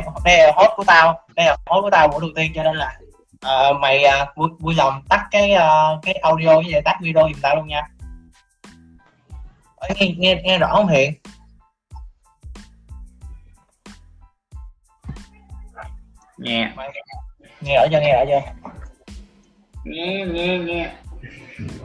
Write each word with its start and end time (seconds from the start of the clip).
đây, 0.00 0.12
đây 0.24 0.38
là 0.38 0.52
host 0.56 0.70
của 0.76 0.84
tao 0.86 1.20
đây 1.36 1.46
là 1.46 1.56
host 1.66 1.82
của 1.82 1.90
tao 1.90 2.08
buổi 2.08 2.20
đầu 2.20 2.30
tiên 2.36 2.52
cho 2.54 2.62
nên 2.62 2.76
là 2.76 2.98
uh, 3.46 3.76
mày 3.80 4.04
uh, 4.04 4.36
vui, 4.36 4.48
vui 4.58 4.74
lòng 4.74 5.02
tắt 5.08 5.26
cái 5.30 5.52
uh, 5.52 6.02
cái 6.02 6.14
audio 6.14 6.54
với 6.54 6.72
lại 6.72 6.82
tắt 6.84 6.98
video 7.00 7.28
giùm 7.32 7.40
tao 7.42 7.56
luôn 7.56 7.66
nha. 7.66 7.82
Nghe, 10.00 10.14
nghe 10.16 10.40
nghe 10.44 10.58
rõ 10.58 10.68
không 10.72 10.88
hiện 10.88 11.14
nghe. 16.38 16.72
Mày 16.76 16.90
nghe. 17.60 17.76
Rõ 17.76 17.86
chưa 17.90 18.00
nghe 18.00 18.12
rõ 18.12 18.24
chưa? 18.28 18.70
Nghe 19.84 20.24
nghe 20.26 20.58
nghe. 20.58 20.90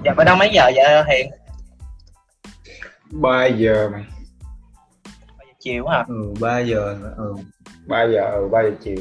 Giờ 0.05 0.13
bên 0.17 0.25
đó 0.25 0.35
mấy 0.35 0.49
giờ 0.53 0.71
vậy 0.75 1.03
hiện 1.07 1.31
3 3.11 3.45
giờ 3.45 3.89
mày 3.91 4.03
chiều 5.59 5.87
hả 5.87 6.05
ừ 6.07 6.33
3 6.39 6.59
giờ 6.59 6.95
ừ 7.17 7.35
3 7.87 8.03
giờ 8.03 8.21
ừ 8.31 8.47
3 8.51 8.61
giờ 8.63 8.71
chiều 8.83 8.95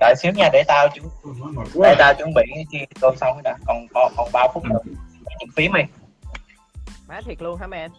đợi 0.00 0.14
xíu 0.18 0.32
nha 0.32 0.48
để 0.52 0.62
tao 0.68 0.88
chuẩn 0.94 1.06
để 1.82 1.94
tao 1.98 2.14
chuẩn 2.14 2.34
bị 2.34 2.42
cái 2.54 2.64
chi 2.70 2.78
tô 3.00 3.14
xong 3.20 3.34
rồi 3.34 3.42
đã 3.44 3.56
còn 3.66 3.86
còn 3.94 4.12
còn 4.16 4.28
bao 4.32 4.50
phút 4.54 4.64
nữa 4.64 4.78
những 5.40 5.48
phím 5.56 5.72
đi 5.72 5.80
má 7.08 7.20
thiệt 7.24 7.42
luôn 7.42 7.56
hả 7.58 7.66
man 7.66 7.90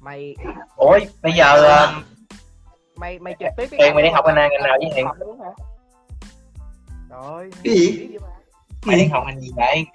mày 0.00 0.36
ủa 0.76 0.98
bây 1.22 1.32
giờ 1.32 1.44
ờ, 1.62 1.94
mày 2.96 3.18
mày 3.18 3.34
trực 3.40 3.48
tiếp 3.56 3.66
cái 3.78 3.94
mày 3.94 4.02
đi 4.02 4.08
học 4.08 4.24
ngành 4.26 4.34
nào- 4.34 4.48
ngành 4.50 4.62
nào 4.62 4.76
với 4.80 4.90
Hiện? 4.94 5.06
Rồi 7.10 7.50
Cái 7.64 7.74
gì? 7.74 8.08
mày 8.86 8.96
đi 8.96 9.04
học 9.06 9.22
ngành 9.26 9.40
gì 9.40 9.50
vậy 9.56 9.86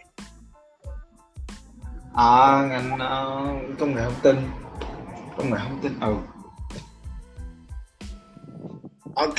à 2.16 2.62
ngành 2.70 2.94
uh, 2.94 3.80
công 3.80 3.96
nghệ 3.96 4.02
thông 4.04 4.20
tin. 4.22 4.50
Công 5.38 5.50
nghệ 5.50 5.58
thông 5.70 5.80
tin 5.82 6.00
ừ. 6.00 6.16
Ok. 9.16 9.36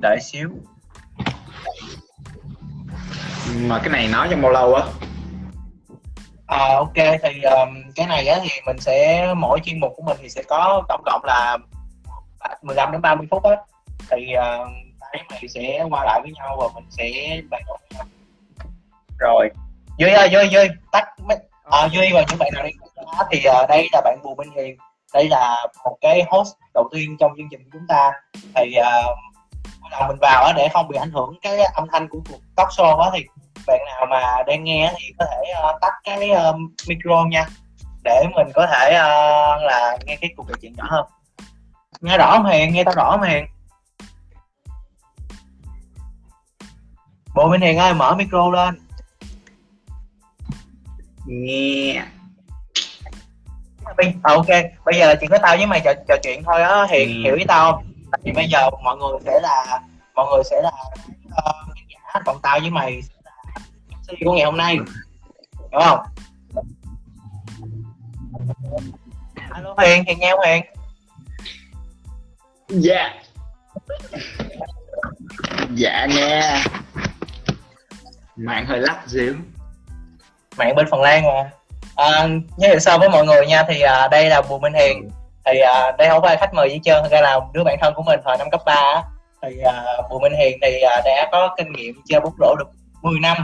Đợi 0.00 0.18
xíu. 0.20 0.50
Mà 3.60 3.78
cái 3.78 3.88
này 3.88 4.08
nói 4.08 4.28
trong 4.30 4.42
bao 4.42 4.52
lâu 4.52 4.74
á? 4.74 4.82
À, 6.46 6.74
ok 6.76 6.94
thì 6.94 7.42
um, 7.42 7.82
cái 7.94 8.06
này 8.06 8.26
á 8.26 8.38
thì 8.42 8.48
mình 8.66 8.78
sẽ 8.80 9.26
mỗi 9.36 9.60
chuyên 9.64 9.80
mục 9.80 9.92
của 9.96 10.02
mình 10.02 10.16
thì 10.20 10.28
sẽ 10.28 10.42
có 10.42 10.82
tổng 10.88 11.02
cộng 11.04 11.24
là 11.24 11.58
15 12.62 12.92
đến 12.92 13.02
30 13.02 13.26
phút 13.30 13.42
á. 13.42 13.56
Thì 14.10 14.34
uh, 14.34 14.68
mày 15.30 15.48
sẽ 15.48 15.86
qua 15.90 16.04
lại 16.04 16.20
với 16.22 16.32
nhau 16.32 16.56
và 16.60 16.66
mình 16.74 16.84
sẽ 16.90 17.40
bàn 17.50 17.62
luận 17.66 17.80
với 17.80 17.98
nhau. 17.98 18.06
Rồi 19.18 19.48
Duy 19.98 20.12
ơi 20.12 20.28
Duy 20.32 20.48
Duy 20.50 20.68
tắt 20.92 21.04
mấy 21.28 21.36
à, 21.64 21.88
Duy 21.92 22.12
và 22.12 22.24
những 22.28 22.38
bạn 22.38 22.50
nào 22.54 22.64
đi. 22.64 22.70
Đó 22.96 23.24
thì 23.30 23.38
uh, 23.38 23.68
đây 23.68 23.88
là 23.92 24.00
bạn 24.04 24.18
Bùi 24.22 24.34
Minh 24.34 24.50
Hiền. 24.56 24.76
Đây 25.14 25.28
là 25.28 25.66
một 25.84 25.96
cái 26.00 26.24
host 26.28 26.54
đầu 26.74 26.88
tiên 26.92 27.16
trong 27.20 27.32
chương 27.36 27.48
trình 27.50 27.60
của 27.64 27.70
chúng 27.72 27.86
ta. 27.88 28.12
Thì 28.54 28.74
uh, 28.80 30.08
mình 30.08 30.18
vào 30.20 30.52
để 30.56 30.68
không 30.72 30.88
bị 30.88 30.96
ảnh 30.98 31.10
hưởng 31.10 31.38
cái 31.42 31.58
âm 31.74 31.88
thanh 31.92 32.08
của 32.08 32.18
cuộc 32.28 32.38
talk 32.56 32.68
show 32.68 32.98
á 32.98 33.10
thì 33.14 33.24
bạn 33.66 33.80
nào 33.86 34.06
mà 34.10 34.42
đang 34.46 34.64
nghe 34.64 34.92
thì 34.98 35.12
có 35.18 35.24
thể 35.24 35.52
ờ, 35.62 35.78
tắt 35.80 35.92
cái 36.04 36.30
ờ, 36.30 36.56
micro 36.88 37.24
nha. 37.30 37.46
Để 38.04 38.24
mình 38.36 38.46
có 38.54 38.66
thể 38.66 38.92
ờ, 38.92 39.56
là 39.60 39.98
nghe 40.04 40.16
cái 40.16 40.30
cuộc 40.36 40.48
trò 40.48 40.54
chuyện 40.60 40.74
rõ 40.76 40.84
hơn. 40.88 41.06
Nghe 42.00 42.18
rõ 42.18 42.30
không 42.30 42.46
hiền? 42.46 42.74
Nghe 42.74 42.84
tao 42.84 42.94
rõ 42.94 43.10
không 43.10 43.22
hiền? 43.22 43.46
Bộ 47.34 47.48
minh 47.48 47.60
hiền 47.60 47.78
ơi 47.78 47.94
mở 47.94 48.14
micro 48.14 48.50
lên 48.50 48.85
nghe 51.26 52.02
Bây- 53.96 54.14
à, 54.22 54.34
ok. 54.34 54.46
Bây 54.84 54.98
giờ 54.98 55.06
là 55.06 55.14
chỉ 55.20 55.26
có 55.30 55.38
tao 55.42 55.56
với 55.56 55.66
mày 55.66 55.80
trò, 55.84 55.92
trò 56.08 56.16
chuyện 56.22 56.42
thôi 56.44 56.62
á. 56.62 56.86
Hiền 56.90 57.08
Ừ. 57.08 57.22
hiểu 57.24 57.34
ý 57.36 57.44
tao. 57.48 57.72
Không 57.72 58.20
vì 58.24 58.32
bây 58.32 58.48
giờ 58.48 58.70
mọi 58.84 58.96
người 58.96 59.18
sẽ 59.24 59.40
là 59.42 59.80
mọi 60.14 60.26
người 60.34 60.44
sẽ 60.50 60.62
là 60.62 60.70
khán 61.30 61.84
giả 61.88 62.20
còn 62.26 62.36
tao 62.42 62.58
với 62.60 62.70
mày 62.70 63.02
sẽ 63.02 63.14
là 63.24 63.32
MC 64.08 64.24
của 64.24 64.32
ngày 64.32 64.44
hôm 64.44 64.56
nay. 64.56 64.76
Đúng 65.72 65.82
không? 65.84 65.98
Alo 69.50 69.74
hiền 69.82 70.04
hiền 70.06 70.18
nhau 70.18 70.38
hiền 70.46 70.62
dạ. 72.68 73.14
Dạ 75.74 76.06
nghe. 76.06 76.62
Mạng 78.36 78.66
hơi 78.66 78.80
lắc 78.80 79.02
xíu 79.06 79.34
mạng 80.56 80.74
bên 80.74 80.86
Phần 80.90 81.00
Lan 81.00 81.24
mà. 81.24 81.50
À, 81.96 82.28
giới 82.56 82.70
thiệu 82.70 82.78
sơ 82.78 82.98
với 82.98 83.08
mọi 83.08 83.24
người 83.24 83.46
nha 83.46 83.62
thì 83.68 83.80
à, 83.80 84.08
đây 84.08 84.28
là 84.28 84.42
Bùi 84.42 84.60
Minh 84.60 84.72
Hiền. 84.72 85.10
Thì 85.44 85.58
à, 85.58 85.92
đây 85.98 86.08
không 86.08 86.22
phải 86.22 86.36
khách 86.36 86.54
mời 86.54 86.70
gì 86.70 86.80
trơn 86.84 87.02
thật 87.02 87.08
ra 87.10 87.20
là 87.20 87.40
đứa 87.52 87.64
bạn 87.64 87.78
thân 87.80 87.94
của 87.94 88.02
mình 88.02 88.20
hồi 88.24 88.36
năm 88.38 88.50
cấp 88.50 88.60
3 88.66 88.74
á. 88.74 89.02
thì 89.42 89.58
à, 89.64 89.84
Bùi 90.10 90.20
Minh 90.20 90.32
Hiền 90.38 90.58
thì 90.62 90.80
à, 90.80 91.00
đã 91.04 91.28
có 91.32 91.54
kinh 91.56 91.72
nghiệm 91.72 91.94
chơi 92.08 92.20
bóng 92.20 92.32
rổ 92.40 92.54
được 92.58 92.68
10 93.02 93.20
năm 93.20 93.36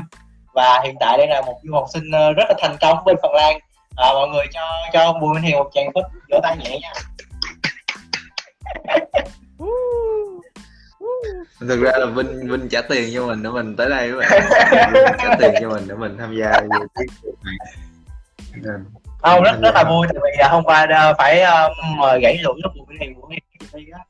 và 0.54 0.80
hiện 0.84 0.94
tại 1.00 1.18
đây 1.18 1.26
là 1.26 1.40
một 1.40 1.58
du 1.62 1.74
học 1.74 1.84
sinh 1.92 2.10
ờ, 2.12 2.32
rất 2.32 2.44
là 2.48 2.54
thành 2.58 2.76
công 2.80 3.04
bên 3.04 3.16
Phần 3.22 3.32
Lan. 3.34 3.58
À, 3.96 4.12
mọi 4.12 4.28
người 4.28 4.46
cho 4.52 4.60
cho 4.92 5.12
Bùi 5.12 5.34
Minh 5.34 5.42
Hiền 5.42 5.56
một 5.56 5.70
tràng 5.74 5.90
phích 5.94 6.04
vỗ 6.30 6.40
tay 6.42 6.56
nhẹ 6.56 6.78
nha 6.78 6.92
thực 11.60 11.82
ra 11.82 11.92
là 11.94 12.06
vinh 12.06 12.48
vinh 12.48 12.68
trả 12.68 12.82
tiền 12.82 13.10
cho 13.14 13.26
mình 13.26 13.42
để 13.42 13.50
mình 13.50 13.76
tới 13.76 13.90
đây 13.90 14.10
các 14.10 14.16
bạn. 14.18 14.42
Vinh 14.92 15.18
trả 15.18 15.36
tiền 15.40 15.54
cho 15.60 15.68
mình 15.68 15.84
để 15.88 15.94
mình 15.94 16.16
tham 16.18 16.36
gia 16.36 16.50
này. 16.50 16.68
Không 19.22 19.42
rất 19.42 19.52
rất 19.62 19.74
là 19.74 19.84
vui 19.84 20.06
tại 20.08 20.20
vì 20.22 20.42
à, 20.42 20.48
hôm 20.48 20.64
qua 20.64 20.86
à, 20.90 21.12
phải 21.18 21.40
à, 21.40 21.68
mời 21.96 22.20
gãy 22.20 22.36
Hiền 22.36 22.46
Bùi 22.46 22.84
Minh 22.88 22.98
Hiền 23.00 23.14
đi 23.72 23.84
á 23.92 24.00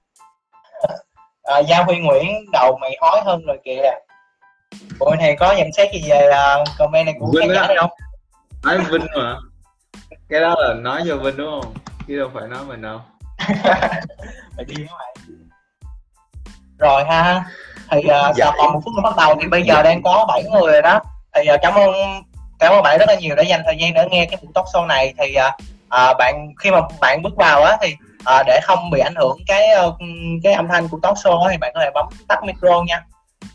à, 1.43 1.59
Gia 1.59 1.83
Huy 1.83 1.99
Nguyễn 1.99 2.27
đầu 2.53 2.79
mày 2.81 2.97
hói 3.01 3.21
hơn 3.25 3.47
rồi 3.47 3.59
kìa. 3.65 3.83
Minh 5.01 5.21
Hiền 5.21 5.37
có 5.39 5.55
nhận 5.59 5.73
xét 5.77 5.93
gì 5.93 6.03
về 6.11 6.31
comment 6.79 7.07
này 7.07 7.15
của 7.19 7.33
Vinh 7.35 7.49
khán 7.49 7.55
giả 7.55 7.67
này 7.67 7.77
không? 7.81 7.91
Nói 8.65 8.79
vinh 8.79 9.07
mà. 9.17 9.37
Cái 10.29 10.41
đó 10.41 10.55
là 10.59 10.75
nói 10.75 11.03
cho 11.09 11.17
vinh 11.17 11.37
đúng 11.37 11.61
không? 11.61 11.75
Chứ 12.09 12.19
đâu 12.19 12.31
phải 12.35 12.49
nói 12.49 12.61
mình 12.69 12.83
đâu. 12.83 13.01
Mày 14.57 14.65
đi 14.65 14.75
với 14.75 14.87
mày 14.99 15.12
rồi 16.79 17.05
ha. 17.05 17.45
Thì 17.91 17.99
uh, 17.99 18.37
Dạ. 18.37 18.51
còn 18.59 18.73
một 18.73 18.81
phút 18.85 18.95
nữa 18.95 19.03
bắt 19.03 19.17
đầu 19.17 19.35
thì 19.41 19.49
bây 19.49 19.63
giờ 19.63 19.83
đang 19.83 20.03
có 20.03 20.25
7 20.29 20.43
người 20.43 20.73
rồi 20.73 20.83
đó. 20.83 21.01
Thì 21.35 21.43
uh, 21.55 21.61
cảm 21.63 21.75
ơn 21.75 21.93
cảm 22.59 22.73
ơn 22.73 22.83
bạn 22.83 22.99
rất 22.99 23.09
là 23.09 23.15
nhiều 23.15 23.37
đã 23.37 23.43
dành 23.43 23.63
thời 23.65 23.77
gian 23.79 23.95
để 23.95 24.05
nghe 24.11 24.27
cái 24.27 24.39
buổi 24.43 24.51
talk 24.55 24.67
show 24.67 24.87
này. 24.87 25.15
Thì 25.19 25.37
uh, 25.37 25.55
uh, 26.11 26.17
bạn 26.19 26.49
khi 26.59 26.71
mà 26.71 26.81
bạn 27.01 27.23
bước 27.23 27.37
vào 27.37 27.63
á 27.63 27.77
thì 27.83 27.97
uh, 28.21 28.47
để 28.47 28.61
không 28.63 28.91
bị 28.91 29.01
ảnh 29.01 29.15
hưởng 29.15 29.39
cái 29.47 29.69
uh, 29.87 29.95
cái 30.43 30.53
âm 30.53 30.69
thanh 30.69 30.89
của 30.89 30.99
talk 31.03 31.15
show 31.15 31.51
thì 31.51 31.57
bạn 31.57 31.73
có 31.75 31.81
thể 31.81 31.91
bấm 31.95 32.07
tắt 32.29 32.45
micro 32.45 32.83
nha. 32.83 33.03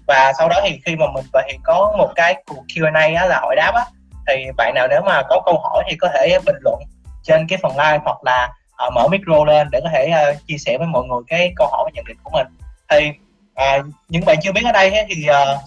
Và 0.08 0.34
sau 0.38 0.50
đó 0.50 0.60
thì 0.64 0.80
khi 0.86 0.96
mà 0.96 1.06
mình 1.14 1.26
và 1.34 1.44
hiện 1.48 1.60
có 1.64 1.96
một 1.98 2.10
cái 2.16 2.44
cuộc 2.48 2.64
Q&A 2.68 3.20
á, 3.22 3.26
là 3.26 3.40
hỏi 3.40 3.56
đáp 3.56 3.72
á 3.76 3.86
thì 4.28 4.46
bạn 4.58 4.74
nào 4.76 4.88
nếu 4.88 5.02
mà 5.06 5.22
có 5.30 5.42
câu 5.46 5.60
hỏi 5.64 5.84
thì 5.90 5.96
có 5.96 6.10
thể 6.14 6.40
bình 6.46 6.56
luận 6.60 6.80
trên 7.24 7.48
cái 7.48 7.60
phần 7.62 7.72
live 7.72 8.00
hoặc 8.06 8.18
là 8.24 8.50
ờ, 8.78 8.90
mở 8.90 9.08
micro 9.08 9.46
lên 9.46 9.68
để 9.72 9.80
có 9.84 9.90
thể 9.94 10.10
ờ, 10.10 10.34
chia 10.48 10.58
sẻ 10.58 10.78
với 10.78 10.88
mọi 10.88 11.04
người 11.04 11.20
cái 11.28 11.54
câu 11.56 11.68
hỏi 11.72 11.84
và 11.86 11.92
nhận 11.94 12.06
định 12.06 12.18
của 12.24 12.32
mình 12.34 12.48
thì 12.90 13.12
à, 13.56 13.80
những 14.10 14.26
bạn 14.26 14.38
chưa 14.44 14.52
biết 14.52 14.62
ở 14.66 14.72
đây 14.72 14.92
thì 15.10 15.28
à, 15.28 15.42
uh, 15.42 15.60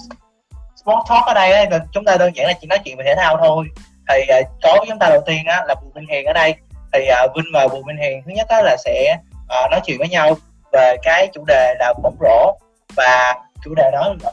Sport 0.77 1.09
Talk 1.09 1.27
ở 1.27 1.35
đây 1.35 1.67
thì 1.67 1.71
là 1.71 1.85
chúng 1.93 2.05
ta 2.05 2.17
đơn 2.17 2.37
giản 2.37 2.47
là 2.47 2.53
chỉ 2.61 2.67
nói 2.67 2.79
chuyện 2.85 2.97
về 2.97 3.05
thể 3.05 3.15
thao 3.17 3.37
thôi. 3.37 3.67
Thì 4.09 4.27
à, 4.29 4.39
uh, 4.39 4.47
có 4.63 4.77
với 4.79 4.87
chúng 4.89 4.99
ta 4.99 5.09
đầu 5.09 5.23
tiên 5.27 5.47
á, 5.47 5.65
là 5.67 5.75
Bùi 5.75 5.91
Minh 5.95 6.07
Hiền 6.11 6.27
ở 6.27 6.33
đây. 6.33 6.55
Thì 6.93 7.01
uh, 7.25 7.37
Vinh 7.37 7.53
và 7.55 7.69
Bùi 7.69 7.83
Minh 7.83 7.97
Hiền 7.97 8.23
thứ 8.27 8.33
nhất 8.35 8.49
á, 8.49 8.63
là 8.63 8.77
sẽ 8.85 9.17
uh, 9.45 9.71
nói 9.71 9.81
chuyện 9.85 9.99
với 9.99 10.09
nhau 10.09 10.37
về 10.73 10.97
cái 11.03 11.29
chủ 11.35 11.45
đề 11.47 11.75
là 11.79 11.95
bóng 12.03 12.17
rổ 12.21 12.59
và 12.97 13.35
chủ 13.65 13.75
đề 13.75 13.91
đó 13.93 14.15
là 14.23 14.31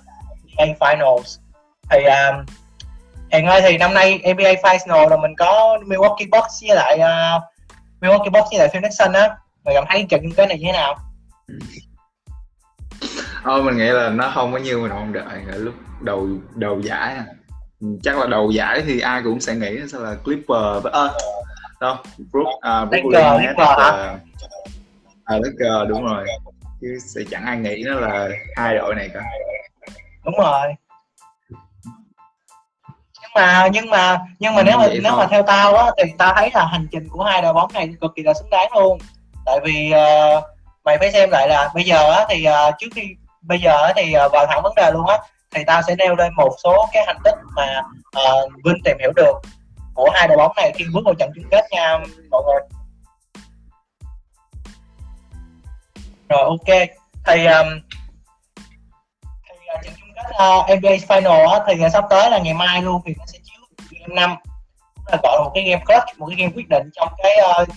NBA 0.57 0.65
Finals. 0.79 1.37
Thì 1.89 1.99
uh, 2.05 2.45
Hiền 3.31 3.45
ơi 3.45 3.61
thì 3.61 3.77
năm 3.77 3.93
nay 3.93 4.19
NBA 4.23 4.53
Finals 4.53 5.09
là 5.09 5.17
mình 5.17 5.35
có 5.37 5.77
Milwaukee 5.85 6.29
Bucks 6.31 6.63
với 6.67 6.75
lại 6.75 6.99
uh, 6.99 7.43
Milwaukee 8.01 8.31
Bucks 8.31 8.49
với 8.51 8.59
lại 8.59 8.67
Phoenix 8.67 8.99
Suns 8.99 9.15
á. 9.15 9.29
Mày 9.63 9.75
cảm 9.75 9.85
thấy 9.89 10.05
trận 10.09 10.21
chung 10.23 10.33
kết 10.37 10.45
này 10.45 10.57
như 10.57 10.65
thế 10.65 10.71
nào? 10.71 10.95
Ừ 11.47 11.59
thôi 13.43 13.63
mình 13.63 13.77
nghĩ 13.77 13.87
là 13.87 14.09
nó 14.09 14.31
không 14.33 14.51
có 14.51 14.57
như 14.57 14.77
mình 14.77 14.91
mong 14.91 15.13
đợi 15.13 15.23
ở 15.51 15.57
lúc 15.57 15.73
đầu 16.01 16.27
đầu 16.55 16.79
giải 16.81 17.15
à. 17.15 17.25
chắc 18.03 18.17
là 18.17 18.25
đầu 18.27 18.51
giải 18.51 18.81
thì 18.85 18.99
ai 18.99 19.21
cũng 19.23 19.39
sẽ 19.39 19.55
nghĩ 19.55 19.77
sẽ 19.91 19.97
là 19.99 20.15
Clipper 20.23 20.83
với 20.83 20.91
ơ 20.91 21.17
đâu 21.81 21.95
Brook 22.31 22.47
à 22.61 22.85
Brooklyn 22.85 23.11
Nets 23.37 23.57
là- 23.59 24.17
à 25.25 25.35
Lakers 25.37 25.89
đúng 25.89 26.05
rồi. 26.05 26.25
Chứ 26.81 26.87
sẽ 27.15 27.21
chẳng 27.31 27.45
ai 27.45 27.57
nghĩ 27.57 27.83
nó 27.85 27.93
là 27.99 28.27
hai 28.55 28.75
đội 28.75 28.95
này 28.95 29.09
cả. 29.13 29.19
Đúng 30.25 30.35
rồi. 30.39 30.67
Nhưng 33.21 33.31
mà 33.35 33.67
nhưng 33.73 33.89
mà 33.89 34.17
nhưng 34.39 34.55
mà 34.55 34.61
Ừ, 34.61 34.63
nếu 34.65 34.77
mà 34.77 34.87
nếu 34.87 35.11
thôi. 35.11 35.19
mà 35.19 35.27
theo 35.31 35.43
tao 35.43 35.75
á 35.75 35.85
thì 35.97 36.11
tao 36.17 36.33
thấy 36.35 36.49
là 36.53 36.65
hành 36.65 36.87
trình 36.91 37.07
của 37.09 37.23
hai 37.23 37.41
đội 37.41 37.53
bóng 37.53 37.73
này 37.73 37.89
cực 38.01 38.11
kỳ 38.15 38.23
là 38.23 38.33
xứng 38.33 38.49
đáng 38.49 38.71
luôn. 38.77 38.97
Tại 39.45 39.59
vì 39.65 39.91
ờ, 39.91 40.41
mày 40.85 40.97
phải 40.97 41.11
xem 41.11 41.29
lại 41.31 41.47
là 41.49 41.69
bây 41.75 41.83
giờ 41.83 42.11
á 42.11 42.25
thì 42.29 42.43
ờ, 42.43 42.71
trước 42.79 42.87
khi 42.95 43.01
bây 43.47 43.59
giờ 43.59 43.91
thì 43.95 44.13
ờ, 44.13 44.29
vào 44.29 44.45
thẳng 44.49 44.61
vấn 44.63 44.73
đề 44.75 44.91
luôn 44.91 45.07
á 45.07 45.17
thì 45.55 45.63
tao 45.67 45.81
sẽ 45.81 45.95
nêu 45.95 46.15
lên 46.15 46.33
một 46.35 46.49
số 46.63 46.87
cái 46.93 47.03
thành 47.07 47.19
tích 47.23 47.35
mà 47.55 47.81
uh, 48.17 48.51
Vinh 48.65 48.83
tìm 48.83 48.97
hiểu 48.99 49.11
được 49.15 49.33
của 49.93 50.09
hai 50.13 50.27
đội 50.27 50.37
bóng 50.37 50.51
này 50.55 50.71
khi 50.75 50.85
bước 50.93 51.01
vào 51.05 51.13
trận 51.13 51.31
chung 51.35 51.45
kết 51.51 51.65
nha 51.71 51.97
mọi 52.31 52.43
người. 52.45 52.61
Rồi 56.29 56.43
ok. 56.43 56.87
Thì 57.25 57.45
um, 57.45 57.67
thì 59.49 59.55
uh, 59.75 59.83
trận 59.83 59.93
chung 59.99 60.09
kết 60.15 60.29
uh, 60.29 60.79
NBA 60.79 60.89
Final 60.89 61.49
á, 61.49 61.59
thì 61.67 61.85
uh, 61.85 61.91
sắp 61.91 62.03
tới 62.09 62.31
là 62.31 62.39
ngày 62.39 62.53
mai 62.53 62.81
luôn 62.81 63.01
thì 63.05 63.13
nó 63.17 63.25
sẽ 63.27 63.39
chiếu 63.43 63.87
game 63.91 64.15
năm. 64.15 64.35
Là 65.11 65.17
gọi 65.23 65.37
là 65.37 65.43
một 65.43 65.51
cái 65.55 65.63
game 65.63 65.83
clutch 65.85 66.19
một 66.19 66.27
cái 66.29 66.35
game 66.39 66.51
quyết 66.55 66.69
định 66.69 66.89
trong 66.93 67.13
cái 67.23 67.31
uh, 67.61 67.67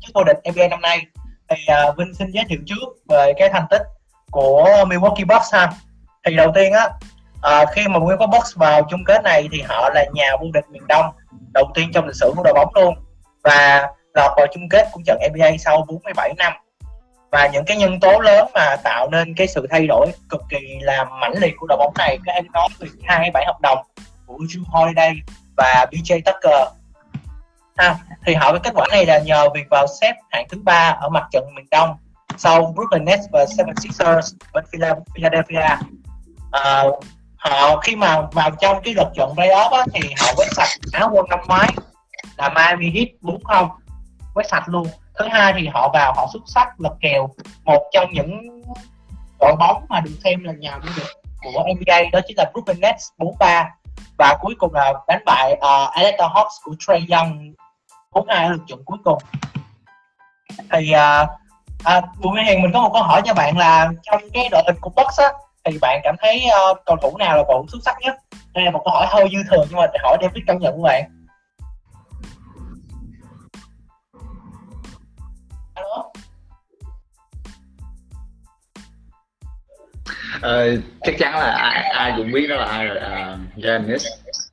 chức 0.00 0.14
vô 0.14 0.24
địch 0.24 0.36
NBA 0.52 0.68
năm 0.68 0.80
nay. 0.80 1.00
Thì 1.48 1.56
uh, 1.88 1.96
Vinh 1.96 2.14
xin 2.14 2.30
giới 2.30 2.44
thiệu 2.48 2.58
trước 2.66 2.88
về 3.08 3.32
cái 3.38 3.48
thành 3.52 3.66
tích 3.70 3.82
của 4.30 4.84
Milwaukee 4.88 5.26
Bucks 5.26 5.54
ha. 5.54 5.72
Thì 6.24 6.36
đầu 6.36 6.52
tiên 6.54 6.72
á 6.72 6.88
à, 7.42 7.64
khi 7.72 7.88
mà 7.88 7.98
Milwaukee 7.98 8.30
Bucks 8.30 8.56
vào 8.56 8.82
chung 8.90 9.04
kết 9.06 9.22
này 9.24 9.48
thì 9.52 9.62
họ 9.68 9.90
là 9.94 10.04
nhà 10.14 10.36
vô 10.40 10.46
địch 10.54 10.64
miền 10.70 10.86
Đông 10.88 11.06
đầu 11.54 11.70
tiên 11.74 11.90
trong 11.92 12.06
lịch 12.06 12.16
sử 12.16 12.32
của 12.36 12.42
đội 12.42 12.54
bóng 12.54 12.74
luôn. 12.74 12.94
Và 13.42 13.88
lọt 14.14 14.32
vào 14.36 14.46
chung 14.52 14.68
kết 14.68 14.88
của 14.92 15.00
trận 15.06 15.18
NBA 15.32 15.50
sau 15.58 15.84
47 15.88 16.34
năm. 16.38 16.52
Và 17.30 17.46
những 17.46 17.64
cái 17.64 17.76
nhân 17.76 18.00
tố 18.00 18.20
lớn 18.20 18.48
mà 18.54 18.76
tạo 18.84 19.08
nên 19.10 19.34
cái 19.34 19.46
sự 19.46 19.66
thay 19.70 19.86
đổi 19.86 20.06
cực 20.28 20.40
kỳ 20.48 20.78
là 20.80 21.04
mãnh 21.04 21.34
liệt 21.38 21.54
của 21.58 21.66
đội 21.66 21.78
bóng 21.78 21.92
này 21.98 22.18
các 22.24 22.32
em 22.32 22.44
nói 22.52 22.68
từ 22.78 22.86
hai 23.04 23.30
bảy 23.34 23.44
hợp 23.46 23.60
đồng 23.60 23.78
của 24.26 24.36
Drew 24.38 24.62
Holiday 24.66 25.14
và 25.56 25.86
BJ 25.90 26.20
Tucker. 26.24 26.68
Ha 27.76 27.96
thì 28.26 28.34
họ 28.34 28.52
cái 28.52 28.60
kết 28.64 28.72
quả 28.74 28.86
này 28.90 29.06
là 29.06 29.18
nhờ 29.18 29.48
việc 29.54 29.66
vào 29.70 29.86
xếp 30.00 30.14
hạng 30.30 30.46
thứ 30.48 30.58
ba 30.64 30.96
ở 31.00 31.08
mặt 31.08 31.24
trận 31.32 31.44
miền 31.54 31.66
Đông 31.70 31.96
sau 32.36 32.72
Brooklyn 32.76 33.04
Nets 33.04 33.24
và 33.32 33.44
76ers 33.44 34.36
bên 34.52 34.64
Philadelphia. 35.14 35.76
À, 36.52 36.84
họ 37.36 37.80
khi 37.80 37.96
mà 37.96 38.22
vào 38.32 38.50
trong 38.50 38.82
cái 38.84 38.94
lượt 38.94 39.08
trận 39.14 39.30
playoff 39.34 39.70
á, 39.70 39.84
thì 39.94 40.00
họ 40.20 40.32
quét 40.36 40.46
sạch 40.52 40.68
áo 40.92 41.10
quân 41.12 41.26
năm 41.28 41.38
ngoái. 41.46 41.68
Là 42.36 42.48
Miami 42.48 42.90
Heat 42.90 43.08
4-0 43.22 43.68
quét 44.34 44.44
sạch 44.50 44.64
luôn. 44.66 44.86
Thứ 45.18 45.28
hai 45.30 45.52
thì 45.58 45.66
họ 45.66 45.90
vào 45.92 46.12
họ 46.16 46.26
xuất 46.32 46.42
sắc 46.46 46.80
lật 46.80 46.94
kèo. 47.00 47.28
Một 47.64 47.82
trong 47.92 48.12
những 48.12 48.62
đội 49.40 49.56
bóng 49.58 49.86
mà 49.88 50.00
được 50.00 50.14
xem 50.24 50.44
là 50.44 50.52
nhà 50.52 50.78
vô 50.78 50.88
địch 50.96 51.06
của 51.42 51.64
NBA 51.80 52.02
đó 52.12 52.20
chính 52.26 52.36
là 52.36 52.50
Brooklyn 52.52 52.80
Nets 52.80 53.08
4-3 53.18 53.64
và 54.18 54.36
cuối 54.40 54.54
cùng 54.58 54.74
là 54.74 54.92
đánh 55.08 55.22
bại 55.26 55.52
uh, 55.52 55.90
Atlanta 55.90 56.24
Hawks 56.24 56.62
của 56.64 56.74
Trey 56.78 57.06
Young 57.10 57.52
4-2 58.12 58.24
ở 58.26 58.48
lượt 58.48 58.62
trận 58.66 58.82
cuối 58.84 58.98
cùng. 59.04 59.18
Thì 60.72 60.92
uh, 60.94 61.28
à, 61.86 62.02
Bùi 62.18 62.42
Hiền 62.42 62.62
mình 62.62 62.70
có 62.72 62.80
một 62.80 62.90
câu 62.92 63.02
hỏi 63.02 63.22
cho 63.24 63.34
bạn 63.34 63.58
là 63.58 63.92
trong 64.02 64.22
cái 64.32 64.48
đội 64.50 64.62
hình 64.66 64.76
của 64.80 64.90
Bucks 64.96 65.20
á 65.20 65.26
thì 65.64 65.78
bạn 65.80 66.00
cảm 66.04 66.16
thấy 66.20 66.44
uh, 66.70 66.78
cầu 66.86 66.96
thủ 67.02 67.16
nào 67.18 67.36
là 67.36 67.42
cầu 67.48 67.62
thủ 67.62 67.66
xuất 67.68 67.78
sắc 67.84 67.96
nhất? 68.00 68.16
Đây 68.54 68.64
là 68.64 68.70
một 68.70 68.82
câu 68.84 68.94
hỏi 68.94 69.06
hơi 69.10 69.28
dư 69.32 69.38
thừa 69.50 69.64
nhưng 69.68 69.78
mà 69.78 69.86
để 69.92 69.98
hỏi 70.02 70.18
David 70.22 70.44
cảm 70.46 70.58
nhận 70.58 70.76
của 70.76 70.82
bạn. 70.82 71.04
Alo? 75.74 76.04
Ờ, 80.42 80.76
chắc 81.02 81.14
chắn 81.18 81.34
là 81.34 81.50
ai, 81.50 81.82
ai 81.82 82.12
cũng 82.16 82.32
biết 82.32 82.46
đó 82.46 82.56
là 82.56 82.64
ai 82.66 82.86
rồi 82.86 82.98
à, 82.98 83.36
Giannis. 83.56 84.06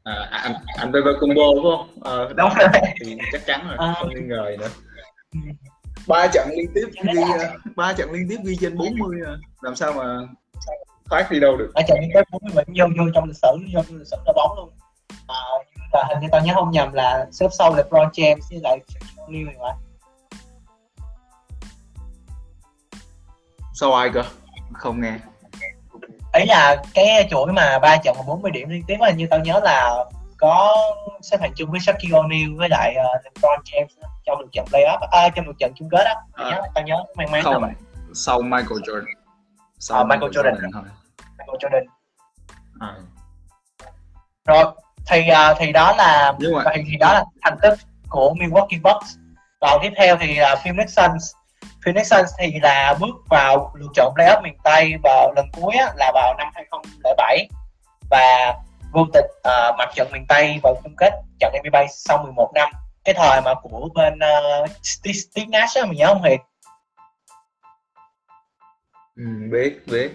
À, 0.04 0.28
anh 0.32 0.54
anh 0.78 0.92
PV 0.92 1.08
combo 1.22 1.44
đúng 1.56 1.64
không? 1.64 1.90
Ờ, 2.02 2.34
đúng 2.36 2.50
rồi. 2.60 2.70
thì 3.06 3.18
chắc 3.32 3.46
chắn 3.46 3.68
rồi 3.68 3.78
À. 3.80 3.94
không 4.00 4.10
nghi 4.10 4.22
ngờ 4.22 4.46
gì 4.50 4.58
nữa 4.58 4.70
ba 6.08 6.28
trận 6.34 6.50
liên 6.50 6.72
tiếp 6.76 6.88
ghi 7.04 7.22
ờ, 7.40 7.52
ba 7.76 7.94
trận 7.94 8.12
liên 8.12 8.28
tiếp 8.30 8.38
ghi 8.44 8.58
trên 8.62 8.78
40 8.78 9.20
à. 9.26 9.34
làm 9.62 9.76
sao 9.76 9.94
mà 9.94 10.20
thoát 11.10 11.32
đi 11.32 11.40
đâu 11.40 11.58
được? 11.58 11.72
Ở 11.76 11.82
trận 11.88 11.98
cái 12.14 12.24
47 12.32 12.66
vô 12.68 12.86
vô 12.98 13.12
trong 13.14 13.26
lịch 13.26 13.38
sử 13.42 13.48
vô 13.74 13.82
trong 13.88 13.98
lịch 13.98 14.08
sử 14.08 14.18
đội 14.26 14.34
bóng 14.38 14.58
luôn. 14.58 14.70
À, 15.28 15.36
là 15.94 16.04
hình 16.10 16.20
như 16.22 16.28
tao 16.32 16.42
nhớ 16.42 16.54
không 16.56 16.72
nhầm 16.72 16.94
là 16.94 17.28
xếp 17.32 17.48
sau 17.52 17.76
LeBron 17.76 18.10
James 18.10 18.40
với 18.50 18.60
lại 18.64 18.80
Shaquille 18.88 19.44
O'Neal 19.44 19.46
phải 19.46 19.76
sao 23.74 23.94
ai 23.94 24.10
cơ? 24.14 24.24
Không 24.74 25.02
nghe. 25.02 25.20
Ấy 26.34 26.46
là 26.46 26.84
cái 26.94 27.28
chuỗi 27.30 27.54
mà 27.54 27.80
ba 27.80 27.98
trận 27.98 28.16
mà 28.18 28.24
40 28.28 28.52
điểm 28.52 28.70
liên 28.70 28.84
tiếp 28.88 28.98
hình 29.02 29.18
như 29.18 29.28
tao 29.30 29.40
nhớ 29.40 29.60
là 29.64 30.06
có 30.44 30.74
xếp 31.22 31.38
hạng 31.42 31.54
chung 31.56 31.72
với 31.72 31.80
Shaquille 31.80 32.18
O'Neal 32.20 32.58
với 32.58 32.70
lại 32.70 32.96
uh, 33.00 33.26
LeBron 33.26 33.60
James 33.64 33.88
trong 34.26 34.40
lượt 34.40 34.50
trận 34.52 34.66
playoff 34.72 34.98
à, 35.12 35.30
trong 35.36 35.46
lượt 35.48 35.56
trận 35.60 35.72
chung 35.76 35.90
kết 35.92 36.04
á. 36.06 36.16
Tao 36.38 36.52
nhớ 36.52 36.62
tao 36.76 36.84
nhớ 36.84 37.04
mang 37.16 37.32
máng 37.32 37.46
là 37.46 37.52
không 37.54 37.62
vậy. 37.62 37.72
Sau 38.14 38.42
Michael 38.42 38.80
Jordan. 38.82 39.06
Sau 39.80 39.98
À, 39.98 40.04
Michael 40.04 40.32
Jordan. 40.32 40.70
thôi. 40.74 40.84
Michael 41.38 41.58
Jordan. 41.60 41.84
À. 42.80 42.96
rồi 44.46 44.64
thì 45.08 45.22
uh, 45.32 45.58
thì 45.60 45.72
đó 45.72 45.94
là 45.98 46.34
và 46.66 46.74
thì 46.76 46.98
đó 46.98 47.14
là 47.14 47.24
thành 47.42 47.58
tích 47.62 47.74
của 48.10 48.34
Milwaukee 48.40 48.82
Bucks. 48.82 49.16
Còn 49.62 49.80
tiếp 49.84 49.92
theo 49.98 50.18
thì 50.20 50.36
là 50.36 50.56
Phoenix 50.56 50.90
Suns. 51.00 51.32
Phoenix 51.86 52.14
Suns 52.14 52.32
thì 52.40 52.60
là 52.62 52.96
bước 53.00 53.16
vào 53.30 53.72
lượt 53.76 53.92
trận 53.96 54.14
playoff 54.16 54.42
miền 54.44 54.58
Tây 54.64 54.94
vào 55.04 55.34
lần 55.36 55.46
cuối 55.54 55.74
á, 55.76 55.94
là 55.96 56.12
vào 56.14 56.34
năm 56.38 56.48
2007 56.54 57.48
và 58.10 58.54
vô 58.94 59.06
địch 59.14 59.26
uh, 59.38 59.76
mặt 59.78 59.90
trận 59.96 60.08
miền 60.12 60.26
Tây 60.30 60.60
vào 60.64 60.76
chung 60.84 60.96
kết 60.98 61.12
trận 61.40 61.54
NBA 61.64 61.86
sau 61.90 62.24
11 62.24 62.52
năm. 62.54 62.70
Cái 63.04 63.16
thời 63.18 63.42
mà 63.42 63.54
của 63.54 63.90
bên 63.96 64.20
uh, 64.64 64.70
Steve, 64.84 65.46
Nash 65.46 65.78
á 65.78 65.86
mình 65.86 65.98
nhớ 65.98 66.08
không 66.08 66.24
Hiền 66.24 66.40
ừ, 69.16 69.24
biết 69.52 69.80
biết 69.88 70.12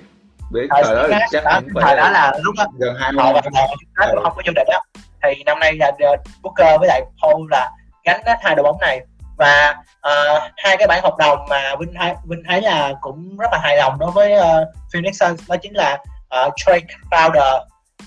biết. 0.52 0.66
Thời 0.70 0.82
thời 0.84 0.94
đó 0.96 1.06
Nash 1.10 1.32
chắc 1.32 1.44
đó, 1.44 1.60
cũng 1.60 1.70
phải 1.74 1.84
thời 1.84 1.96
đó 1.96 2.10
là 2.10 2.32
lúc 2.42 2.54
đó 2.58 2.64
gần 2.78 2.96
20 2.98 3.24
họ 3.24 3.32
năm 3.32 3.42
chung 3.44 3.52
kết 3.94 4.08
Ừ. 4.08 4.20
không 4.22 4.32
có 4.36 4.42
vô 4.46 4.52
địch 4.56 4.66
á 4.66 4.78
thì 5.22 5.42
năm 5.46 5.58
nay 5.58 5.72
là 5.74 5.88
uh, 5.88 6.20
Booker 6.42 6.80
với 6.80 6.88
lại 6.88 7.02
Paul 7.22 7.46
là 7.50 7.70
gánh 8.04 8.20
hết 8.26 8.36
hai 8.42 8.54
đội 8.54 8.62
bóng 8.62 8.80
này. 8.80 9.00
Và 9.36 9.74
uh, 10.08 10.42
hai 10.56 10.76
cái 10.76 10.86
bản 10.86 11.02
hợp 11.02 11.16
đồng 11.18 11.38
mà 11.48 11.76
Vinh 11.76 11.94
thấy 11.98 12.12
Vinh 12.24 12.42
thấy 12.48 12.62
là 12.62 12.92
cũng 13.00 13.36
rất 13.36 13.48
là 13.52 13.58
hài 13.58 13.76
lòng 13.76 13.98
đối 13.98 14.10
với 14.10 14.32
uh, 14.38 14.68
Phoenix 14.92 15.22
Suns 15.22 15.48
đó 15.48 15.56
chính 15.62 15.76
là 15.76 15.98
uh, 16.46 16.52
Trey 16.56 16.80
Crowder 17.10 17.60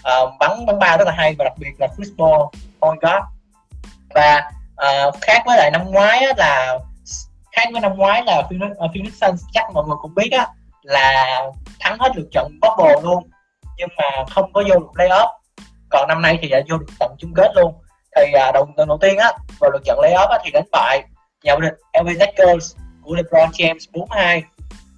uh, 0.07 0.33
bắn 0.39 0.65
bắn 0.65 0.79
ba 0.79 0.97
rất 0.97 1.07
là 1.07 1.13
hay 1.17 1.35
và 1.39 1.45
đặc 1.45 1.53
biệt 1.57 1.71
là 1.79 1.87
Chris 1.97 2.09
Paul 2.17 2.41
point 2.79 3.01
guard 3.01 3.25
và 4.09 4.51
uh, 4.87 5.15
khác 5.21 5.43
với 5.45 5.57
lại 5.57 5.71
năm 5.71 5.91
ngoái 5.91 6.19
á, 6.19 6.33
là 6.37 6.79
khác 7.51 7.69
với 7.71 7.81
năm 7.81 7.97
ngoái 7.97 8.23
là 8.25 8.43
Phoenix, 8.49 8.71
uh, 8.71 8.91
Phoenix 8.93 9.13
Suns 9.13 9.43
chắc 9.53 9.63
mọi 9.73 9.83
người 9.87 9.97
cũng 10.01 10.15
biết 10.15 10.29
á 10.31 10.47
là 10.81 11.41
thắng 11.79 11.97
hết 11.99 12.15
lượt 12.15 12.27
trận 12.31 12.59
bubble 12.61 13.01
luôn 13.03 13.29
nhưng 13.77 13.89
mà 13.97 14.25
không 14.29 14.53
có 14.53 14.63
vô 14.69 14.79
được 14.79 14.91
playoff. 14.93 15.31
Còn 15.89 16.07
năm 16.07 16.21
nay 16.21 16.39
thì 16.41 16.49
đã 16.49 16.61
vô 16.69 16.77
được 16.77 16.93
tận 16.99 17.15
chung 17.19 17.33
kết 17.35 17.51
luôn. 17.55 17.73
Thì 18.15 18.23
uh, 18.23 18.53
đầu, 18.53 18.67
đầu, 18.77 18.85
đầu 18.85 18.97
tiên 19.01 19.17
á 19.17 19.31
vào 19.59 19.71
lượt 19.71 19.81
trận 19.85 19.97
playoff 20.01 20.27
á, 20.27 20.37
thì 20.43 20.51
đánh 20.51 20.67
bại 20.71 21.03
nhà 21.43 21.55
vô 21.55 21.61
địch 21.61 21.73
LA 21.93 22.13
Lakers 22.19 22.75
của 23.03 23.15
LeBron 23.15 23.49
James 23.49 23.77
4-2 23.93 24.41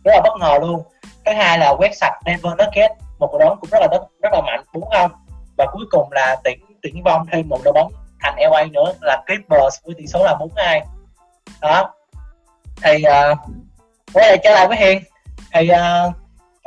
rất 0.04 0.12
là 0.16 0.22
bất 0.24 0.34
ngờ 0.40 0.58
luôn. 0.62 0.84
Thứ 1.26 1.34
hai 1.34 1.60
là 1.60 1.74
quét 1.78 1.98
sạch 1.98 2.20
Denver 2.26 2.54
Nuggets 2.54 3.03
một 3.32 3.38
đội 3.40 3.50
bóng 3.50 3.58
cũng 3.62 3.70
rất 3.70 3.80
là 3.82 3.88
rất, 3.92 4.02
rất 4.22 4.30
là 4.34 4.42
mạnh 4.42 4.64
4-0 4.74 5.10
và 5.58 5.66
cuối 5.74 5.86
cùng 5.92 6.12
là 6.12 6.36
tuyển 6.44 6.60
tuyển 6.82 7.04
vong 7.04 7.26
thêm 7.32 7.50
một 7.50 7.60
đội 7.64 7.74
bóng 7.74 7.92
thành 8.22 8.36
LA 8.52 8.66
nữa 8.74 8.94
là 9.02 9.24
Clippers 9.28 9.78
với 9.84 9.96
tỷ 9.98 10.08
số 10.08 10.24
là 10.24 10.36
4-2 10.56 10.82
đó. 11.62 11.94
Thì 12.84 12.96
uh, 12.96 13.38
quay 14.14 14.28
lại 14.28 14.38
trở 14.44 14.52
lại 14.52 14.68
với 14.68 14.78
Hiền. 14.78 15.04
Thì 15.54 15.70
uh, 15.72 16.14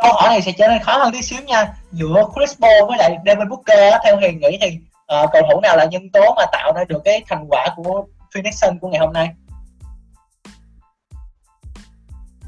câu 0.03 0.13
hỏi 0.13 0.29
này 0.29 0.43
sẽ 0.43 0.53
trở 0.59 0.69
nên 0.69 0.83
khó 0.83 0.99
hơn 0.99 1.13
tí 1.13 1.23
xíu 1.23 1.43
nha. 1.43 1.75
Giữa 1.93 2.25
Chris 2.35 2.61
Paul 2.61 2.89
với 2.89 2.99
lại 2.99 3.17
Devin 3.27 3.49
Booker 3.49 3.95
theo 4.05 4.17
Hiền 4.17 4.39
nghĩ 4.39 4.59
thì 4.61 4.79
uh, 5.25 5.31
cầu 5.33 5.43
thủ 5.51 5.61
nào 5.61 5.77
là 5.77 5.85
nhân 5.85 6.11
tố 6.13 6.35
mà 6.37 6.45
tạo 6.53 6.73
ra 6.73 6.85
được 6.85 7.03
cái 7.05 7.25
thành 7.29 7.47
quả 7.49 7.69
của 7.77 8.05
Phoenix 8.35 8.55
Suns 8.55 8.81
của 8.81 8.89
ngày 8.89 9.01
hôm 9.01 9.13
nay? 9.13 9.29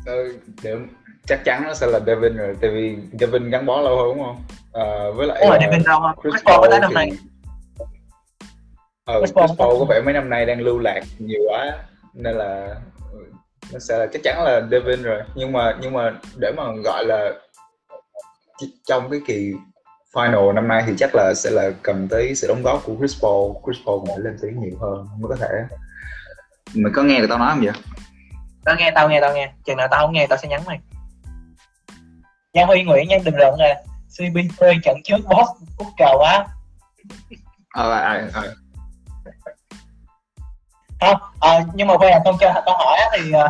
Ừ, 0.07 0.39
để, 0.63 0.71
chắc 1.29 1.45
chắn 1.45 1.63
nó 1.63 1.75
sẽ 1.75 1.87
là 1.87 2.01
Devin 2.07 2.37
rồi 2.37 2.57
tại 2.61 2.71
vì 2.71 2.97
Devin 3.21 3.51
gắn 3.51 3.67
bó 3.67 3.81
lâu 3.81 3.97
hơn 3.97 4.07
đúng 4.07 4.25
không? 4.25 4.43
À, 4.73 5.11
với 5.17 5.27
lại 5.27 5.39
đúng 5.41 5.51
rồi 5.51 5.59
ờ, 5.59 5.67
Devin 5.67 5.83
Brown 5.83 6.15
Chris, 6.23 6.33
Chris 6.35 6.45
Paul 6.45 6.61
có 6.61 6.69
tới 6.71 6.81
năm 6.81 6.95
nay 6.95 7.11
ừ, 9.07 9.21
Chris 9.21 9.35
Paul 9.35 9.51
có- 9.59 9.85
vẻ 9.89 10.01
mấy 10.05 10.15
năm 10.15 10.31
nay 10.31 10.47
đang 10.47 10.61
lưu 10.61 10.79
lạc 10.79 11.01
nhiều 11.19 11.41
quá 11.49 11.73
nên 12.15 12.35
là 12.35 12.75
nó 13.73 13.79
sẽ 13.79 13.99
là 13.99 14.07
chắc 14.13 14.23
chắn 14.25 14.43
là 14.45 14.61
Devin 14.71 15.03
rồi. 15.03 15.23
Nhưng 15.35 15.53
mà 15.53 15.77
nhưng 15.81 15.93
mà 15.93 16.13
để 16.37 16.53
mà 16.57 16.63
gọi 16.85 17.05
là 17.05 17.33
trong 18.87 19.11
cái 19.11 19.21
kỳ 19.27 19.53
final 20.13 20.53
năm 20.53 20.69
nay 20.69 20.83
thì 20.87 20.93
chắc 20.99 21.15
là 21.15 21.35
sẽ 21.37 21.51
là 21.51 21.71
cần 21.83 22.09
tới 22.11 22.35
sự 22.35 22.49
đóng 22.49 22.63
góp 22.63 22.83
của 22.85 22.95
Chris 22.99 23.23
Paul. 23.23 23.53
Chris 23.67 23.87
Paul 23.87 24.01
phải 24.09 24.19
lên 24.19 24.37
tiếng 24.43 24.61
nhiều 24.61 24.79
hơn 24.81 25.07
mới 25.19 25.29
có 25.29 25.37
thể. 25.37 25.49
Mày 26.75 26.93
có 26.95 27.03
nghe 27.03 27.19
người 27.19 27.29
tao 27.29 27.39
nói 27.39 27.51
không 27.55 27.65
vậy? 27.65 27.75
Tao 28.65 28.77
nghe 28.77 28.91
tao 28.95 29.09
nghe 29.09 29.21
tao 29.21 29.35
nghe. 29.35 29.53
Chừng 29.65 29.77
nào 29.77 29.89
tao 29.91 30.01
không 30.07 30.13
nghe 30.13 30.27
tao 30.27 30.39
sẽ 30.39 30.49
nhắn 30.49 30.61
mày 30.67 30.81
Giang 32.55 32.67
Huy 32.67 32.83
Nguyễn 32.83 33.09
nha 33.09 33.19
đừng 33.25 33.37
luận 33.37 33.55
là 33.59 33.83
CP3 34.19 34.81
trận 34.85 34.97
trước 35.05 35.17
boss 35.17 35.51
cút 35.77 35.87
cờ 35.99 36.13
quá. 36.19 36.47
Ờ 37.75 37.93
à, 37.93 38.29
à, 38.35 38.43
không 41.01 41.17
ờ, 41.41 41.61
nhưng 41.75 41.87
mà 41.87 41.97
quay 41.97 42.11
lại 42.11 42.21
câu 42.25 42.37
cho 42.41 42.63
câu 42.67 42.75
hỏi 42.79 42.99
á, 42.99 43.09
thì 43.13 43.33
ờ, 43.33 43.49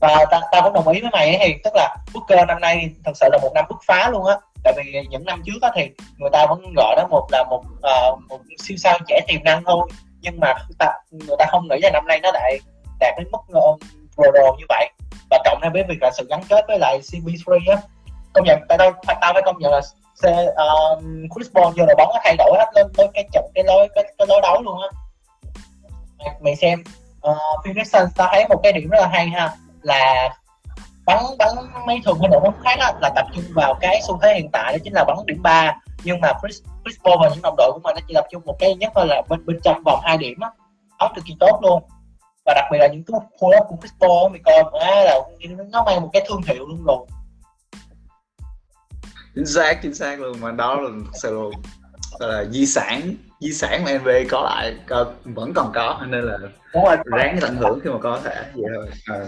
và 0.00 0.24
ta, 0.30 0.40
tao 0.52 0.62
cũng 0.62 0.72
đồng 0.72 0.88
ý 0.88 1.00
với 1.00 1.10
mày 1.10 1.36
ấy, 1.36 1.38
thì 1.48 1.60
tức 1.64 1.72
là 1.74 1.96
Booker 2.14 2.48
năm 2.48 2.60
nay 2.60 2.90
thật 3.04 3.12
sự 3.14 3.28
là 3.32 3.38
một 3.42 3.50
năm 3.54 3.64
bứt 3.68 3.76
phá 3.86 4.10
luôn 4.10 4.26
á. 4.26 4.36
Tại 4.64 4.72
vì 4.76 5.06
những 5.10 5.24
năm 5.24 5.42
trước 5.46 5.62
á 5.62 5.70
thì 5.74 5.90
người 6.18 6.30
ta 6.32 6.46
vẫn 6.48 6.74
gọi 6.76 6.96
đó 6.96 7.06
một 7.10 7.26
là 7.32 7.44
một 7.50 7.62
ờ, 7.82 8.16
một 8.28 8.40
siêu 8.58 8.76
sao 8.76 8.98
trẻ 9.08 9.20
tiềm 9.28 9.44
năng 9.44 9.64
thôi. 9.64 9.88
Nhưng 10.20 10.40
mà 10.40 10.54
ta, 10.78 10.92
người 11.10 11.36
ta 11.38 11.46
không 11.50 11.68
nghĩ 11.68 11.76
là 11.82 11.90
năm 11.92 12.06
nay 12.06 12.20
nó 12.22 12.30
lại 12.32 12.58
đạt 13.00 13.14
đến 13.18 13.28
mức 13.32 13.58
uh, 13.58 13.80
pro 14.14 14.52
như 14.58 14.64
vậy. 14.68 14.90
Và 15.30 15.38
cộng 15.44 15.60
thêm 15.62 15.72
với 15.72 15.84
việc 15.88 15.98
là 16.00 16.10
sự 16.16 16.26
gắn 16.30 16.40
kết 16.48 16.64
với 16.68 16.78
lại 16.78 17.00
CP3 17.02 17.76
á 17.76 17.82
công 18.34 18.44
nhận 18.44 18.58
tao 18.68 18.78
tao 18.78 18.92
tao 19.20 19.32
phải 19.32 19.42
công 19.46 19.58
nhận 19.58 19.72
là 19.72 19.80
C, 20.22 20.24
uh, 20.26 20.56
um, 20.56 21.28
Chris 21.34 21.50
Paul 21.54 21.64
vô 21.64 21.86
đội 21.86 21.94
bóng 21.98 22.10
nó 22.14 22.20
thay 22.24 22.36
đổi 22.38 22.58
hết 22.58 22.70
lên 22.74 22.86
tới 22.96 23.08
cái 23.14 23.28
trận 23.32 23.44
cái 23.54 23.64
lối 23.64 23.88
cái, 23.94 24.04
cái 24.18 24.26
lối 24.26 24.40
đấu 24.42 24.62
luôn 24.62 24.76
á. 24.82 24.88
Mày, 26.18 26.34
mày 26.40 26.56
xem 26.56 26.84
uh, 27.28 27.64
Phoenix 27.64 27.92
Suns 27.92 28.16
tao 28.16 28.28
thấy 28.32 28.48
một 28.48 28.60
cái 28.62 28.72
điểm 28.72 28.88
rất 28.88 28.98
là 29.00 29.08
hay 29.08 29.26
ha 29.26 29.50
là 29.82 30.34
bắn 31.06 31.24
bắn 31.38 31.48
mấy 31.86 32.00
thường 32.04 32.18
cái 32.20 32.28
đội 32.28 32.40
bóng 32.40 32.54
khác 32.64 32.78
á, 32.78 32.92
là 33.00 33.10
tập 33.16 33.26
trung 33.34 33.44
vào 33.54 33.74
cái 33.80 34.00
xu 34.06 34.18
thế 34.22 34.34
hiện 34.34 34.50
tại 34.52 34.72
đó 34.72 34.78
chính 34.84 34.92
là 34.92 35.04
bắn 35.04 35.16
điểm 35.26 35.42
ba. 35.42 35.74
Nhưng 36.04 36.20
mà 36.20 36.32
Chris 36.42 36.62
Chris 36.84 36.96
Paul 37.04 37.16
và 37.20 37.28
những 37.28 37.42
đồng 37.42 37.54
đội 37.56 37.72
của 37.72 37.80
mình 37.82 37.94
nó 37.94 38.00
chỉ 38.08 38.14
tập 38.14 38.24
trung 38.30 38.42
một 38.44 38.56
cái 38.58 38.74
nhất 38.74 38.92
thôi 38.94 39.06
là 39.06 39.22
bên 39.28 39.46
bên 39.46 39.60
trong 39.64 39.82
vòng 39.84 40.00
hai 40.02 40.18
điểm 40.18 40.40
á. 40.40 40.50
Đó 40.98 41.10
cực 41.14 41.24
kỳ 41.24 41.36
tốt 41.40 41.58
luôn. 41.62 41.82
Và 42.44 42.54
đặc 42.54 42.64
biệt 42.72 42.78
là 42.78 42.86
những 42.86 43.04
cái 43.06 43.20
pull 43.40 43.56
up 43.56 43.66
của 43.68 43.76
Chris 43.80 43.92
Paul 44.00 44.30
mày 44.30 44.40
coi 44.44 44.80
á 44.80 45.04
là 45.04 45.20
nó 45.70 45.84
mang 45.84 46.02
một 46.02 46.10
cái 46.12 46.22
thương 46.28 46.42
hiệu 46.42 46.66
luôn 46.66 46.84
rồi 46.84 47.06
chính 49.34 49.46
xác 49.46 49.82
chính 49.82 49.94
xác 49.94 50.20
luôn. 50.20 50.40
Mà 50.40 50.50
đó 50.50 50.80
là 50.80 50.90
thật 51.04 51.18
sự 51.22 51.30
luôn 51.30 51.52
là 52.20 52.44
di 52.44 52.66
sản 52.66 53.14
di 53.40 53.52
sản 53.52 53.84
mà 53.84 53.98
NBA 53.98 54.20
có 54.30 54.42
lại 54.42 54.74
có, 54.88 55.06
vẫn 55.24 55.52
còn 55.54 55.72
có 55.74 56.00
nên 56.08 56.24
là 56.24 56.38
đúng 56.74 56.84
rồi. 56.84 56.96
ráng 57.04 57.38
tận 57.40 57.56
hưởng 57.56 57.80
khi 57.84 57.90
mà 57.90 57.98
có 58.02 58.20
thể. 58.24 58.44
Vậy 58.54 58.64
thôi 58.74 58.86
à. 59.06 59.18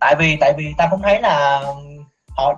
tại 0.00 0.14
vì 0.18 0.36
tại 0.40 0.52
vì 0.58 0.74
ta 0.78 0.88
cũng 0.90 1.02
thấy 1.02 1.20
là 1.20 1.62
họ 2.28 2.54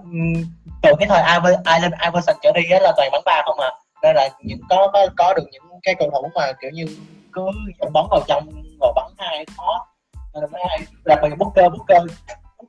từ 0.83 0.93
cái 0.99 1.09
thời 1.09 1.23
Allen 1.64 1.93
Iverson 2.05 2.37
trở 2.43 2.52
đi 2.52 2.62
á 2.71 2.78
là 2.83 2.93
toàn 2.97 3.09
bắn 3.12 3.23
ba 3.25 3.43
không 3.45 3.61
à. 3.61 3.71
Nên 4.02 4.17
là 4.17 4.28
những 4.43 4.61
có 4.69 4.90
có 4.93 5.07
có 5.17 5.35
được 5.35 5.45
những 5.52 5.62
cái 5.83 5.95
cầu 5.99 6.11
thủ 6.11 6.31
mà 6.35 6.52
kiểu 6.61 6.71
như 6.71 6.87
cứ 7.33 7.43
dẫn 7.81 7.93
bóng 7.93 8.09
vào 8.11 8.21
trong 8.28 8.49
và 8.81 8.88
bắn 8.97 9.07
hai 9.19 9.47
khó 9.57 9.87
nên 10.35 10.43
là 10.43 10.49
mấy 10.52 10.62
hai 10.69 10.78
đặc 11.05 11.19
biệt 11.23 11.28
là 11.28 11.37
Booker 11.37 11.64
Booker 11.73 12.02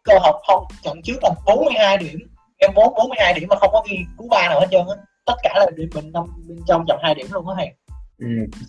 Booker 0.06 0.22
học 0.24 0.36
không 0.48 0.64
trận 0.84 1.02
trước 1.04 1.18
là 1.22 1.30
42 1.46 1.98
điểm 1.98 2.20
em 2.58 2.72
4 2.76 2.94
42 2.98 3.34
điểm 3.34 3.50
mà 3.50 3.56
không 3.60 3.70
có 3.74 3.84
ghi 3.90 3.98
cú 4.18 4.28
ba 4.28 4.50
nào 4.50 4.60
hết 4.60 4.68
trơn 4.72 4.82
á 4.88 4.96
tất 5.26 5.36
cả 5.44 5.54
là 5.56 5.66
điểm 5.76 5.90
bên 5.96 6.12
trong 6.14 6.30
bên 6.48 6.58
trong 6.68 6.86
trận 6.88 6.98
hai 7.04 7.16
điểm 7.16 7.28
luôn 7.32 7.48
á 7.50 7.56
hàng 7.58 7.74
ừ. 8.20 8.60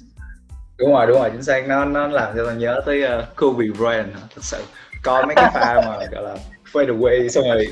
đúng 0.79 0.93
rồi 0.93 1.07
đúng 1.07 1.19
rồi 1.19 1.31
chính 1.31 1.43
xác 1.43 1.67
nó 1.69 1.85
nó 1.85 2.07
làm 2.07 2.33
cho 2.37 2.45
tôi 2.45 2.55
nhớ 2.55 2.81
tới 2.87 3.03
uh, 3.05 3.37
Kobe 3.37 3.67
Bryant 3.79 4.13
thật 4.15 4.43
sự 4.45 4.65
coi 5.03 5.27
mấy 5.27 5.35
cái 5.35 5.51
pha 5.55 5.75
mà 5.87 6.07
gọi 6.11 6.23
là 6.23 6.37
fade 6.73 6.99
away 6.99 7.29
xong 7.29 7.45
rồi 7.45 7.67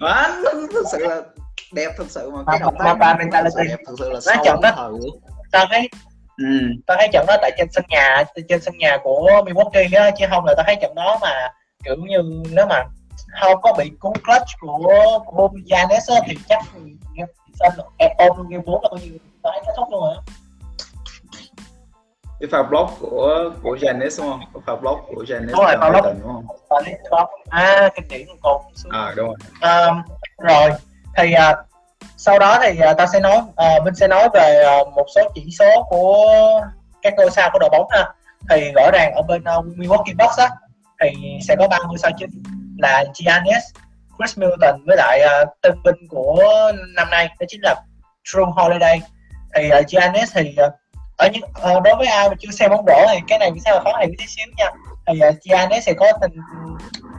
à, 0.00 0.42
thật 0.72 0.84
sự 0.92 1.06
là 1.06 1.22
đẹp 1.72 1.90
thật 1.96 2.04
sự 2.08 2.30
mà 2.30 2.38
cái 2.46 2.58
động 2.60 2.74
tác 2.78 2.96
nó 2.98 3.14
mentality. 3.18 3.68
đẹp 3.68 3.76
thật 3.86 3.94
sự 3.98 4.10
là 4.10 4.20
sâu 4.20 4.34
chậm 4.44 4.60
đó. 4.62 4.90
tao 5.52 5.66
thấy 5.70 5.88
ừ. 6.36 6.44
tao 6.86 6.96
thấy 6.96 7.08
trận 7.12 7.24
đó 7.28 7.36
tại 7.42 7.50
trên 7.58 7.68
sân 7.72 7.84
nhà 7.88 8.24
trên 8.48 8.60
sân 8.60 8.78
nhà 8.78 8.98
của 9.02 9.42
Milwaukee 9.46 10.02
á 10.02 10.10
chứ 10.18 10.26
không 10.30 10.44
là 10.44 10.54
tao 10.56 10.64
thấy 10.66 10.76
trận 10.80 10.94
đó 10.94 11.18
mà 11.22 11.48
kiểu 11.84 11.96
như 11.96 12.42
nếu 12.50 12.66
mà 12.66 12.84
không 13.40 13.60
có 13.62 13.74
bị 13.78 13.90
cú 14.00 14.12
clutch 14.24 14.48
của 14.60 15.18
của 15.26 15.48
Giannis 15.66 16.10
á, 16.10 16.16
thì 16.26 16.36
chắc 16.48 16.62
sân 17.54 17.72
ôm 18.18 18.48
game 18.48 18.62
4 18.66 18.82
là 18.82 18.88
coi 18.90 19.00
như 19.00 19.18
thấy 19.42 19.60
kết 19.66 19.72
thúc 19.76 19.88
luôn 19.90 20.04
rồi 20.04 20.16
cái 22.40 22.48
pha 22.50 22.62
block 22.62 22.90
của 23.00 23.50
của 23.62 23.78
Giannis 23.82 24.20
đúng 24.20 24.30
không? 24.30 24.40
Cái 24.54 24.62
pha 24.66 24.76
block 24.76 25.00
của 25.14 25.24
Giannis 25.28 25.50
Đúng 25.50 25.64
rồi, 25.64 25.76
pha 25.80 25.90
block. 25.90 26.06
Đúng 26.06 26.32
không? 26.32 26.44
đó 27.10 27.28
à 27.48 27.90
kinh 27.94 28.08
điển 28.08 28.26
còn 28.42 28.62
à 28.90 29.12
đúng 29.16 29.26
rồi. 29.26 29.36
Um, 29.60 30.02
rồi 30.38 30.70
thì 31.16 31.32
à, 31.32 31.56
sau 32.16 32.38
đó 32.38 32.58
thì 32.62 32.80
à, 32.80 32.92
ta 32.92 33.06
sẽ 33.06 33.20
nói 33.20 33.42
à, 33.56 33.78
mình 33.84 33.94
sẽ 33.94 34.08
nói 34.08 34.28
về 34.34 34.64
à, 34.64 34.78
một 34.96 35.06
số 35.14 35.22
chỉ 35.34 35.50
số 35.58 35.82
của 35.88 36.16
các 37.02 37.14
ngôi 37.16 37.30
sao 37.30 37.50
của 37.52 37.58
đội 37.58 37.70
bóng 37.72 37.88
ha. 37.90 38.12
Thì 38.50 38.72
rõ 38.74 38.90
ràng 38.92 39.12
ở 39.14 39.22
bên 39.22 39.42
uh, 39.58 39.66
Milwaukee 39.66 40.16
Bucks 40.18 40.38
á 40.38 40.50
thì 41.04 41.38
sẽ 41.48 41.56
có 41.58 41.68
ba 41.68 41.78
ngôi 41.86 41.98
sao 41.98 42.10
chính 42.18 42.30
là 42.78 43.04
Giannis, 43.14 43.64
Chris 44.18 44.38
Middleton 44.38 44.84
với 44.86 44.96
lại 44.96 45.20
uh, 45.42 45.48
tân 45.62 45.82
binh 45.84 46.08
của 46.08 46.42
năm 46.96 47.10
nay 47.10 47.28
đó 47.40 47.46
chính 47.48 47.60
là 47.62 47.74
Drew 48.24 48.50
Holiday. 48.50 49.00
Thì 49.54 49.70
uh, 49.80 49.88
Giannis 49.88 50.32
thì 50.34 50.56
uh, 50.66 50.72
ở 51.16 51.28
những 51.32 51.42
uh, 51.44 51.82
đối 51.82 51.96
với 51.96 52.06
ai 52.06 52.28
mà 52.28 52.34
chưa 52.40 52.50
xem 52.50 52.70
bóng 52.70 52.84
rổ 52.86 53.06
thì 53.12 53.18
cái 53.28 53.38
này 53.38 53.50
sẽ 53.64 53.72
là 53.72 53.80
khó 53.84 53.98
hiểu 54.00 54.10
tí 54.18 54.24
xíu 54.26 54.46
nha. 54.58 54.70
Thì 55.06 55.20
uh, 55.28 55.34
Giannis 55.42 55.86
sẽ 55.86 55.92
có 55.92 56.12
tình 56.20 56.32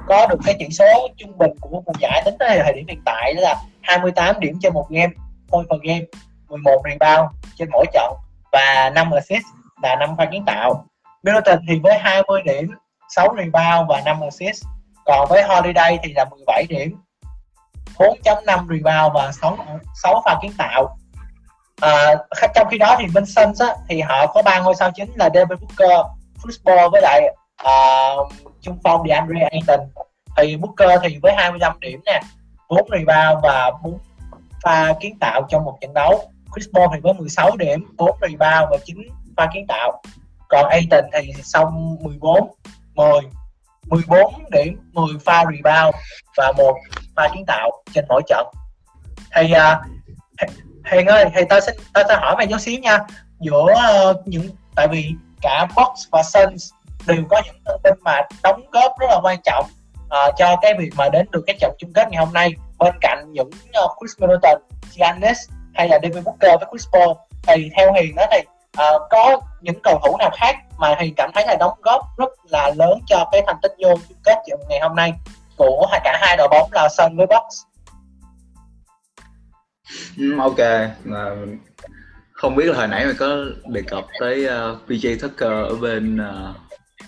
có 0.08 0.28
được 0.28 0.40
cái 0.46 0.56
chỉ 0.60 0.70
số 0.72 0.86
trung 1.18 1.38
bình 1.38 1.52
của 1.62 1.82
mùa 1.86 1.94
giải 2.00 2.22
tính 2.26 2.36
tới 2.40 2.60
thời 2.64 2.74
điểm 2.74 2.88
hiện 2.88 3.02
tại 3.06 3.34
đó 3.34 3.42
là 3.42 3.56
28 3.82 4.40
điểm 4.40 4.58
trên 4.62 4.74
một 4.74 4.88
game 4.90 5.14
point 5.52 5.70
per 5.70 5.80
game 5.84 6.06
11 6.50 6.82
rebound 6.84 7.32
trên 7.56 7.70
mỗi 7.72 7.86
trận 7.94 8.14
và 8.52 8.92
5 8.96 9.12
assist 9.12 9.44
là 9.84 9.96
5 9.96 10.16
pha 10.18 10.26
kiến 10.32 10.44
tạo. 10.46 10.86
Middleton 11.24 11.60
thì 11.70 11.80
với 11.84 11.98
20 12.00 12.42
điểm 12.46 12.72
6 13.10 13.36
rebound 13.38 13.90
và 13.90 14.02
5 14.06 14.22
assist. 14.22 14.64
Còn 15.06 15.28
với 15.30 15.44
Holiday 15.44 16.00
thì 16.04 16.14
là 16.14 16.26
17 16.26 16.66
điểm 16.70 16.96
4.5 17.98 18.68
rebound 18.68 19.14
và 19.14 19.32
6, 19.32 19.58
6 20.04 20.22
pha 20.26 20.40
kiến 20.42 20.52
tạo. 20.58 20.98
À, 21.82 22.16
trong 22.56 22.68
khi 22.72 22.78
đó 22.78 22.96
thì 23.00 23.06
bên 23.14 23.26
Suns 23.26 23.62
á, 23.62 23.76
thì 23.90 24.02
họ 24.02 24.28
có 24.28 24.42
ba 24.42 24.60
ngôi 24.60 24.76
sao 24.76 24.92
chính 24.92 25.12
là 25.16 25.30
Devin 25.34 25.60
Booker, 25.60 26.06
Chris 26.44 26.60
với 26.92 27.02
lại 27.02 27.36
à, 27.56 28.10
uh, 28.14 28.34
trung 28.62 28.78
phong 28.84 29.08
DeAndre 29.08 29.48
Ayton. 29.52 29.80
Thì 30.38 30.58
Booker 30.58 31.00
thì 31.04 31.20
với 31.22 31.34
25 31.38 31.80
điểm 31.80 32.02
nè 32.06 32.22
4 32.70 32.88
rebound 32.92 33.44
và 33.44 33.72
4 33.84 33.98
pha 34.64 34.94
kiến 35.00 35.18
tạo 35.20 35.42
trong 35.50 35.64
một 35.64 35.78
trận 35.82 35.94
đấu. 35.94 36.32
Chris 36.56 36.68
Paul 36.74 36.88
thì 36.94 37.00
với 37.00 37.14
16 37.14 37.52
điểm 37.58 37.86
4 37.98 38.18
rebound 38.22 38.72
và 38.72 38.78
9 38.86 38.98
pha 39.38 39.48
kiến 39.54 39.66
tạo. 39.68 40.02
Còn 40.50 40.70
Ayton 40.70 41.06
thì 41.14 41.34
xong 41.44 41.98
14 42.02 42.52
10 42.96 43.10
14 43.90 44.34
điểm 44.52 44.80
10 44.94 45.06
pha 45.26 45.44
rebound 45.46 45.96
và 46.38 46.52
một 46.58 46.76
pha 47.16 47.28
kiến 47.34 47.44
tạo 47.48 47.72
trên 47.94 48.06
mỗi 48.10 48.22
trận. 48.28 48.48
Thì 49.36 49.52
à, 49.52 49.82
uh, 50.44 50.52
Hiền 50.92 51.06
ơi 51.06 51.26
thì 51.36 51.42
tao 51.50 51.60
xin 51.60 51.76
tao 51.94 52.04
sẽ 52.10 52.16
hỏi 52.16 52.36
mày 52.38 52.48
chút 52.48 52.58
xíu 52.58 52.80
nha. 52.80 53.00
Giữa 53.40 53.66
uh, 54.10 54.28
những 54.28 54.50
tại 54.76 54.88
vì 54.88 55.12
cả 55.42 55.68
box 55.76 56.08
và 56.12 56.24
Suns 56.24 56.72
đều 57.08 57.24
có 57.30 57.42
những 57.46 57.56
thông 57.66 57.82
tin 57.84 57.94
mà 58.02 58.22
đóng 58.44 58.62
góp 58.72 59.00
rất 59.00 59.08
là 59.10 59.20
quan 59.24 59.40
trọng 59.44 59.66
uh, 60.06 60.36
cho 60.38 60.56
cái 60.62 60.74
việc 60.80 60.90
mà 60.96 61.10
đến 61.10 61.28
được 61.32 61.44
cái 61.48 61.56
trận 61.60 61.76
chung 61.80 61.94
kết 61.94 62.08
ngày 62.10 62.26
hôm 62.26 62.34
nay 62.34 62.54
bên 62.80 62.94
cạnh 63.02 63.26
những 63.32 63.50
uh, 63.84 63.92
Chris 64.00 64.20
Middleton, 64.20 64.62
Giannis 64.92 65.38
hay 65.74 65.90
là 65.90 66.00
Devin 66.04 66.24
Booker 66.24 66.52
với 66.60 66.68
Chris 66.72 66.88
Paul. 66.94 67.18
Thì 67.48 67.70
theo 67.78 67.94
Hiền 67.94 68.16
đó 68.16 68.26
thì 68.32 68.38
uh, 68.38 69.02
có 69.10 69.42
những 69.62 69.80
cầu 69.84 70.00
thủ 70.06 70.18
nào 70.18 70.30
khác 70.34 70.56
mà 70.78 70.96
Hiền 71.00 71.14
cảm 71.18 71.32
thấy 71.34 71.46
là 71.48 71.56
đóng 71.60 71.80
góp 71.82 72.05
cho 73.16 73.30
cái 73.32 73.42
thành 73.48 73.56
tích 73.62 73.76
vô 73.80 73.90
chung 74.08 74.18
kết 74.24 74.36
trận 74.48 74.60
ngày 74.70 74.80
hôm 74.80 74.96
nay 74.96 75.14
của 75.58 75.88
hai 75.92 76.02
cả 76.04 76.20
hai 76.22 76.38
đội 76.38 76.48
bóng 76.52 76.70
là 76.72 76.90
Suns 76.90 77.18
với 77.18 77.28
Bucks. 77.28 77.62
Ừ, 80.18 80.40
ok. 80.40 80.90
Mà 81.04 81.30
không 82.32 82.56
biết 82.56 82.66
là 82.66 82.78
hồi 82.78 82.88
nãy 82.88 83.06
mày 83.06 83.14
có 83.20 83.38
đề 83.66 83.82
cập 83.82 84.06
tới 84.20 84.46
uh, 84.46 84.90
PJ 84.90 85.18
Tucker 85.22 85.52
ở 85.52 85.76
bên 85.76 86.18
uh, 86.18 86.56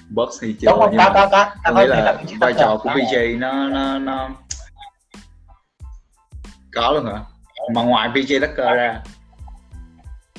Bucks 0.09 0.41
hay 0.41 0.55
chưa 0.59 0.71
đúng 0.71 0.79
không 0.79 0.89
nhưng 0.91 0.97
có 0.97 1.09
mà 1.13 1.29
có 1.31 1.45
có 1.63 1.71
nghĩ 1.71 1.87
có 1.87 1.95
đề 1.95 2.01
là 2.01 2.15
vai 2.39 2.53
trò 2.53 2.77
của 2.83 2.89
PJ 2.89 3.39
nó 3.39 3.67
nó 3.67 3.99
nó 3.99 4.29
có 6.73 6.91
luôn 6.91 7.05
hả? 7.05 7.19
Mà 7.73 7.83
ngoài 7.83 8.09
PJ 8.09 8.41
Tucker 8.41 8.75
ra 8.75 9.01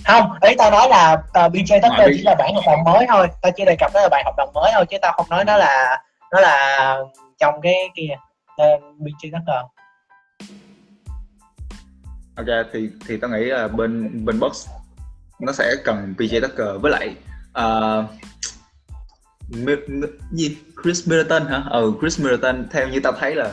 không 0.08 0.32
ý 0.40 0.54
tao 0.58 0.70
nói 0.70 0.88
là 0.88 1.12
uh, 1.12 1.52
BJ 1.52 1.66
Ngoài 1.68 1.80
Tucker 1.82 2.16
chỉ 2.16 2.22
là 2.22 2.34
bản 2.34 2.54
hợp 2.54 2.62
đồng 2.66 2.84
mới 2.84 3.06
thôi. 3.08 3.28
Tao 3.42 3.52
chỉ 3.56 3.64
đề 3.64 3.76
cập 3.80 3.90
đó 3.94 4.00
là 4.00 4.08
bản 4.08 4.24
hợp 4.24 4.34
đồng 4.36 4.52
mới 4.54 4.70
thôi 4.74 4.86
chứ 4.90 4.96
tao 5.02 5.12
không 5.12 5.26
nói 5.30 5.44
nó 5.44 5.56
là 5.56 6.02
nó 6.32 6.40
là 6.40 6.96
trong 7.38 7.60
cái 7.62 7.74
kia 7.94 8.16
uh, 8.62 8.82
BJ 8.98 9.30
Tucker. 9.32 9.64
Ok 12.36 12.66
thì 12.72 12.88
thì 13.08 13.16
tao 13.16 13.30
nghĩ 13.30 13.44
là 13.44 13.68
bên 13.68 14.24
bên 14.24 14.40
Bucks 14.40 14.68
nó 15.40 15.52
sẽ 15.52 15.74
cần 15.84 16.14
PJ 16.18 16.40
Tucker. 16.40 16.82
Với 16.82 16.92
lại 16.92 17.14
uh, 17.58 18.04
Mi- 19.48 19.86
Mi- 19.88 20.08
gì? 20.32 20.56
Chris 20.82 21.08
Middleton 21.08 21.46
hả? 21.46 21.62
Ừ 21.70 21.92
Chris 22.00 22.20
Middleton 22.20 22.68
theo 22.70 22.88
như 22.88 23.00
tao 23.00 23.12
thấy 23.12 23.34
là 23.34 23.52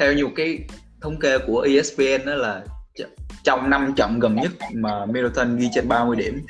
theo 0.00 0.12
như 0.12 0.28
cái 0.36 0.58
thống 1.02 1.18
kê 1.20 1.38
của 1.38 1.60
ESPN 1.60 2.26
đó 2.26 2.34
là 2.34 2.60
trong 3.44 3.70
năm 3.70 3.94
trận 3.96 4.18
gần 4.18 4.36
nhất 4.36 4.52
mà 4.72 5.06
Middleton 5.06 5.56
ghi 5.56 5.68
trên 5.74 5.88
30 5.88 6.16
điểm 6.16 6.46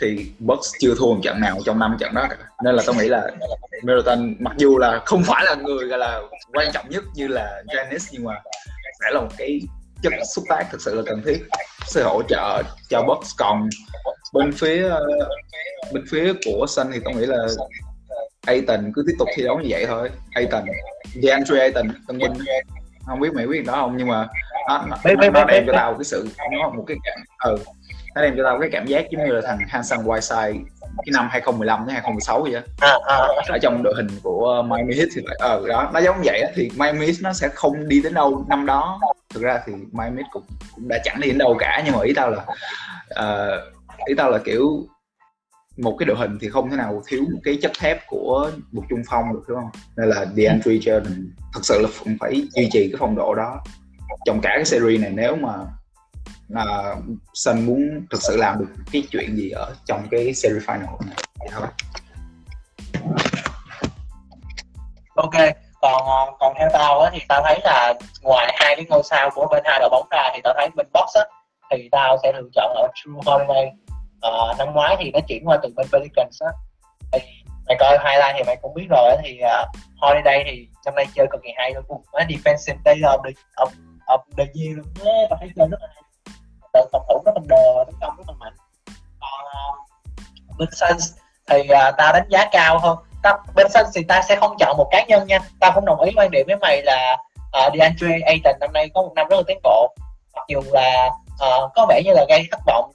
thì 0.00 0.32
Bucks 0.38 0.72
chưa 0.80 0.94
thua 0.98 1.14
một 1.14 1.20
trận 1.22 1.40
nào 1.40 1.58
trong 1.64 1.78
năm 1.78 1.96
trận 2.00 2.14
đó 2.14 2.26
cả. 2.30 2.36
Nên 2.64 2.74
là 2.74 2.82
tôi 2.86 2.96
nghĩ 2.96 3.08
là 3.08 3.30
Middleton 3.82 4.34
mặc 4.38 4.54
dù 4.56 4.78
là 4.78 5.00
không 5.06 5.22
phải 5.22 5.44
là 5.44 5.54
người 5.54 5.88
gọi 5.88 5.98
là 5.98 6.20
quan 6.52 6.68
trọng 6.72 6.88
nhất 6.88 7.04
như 7.14 7.28
là 7.28 7.62
Giannis, 7.74 8.08
nhưng 8.12 8.24
mà 8.24 8.34
sẽ 9.00 9.10
là 9.10 9.20
một 9.20 9.30
cái 9.38 9.60
chất 10.02 10.12
xúc 10.34 10.44
tác 10.48 10.64
thực 10.72 10.80
sự 10.80 10.94
là 10.94 11.02
cần 11.06 11.22
thiết 11.26 11.38
sẽ 11.86 12.02
hỗ 12.02 12.22
trợ 12.28 12.62
cho 12.90 13.02
Bucks. 13.02 13.36
Còn 13.36 13.68
bên 14.32 14.52
phía 14.52 14.90
bên 15.92 16.04
phía 16.10 16.32
của 16.44 16.66
Sun 16.68 16.86
thì 16.92 17.00
tôi 17.04 17.14
nghĩ 17.14 17.26
là 17.26 17.46
Aiton 18.46 18.92
cứ 18.94 19.04
tiếp 19.06 19.14
tục 19.18 19.28
thi 19.36 19.42
đấu 19.42 19.58
như 19.58 19.66
vậy 19.70 19.86
thôi. 19.86 20.10
Aiton 20.34 20.64
DeAndre 21.22 21.60
Aiton 21.60 21.88
tân 22.08 22.18
binh. 22.18 22.32
Không 23.06 23.20
biết 23.20 23.32
mày 23.34 23.46
biết 23.46 23.66
đó 23.66 23.72
không, 23.72 23.96
nhưng 23.96 24.08
mà 24.08 24.28
nó, 24.68 24.84
nó, 24.88 24.96
Biết, 25.04 25.16
biết, 25.20 25.30
nó 25.34 25.44
đem 25.44 25.66
cho 25.66 25.72
tao 25.76 25.94
cái 25.94 26.04
sự 26.04 26.28
nó 26.52 26.70
một 26.70 26.84
cái 26.86 26.96
ừ 27.44 27.56
nó 28.14 28.22
đem 28.22 28.34
cho 28.36 28.42
tao 28.44 28.60
cái 28.60 28.68
cảm 28.72 28.86
giác 28.86 29.04
giống 29.10 29.26
như 29.26 29.32
là 29.32 29.40
thằng 29.46 29.58
Hansan 29.68 29.98
Whiteside 29.98 30.64
cái 30.80 31.12
năm 31.12 31.28
2015 31.30 31.86
đến 31.86 31.92
2016 31.92 32.42
vậy 32.42 32.54
á. 32.54 32.62
À, 32.80 32.92
à, 33.08 33.16
ở 33.48 33.58
trong 33.62 33.82
đội 33.82 33.94
hình 33.96 34.06
của 34.22 34.62
Miami 34.62 34.94
Heat 34.96 35.08
thì 35.14 35.22
phải 35.26 35.36
ờ 35.38 35.68
đó 35.68 35.90
nó 35.94 36.00
giống 36.00 36.16
vậy 36.24 36.40
á. 36.40 36.50
thì 36.54 36.70
Miami 36.76 37.06
Heat 37.06 37.16
nó 37.22 37.32
sẽ 37.32 37.48
không 37.54 37.88
đi 37.88 38.00
đến 38.02 38.14
đâu 38.14 38.44
năm 38.48 38.66
đó. 38.66 39.00
Thực 39.34 39.42
ra 39.42 39.60
thì 39.66 39.72
Miami 39.72 40.16
Heat 40.16 40.26
cũng 40.32 40.42
cũng 40.74 40.88
đã 40.88 40.98
chẳng 41.04 41.20
đi 41.20 41.28
đến 41.28 41.38
đâu 41.38 41.56
cả 41.58 41.82
nhưng 41.84 41.94
mà 41.94 42.02
ý 42.04 42.12
tao 42.12 42.30
là 42.30 42.44
ờ, 43.08 43.60
ý 44.06 44.14
tao 44.14 44.30
là 44.30 44.38
kiểu 44.38 44.86
một 45.76 45.96
cái 45.98 46.06
đội 46.06 46.16
hình 46.16 46.38
thì 46.40 46.48
không 46.48 46.70
thể 46.70 46.76
nào 46.76 47.02
thiếu 47.06 47.20
một 47.32 47.40
cái 47.44 47.58
chất 47.62 47.72
thép 47.80 48.06
của 48.06 48.50
một 48.72 48.82
trung 48.90 49.02
phong 49.10 49.32
được 49.32 49.42
đúng 49.48 49.58
không? 49.58 49.70
Nên 49.96 50.08
là 50.08 50.26
DeAndre 50.36 50.72
Jordan 50.72 51.26
thật 51.54 51.60
sự 51.62 51.80
là 51.82 51.88
cũng 52.04 52.16
phải 52.20 52.42
duy 52.56 52.68
trì 52.72 52.88
cái 52.88 52.96
phong 52.98 53.16
độ 53.16 53.34
đó 53.34 53.60
trong 54.24 54.40
cả 54.40 54.50
cái 54.54 54.64
series 54.64 55.00
này 55.00 55.10
nếu 55.14 55.36
mà 55.36 55.54
là 56.48 56.96
Sun 57.34 57.66
muốn 57.66 58.06
thực 58.10 58.22
sự 58.22 58.36
làm 58.36 58.58
được 58.58 58.66
cái 58.92 59.02
chuyện 59.10 59.36
gì 59.36 59.50
ở 59.50 59.74
trong 59.84 60.08
cái 60.10 60.34
series 60.34 60.64
final 60.64 61.06
này 61.06 61.16
thì 61.40 61.56
ok 65.14 65.54
còn 65.80 66.06
ờ, 66.06 66.32
còn 66.40 66.54
theo 66.58 66.68
tao 66.72 67.00
á 67.00 67.10
thì 67.12 67.20
tao 67.28 67.42
thấy 67.44 67.60
là 67.64 67.94
ngoài 68.22 68.54
hai 68.60 68.76
cái 68.76 68.84
ngôi 68.88 69.02
sao 69.04 69.30
của 69.34 69.46
bên 69.50 69.62
hai 69.66 69.78
đội 69.80 69.88
bóng 69.90 70.08
ra 70.10 70.30
thì 70.34 70.40
tao 70.44 70.54
thấy 70.56 70.68
bên 70.76 70.86
box 70.92 71.14
á 71.14 71.24
thì 71.70 71.88
tao 71.92 72.18
sẽ 72.22 72.32
lựa 72.32 72.48
chọn 72.54 72.74
ở 72.74 72.88
True 72.94 73.20
Holiday. 73.26 73.72
À, 74.20 74.30
năm 74.58 74.68
ngoái 74.72 74.96
thì 74.98 75.10
nó 75.10 75.20
chuyển 75.28 75.48
qua 75.48 75.58
từ 75.62 75.68
bên 75.76 75.86
Pelicans 75.92 76.42
á. 76.42 76.48
Thì 77.12 77.18
mày 77.68 77.76
coi 77.80 77.98
highlight 77.98 78.34
thì 78.36 78.42
mày 78.46 78.56
cũng 78.62 78.74
biết 78.74 78.86
rồi 78.90 79.10
á 79.10 79.16
thì 79.24 79.40
uh, 79.44 79.68
Holiday 80.02 80.44
thì 80.46 80.68
năm 80.84 80.94
nay 80.94 81.06
chơi 81.14 81.26
cực 81.30 81.42
kỳ 81.44 81.50
hay 81.56 81.72
luôn. 81.74 81.84
Cùng 81.88 82.02
nó 82.12 82.18
defensive 82.18 82.76
player 82.84 83.04
of 83.04 83.22
the 83.24 83.30
of, 84.08 84.20
of 84.36 84.36
the 84.36 84.44
luôn. 84.76 84.86
Á 85.04 85.12
và 85.30 85.36
thấy 85.40 85.48
chơi 85.56 85.68
rất 85.68 85.80
là 85.80 85.88
hay. 85.94 86.02
Tự 86.72 86.80
phòng 86.92 87.02
thủ 87.08 87.22
rất 87.24 87.32
là 87.34 87.40
đờ 87.48 87.74
và 87.76 87.84
tấn 87.84 87.94
công 88.00 88.16
rất 88.16 88.24
là 88.28 88.34
mạnh. 88.38 88.54
Còn 89.20 89.44
uh, 90.50 90.58
bên 90.58 90.68
Suns 90.72 91.12
thì 91.50 91.68
ờ, 91.68 91.88
uh, 91.88 91.94
ta 91.98 92.12
đánh 92.12 92.28
giá 92.28 92.48
cao 92.52 92.78
hơn. 92.78 92.98
Ta, 93.22 93.32
bên 93.54 93.66
Suns 93.68 93.96
thì 93.96 94.04
ta 94.08 94.22
sẽ 94.28 94.36
không 94.36 94.56
chọn 94.58 94.76
một 94.76 94.88
cá 94.90 95.04
nhân 95.08 95.26
nha. 95.26 95.38
Ta 95.60 95.70
không 95.74 95.84
đồng 95.84 96.00
ý 96.00 96.12
quan 96.16 96.30
điểm 96.30 96.46
với 96.46 96.56
mày 96.56 96.82
là 96.82 97.16
uh, 97.66 97.74
DeAndre 97.78 98.18
Ayton 98.26 98.54
năm 98.60 98.72
nay 98.72 98.90
có 98.94 99.02
một 99.02 99.12
năm 99.16 99.28
rất 99.28 99.36
là 99.36 99.42
tiến 99.46 99.58
bộ. 99.62 99.94
Mặc 100.34 100.44
dù 100.48 100.60
là 100.72 101.10
uh, 101.32 101.70
có 101.74 101.86
vẻ 101.88 102.02
như 102.04 102.12
là 102.14 102.24
gây 102.28 102.48
thất 102.50 102.60
vọng 102.66 102.92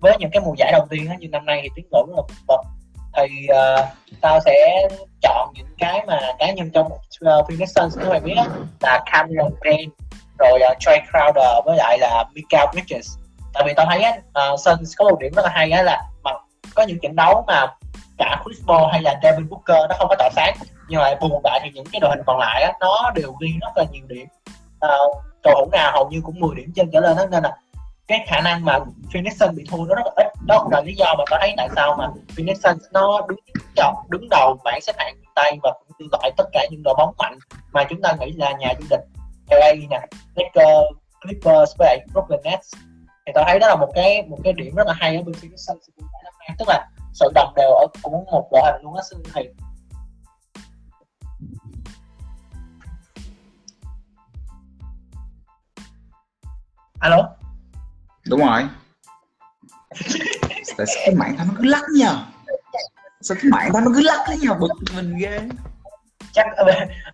với 0.00 0.16
những 0.18 0.30
cái 0.32 0.40
mùa 0.40 0.54
giải 0.58 0.72
đầu 0.72 0.86
tiên 0.90 1.10
nhưng 1.18 1.30
năm 1.30 1.46
nay 1.46 1.60
thì 1.62 1.68
tiến 1.76 1.86
bộ 1.90 2.06
rất 2.08 2.14
là 2.16 2.22
vượt 2.28 2.36
bậc. 2.46 2.60
Thì 3.16 3.46
uh, 3.50 3.86
tao 4.20 4.40
sẽ 4.40 4.88
chọn 5.22 5.52
những 5.54 5.66
cái 5.78 6.04
mà 6.06 6.20
cá 6.38 6.50
nhân 6.50 6.70
trong 6.70 6.86
uh, 6.86 7.48
Phoenix 7.48 7.72
Suns 7.76 7.98
các 7.98 8.08
bạn 8.08 8.24
biết 8.24 8.34
đó, 8.36 8.46
là 8.80 9.02
Cameron 9.12 9.52
Payne 9.64 9.92
rồi 10.50 10.60
uh, 10.72 10.76
Trey 10.80 11.00
Crowder 11.12 11.62
với 11.64 11.76
lại 11.76 11.98
là 11.98 12.24
Mikael 12.34 12.66
Bridges. 12.72 13.18
Tại 13.54 13.62
vì 13.66 13.72
tao 13.76 13.86
thấy 13.86 14.02
á, 14.02 14.12
à, 14.32 14.48
uh, 14.48 14.60
Suns 14.60 14.92
có 14.96 15.04
một 15.04 15.18
điểm 15.20 15.32
rất 15.36 15.44
là 15.44 15.50
hay 15.54 15.70
á 15.70 15.82
là 15.82 16.02
mà 16.24 16.30
có 16.74 16.82
những 16.82 16.98
trận 17.02 17.16
đấu 17.16 17.44
mà 17.46 17.66
cả 18.18 18.42
Chris 18.44 18.58
Paul 18.66 18.92
hay 18.92 19.02
là 19.02 19.20
Devin 19.22 19.48
Booker 19.48 19.76
nó 19.88 19.94
không 19.98 20.08
có 20.08 20.16
tỏa 20.18 20.30
sáng 20.36 20.54
nhưng 20.88 21.00
mà 21.00 21.14
bù 21.20 21.40
lại 21.44 21.60
thì 21.62 21.70
những 21.74 21.84
cái 21.92 22.00
đội 22.00 22.10
hình 22.10 22.24
còn 22.26 22.38
lại 22.38 22.62
á, 22.62 22.72
nó 22.80 23.10
đều 23.14 23.32
ghi 23.40 23.54
rất 23.60 23.72
là 23.76 23.84
nhiều 23.92 24.04
điểm. 24.08 24.26
Uh, 24.86 25.16
cầu 25.42 25.54
thủ 25.54 25.70
nào 25.72 25.92
hầu 25.92 26.08
như 26.10 26.20
cũng 26.24 26.40
10 26.40 26.54
điểm 26.56 26.72
trên 26.76 26.90
trở 26.92 27.00
lên 27.00 27.16
đó 27.16 27.26
nên 27.30 27.42
là 27.42 27.56
cái 28.08 28.24
khả 28.26 28.40
năng 28.40 28.64
mà 28.64 28.78
Phoenix 29.12 29.40
Suns 29.40 29.56
bị 29.56 29.64
thua 29.70 29.84
nó 29.84 29.94
rất 29.94 30.02
là 30.04 30.12
ít. 30.16 30.26
Đó 30.46 30.60
cũng 30.62 30.72
là 30.72 30.80
lý 30.80 30.94
do 30.94 31.14
mà 31.18 31.24
tao 31.30 31.38
thấy 31.40 31.54
tại 31.56 31.68
sao 31.76 31.96
mà 31.98 32.08
Phoenix 32.36 32.56
Suns 32.64 32.84
nó 32.92 33.26
đứng 33.28 33.38
chọn 33.76 33.94
đứng 34.08 34.28
đầu 34.30 34.56
bảng 34.64 34.80
xếp 34.80 34.92
hạng 34.98 35.14
Tây 35.34 35.58
và 35.62 35.72
cũng 35.72 36.08
loại 36.12 36.20
gọi 36.22 36.30
tất 36.36 36.44
cả 36.52 36.66
những 36.70 36.82
đội 36.84 36.94
bóng 36.98 37.14
mạnh 37.18 37.38
mà 37.72 37.84
chúng 37.84 38.02
ta 38.02 38.12
nghĩ 38.20 38.32
là 38.32 38.52
nhà 38.52 38.72
vô 38.78 38.86
địch 38.90 39.23
LA 39.50 39.72
nè 39.90 40.00
Lakers 40.36 40.86
Clippers 41.20 41.72
với 41.78 41.86
lại 41.86 42.06
Brooklyn 42.12 42.40
Nets. 42.44 42.74
Thì 43.26 43.32
tôi 43.34 43.44
thấy 43.46 43.58
đó 43.58 43.68
là 43.68 43.76
một 43.76 43.92
cái 43.94 44.22
một 44.22 44.38
cái 44.44 44.52
điểm 44.52 44.74
rất 44.74 44.86
là 44.86 44.94
hay 44.96 45.16
ở 45.16 45.22
bên 45.22 45.34
phía 45.34 45.48
Suns 45.48 45.88
tức 46.58 46.68
là 46.68 46.88
sự 47.12 47.30
đồng 47.34 47.54
đều 47.56 47.70
ở 47.70 47.86
của 48.02 48.10
một 48.10 48.48
đội 48.52 48.62
hình 48.64 48.82
luôn 48.82 48.96
á 48.96 49.02
xin 49.10 49.18
thì. 49.34 49.42
Alo? 57.00 57.28
Đúng 58.26 58.40
rồi. 58.40 58.62
Tại 60.76 60.86
sao 60.86 61.02
cái 61.06 61.14
mạng 61.14 61.34
tao 61.38 61.46
nó 61.46 61.52
cứ 61.58 61.64
lắc 61.64 61.82
nhờ? 61.96 62.24
Sao 63.20 63.36
cái 63.42 63.50
mạng 63.50 63.70
tao 63.72 63.82
nó 63.82 63.90
cứ 63.94 64.00
lắc 64.02 64.26
nhờ? 64.40 64.54
Bực 64.54 64.70
mình 64.94 65.16
ghê 65.18 65.38
chắc 66.34 66.46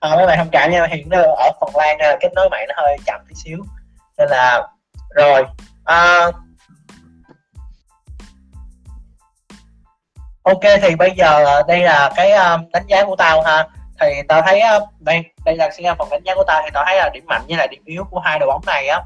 à, 0.00 0.16
mấy 0.16 0.26
bạn 0.26 0.38
thông 0.38 0.50
cảm 0.52 0.70
nha 0.70 0.86
hiện 0.86 1.08
giờ 1.10 1.22
ở 1.22 1.50
phần 1.60 1.76
lan 1.76 1.98
nên 1.98 2.10
là 2.10 2.16
kết 2.20 2.32
nối 2.34 2.50
mạng 2.50 2.66
nó 2.68 2.74
hơi 2.76 2.96
chậm 3.06 3.20
tí 3.28 3.34
xíu. 3.34 3.58
Nên 4.18 4.28
là 4.28 4.68
rồi 5.10 5.44
à, 5.84 6.26
ok 10.42 10.62
thì 10.82 10.96
bây 10.96 11.10
giờ 11.10 11.44
à, 11.44 11.62
đây 11.68 11.80
là 11.80 12.12
cái 12.16 12.32
um, 12.32 12.70
đánh 12.72 12.86
giá 12.86 13.04
của 13.04 13.16
tao 13.16 13.42
ha. 13.42 13.66
Thì 14.00 14.06
tao 14.28 14.42
thấy 14.42 14.62
uh, 14.76 14.88
đây 15.00 15.24
đây 15.44 15.56
là 15.56 15.70
sẽ 15.70 15.94
phần 15.98 16.08
đánh 16.10 16.22
giá 16.24 16.34
của 16.34 16.44
tao 16.46 16.62
thì 16.64 16.70
tao 16.74 16.84
thấy 16.86 16.96
là 16.96 17.10
điểm 17.14 17.24
mạnh 17.26 17.42
với 17.48 17.56
lại 17.56 17.68
điểm 17.68 17.82
yếu 17.84 18.04
của 18.10 18.20
hai 18.20 18.38
đội 18.38 18.46
bóng 18.46 18.62
này 18.66 18.88
á. 18.88 19.00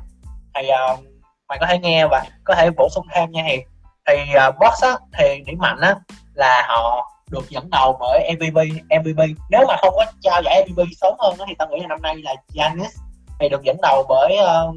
Thì 0.55 0.69
uh, 0.93 1.01
mày 1.49 1.59
có 1.59 1.67
thể 1.67 1.79
nghe 1.79 2.07
và 2.07 2.25
có 2.45 2.55
thể 2.55 2.71
bổ 2.71 2.89
sung 2.95 3.07
thêm 3.15 3.31
nha 3.31 3.43
hiền 3.43 3.69
thì 4.07 4.15
uh, 4.49 4.55
box 4.61 4.83
á 4.83 4.97
thì 5.19 5.43
điểm 5.47 5.59
mạnh 5.59 5.81
á 5.81 5.95
là 6.35 6.67
họ 6.69 7.11
được 7.35 7.51
dẫn 7.51 7.71
đầu 7.71 7.97
bởi 8.01 8.35
MVP 8.35 8.57
MVP 9.03 9.21
nếu 9.51 9.65
mà 9.69 9.77
không 9.81 9.95
có 9.97 10.05
trao 10.21 10.43
giải 10.45 10.69
MVP 10.69 10.89
sớm 11.01 11.15
hơn 11.19 11.37
đó, 11.39 11.45
thì 11.49 11.55
tao 11.59 11.69
nghĩ 11.69 11.81
là 11.81 11.87
năm 11.87 12.03
nay 12.03 12.17
là 12.17 12.35
Giannis 12.49 12.97
thì 13.41 13.49
được 13.49 13.63
dẫn 13.63 13.77
đầu 13.83 14.05
bởi 14.09 14.37
uh, 14.43 14.75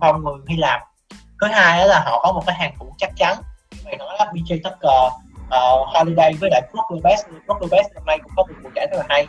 phong 0.00 0.24
người 0.24 0.34
Hy 0.48 0.56
Lạp. 0.56 0.80
Thứ 1.40 1.46
hai 1.46 1.86
là 1.86 2.02
họ 2.06 2.20
có 2.22 2.32
một 2.32 2.42
cái 2.46 2.56
hàng 2.56 2.74
thủ 2.78 2.94
chắc 2.98 3.10
chắn. 3.16 3.36
Mày 3.84 3.96
nói 3.96 4.16
là 4.18 4.24
PJ 4.24 4.58
Tucker 4.64 5.12
uh, 5.46 5.88
Holiday 5.94 6.34
với 6.40 6.50
lại 6.50 6.62
Brook 6.72 6.90
Lopez 6.90 7.16
Brook 7.46 7.60
Lopez 7.60 7.82
năm 7.94 8.04
nay 8.06 8.18
cũng 8.22 8.32
có 8.36 8.42
một 8.42 8.54
mùa 8.62 8.70
giải 8.76 8.86
rất 8.90 8.98
là 8.98 9.04
hay. 9.08 9.26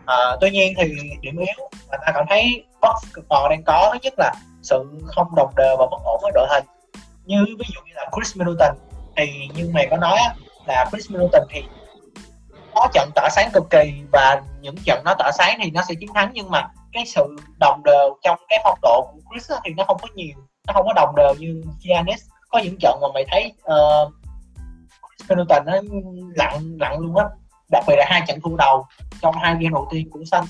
Uh, 0.00 0.38
tuy 0.40 0.50
nhiên 0.50 0.74
thì 0.76 0.94
điểm 1.20 1.36
yếu 1.36 1.68
mà 1.90 1.96
ta 2.06 2.12
cảm 2.14 2.24
thấy 2.28 2.64
box 2.80 3.16
còn 3.28 3.50
đang 3.50 3.62
có 3.66 3.90
thứ 3.92 3.98
nhất 4.02 4.14
là 4.18 4.34
sự 4.62 4.84
không 5.06 5.34
đồng 5.36 5.52
đều 5.56 5.76
và 5.76 5.86
bất 5.90 6.00
ổn 6.04 6.20
với 6.22 6.32
đội 6.34 6.46
hình. 6.50 6.64
Như 7.24 7.44
ví 7.58 7.64
dụ 7.74 7.80
như 7.86 7.92
là 7.94 8.10
Chris 8.16 8.36
Middleton 8.36 8.74
thì 9.16 9.48
như 9.54 9.70
mày 9.74 9.86
có 9.90 9.96
nói 9.96 10.18
là 10.66 10.86
Chris 10.92 11.10
Middleton 11.10 11.42
thì 11.50 11.62
có 12.74 12.88
trận 12.92 13.10
tỏa 13.14 13.28
sáng 13.32 13.50
cực 13.52 13.70
kỳ 13.70 13.92
và 14.12 14.42
những 14.60 14.74
trận 14.84 15.02
nó 15.04 15.14
tỏa 15.18 15.30
sáng 15.38 15.58
thì 15.62 15.70
nó 15.70 15.82
sẽ 15.88 15.94
chiến 15.94 16.08
thắng 16.14 16.30
nhưng 16.34 16.50
mà 16.50 16.68
cái 16.92 17.04
sự 17.06 17.36
đồng 17.60 17.82
đều 17.84 18.16
trong 18.22 18.40
cái 18.48 18.60
phong 18.64 18.78
độ 18.82 19.10
của 19.12 19.20
Chris 19.32 19.50
thì 19.64 19.72
nó 19.76 19.84
không 19.84 19.96
có 20.02 20.08
nhiều 20.14 20.36
nó 20.66 20.72
không 20.72 20.86
có 20.86 20.92
đồng 20.92 21.14
đều 21.16 21.34
như 21.38 21.62
Giannis. 21.88 22.22
Có 22.48 22.58
những 22.58 22.76
trận 22.80 22.98
mà 23.02 23.08
mày 23.14 23.24
thấy 23.28 23.52
uh, 23.62 24.12
Chris 25.18 25.30
Middleton 25.30 25.66
nó 25.66 25.72
lặng 26.36 26.60
lặng 26.80 26.98
luôn 26.98 27.16
á. 27.16 27.24
Đặc 27.70 27.84
biệt 27.88 27.94
là 27.98 28.04
hai 28.08 28.22
trận 28.26 28.40
thua 28.40 28.56
đầu 28.56 28.86
trong 29.22 29.34
hai 29.42 29.54
game 29.54 29.68
đầu 29.72 29.86
tiên 29.90 30.10
của 30.10 30.20
Sun 30.24 30.44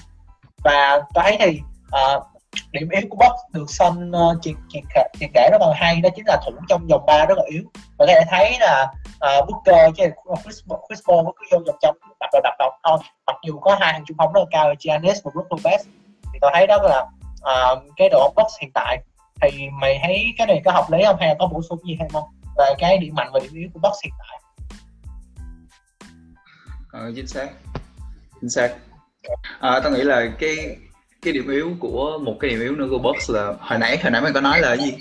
và 0.65 1.03
tôi 1.15 1.25
thấy 1.25 1.37
thì 1.41 1.61
uh, 1.87 2.27
điểm 2.73 2.89
yếu 2.89 3.03
của 3.11 3.17
Bucks 3.17 3.41
được 3.53 3.71
Sun 3.71 4.11
uh, 4.11 4.43
triệt, 4.43 4.55
triệt, 4.69 4.83
triệt 5.21 5.31
kể 5.35 5.49
rất 5.53 5.61
là 5.61 5.73
hay 5.77 6.01
đó 6.01 6.09
chính 6.17 6.25
là 6.27 6.41
thủ 6.47 6.53
trong 6.69 6.87
vòng 6.87 7.07
3 7.07 7.27
rất 7.27 7.39
là 7.39 7.45
yếu. 7.51 7.63
Và 7.99 8.07
các 8.07 8.15
bạn 8.15 8.27
thấy 8.31 8.57
là 8.61 8.93
uh, 9.15 9.49
Booker 9.49 9.97
chứ 9.97 10.05
Chris, 10.43 10.59
Chris 10.89 11.01
Paul 11.09 11.27
cứ 11.37 11.47
vô 11.53 11.59
vòng 11.67 11.79
trong 11.83 11.97
đập 12.21 12.31
đập 12.33 12.41
đập 12.43 12.55
đập 12.59 12.73
thôi. 12.85 12.99
Mặc 13.27 13.37
dù 13.47 13.59
có 13.59 13.77
hai 13.81 13.93
hàng 13.93 14.05
trung 14.07 14.17
phong 14.19 14.33
rất 14.33 14.41
là 14.41 14.47
cao 14.51 14.69
là 14.69 14.75
Giannis 14.81 15.19
và 15.25 15.31
Brook 15.35 15.49
Lopez 15.49 15.79
thì 16.33 16.39
tôi 16.41 16.51
thấy 16.55 16.67
đó 16.67 16.79
là 16.83 17.07
uh, 17.53 17.83
cái 17.97 18.09
đội 18.09 18.21
bóng 18.21 18.35
Bucks 18.37 18.61
hiện 18.61 18.71
tại. 18.75 18.99
Thì 19.43 19.69
mày 19.81 19.99
thấy 20.03 20.35
cái 20.39 20.47
này 20.47 20.63
có 20.65 20.73
hợp 20.73 20.87
lý 20.91 21.05
không 21.07 21.17
hay 21.21 21.29
là 21.29 21.35
có 21.39 21.47
bổ 21.47 21.63
sung 21.63 21.79
gì 21.85 21.97
hay 21.99 22.09
không? 22.13 22.25
Về 22.59 22.75
cái 22.79 22.99
điểm 22.99 23.15
mạnh 23.15 23.31
và 23.33 23.41
điểm 23.41 23.53
yếu 23.55 23.69
của 23.75 23.81
Bucks 23.83 24.05
hiện 24.05 24.13
tại. 24.19 24.41
Ờ, 26.93 27.13
chính 27.17 27.27
xác. 27.27 27.49
Chính 28.41 28.51
xác. 28.51 28.75
À, 29.61 29.81
tôi 29.83 29.93
nghĩ 29.93 30.03
là 30.03 30.27
cái 30.39 30.77
cái 31.23 31.33
điểm 31.33 31.49
yếu 31.51 31.71
của 31.81 32.19
một 32.23 32.35
cái 32.41 32.51
điểm 32.51 32.61
yếu 32.61 32.73
nữa 32.73 32.87
của 32.91 32.99
box 32.99 33.31
là 33.31 33.53
hồi 33.61 33.79
nãy 33.79 33.99
hồi 34.03 34.11
nãy 34.11 34.21
mày 34.21 34.33
có 34.33 34.41
nói 34.41 34.61
là 34.61 34.69
cái 34.69 34.79
gì? 34.79 34.97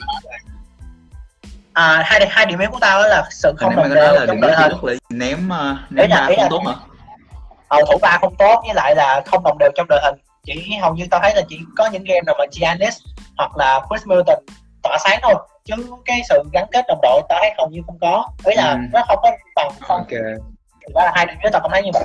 À, 1.73 2.03
hai 2.05 2.27
hai 2.29 2.45
điểm 2.45 2.59
yếu 2.59 2.69
của 2.71 2.79
tao 2.81 3.01
là 3.01 3.23
sự 3.31 3.53
không 3.57 3.75
đồng 3.75 3.93
đều 3.93 4.25
trong 4.27 4.41
đội 4.41 4.51
hình. 4.55 4.71
Là 4.81 4.95
ném 5.09 5.49
ném 5.89 6.09
ba 6.09 6.29
không 6.37 6.49
tốt 6.49 6.63
hả 6.67 6.73
ờ, 7.67 7.77
thủ 7.87 7.97
ba 8.01 8.17
không 8.21 8.35
tốt 8.35 8.61
với 8.65 8.75
lại 8.75 8.95
là 8.95 9.21
không 9.25 9.43
đồng 9.43 9.57
đều 9.59 9.69
trong 9.75 9.87
đội 9.89 9.99
hình. 10.03 10.15
Chỉ 10.43 10.77
hầu 10.81 10.95
như 10.95 11.05
tao 11.11 11.19
thấy 11.19 11.35
là 11.35 11.41
chỉ 11.49 11.59
có 11.77 11.89
những 11.93 12.03
game 12.03 12.21
nào 12.25 12.35
mà 12.39 12.45
Giannis 12.51 12.97
hoặc 13.37 13.57
là 13.57 13.81
Chris 13.89 14.07
Middleton 14.07 14.39
tỏa 14.83 14.97
sáng 15.03 15.19
thôi. 15.21 15.35
Chứ 15.65 15.75
cái 16.05 16.21
sự 16.29 16.43
gắn 16.53 16.65
kết 16.71 16.85
đồng 16.87 16.99
đội 17.01 17.21
tao 17.29 17.39
thấy 17.41 17.53
hầu 17.57 17.69
như 17.69 17.81
không 17.85 17.97
có. 18.01 18.29
Ấy 18.43 18.55
là 18.55 18.71
ừ. 18.71 18.77
nó 18.93 19.03
không 19.07 19.19
có 19.23 19.31
bằng 19.55 19.71
không 19.79 19.97
okay. 19.97 20.19
đó 20.93 21.03
là 21.03 21.11
hai 21.15 21.25
điểm 21.25 21.35
yếu 21.43 21.49
tao 21.51 21.61
không 21.61 21.71
thấy 21.71 21.83
như 21.83 21.91
vậy 21.93 22.03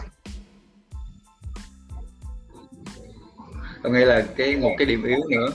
tôi 3.85 3.93
nghĩ 3.93 4.05
là 4.05 4.23
cái 4.37 4.57
một 4.57 4.71
cái 4.79 4.87
điểm 4.87 5.05
yếu 5.05 5.21
nữa 5.31 5.47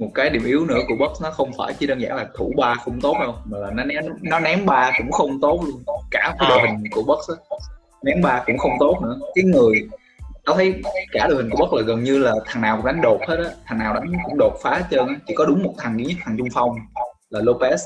một 0.00 0.10
cái 0.14 0.30
điểm 0.30 0.44
yếu 0.44 0.66
nữa 0.66 0.78
của 0.88 0.94
Bucks 0.98 1.22
nó 1.22 1.30
không 1.30 1.50
phải 1.58 1.74
chỉ 1.78 1.86
đơn 1.86 2.00
giản 2.00 2.16
là 2.16 2.26
thủ 2.34 2.52
ba 2.56 2.74
không 2.74 3.00
tốt 3.00 3.16
đâu 3.20 3.34
mà 3.44 3.58
là 3.58 3.70
nó 3.70 3.84
ném 3.84 4.04
nó 4.22 4.40
ném 4.40 4.66
ba 4.66 4.92
cũng 4.98 5.12
không 5.12 5.40
tốt 5.40 5.60
luôn. 5.66 5.82
Cả 6.10 6.34
cái 6.38 6.48
đội 6.48 6.60
hình 6.60 6.84
của 6.90 7.02
Bucks 7.02 7.30
á 7.30 7.36
ném 8.02 8.22
ba 8.22 8.42
cũng 8.46 8.58
không 8.58 8.76
tốt 8.80 9.00
nữa. 9.02 9.18
Cái 9.34 9.44
người 9.44 9.88
tao 10.46 10.56
thấy 10.56 10.74
cả 11.12 11.26
đội 11.26 11.36
hình 11.36 11.50
của 11.50 11.56
Bucks 11.56 11.72
là 11.72 11.82
gần 11.82 12.02
như 12.02 12.18
là 12.18 12.32
thằng 12.46 12.62
nào 12.62 12.76
cũng 12.76 12.86
đánh 12.86 13.00
đột 13.02 13.20
hết 13.28 13.36
á 13.44 13.50
thằng 13.66 13.78
nào 13.78 13.94
đánh 13.94 14.12
cũng 14.24 14.38
đột 14.38 14.58
phá 14.62 14.70
hết 14.70 14.84
trơn 14.90 15.08
á. 15.08 15.14
Chỉ 15.26 15.34
có 15.34 15.44
đúng 15.44 15.62
một 15.62 15.74
thằng 15.78 15.98
duy 15.98 16.04
nhất 16.04 16.16
thằng 16.24 16.36
trung 16.38 16.48
phong 16.54 16.70
là 17.30 17.40
Lopez 17.40 17.76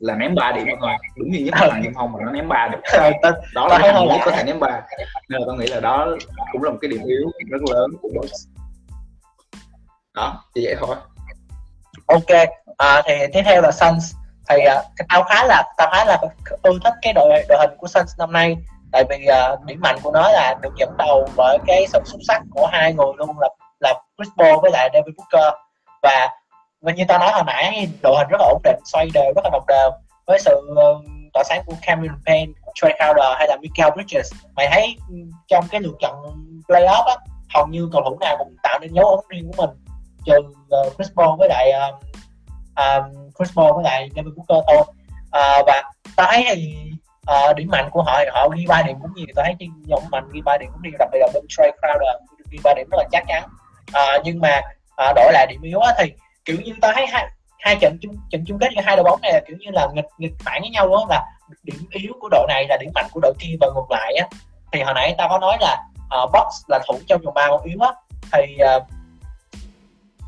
là 0.00 0.16
ném 0.16 0.34
3 0.34 0.52
điểm 0.52 0.66
thôi. 0.80 0.90
Đúng 1.16 1.34
duy 1.34 1.42
nhất 1.42 1.54
là 1.60 1.68
thằng 1.70 1.82
Kim 1.82 1.94
Hong 1.94 2.12
mà 2.12 2.18
nó 2.24 2.32
ném 2.32 2.48
3 2.48 2.68
điểm 2.68 2.80
Ờ, 2.92 3.10
đó 3.22 3.32
Tao 3.54 3.68
là 3.68 3.78
thằng 3.78 3.94
duy 3.94 4.06
nhất 4.06 4.20
có 4.24 4.30
thể 4.30 4.44
ném 4.44 4.60
3 4.60 4.80
nên 5.28 5.40
là 5.40 5.44
tôi 5.46 5.56
nghĩ 5.58 5.66
là 5.66 5.80
đó 5.80 6.16
cũng 6.52 6.62
là 6.62 6.70
một 6.70 6.78
cái 6.80 6.90
điểm 6.90 7.00
yếu 7.06 7.30
rất 7.50 7.62
lớn 7.74 7.90
của 8.02 8.08
Bucks 8.14 8.49
đó 10.14 10.44
chỉ 10.54 10.66
vậy 10.66 10.76
thôi. 10.80 10.96
Ok 12.06 12.48
à, 12.76 13.02
thì 13.06 13.14
tiếp 13.32 13.42
theo 13.44 13.62
là 13.62 13.70
Suns. 13.72 14.14
Thì 14.48 14.56
uh, 14.56 14.84
tao 15.08 15.22
khá 15.22 15.44
là 15.44 15.62
tao 15.76 15.90
khá 15.92 16.04
là 16.04 16.18
ưa 16.62 16.78
thích 16.84 16.94
cái 17.02 17.12
đội 17.12 17.44
đội 17.48 17.58
hình 17.60 17.78
của 17.78 17.86
Suns 17.86 18.18
năm 18.18 18.32
nay. 18.32 18.56
Tại 18.92 19.04
vì 19.08 19.26
uh, 19.52 19.64
điểm 19.64 19.80
mạnh 19.80 19.96
của 20.02 20.10
nó 20.10 20.28
là 20.28 20.54
được 20.62 20.74
dẫn 20.76 20.96
đầu 20.98 21.28
bởi 21.36 21.58
cái 21.66 21.86
sự 21.86 22.00
xuất 22.04 22.18
sắc 22.28 22.42
của 22.50 22.66
hai 22.66 22.92
người 22.92 23.06
luôn 23.16 23.38
là 23.38 23.48
là 23.80 23.94
Chris 24.16 24.28
Paul 24.38 24.58
với 24.62 24.70
lại 24.70 24.90
david 24.92 25.14
Booker. 25.16 25.54
Và 26.02 26.28
và 26.80 26.92
như 26.92 27.04
tao 27.08 27.18
nói 27.18 27.32
hồi 27.32 27.42
nãy 27.46 27.88
đội 28.02 28.16
hình 28.18 28.28
rất 28.28 28.40
là 28.40 28.46
ổn 28.46 28.60
định 28.64 28.78
xoay 28.84 29.10
đều 29.14 29.32
rất 29.36 29.44
là 29.44 29.50
đồng 29.52 29.64
đều. 29.68 29.90
Với 30.26 30.38
sự 30.40 30.60
uh, 30.72 31.04
tỏa 31.32 31.44
sáng 31.44 31.62
của 31.66 31.74
Cameron 31.82 32.18
Payne, 32.26 32.52
Trey 32.74 32.92
Crowder 32.98 33.34
hay 33.38 33.48
là 33.48 33.56
Michael 33.60 33.90
Bridges 33.94 34.32
mày 34.56 34.68
thấy 34.70 34.96
ừ, 35.08 35.14
trong 35.48 35.64
cái 35.70 35.80
lượt 35.80 35.94
trận 36.00 36.14
playoff 36.68 37.04
á 37.04 37.16
hầu 37.54 37.66
như 37.66 37.88
cầu 37.92 38.02
thủ 38.04 38.18
nào 38.20 38.36
cũng 38.38 38.56
tạo 38.62 38.78
nên 38.78 38.92
dấu 38.92 39.04
ấn 39.04 39.24
riêng 39.28 39.52
của 39.52 39.66
mình 39.66 39.89
trừ 40.24 40.36
uh, 40.38 40.70
ờ, 40.70 40.90
Chris 40.98 41.08
Paul 41.16 41.38
với 41.38 41.48
lại 41.48 41.72
um, 41.72 41.94
um, 42.76 43.30
Chris 43.38 43.56
Paul 43.56 43.72
với 43.74 43.84
lại 43.84 44.08
Devin 44.16 44.34
Booker 44.36 44.64
thôi. 44.68 44.84
Uh, 45.20 45.66
và 45.66 45.82
tao 46.16 46.26
thấy 46.30 46.44
thì 46.48 46.74
uh, 47.30 47.56
điểm 47.56 47.68
mạnh 47.70 47.90
của 47.90 48.02
họ 48.02 48.18
thì 48.18 48.30
họ 48.32 48.48
ghi 48.48 48.66
ba 48.68 48.82
điểm 48.82 48.96
cũng 49.02 49.10
nhiều. 49.14 49.26
Tao 49.36 49.44
thấy 49.44 49.54
trên 49.58 49.70
nhóm 49.86 50.02
mạnh 50.10 50.28
ghi 50.32 50.40
ba 50.44 50.58
điểm 50.58 50.70
cũng 50.72 50.82
nhiều 50.82 50.92
đặc 50.98 51.08
biệt 51.12 51.18
là 51.20 51.28
bên 51.34 51.44
Trey 51.48 51.70
Crowder 51.82 52.18
ghi 52.50 52.58
ba 52.64 52.74
điểm 52.74 52.86
rất 52.90 52.98
là 52.98 53.04
chắc 53.12 53.24
chắn. 53.28 53.42
Uh, 53.90 54.22
nhưng 54.24 54.40
mà 54.40 54.60
uh, 55.08 55.16
đổi 55.16 55.32
lại 55.32 55.46
điểm 55.50 55.62
yếu 55.62 55.80
á, 55.80 55.92
thì 55.98 56.12
kiểu 56.44 56.56
như 56.64 56.72
tao 56.80 56.92
thấy 56.94 57.06
hai 57.06 57.26
hai 57.58 57.76
trận 57.80 57.98
chung 58.02 58.16
trận 58.30 58.44
chung 58.46 58.58
kết 58.58 58.68
giữa 58.76 58.82
hai 58.84 58.96
đội 58.96 59.04
bóng 59.04 59.20
này 59.20 59.32
là 59.32 59.40
kiểu 59.46 59.56
như 59.60 59.70
là 59.72 59.88
nghịch 59.94 60.04
nghịch 60.18 60.32
phản 60.44 60.60
với 60.60 60.70
nhau 60.70 60.88
đó 60.88 61.06
là 61.08 61.26
điểm 61.62 61.76
yếu 61.90 62.12
của 62.20 62.28
đội 62.28 62.46
này 62.48 62.66
là 62.68 62.76
điểm 62.80 62.90
mạnh 62.94 63.06
của 63.12 63.20
đội 63.20 63.34
kia 63.38 63.56
và 63.60 63.66
ngược 63.66 63.90
lại 63.90 64.14
á. 64.14 64.26
Thì 64.72 64.82
hồi 64.82 64.94
nãy 64.94 65.14
tao 65.18 65.28
có 65.28 65.38
nói 65.38 65.56
là 65.60 65.76
uh, 66.22 66.30
box 66.32 66.54
là 66.68 66.80
thủ 66.88 66.98
trong 67.06 67.20
vòng 67.24 67.34
ba 67.34 67.48
còn 67.48 67.62
yếu 67.62 67.78
á. 67.80 67.92
Thì 68.32 68.56
uh, 68.76 68.82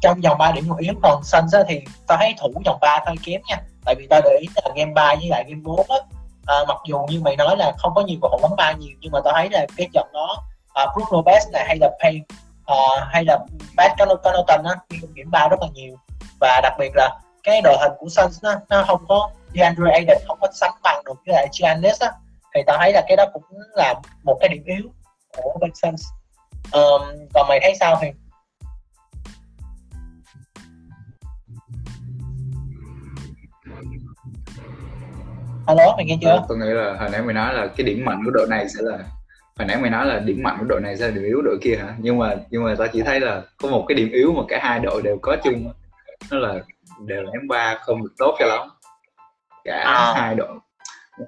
trong 0.02 0.20
vòng 0.20 0.38
3 0.38 0.52
điểm 0.52 0.68
một 0.68 0.76
yếu 0.78 0.94
còn 1.02 1.24
Suns 1.24 1.54
thì 1.68 1.80
tao 2.06 2.18
thấy 2.18 2.34
thủ 2.40 2.52
vòng 2.64 2.78
3 2.80 3.00
hơi 3.06 3.16
kém 3.24 3.40
nha. 3.48 3.56
Tại 3.84 3.94
vì 3.98 4.06
tao 4.10 4.20
để 4.24 4.38
ý 4.40 4.48
là 4.54 4.70
game 4.76 4.92
3 4.94 5.14
với 5.14 5.28
lại 5.28 5.44
game 5.48 5.60
4 5.64 5.86
á 5.88 5.96
à, 6.46 6.56
mặc 6.68 6.76
dù 6.86 6.98
như 7.08 7.20
mày 7.20 7.36
nói 7.36 7.56
là 7.56 7.72
không 7.78 7.92
có 7.94 8.02
nhiều 8.02 8.18
cầu 8.22 8.30
thủ 8.30 8.48
bắn 8.48 8.56
ba 8.56 8.72
nhiều 8.72 8.92
nhưng 9.00 9.12
mà 9.12 9.20
tao 9.24 9.34
thấy 9.34 9.50
là 9.50 9.66
cái 9.76 9.88
trận 9.92 10.06
đó 10.12 10.36
à, 10.74 10.86
Brook 10.94 11.08
Lopez 11.08 11.50
này 11.52 11.64
hay 11.66 11.78
là 11.80 11.90
Payne 12.02 12.24
à, 12.66 12.76
hay 13.10 13.24
là 13.24 13.38
Pat 13.76 13.92
Connaughton 13.98 14.64
á 14.64 14.74
điểm 15.14 15.30
ba 15.30 15.48
rất 15.48 15.60
là 15.60 15.68
nhiều. 15.74 15.96
Và 16.40 16.60
đặc 16.62 16.72
biệt 16.78 16.90
là 16.94 17.18
cái 17.42 17.60
đội 17.60 17.76
hình 17.80 17.92
của 17.98 18.08
Suns 18.08 18.44
nó, 18.44 18.54
nó 18.68 18.84
không 18.86 19.04
có 19.08 19.30
DeAndre 19.54 19.92
Ayton 19.92 20.16
không 20.26 20.38
có 20.40 20.48
sánh 20.52 20.74
bằng 20.82 21.02
được 21.04 21.14
với 21.26 21.34
lại 21.34 21.48
Giannis 21.52 22.00
á 22.00 22.12
thì 22.54 22.60
tao 22.66 22.78
thấy 22.78 22.92
là 22.92 23.02
cái 23.08 23.16
đó 23.16 23.24
cũng 23.32 23.42
là 23.74 23.94
một 24.24 24.36
cái 24.40 24.48
điểm 24.48 24.62
yếu 24.64 24.90
của 25.36 25.58
bên 25.60 25.70
Suns 25.74 26.04
um, 26.72 27.02
còn 27.34 27.48
mày 27.48 27.60
thấy 27.62 27.74
sao 27.80 27.98
thì? 28.02 28.08
Alo 35.66 35.94
mày 35.96 36.04
nghe 36.04 36.18
chưa? 36.22 36.44
Tôi 36.48 36.58
nghĩ 36.58 36.66
là 36.66 36.96
hồi 37.00 37.08
nãy 37.12 37.22
mày 37.22 37.34
nói 37.34 37.54
là 37.54 37.66
cái 37.66 37.86
điểm 37.86 38.04
mạnh 38.04 38.22
của 38.24 38.30
đội 38.30 38.46
này 38.50 38.68
sẽ 38.68 38.82
là 38.82 38.98
hồi 39.58 39.66
nãy 39.68 39.76
mày 39.80 39.90
nói 39.90 40.06
là 40.06 40.18
điểm 40.18 40.42
mạnh 40.42 40.56
của 40.58 40.64
đội 40.68 40.80
này 40.80 40.96
sẽ 40.96 41.04
là 41.04 41.10
điểm 41.10 41.24
yếu 41.24 41.36
của 41.36 41.42
đội 41.42 41.58
kia 41.62 41.76
hả? 41.76 41.94
Nhưng 41.98 42.18
mà 42.18 42.34
nhưng 42.50 42.64
mà 42.64 42.74
tao 42.78 42.88
chỉ 42.92 43.02
thấy 43.02 43.20
là 43.20 43.42
có 43.62 43.68
một 43.68 43.84
cái 43.88 43.96
điểm 43.96 44.10
yếu 44.12 44.32
mà 44.32 44.42
cả 44.48 44.58
hai 44.62 44.80
đội 44.80 45.02
đều 45.02 45.18
có 45.22 45.36
chung 45.44 45.66
á. 45.68 45.72
đó 46.30 46.38
là 46.38 46.54
đều 47.06 47.22
ném 47.22 47.48
ba 47.48 47.78
không 47.80 48.02
được 48.02 48.12
tốt 48.18 48.36
cho 48.38 48.46
lắm. 48.46 48.68
Cả 49.64 49.82
À. 49.86 50.12
hai 50.16 50.34
đội. 50.34 50.48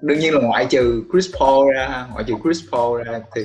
Đương 0.00 0.18
nhiên 0.18 0.34
là 0.34 0.40
ngoại 0.40 0.66
trừ 0.70 1.04
Chris 1.12 1.26
Paul 1.40 1.74
ra 1.74 2.06
ngoại 2.12 2.24
trừ 2.24 2.34
Chris 2.44 2.60
Paul 2.72 3.02
ra 3.02 3.20
thì 3.34 3.42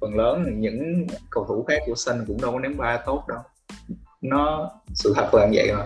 phần 0.00 0.16
lớn 0.16 0.44
những 0.60 1.06
cầu 1.30 1.44
thủ 1.48 1.64
khác 1.68 1.78
của 1.86 1.94
Sun 1.94 2.24
cũng 2.26 2.40
đâu 2.42 2.52
có 2.52 2.58
ném 2.58 2.76
ba 2.76 2.96
tốt 2.96 3.24
đâu 3.28 3.38
nó 4.20 4.70
sự 4.94 5.12
thật 5.16 5.34
là 5.34 5.46
như 5.46 5.58
vậy 5.58 5.72
mà 5.72 5.84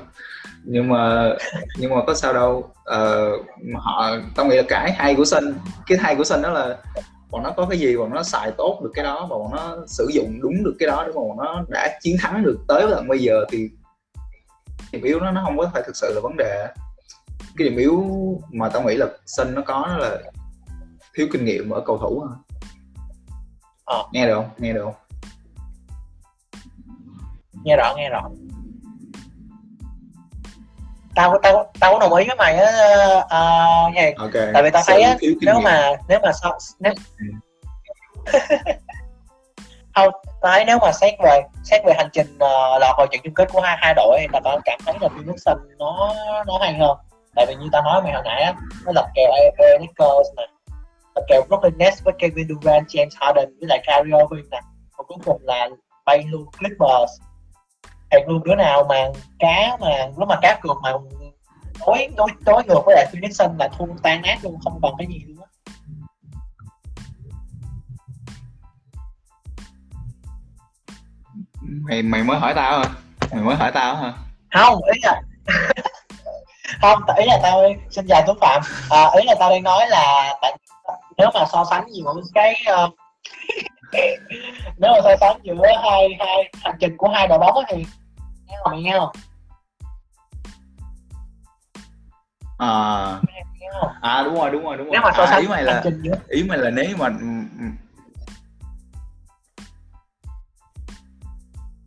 nhưng 0.65 0.89
mà 0.89 1.33
nhưng 1.79 1.95
mà 1.95 1.97
có 2.07 2.15
sao 2.15 2.33
đâu. 2.33 2.71
Ờ, 2.85 3.31
mà 3.63 3.81
họ 3.81 4.17
tao 4.37 4.47
nghĩ 4.47 4.57
là 4.57 4.63
cái 4.69 4.93
hay 4.93 5.15
của 5.15 5.25
Sun 5.25 5.55
cái 5.87 5.99
hay 5.99 6.17
của 6.17 6.25
Sun 6.25 6.43
đó 6.43 6.51
là 6.51 6.77
bọn 7.31 7.43
nó 7.43 7.51
có 7.51 7.67
cái 7.67 7.79
gì 7.79 7.97
bọn 7.97 8.15
nó 8.15 8.23
xài 8.23 8.51
tốt 8.59 8.81
được 8.83 8.91
cái 8.95 9.05
đó 9.05 9.27
và 9.31 9.39
bọn 9.39 9.51
nó 9.53 9.77
sử 9.87 10.11
dụng 10.13 10.39
đúng 10.43 10.65
được 10.65 10.75
cái 10.79 10.87
đó 10.87 11.05
để 11.07 11.13
mà 11.13 11.21
bọn 11.21 11.37
nó 11.37 11.65
đã 11.69 11.99
chiến 12.01 12.17
thắng 12.21 12.45
được 12.45 12.59
tới 12.69 12.87
tận 12.91 13.09
bây 13.09 13.19
giờ 13.19 13.45
thì 13.51 13.71
điểm 14.93 15.03
yếu 15.03 15.21
nó 15.21 15.31
nó 15.31 15.43
không 15.45 15.59
có 15.59 15.71
phải 15.73 15.83
thực 15.87 15.97
sự 15.97 16.13
là 16.15 16.21
vấn 16.21 16.37
đề. 16.37 16.67
Cái 17.57 17.69
điểm 17.69 17.77
yếu 17.77 18.05
mà 18.53 18.69
tao 18.69 18.83
nghĩ 18.83 18.97
là 18.97 19.07
Sun 19.27 19.55
nó 19.55 19.63
có 19.67 19.87
đó 19.89 19.97
là 19.99 20.19
thiếu 21.15 21.27
kinh 21.33 21.45
nghiệm 21.45 21.71
ở 21.71 21.83
cầu 21.87 21.99
thủ 21.99 22.25
Ờ. 23.85 24.05
nghe 24.13 24.27
được 24.27 24.35
không? 24.35 24.51
Nghe 24.59 24.73
được 24.73 24.83
không 24.85 25.10
nghe 27.65 27.77
rõ 27.77 27.95
nghe 27.97 28.09
rõ. 28.09 28.23
Tao 31.15 31.39
tao 31.43 31.73
tao 31.81 31.91
cũng 31.93 32.01
đồng 32.01 32.15
ý 32.15 32.25
với 32.27 32.37
mày 32.37 32.57
á 32.57 32.73
uh, 33.19 33.95
Hiền 33.95 34.17
ok. 34.17 34.33
Tại 34.55 34.63
vì 34.63 34.71
tao 34.71 34.83
thấy 34.87 35.03
á 35.03 35.11
Sự 35.11 35.17
thiếu 35.21 35.35
kinh 35.41 35.47
nếu 35.47 35.61
mà 35.61 35.93
nếu 36.09 36.19
mà 36.23 36.33
so 36.33 36.59
nếu 36.79 36.93
không 39.95 40.11
tao 40.41 40.53
thấy 40.53 40.65
nếu 40.65 40.79
mà 40.83 40.93
xét 40.93 41.15
về 41.25 41.43
xét 41.65 41.85
về 41.87 41.95
hành 41.97 42.09
trình 42.13 42.35
uh, 42.35 42.81
lọt 42.81 42.97
vào 42.99 43.07
trận 43.11 43.21
chung 43.25 43.35
kết 43.35 43.49
của 43.53 43.61
hai 43.61 43.77
hai 43.81 43.95
đội 43.95 44.27
là 44.33 44.41
tao 44.45 44.61
cảm 44.65 44.81
thấy 44.87 44.95
là 45.01 45.09
Phoenix 45.09 45.43
Sun 45.47 45.59
nó 45.79 46.15
nó 46.47 46.59
hay 46.61 46.75
hơn. 46.75 46.99
Tại 47.37 47.47
vì 47.49 47.55
như 47.55 47.69
tao 47.73 47.83
nói 47.83 48.03
mày 48.03 48.13
hồi 48.13 48.23
nãy 48.25 48.43
á 48.43 48.55
nó 48.85 48.93
lật 48.95 49.07
kèo 49.15 49.33
LA 49.59 49.69
Lakers 49.69 50.29
nè 50.37 50.47
lật 51.15 51.23
kèo 51.29 51.43
Brooklyn 51.49 51.79
Nets 51.79 52.03
với 52.05 52.15
Kevin 52.19 52.49
Durant 52.49 52.87
James 52.87 53.11
Harden 53.21 53.49
với 53.59 53.69
lại 53.69 53.83
Kyrie 53.87 54.19
Irving 54.19 54.51
nè. 54.51 54.61
Và 54.99 55.05
cuối 55.09 55.19
cùng 55.25 55.41
là 55.43 55.69
bay 56.05 56.25
luôn 56.31 56.47
Clippers 56.59 57.13
thiệt 58.11 58.23
luôn 58.29 58.43
đứa 58.45 58.55
nào 58.55 58.85
mà 58.89 58.97
cá 59.39 59.77
mà 59.81 59.89
lúc 60.17 60.29
mà 60.29 60.37
cá 60.43 60.59
cược 60.63 60.77
mà 60.83 60.93
đối 61.87 62.09
đối 62.17 62.29
đối 62.41 62.65
ngược 62.65 62.81
với 62.87 62.95
lại 62.97 63.07
Phoenix 63.13 63.39
Sun 63.39 63.57
là 63.59 63.69
thua 63.69 63.87
tan 64.03 64.23
nát 64.23 64.39
luôn 64.43 64.59
không 64.65 64.79
còn 64.83 64.95
cái 64.99 65.07
gì 65.07 65.25
á. 65.41 65.47
Mày 71.63 72.03
mày 72.03 72.23
mới 72.23 72.39
hỏi 72.39 72.53
tao 72.57 72.79
hả? 72.79 72.85
Mày 73.33 73.43
mới 73.43 73.57
hỏi 73.57 73.71
tao 73.75 73.97
hả? 73.97 74.13
Không 74.55 74.81
ý 74.95 75.01
là 75.03 75.23
không 76.81 77.03
ý 77.17 77.25
là 77.27 77.41
tao 77.43 77.63
xin 77.91 78.07
chào 78.09 78.23
tuấn 78.27 78.39
phạm. 78.41 78.63
À, 78.91 79.11
ý 79.17 79.25
là 79.27 79.35
tao 79.41 79.51
đang 79.51 79.63
nói 79.63 79.89
là 79.89 80.35
tại 80.43 80.57
nếu 81.17 81.29
mà 81.35 81.45
so 81.53 81.65
sánh 81.71 81.85
giữa 81.93 82.15
cái 82.35 82.55
ờ, 82.67 82.91
nếu 84.77 84.93
mà 84.93 85.01
so 85.05 85.17
sánh 85.21 85.37
giữa 85.43 85.67
hai 85.83 86.09
hai 86.19 86.51
hành 86.65 86.77
trình 86.81 86.97
của 86.97 87.09
hai 87.09 87.29
đội 87.29 87.39
bóng 87.39 87.65
thì 87.69 87.85
không 88.65 88.73
à, 92.59 93.21
à 94.01 94.23
đúng 94.23 94.35
rồi 94.35 94.51
đúng 94.51 94.65
rồi 94.65 94.77
đúng 94.77 94.87
rồi. 94.87 94.93
Nếu 94.93 95.01
mà 95.05 95.11
so 95.17 95.23
à, 95.23 95.27
sánh 95.31 95.41
ý 95.41 95.49
mày 95.49 95.63
là 95.63 95.83
ý 96.29 96.45
mày 96.45 96.59
là 96.59 96.71
nếu 96.71 96.97
mà 96.97 97.07
ừm, 97.07 97.49
ừm. 97.59 97.77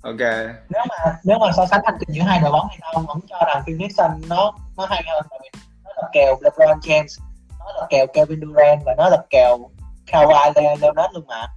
ok. 0.02 0.20
Nếu 0.70 0.84
mà 0.90 1.20
nếu 1.24 1.40
mà 1.40 1.48
so 1.56 1.66
sánh 1.66 1.82
hành 1.86 1.96
trình 2.00 2.16
giữa 2.16 2.22
hai 2.22 2.40
đội 2.40 2.52
bóng 2.52 2.68
thì 2.72 2.78
tao 2.82 3.04
vẫn 3.08 3.20
cho 3.30 3.38
rằng 3.48 3.64
Phoenix 3.66 3.92
Sun 3.98 4.30
nó 4.30 4.52
nó 4.78 4.86
hay 4.86 5.04
hơn 5.08 5.26
tại 5.30 5.40
vì 5.44 5.60
nó 5.84 5.92
là 5.96 6.10
kèo 6.14 6.38
LeBron 6.42 6.80
James 6.80 7.22
nó 7.60 7.66
là 7.80 7.88
kèo 7.90 8.08
Kevin 8.14 8.40
Durant 8.42 8.82
và 8.86 8.96
nó 8.98 9.10
là 9.10 9.18
kèo 9.30 9.58
Kawhi 10.08 10.52
Le- 10.56 10.76
Leonard 10.82 11.14
luôn 11.14 11.24
mà 11.28 11.48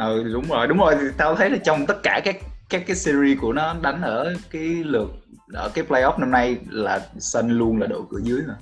ừ 0.00 0.22
đúng 0.32 0.48
rồi 0.48 0.66
đúng 0.66 0.78
rồi. 0.78 0.94
Tao 1.16 1.34
thấy 1.36 1.50
là 1.50 1.58
trong 1.64 1.86
tất 1.86 1.96
cả 2.02 2.20
các 2.24 2.36
các 2.68 2.82
cái 2.86 2.96
series 2.96 3.38
của 3.40 3.52
nó 3.52 3.74
đánh 3.82 4.02
ở 4.02 4.34
cái 4.50 4.62
lượt 4.62 5.10
ở 5.54 5.68
cái 5.68 5.84
playoff 5.84 6.18
năm 6.18 6.30
nay 6.30 6.56
là 6.68 7.00
Sun 7.18 7.48
luôn 7.48 7.80
là 7.80 7.86
đội 7.86 8.02
cửa 8.10 8.18
dưới 8.22 8.42
mà. 8.48 8.54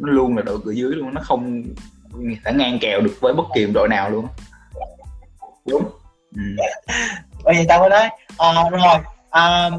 Nó 0.00 0.12
luôn 0.12 0.36
là 0.36 0.42
đội 0.42 0.58
cửa 0.64 0.70
dưới 0.70 0.92
luôn 0.92 1.14
nó 1.14 1.20
không 1.24 1.62
thể 2.44 2.52
ngang 2.52 2.78
kèo 2.80 3.00
được 3.00 3.16
với 3.20 3.32
bất 3.32 3.44
kỳ 3.54 3.66
đội 3.66 3.88
nào 3.88 4.10
luôn. 4.10 4.26
Đúng. 5.66 5.84
Ừ. 6.36 6.42
bởi 7.44 7.54
vì 7.54 7.66
tao 7.68 7.80
mới 7.80 7.90
nói 7.90 8.08
à, 8.38 8.70
rồi. 8.70 8.98
À, 9.30 9.70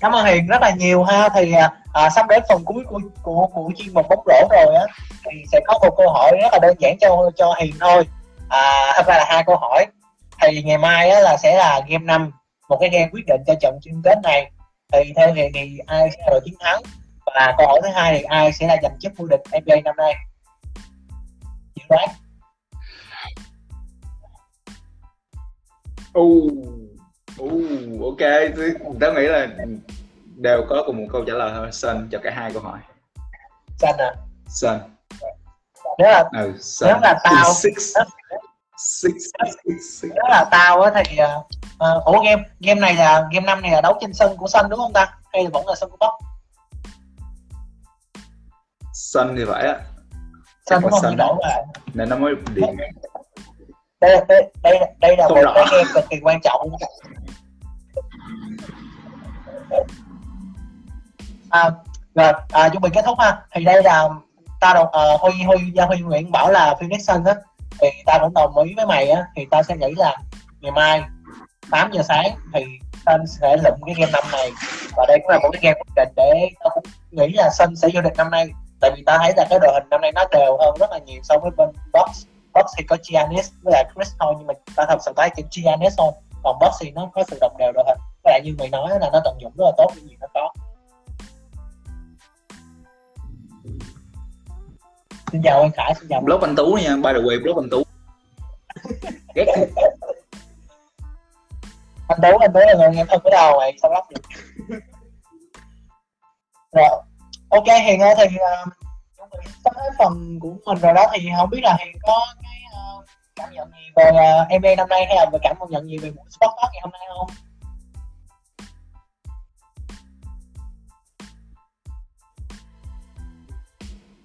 cảm 0.00 0.12
ơn 0.12 0.26
hiền 0.26 0.46
rất 0.46 0.62
là 0.62 0.70
nhiều 0.70 1.04
ha. 1.04 1.28
Thì 1.34 1.52
à, 1.92 2.10
sắp 2.10 2.26
đến 2.28 2.42
phần 2.48 2.64
cuối 2.64 2.84
của 2.88 3.00
của 3.22 3.46
của 3.46 3.70
chuyên 3.76 3.94
mục 3.94 4.06
bóng 4.08 4.24
rổ 4.26 4.48
rồi 4.50 4.74
á 4.74 4.86
thì 5.24 5.42
sẽ 5.52 5.60
có 5.66 5.78
một 5.82 5.94
câu 5.96 6.08
hỏi 6.08 6.32
rất 6.42 6.48
là 6.52 6.58
đơn 6.62 6.76
giản 6.80 6.96
cho 7.00 7.30
cho 7.36 7.54
hiền 7.60 7.74
thôi 7.80 8.04
à, 8.48 8.92
thật 8.96 9.06
ra 9.06 9.16
là 9.16 9.24
hai 9.28 9.44
câu 9.46 9.56
hỏi. 9.56 9.86
Thì 10.42 10.62
ngày 10.62 10.78
mai 10.78 11.10
á, 11.10 11.20
là 11.20 11.36
sẽ 11.42 11.56
là 11.56 11.80
game 11.88 12.04
5 12.04 12.30
một 12.68 12.78
cái 12.80 12.88
game 12.88 13.08
quyết 13.12 13.26
định 13.26 13.40
cho 13.46 13.54
trận 13.60 13.78
chung 13.82 14.02
kết 14.04 14.18
này. 14.22 14.50
Thì 14.92 15.12
theo 15.16 15.34
hiền 15.34 15.52
thì 15.54 15.78
ai 15.86 16.10
sẽ 16.10 16.16
là 16.20 16.30
đội 16.30 16.40
chiến 16.44 16.54
thắng? 16.60 16.82
Và 17.26 17.54
câu 17.58 17.66
hỏi 17.66 17.80
thứ 17.82 17.88
hai 17.94 18.18
thì 18.18 18.22
ai 18.22 18.52
sẽ 18.52 18.66
là 18.66 18.76
giành 18.82 18.98
chức 19.00 19.12
vô 19.16 19.26
địch 19.26 19.40
NBA 19.52 19.76
năm 19.84 19.96
nay? 19.96 20.14
Dự 21.74 21.82
đoán. 21.88 22.08
U 26.12 26.50
uh, 27.42 28.02
ok. 28.02 28.28
Tớ 29.00 29.12
nghĩ 29.12 29.22
là 29.22 29.46
đều 30.36 30.66
có 30.68 30.82
cùng 30.86 30.96
một 30.96 31.06
câu 31.12 31.24
trả 31.26 31.34
lời 31.34 31.52
thôi. 31.54 31.72
Sun 31.72 32.08
cho 32.10 32.18
cả 32.22 32.30
hai 32.34 32.52
câu 32.52 32.62
hỏi. 32.62 32.78
Xanh 33.78 33.96
à 33.98 34.10
Sun 34.48 34.97
nếu 35.98 36.08
là 36.08 36.24
ừ, 36.32 36.52
Sun. 36.60 36.88
nếu 36.88 36.98
là 37.02 37.20
tao 37.24 37.44
six, 37.54 37.94
six, 38.76 39.12
six, 39.64 40.00
six. 40.00 40.10
nếu 40.14 40.24
là 40.28 40.44
tao 40.50 40.80
á 40.80 41.02
thì 41.04 41.18
uh, 41.22 42.04
ủa 42.04 42.22
game 42.24 42.42
game 42.60 42.80
này 42.80 42.94
là 42.94 43.28
game 43.32 43.46
năm 43.46 43.62
này 43.62 43.70
là 43.70 43.80
đấu 43.80 43.98
trên 44.00 44.14
sân 44.14 44.36
của 44.36 44.46
sân 44.48 44.70
đúng 44.70 44.78
không 44.78 44.92
ta? 44.92 45.18
Hay 45.32 45.44
là 45.44 45.50
vẫn 45.52 45.68
là 45.68 45.74
sân 45.74 45.90
của 45.90 45.96
bóc 46.00 46.12
Sun 48.92 49.36
thì 49.36 49.44
phải 49.48 49.66
á. 49.66 49.76
Sân 50.66 50.82
đúng 50.82 50.90
không? 50.90 51.02
Thì 51.10 51.16
đổi 51.16 51.36
lại. 51.40 51.64
Nên 51.94 52.08
nó 52.08 52.16
mới 52.16 52.34
điện 52.54 52.76
đây 54.00 54.24
đây 54.28 54.50
đây, 54.62 54.94
đây 55.00 55.16
là 55.16 55.28
Không 55.28 55.38
một 55.44 55.52
cái 55.54 55.64
game 55.72 55.90
cực 55.94 56.04
kỳ 56.10 56.16
quan 56.22 56.40
trọng. 56.40 56.70
À, 61.50 61.70
rồi 62.14 62.32
à, 62.52 62.68
chuẩn 62.68 62.82
bị 62.82 62.90
kết 62.94 63.02
thúc 63.06 63.18
ha. 63.18 63.42
Thì 63.52 63.64
đây 63.64 63.82
là 63.82 64.08
ta 64.60 64.74
đồng 64.74 64.86
uh, 64.86 65.20
huy 65.20 65.42
huy 65.46 65.70
gia 65.74 65.84
huy 65.84 65.98
nguyễn 65.98 66.30
bảo 66.30 66.50
là 66.50 66.74
phoenix 66.80 67.08
sun 67.08 67.24
á 67.24 67.34
thì 67.80 67.88
ta 68.06 68.18
cũng 68.20 68.34
đồng 68.34 68.58
ý 68.64 68.74
với 68.76 68.86
mày 68.86 69.10
á 69.10 69.24
thì 69.36 69.46
ta 69.50 69.62
sẽ 69.62 69.76
nghĩ 69.76 69.94
là 69.96 70.16
ngày 70.60 70.72
mai 70.72 71.02
8 71.70 71.90
giờ 71.92 72.02
sáng 72.02 72.30
thì 72.54 72.64
sun 73.06 73.26
sẽ 73.26 73.56
lụm 73.56 73.80
cái 73.86 73.94
game 73.98 74.12
năm 74.12 74.24
này. 74.32 74.50
Và 74.96 75.04
đây 75.08 75.18
cũng 75.22 75.30
là 75.30 75.38
một 75.38 75.48
cái 75.52 75.60
game 75.62 75.74
quyết 75.74 75.92
định 75.96 76.08
để 76.16 76.50
ta 76.60 76.70
cũng 76.74 76.84
nghĩ 77.10 77.32
là 77.32 77.50
sun 77.58 77.76
sẽ 77.76 77.88
vô 77.94 78.00
địch 78.00 78.16
năm 78.16 78.30
nay. 78.30 78.48
Tại 78.80 78.90
vì 78.96 79.02
ta 79.06 79.18
thấy 79.18 79.32
là 79.36 79.46
cái 79.50 79.58
đội 79.62 79.72
hình 79.74 79.88
năm 79.90 80.00
nay 80.00 80.12
nó 80.14 80.24
đều 80.32 80.56
hơn 80.60 80.74
rất 80.80 80.90
là 80.90 80.98
nhiều 80.98 81.20
so 81.22 81.38
với 81.38 81.50
bên 81.56 81.68
box 81.92 82.24
box 82.54 82.66
thì 82.78 82.84
có 82.84 82.96
Giannis 83.12 83.50
với 83.62 83.72
lại 83.72 83.84
Chris 83.94 84.14
thôi 84.20 84.34
nhưng 84.38 84.46
mà 84.46 84.54
ta 84.76 84.84
thật 84.88 84.98
sự 85.04 85.12
thấy 85.16 85.30
chỉ 85.50 85.62
Giannis 85.62 85.94
thôi. 85.98 86.12
Còn 86.42 86.58
box 86.60 86.74
thì 86.80 86.90
nó 86.90 87.10
có 87.14 87.24
sự 87.30 87.38
đồng 87.40 87.56
đều 87.58 87.72
đội 87.72 87.84
hình. 87.88 87.98
Và 88.24 88.30
lại 88.30 88.40
như 88.44 88.54
mày 88.58 88.68
nói 88.68 88.90
là 89.00 89.10
nó 89.12 89.20
tận 89.24 89.36
dụng 89.40 89.52
rất 89.58 89.64
là 89.64 89.72
tốt 89.76 89.90
những 89.96 90.08
gì 90.08 90.16
nó 90.20 90.26
có. 90.34 90.52
Xin 95.32 95.42
chào 95.42 95.60
anh 95.60 95.70
Khải 95.70 95.94
xin 95.94 96.08
chào 96.08 96.20
blog 96.20 96.40
anh 96.40 96.56
Tú 96.56 96.78
nha 96.82 96.96
by 96.96 97.12
the 97.12 97.20
way 97.20 97.42
blog 97.42 97.56
anh 97.56 97.70
Tú. 97.70 97.82
Ghét. 99.34 99.46
Anh 102.08 102.18
Tú 102.22 102.38
anh 102.38 102.52
Tú 102.52 102.60
là 102.60 102.74
người 102.76 102.96
em 102.96 103.06
thân 103.06 103.20
của 103.24 103.30
đâu 103.30 103.58
mày 103.58 103.78
sao 103.82 103.92
lắm 103.92 104.02
vậy? 104.10 104.22
Rồi 106.72 107.02
ok 107.48 107.66
Hiền 107.84 108.00
ơi 108.00 108.14
thì 108.18 108.24
uh, 108.24 108.68
chuẩn 109.16 109.28
bị 109.30 109.50
sắp 109.64 109.72
tới 109.76 109.90
phần 109.98 110.38
của 110.40 110.54
mình 110.66 110.78
rồi 110.78 110.94
đó 110.94 111.06
thì 111.12 111.28
không 111.36 111.50
biết 111.50 111.60
là 111.62 111.76
Hiền 111.78 111.96
có 112.02 112.26
cái 112.42 112.60
uh, 112.98 113.04
cảm 113.36 113.52
nhận 113.52 113.70
gì 113.70 113.90
về 113.96 114.10
uh, 114.10 114.62
MA 114.62 114.74
năm 114.76 114.88
nay 114.88 115.06
hay 115.06 115.16
là 115.16 115.38
cảm 115.42 115.56
nhận 115.68 115.86
gì 115.86 115.98
về 115.98 116.10
buổi 116.10 116.24
talk 116.40 116.52
ngày 116.72 116.80
hôm 116.82 116.90
nay 116.92 117.02
không 117.08 117.47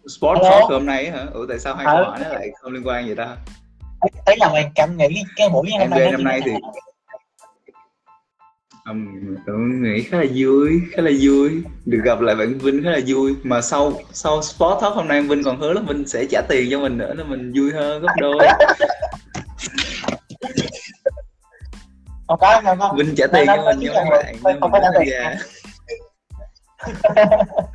Sport? 0.08 0.40
Talk 0.44 0.70
hôm 0.70 0.86
nay 0.86 1.12
hả? 1.12 1.26
Ừ 1.34 1.46
tại 1.50 1.60
sao 1.60 1.76
hai 1.76 1.86
câu 1.86 1.96
hỏi 1.96 2.20
nó 2.22 2.30
lại 2.30 2.52
không 2.62 2.74
liên 2.74 2.88
quan 2.88 3.06
vậy 3.06 3.16
ta? 3.16 3.38
ấy 4.26 4.38
là 4.40 4.50
mày 4.54 4.72
cảm 4.76 4.98
nghĩ 4.98 5.24
cái 5.36 5.50
buổi 5.50 5.72
hôm 5.80 5.90
nay 5.90 6.12
năm 6.12 6.24
nay 6.24 6.42
thì 6.46 6.52
um, 8.86 9.08
tôi 9.48 9.56
nghĩ 9.60 10.04
khá 10.04 10.18
là 10.18 10.26
vui, 10.36 10.82
khá 10.92 11.02
là 11.02 11.12
vui. 11.22 11.64
Được 11.86 12.00
gặp 12.04 12.20
lại 12.22 12.36
bạn 12.36 12.58
Vinh 12.58 12.84
khá 12.84 12.90
là 12.90 13.00
vui. 13.08 13.36
Mà 13.44 13.62
sau 13.62 13.94
sau 14.12 14.42
Sport 14.42 14.82
Talk 14.82 14.94
hôm 14.94 15.08
nay 15.08 15.22
Vinh 15.22 15.44
còn 15.44 15.60
hứa 15.60 15.74
là 15.74 15.82
Vinh 15.88 16.08
sẽ 16.08 16.26
trả 16.30 16.42
tiền 16.50 16.68
cho 16.72 16.80
mình 16.80 16.98
nữa 16.98 17.14
nên 17.14 17.30
mình 17.30 17.54
vui 17.56 17.72
hơn 17.72 18.02
gấp 18.02 18.14
đôi. 18.18 18.38
không 22.28 22.40
có 22.40 22.62
không 22.64 22.80
có 22.80 22.94
Vinh 22.98 23.16
trả 23.16 23.28
tiền 23.28 23.48
cho 23.48 23.56
mình 23.66 23.80
mấy 23.80 24.06
một- 24.06 24.10
bạn 24.44 24.60
không 24.62 24.72
mình 24.72 24.82
trả 24.82 24.90
tiền. 25.00 25.38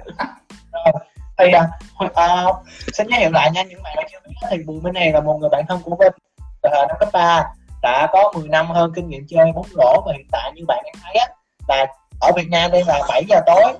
thì 1.38 1.52
à, 1.52 1.68
à, 2.14 2.44
xin 2.92 3.06
giới 3.10 3.20
thiệu 3.20 3.30
lại 3.30 3.50
nha 3.50 3.62
những 3.62 3.82
bạn 3.82 3.96
chưa 4.12 4.18
biết 4.28 4.34
thì 4.50 4.58
Bùi 4.66 4.80
Minh 4.80 4.94
Hiền 4.94 5.14
là 5.14 5.20
một 5.20 5.38
người 5.40 5.50
bạn 5.50 5.64
thân 5.68 5.80
của 5.84 5.96
Vinh 6.00 6.12
từ 6.62 6.70
ờ, 6.70 6.78
hồi 6.78 6.86
năm 6.88 6.96
cấp 7.00 7.08
3 7.12 7.44
đã 7.82 8.08
có 8.12 8.32
10 8.34 8.48
năm 8.48 8.70
hơn 8.70 8.92
kinh 8.94 9.08
nghiệm 9.08 9.26
chơi 9.28 9.52
bóng 9.54 9.66
rổ 9.76 10.02
và 10.06 10.12
hiện 10.12 10.26
tại 10.32 10.52
như 10.54 10.64
bạn 10.68 10.82
đang 10.84 10.94
thấy 11.04 11.14
á 11.14 11.26
là 11.68 11.86
ở 12.20 12.32
Việt 12.36 12.48
Nam 12.50 12.70
đây 12.70 12.84
là 12.86 13.00
7 13.08 13.24
giờ 13.28 13.40
tối. 13.46 13.72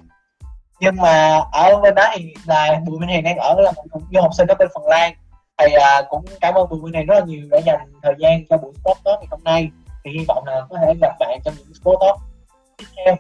Nhưng 0.81 0.97
mà 0.97 1.41
ở 1.53 1.81
bên 1.83 1.95
đó 1.95 2.09
thì 2.15 2.35
là 2.47 2.81
Bùi 2.87 2.99
Minh 2.99 3.09
Hiền 3.09 3.25
đang 3.25 3.37
ở 3.37 3.55
là 3.59 3.73
một 3.91 4.01
du 4.13 4.21
học 4.21 4.31
sinh 4.35 4.47
ở 4.47 4.55
bên 4.55 4.69
Phần 4.75 4.87
Lan. 4.87 5.15
Thì 5.59 5.73
à, 5.73 6.03
cũng 6.09 6.25
cảm 6.41 6.55
ơn 6.55 6.69
Bùi 6.69 6.81
Minh 6.81 6.95
Hiền 6.95 7.07
rất 7.07 7.15
là 7.15 7.25
nhiều 7.25 7.49
đã 7.51 7.59
dành 7.67 7.81
thời 8.03 8.15
gian 8.19 8.47
cho 8.51 8.57
buổi 8.57 8.73
sport 8.75 8.99
talk 9.05 9.19
ngày 9.19 9.29
hôm 9.31 9.45
nay. 9.45 9.71
Thì 10.05 10.11
hy 10.19 10.25
vọng 10.29 10.45
là 10.47 10.61
có 10.71 10.79
thể 10.83 10.95
gặp 11.01 11.17
bạn 11.21 11.39
trong 11.45 11.55
những 11.59 11.75
sport 11.75 11.99
talk 12.01 12.17
tiếp 12.79 12.85
theo. 12.97 13.17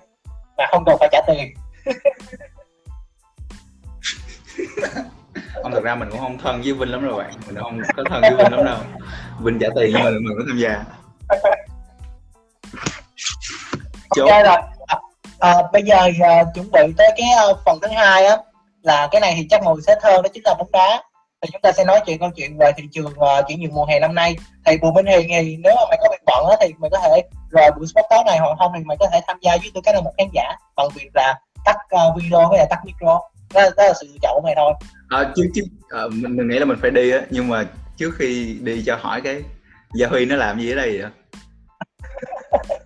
Mà 0.57 0.66
không 0.70 0.85
cần 0.87 0.96
phải 1.01 1.09
trả 1.12 1.20
tiền. 1.27 1.55
Không 5.62 5.73
thật 5.73 5.83
ra 5.83 5.94
mình 5.94 6.09
cũng 6.11 6.21
không 6.21 6.38
thân 6.38 6.62
với 6.62 6.73
Vinh 6.73 6.90
lắm 6.90 7.07
đâu 7.09 7.18
bạn. 7.18 7.31
Mình 7.47 7.57
không 7.57 7.81
có 7.97 8.05
thân 8.11 8.21
với 8.21 8.31
Vinh 8.31 8.53
lắm 8.53 8.64
đâu. 8.64 8.79
Vinh 9.40 9.59
trả 9.59 9.68
tiền 9.77 9.90
nhưng 9.94 10.05
mà 10.05 10.11
mình 10.11 10.37
có 10.38 10.44
tham 10.49 10.59
gia. 10.59 10.85
Chốt. 14.14 14.31
Ok 14.31 14.44
rồi. 14.44 14.57
À, 14.87 14.99
à, 15.38 15.55
bây 15.73 15.83
giờ 15.83 15.97
à, 16.23 16.44
chuẩn 16.55 16.71
bị 16.73 16.94
tới 16.97 17.11
cái 17.16 17.29
à, 17.37 17.44
phần 17.64 17.79
thứ 17.83 17.88
hai 17.88 18.27
á 18.27 18.37
là 18.83 19.09
cái 19.11 19.21
này 19.21 19.35
thì 19.37 19.47
chắc 19.51 19.62
ngồi 19.62 19.81
sẽ 19.87 19.97
hơn 20.03 20.23
đó 20.23 20.29
chính 20.35 20.42
là 20.47 20.55
bóng 20.59 20.73
đá 20.73 21.03
thì 21.42 21.49
chúng 21.53 21.61
ta 21.61 21.73
sẽ 21.73 21.85
nói 21.85 22.01
chuyện 22.07 22.18
câu 22.18 22.31
chuyện 22.37 22.59
về 22.59 22.73
thị 22.77 22.83
trường 22.92 23.07
uh, 23.07 23.49
chuyển 23.49 23.61
nhượng 23.61 23.75
mùa 23.75 23.85
hè 23.85 24.01
năm 24.01 24.14
nay 24.14 24.37
thì 24.66 24.77
Bùi 24.79 24.92
Minh 24.92 25.07
Hiền 25.07 25.29
thì 25.29 25.57
nếu 25.57 25.75
mà 25.77 25.83
mày 25.88 25.99
có 26.03 26.09
việc 26.11 26.23
bận 26.27 26.47
á 26.51 26.57
thì 26.61 26.75
mày 26.79 26.90
có 26.90 26.99
thể 26.99 27.23
rồi 27.51 27.71
buổi 27.77 27.87
sport 27.87 28.07
talk 28.11 28.27
này 28.27 28.38
hoặc 28.38 28.57
không 28.59 28.73
thì 28.77 28.85
mày 28.85 28.97
có 29.01 29.07
thể 29.12 29.21
tham 29.27 29.38
gia 29.42 29.57
với 29.57 29.71
tư 29.75 29.81
cách 29.85 29.94
là 29.94 30.01
một 30.01 30.12
khán 30.18 30.27
giả 30.33 30.57
bằng 30.77 30.88
việc 30.94 31.11
là 31.14 31.40
tắt 31.64 31.77
uh, 31.94 32.16
video 32.16 32.49
với 32.49 32.59
lại 32.59 32.66
tắt 32.71 32.79
micro 32.85 33.21
đó, 33.55 33.63
đó 33.77 33.85
là 33.85 33.93
sự 34.01 34.07
lựa 34.07 34.19
chọn 34.23 34.33
của 34.35 34.41
mày 34.45 34.55
thôi. 34.57 34.73
À, 35.09 35.33
chứ 35.37 35.51
chứ 35.55 35.63
à, 35.89 36.03
mình, 36.11 36.37
mình 36.37 36.49
nghĩ 36.49 36.59
là 36.59 36.65
mình 36.65 36.79
phải 36.83 36.91
đi 36.91 37.11
á 37.11 37.21
nhưng 37.31 37.49
mà 37.49 37.65
trước 37.97 38.11
khi 38.19 38.59
đi 38.63 38.83
cho 38.87 38.97
hỏi 39.01 39.21
cái 39.21 39.43
Gia 39.95 40.07
Huy 40.07 40.27
nó 40.27 40.37
làm 40.37 40.61
gì 40.61 40.73
ở 40.73 40.75
đây 40.75 40.99
vậy? 40.99 41.11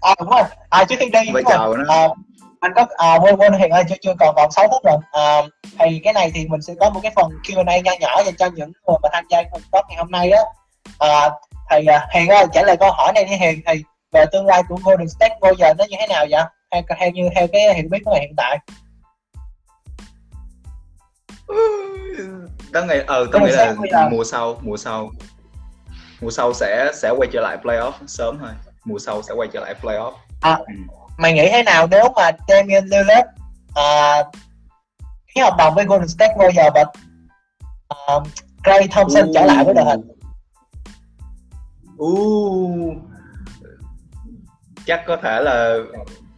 à 0.00 0.14
đúng 0.18 0.28
rồi. 0.28 0.42
À 0.70 0.84
trước 0.84 0.96
khi 0.98 1.10
đi 1.10 1.20
của 1.32 1.76
nó. 1.76 1.94
à, 1.94 2.08
anh 2.60 2.72
có 2.74 2.86
à, 2.96 3.18
quên 3.22 3.36
quên 3.36 3.52
hiện 3.52 3.70
ơi 3.70 3.84
chưa 3.88 3.94
chưa 4.00 4.14
còn 4.18 4.34
còn 4.36 4.50
6 4.50 4.68
phút 4.70 4.84
rồi. 4.84 4.96
À, 5.12 5.42
thì 5.78 6.00
cái 6.04 6.12
này 6.12 6.30
thì 6.34 6.46
mình 6.48 6.62
sẽ 6.62 6.74
có 6.80 6.90
một 6.90 7.00
cái 7.02 7.12
phần 7.16 7.30
Q&A 7.44 7.80
nho 7.80 7.92
nhỏ 8.00 8.22
dành 8.24 8.36
cho 8.38 8.46
những 8.46 8.72
người 8.86 8.96
mà 9.02 9.08
tham 9.12 9.24
gia 9.30 9.42
cuộc 9.50 9.60
talk 9.72 9.84
ngày 9.88 9.98
hôm 9.98 10.10
nay 10.10 10.30
á. 10.30 10.42
À, 10.98 11.30
thì 11.70 11.86
à, 11.86 12.06
Hiền 12.14 12.28
ơi 12.28 12.46
trả 12.52 12.62
lời 12.62 12.76
câu 12.80 12.90
hỏi 12.90 13.12
này 13.14 13.24
đi 13.24 13.36
Hiền. 13.36 13.60
Thì 13.66 13.82
về 14.12 14.24
tương 14.32 14.46
lai 14.46 14.62
của 14.68 14.76
Golden 14.84 15.08
State 15.08 15.36
bây 15.40 15.54
giờ 15.58 15.74
nó 15.78 15.84
như 15.88 15.96
thế 16.00 16.06
nào 16.06 16.26
vậy? 16.30 16.42
Theo, 16.70 16.82
theo 16.98 17.10
như 17.10 17.28
theo 17.34 17.46
cái 17.52 17.74
hiểu 17.74 17.88
biết 17.90 17.98
của 18.04 18.10
mày 18.10 18.20
hiện 18.20 18.34
tại 18.36 18.58
tớ 22.72 22.84
nghĩ 22.84 22.94
ờ 23.06 23.26
tớ 23.32 23.38
Golden 23.38 23.82
nghĩ 23.82 23.88
là 23.90 24.08
mùa 24.08 24.24
sau 24.24 24.58
mùa 24.62 24.76
sau. 24.76 25.10
Mùa 26.20 26.30
sau 26.30 26.52
sẽ 26.54 26.92
sẽ 26.94 27.10
quay 27.10 27.28
trở 27.32 27.40
lại 27.40 27.58
playoff 27.62 27.92
sớm 28.06 28.38
thôi. 28.38 28.50
Mùa 28.84 28.98
sau 28.98 29.22
sẽ 29.22 29.34
quay 29.34 29.48
trở 29.52 29.60
lại 29.60 29.74
playoff. 29.82 30.12
À. 30.40 30.56
Ừ. 30.56 30.64
mày 31.18 31.32
nghĩ 31.32 31.48
thế 31.52 31.62
nào 31.62 31.86
nếu 31.90 32.04
mà 32.16 32.30
Damian 32.48 32.84
Lillard 32.84 33.28
à, 33.74 34.22
ký 35.34 35.40
hợp 35.40 35.54
đồng 35.58 35.74
với 35.74 35.84
Golden 35.84 36.08
State 36.08 36.34
giờ 36.56 36.70
và 36.74 36.84
à, 37.88 38.14
Clay 38.64 38.88
Thompson 38.88 39.30
trở 39.34 39.44
lại 39.44 39.64
với 39.64 39.74
đội 39.74 39.84
hình? 39.84 40.00
Uh, 42.02 42.96
chắc 44.86 45.02
có 45.06 45.16
thể 45.22 45.40
là 45.40 45.76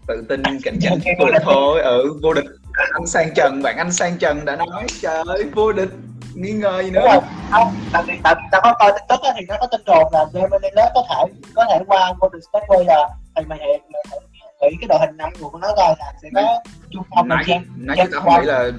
tự 0.07 0.25
tin 0.29 0.43
cạnh 0.65 0.79
tranh 0.81 0.93
Ok, 0.93 1.19
vô 1.19 1.27
địch 1.27 1.43
thôi. 1.43 1.81
Ừ 1.81 2.19
vô 2.23 2.33
địch 2.33 2.45
anh 2.93 3.07
sang 3.07 3.29
trần 3.37 3.63
bạn 3.63 3.77
anh 3.77 3.93
sang 3.93 4.19
trần 4.19 4.45
đã 4.45 4.57
nói 4.57 4.87
trời 5.01 5.23
ơi 5.27 5.45
vô 5.55 5.73
địch 5.73 5.89
nghi 6.35 6.53
ngờ 6.53 6.83
gì 6.83 6.91
đúng 6.91 7.03
nữa 7.03 7.09
rồi. 7.13 7.23
Không 7.51 7.75
tại 7.93 8.03
vì 8.07 8.15
tại 8.23 8.35
tao 8.53 8.61
có 8.61 8.75
coi 8.79 8.93
tiktok 8.93 9.23
á 9.23 9.31
thì 9.39 9.45
nó 9.49 9.57
có 9.61 9.67
tin 9.67 9.81
đồn 9.87 10.13
là 10.13 10.27
Lillard 10.33 10.93
có 10.95 11.03
thể 11.09 11.33
có 11.55 11.65
thể 11.71 11.79
qua 11.87 12.13
Golden 12.21 12.41
State 12.43 12.67
Warriors 12.69 13.09
thì 13.37 13.45
mày 13.45 13.59
hẹn 13.59 13.81
mày 14.11 14.71
nghĩ 14.71 14.77
cái 14.81 14.89
đội 14.89 14.99
hình 15.01 15.17
năm 15.17 15.31
người 15.41 15.49
của 15.53 15.59
nó 15.59 15.69
coi 15.77 15.95
là 15.99 16.13
sẽ 16.23 16.29
có 16.35 16.43
trung 16.91 17.03
phong 17.11 17.29
nãy 17.29 17.45
James 17.47 17.63
nãy 17.77 17.97
James 17.97 18.09
tao 18.13 18.21
không 18.21 18.41
nghĩ 18.41 18.47
là 18.47 18.71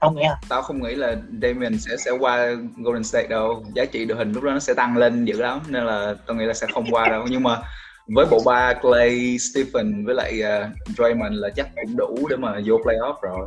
không 0.00 0.16
nghĩ 0.16 0.22
à 0.22 0.36
tao 0.48 0.62
không 0.62 0.82
nghĩ 0.82 0.94
là 0.94 1.16
Damian 1.42 1.78
sẽ 1.78 1.96
sẽ 1.96 2.10
qua 2.10 2.48
Golden 2.76 3.04
State 3.04 3.26
đâu. 3.26 3.64
Giá 3.74 3.84
trị 3.84 4.04
đội 4.04 4.18
hình 4.18 4.32
lúc 4.32 4.44
đó 4.44 4.50
nó 4.50 4.58
sẽ 4.58 4.74
tăng 4.74 4.96
lên 4.96 5.24
dữ 5.24 5.42
lắm 5.42 5.60
nên 5.68 5.86
là 5.86 6.14
tao 6.26 6.36
nghĩ 6.36 6.44
là 6.44 6.54
sẽ 6.54 6.66
không 6.74 6.84
qua 6.90 7.08
đâu. 7.08 7.26
Nhưng 7.30 7.42
mà 7.42 7.58
với 8.06 8.26
bộ 8.26 8.38
ba 8.46 8.74
Clay, 8.82 9.38
Stephen 9.38 10.06
với 10.06 10.14
lại 10.14 10.40
uh, 10.42 10.96
Draymond 10.96 11.32
là 11.32 11.48
chắc 11.56 11.68
cũng 11.74 11.96
đủ 11.96 12.28
để 12.30 12.36
mà 12.36 12.52
vô 12.66 12.76
playoff 12.76 13.14
rồi. 13.22 13.46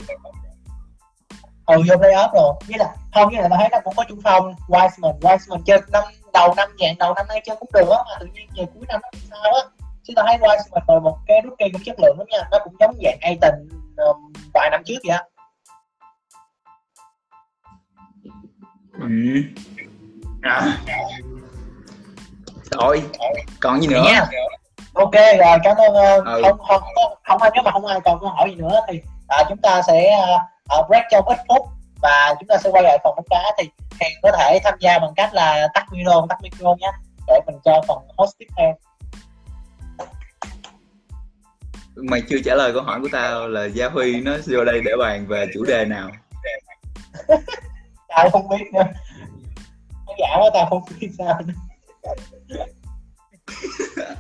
Ừ 1.66 1.78
vô 1.90 1.96
playoff 1.96 2.34
rồi. 2.34 2.54
Với 2.68 2.78
là 2.78 2.96
không 3.14 3.30
với 3.34 3.42
là 3.42 3.48
tao 3.50 3.60
thấy 3.60 3.70
nó 3.72 3.78
cũng 3.84 3.94
có 3.98 4.04
trung 4.10 4.20
phong. 4.24 4.54
Wiseman 4.68 5.20
Wiseman 5.20 5.62
chơi 5.66 5.82
năm 5.92 6.04
đầu 6.34 6.54
năm 6.58 6.70
dạng 6.80 6.96
đầu 7.00 7.14
năm 7.14 7.26
nay 7.30 7.42
chơi 7.46 7.56
cũng 7.60 7.70
được 7.74 7.90
á 7.90 7.98
mà 8.06 8.18
tự 8.20 8.26
nhiên 8.34 8.50
về 8.58 8.66
cuối 8.74 8.84
năm 8.88 9.02
nó 9.04 9.10
bị 9.14 9.20
sao 9.30 9.54
á. 9.54 9.62
Chứ 10.04 10.14
tao 10.16 10.26
thấy 10.28 10.38
Wiseman 10.38 10.94
là 10.94 11.00
một 11.00 11.18
cái 11.28 11.42
rookie 11.44 11.70
cũng 11.74 11.82
chất 11.86 12.00
lượng 12.00 12.16
lắm 12.18 12.28
nha. 12.30 12.40
Nó 12.52 12.58
cũng 12.64 12.74
giống 12.80 12.96
dạng 13.04 13.18
Aiton 13.22 13.54
um, 13.98 14.34
vài 14.54 14.70
năm 14.72 14.82
trước 14.86 14.98
vậy 15.08 15.18
á. 15.18 15.24
Ừ. 19.00 19.08
à. 20.42 20.78
rồi 22.72 23.02
còn 23.60 23.82
gì 23.82 23.88
nữa? 23.88 24.04
Nha 24.06 24.26
ok 24.98 25.14
rồi 25.14 25.58
cảm 25.64 25.76
ơn 25.78 25.94
ờ, 25.94 26.22
Ừ. 26.26 26.42
không 26.44 26.58
không 26.58 26.82
không, 26.96 27.14
không 27.24 27.42
ai 27.42 27.52
nếu 27.54 27.64
mà 27.64 27.72
không 27.72 27.86
ai 27.86 28.00
còn 28.06 28.20
câu 28.20 28.30
hỏi 28.30 28.50
gì 28.50 28.56
nữa 28.56 28.80
thì 28.88 29.02
à, 29.28 29.44
chúng 29.50 29.58
ta 29.58 29.82
sẽ 29.88 30.10
ờ, 30.10 30.38
ờ, 30.70 30.84
break 30.90 31.04
trong 31.12 31.26
ít 31.28 31.38
phút 31.48 31.68
và 32.02 32.36
chúng 32.40 32.48
ta 32.48 32.58
sẽ 32.58 32.70
quay 32.70 32.84
lại 32.84 32.98
phần 33.04 33.14
bóng 33.16 33.26
đá 33.30 33.44
thì 33.58 33.70
Hiền 34.02 34.18
có 34.24 34.32
thể 34.40 34.60
tham 34.64 34.74
gia 34.80 35.00
bằng 35.00 35.14
cách 35.16 35.34
là 35.34 35.68
tắt 35.74 35.86
video 35.92 36.26
tắt 36.30 36.38
micro 36.42 36.76
nhé 36.80 36.92
để 37.28 37.40
mình 37.48 37.56
cho 37.66 37.82
phần 37.88 37.98
host 38.18 38.32
tiếp 38.38 38.46
theo 38.58 38.74
mày 41.96 42.22
chưa 42.30 42.38
trả 42.46 42.56
lời 42.56 42.74
câu 42.74 42.84
hỏi 42.84 43.00
của 43.02 43.08
tao 43.12 43.48
là 43.48 43.66
Gia 43.66 43.90
Huy 43.90 44.22
nó 44.22 44.32
vô 44.48 44.66
đây 44.66 44.82
để 44.86 44.92
bàn 45.00 45.26
về 45.28 45.46
chủ 45.54 45.66
đề 45.66 45.86
nào 45.86 46.10
tao 48.08 48.30
không 48.30 48.50
biết 48.50 48.66
nữa 48.74 48.84
giả 50.20 50.28
quá 50.40 50.50
tao 50.54 50.66
không 50.70 50.82
biết 51.00 51.10
sao 51.18 51.40
nữa. 51.46 51.54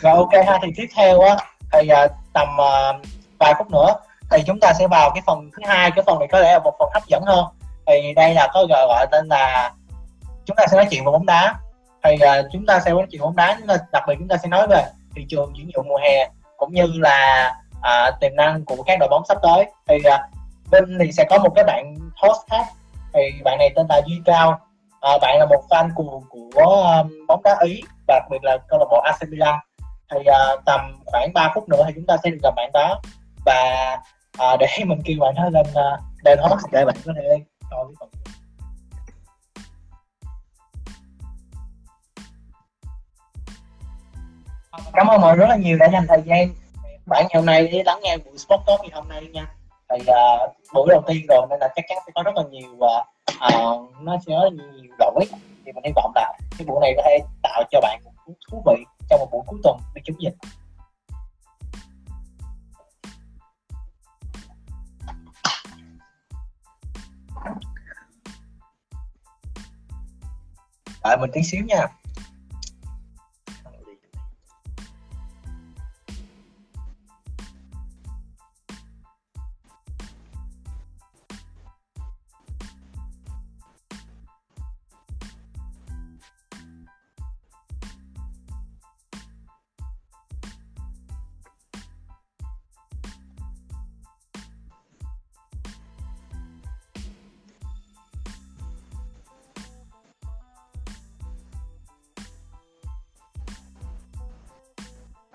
rồi 0.00 0.14
ok 0.14 0.46
ha 0.46 0.58
thì 0.62 0.68
tiếp 0.76 0.86
theo 0.96 1.20
á 1.20 1.36
thì 1.72 1.88
à, 1.88 2.06
tầm 2.32 2.48
à, 2.60 2.92
vài 3.38 3.54
phút 3.58 3.70
nữa 3.70 3.94
thì 4.30 4.42
chúng 4.46 4.60
ta 4.60 4.72
sẽ 4.72 4.86
vào 4.86 5.10
cái 5.14 5.22
phần 5.26 5.50
thứ 5.56 5.62
hai 5.66 5.90
cái 5.90 6.04
phần 6.06 6.18
này 6.18 6.28
có 6.32 6.40
lẽ 6.40 6.52
là 6.52 6.58
một 6.58 6.74
phần 6.78 6.88
hấp 6.92 7.06
dẫn 7.06 7.22
hơn. 7.22 7.44
Thì 7.86 8.14
đây 8.16 8.34
là 8.34 8.48
có 8.54 8.66
gọi 8.68 8.86
gọi 8.88 9.06
tên 9.12 9.26
là 9.28 9.72
chúng 10.44 10.56
ta 10.56 10.66
sẽ 10.66 10.76
nói 10.76 10.86
chuyện 10.90 11.04
về 11.04 11.12
bóng 11.12 11.26
đá. 11.26 11.54
Thì 12.04 12.16
à, 12.20 12.42
chúng 12.52 12.66
ta 12.66 12.80
sẽ 12.80 12.90
nói 12.90 13.06
chuyện 13.10 13.20
bóng 13.20 13.36
đá 13.36 13.58
đặc 13.92 14.04
biệt 14.08 14.14
chúng 14.18 14.28
ta 14.28 14.36
sẽ 14.36 14.48
nói 14.48 14.66
về 14.70 14.84
thị 15.16 15.26
trường 15.28 15.52
chuyển 15.56 15.70
nhượng 15.74 15.88
mùa 15.88 15.98
hè 16.02 16.28
cũng 16.56 16.74
như 16.74 16.86
là 16.94 17.52
à, 17.82 18.10
tiềm 18.20 18.36
năng 18.36 18.64
của 18.64 18.82
các 18.82 18.98
đội 19.00 19.08
bóng 19.08 19.22
sắp 19.28 19.38
tới. 19.42 19.66
Thì 19.88 19.96
à, 20.04 20.28
bên 20.70 20.98
thì 21.00 21.12
sẽ 21.12 21.24
có 21.30 21.38
một 21.38 21.50
cái 21.54 21.64
bạn 21.64 21.94
host 22.16 22.38
khác. 22.50 22.64
Thì 23.14 23.20
bạn 23.44 23.58
này 23.58 23.70
tên 23.76 23.86
là 23.88 24.00
Duy 24.06 24.20
Cao. 24.24 24.60
À, 25.00 25.10
bạn 25.22 25.38
là 25.38 25.46
một 25.46 25.64
fan 25.70 25.90
của 25.94 26.20
của 26.30 26.60
um, 26.64 27.26
bóng 27.28 27.42
đá 27.42 27.56
Ý 27.60 27.80
và 28.08 28.14
đặc 28.14 28.24
biệt 28.30 28.44
là 28.44 28.58
câu 28.68 28.78
lạc 28.78 28.86
bộ 28.90 29.00
AC 29.04 29.28
Milan 29.28 29.54
thì 30.10 30.18
à, 30.24 30.38
tầm 30.66 30.80
khoảng 31.06 31.32
3 31.32 31.52
phút 31.54 31.68
nữa 31.68 31.82
thì 31.86 31.92
chúng 31.96 32.06
ta 32.06 32.16
sẽ 32.24 32.30
được 32.30 32.38
gặp 32.42 32.54
bạn 32.56 32.70
đó. 32.74 33.00
Và 33.46 33.96
à, 34.38 34.56
để 34.60 34.66
mình 34.86 35.00
kêu 35.04 35.16
bạn 35.20 35.34
đó 35.34 35.48
lên 35.50 35.66
uh, 35.70 36.00
lên 36.24 36.38
host 36.38 36.64
để 36.72 36.84
bạn. 36.84 36.96
Có 37.06 37.12
thể 37.16 37.22
coi 37.70 37.84
cái 37.86 37.94
phần 38.00 38.08
cảm 44.92 45.06
ơn 45.06 45.20
mọi 45.20 45.36
người 45.36 45.40
rất 45.40 45.48
là 45.48 45.56
nhiều 45.56 45.78
đã 45.78 45.88
dành 45.92 46.06
thời 46.08 46.22
gian. 46.24 46.48
Bạn 47.06 47.26
ngày 47.28 47.34
hôm 47.34 47.46
nay 47.46 47.68
để 47.72 47.82
lắng 47.86 48.00
nghe 48.02 48.16
buổi 48.16 48.38
sport 48.38 48.60
talk 48.66 48.80
ngày 48.80 48.90
hôm 48.92 49.08
nay 49.08 49.26
nha. 49.32 49.46
Thì 49.90 49.96
uh, 50.00 50.52
buổi 50.74 50.86
đầu 50.90 51.02
tiên 51.06 51.26
rồi 51.28 51.46
nên 51.50 51.58
là 51.60 51.68
chắc 51.76 51.84
chắn 51.88 51.98
sẽ 52.06 52.12
có 52.14 52.22
rất 52.22 52.34
là 52.36 52.42
nhiều 52.50 52.70
uh, 52.70 53.06
uh, 53.54 53.90
nó 54.00 54.16
sẽ 54.26 54.32
có 54.40 54.50
nhiều 54.52 54.92
lỗi. 54.98 55.24
Thì 55.66 55.72
mình 55.72 55.84
hy 55.84 55.92
vọng 55.96 56.12
là 56.14 56.32
cái 56.58 56.66
buổi 56.66 56.80
này 56.80 56.92
có 56.96 57.02
thể 57.06 57.18
tạo 57.42 57.62
cho 57.70 57.80
bạn 57.80 58.00
một 58.04 58.34
thú 58.50 58.62
vị 58.66 58.84
trong 59.10 59.20
một 59.20 59.28
buổi 59.32 59.42
cuối 59.46 59.60
tuần 59.62 59.80
để 59.94 60.02
chống 60.04 60.16
dịch. 60.22 60.34
Đợi 71.04 71.16
mình 71.16 71.30
tí 71.32 71.42
xíu 71.42 71.64
nha. 71.64 71.86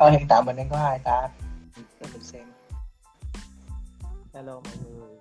Coi 0.05 0.11
hiện 0.11 0.25
tại 0.29 0.41
mình 0.45 0.55
đang 0.55 0.69
có 0.69 0.77
hai 0.77 0.99
ta 0.99 1.29
để 1.73 2.07
mình 2.13 2.23
xem. 2.23 2.43
Hello 4.33 4.53
mọi 4.53 4.73
người. 4.83 5.17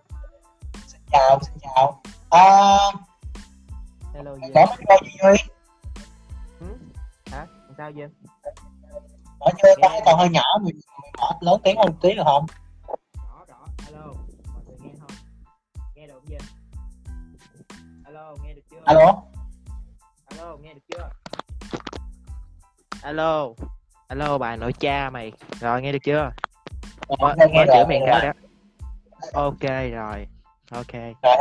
Xin 0.86 1.00
chào 1.12 1.38
xin 1.42 1.54
chào. 1.60 2.02
À, 2.30 2.78
hello 4.14 4.34
Duy. 4.34 4.52
có 4.54 4.66
mấy 4.88 4.98
gì 5.04 5.10
Duy 5.22 5.52
ừ? 6.60 6.76
hả? 7.32 7.46
Sao 7.78 7.90
Duy? 7.90 8.02
Nói 9.40 9.52
chơi 9.62 9.76
tao 9.82 10.00
còn 10.04 10.18
hơi 10.18 10.28
nhỏ 10.28 10.42
mình, 10.62 10.74
mình 11.02 11.12
mở 11.20 11.30
lớn 11.40 11.60
tiếng 11.64 11.76
hơn 11.76 11.86
một 11.86 11.96
tí 12.00 12.14
được 12.14 12.22
không? 12.24 12.46
Rõ 13.14 13.44
rõ 13.48 13.66
hello 13.86 14.06
mọi 14.52 14.62
người 14.66 14.76
nghe 14.80 14.92
không? 15.00 15.10
Nghe 15.94 16.06
được 16.06 16.14
không 16.14 16.28
Duy? 16.28 16.38
Hello 18.04 18.36
nghe 18.42 18.54
được 18.54 18.62
chưa? 18.70 18.80
Alo? 18.84 19.22
Alo 20.26 20.56
nghe 20.56 20.74
được 20.74 20.82
chưa? 20.88 21.10
Alo 23.02 23.48
alo 24.08 24.38
bà 24.38 24.56
nội 24.56 24.72
cha 24.72 25.10
mày. 25.10 25.32
Rồi 25.60 25.82
nghe 25.82 25.92
được 25.92 25.98
chưa? 26.04 26.30
Mới, 27.18 27.34
Ờ, 27.38 27.46
nghe 27.50 27.64
rồi, 27.64 27.76
chữa 27.76 27.86
miệng 27.88 28.04
nghe 28.04 28.10
đó 28.10 28.32
ok 29.32 29.62
rồi 29.92 30.26
ok. 30.70 30.92
Rồi 31.22 31.36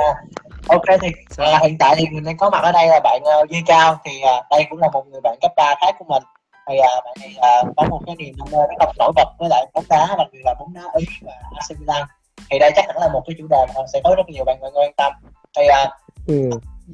ok 0.67 0.85
thì 1.01 1.07
à, 1.37 1.59
hiện 1.63 1.77
tại 1.77 1.95
thì 1.97 2.05
mình 2.11 2.23
đang 2.23 2.37
có 2.37 2.49
mặt 2.49 2.63
ở 2.63 2.71
đây 2.71 2.87
là 2.87 2.99
bạn 3.03 3.21
uh, 3.23 3.49
Duy 3.49 3.61
Cao. 3.65 3.99
Thì 4.05 4.21
à, 4.21 4.33
đây 4.49 4.65
cũng 4.69 4.79
là 4.79 4.89
một 4.93 5.07
người 5.07 5.21
bạn 5.23 5.37
cấp 5.41 5.51
3 5.57 5.75
khác 5.81 5.95
của 5.99 6.05
mình. 6.07 6.23
Thì 6.67 6.77
à, 6.77 6.89
bạn 7.05 7.13
này 7.19 7.35
à, 7.41 7.63
có 7.77 7.83
một 7.89 8.01
cái 8.05 8.15
niềm 8.15 8.35
đam 8.37 8.47
mê 8.51 8.57
rất 8.57 8.75
là 8.79 8.93
nổi 8.99 9.11
bật 9.15 9.27
với 9.39 9.49
lại 9.49 9.65
bóng 9.73 9.85
đá 9.89 10.15
đặc 10.17 10.27
biệt 10.31 10.39
là 10.43 10.53
bóng 10.59 10.73
đá 10.73 10.81
Ý 10.97 11.05
và 11.21 11.33
AC 11.55 11.79
Milan. 11.79 12.03
Thì 12.51 12.59
đây 12.59 12.71
chắc 12.75 12.85
hẳn 12.87 12.97
là 12.97 13.07
một 13.07 13.23
cái 13.27 13.35
chủ 13.37 13.47
đề 13.49 13.65
mà 13.75 13.81
sẽ 13.93 14.01
có 14.03 14.15
rất 14.17 14.23
nhiều 14.27 14.43
bạn 14.45 14.57
mọi 14.61 14.71
người 14.71 14.83
quan 14.83 14.93
tâm. 14.97 15.13
Thì 15.57 15.67
à, 15.67 15.89
ừ. 16.27 16.49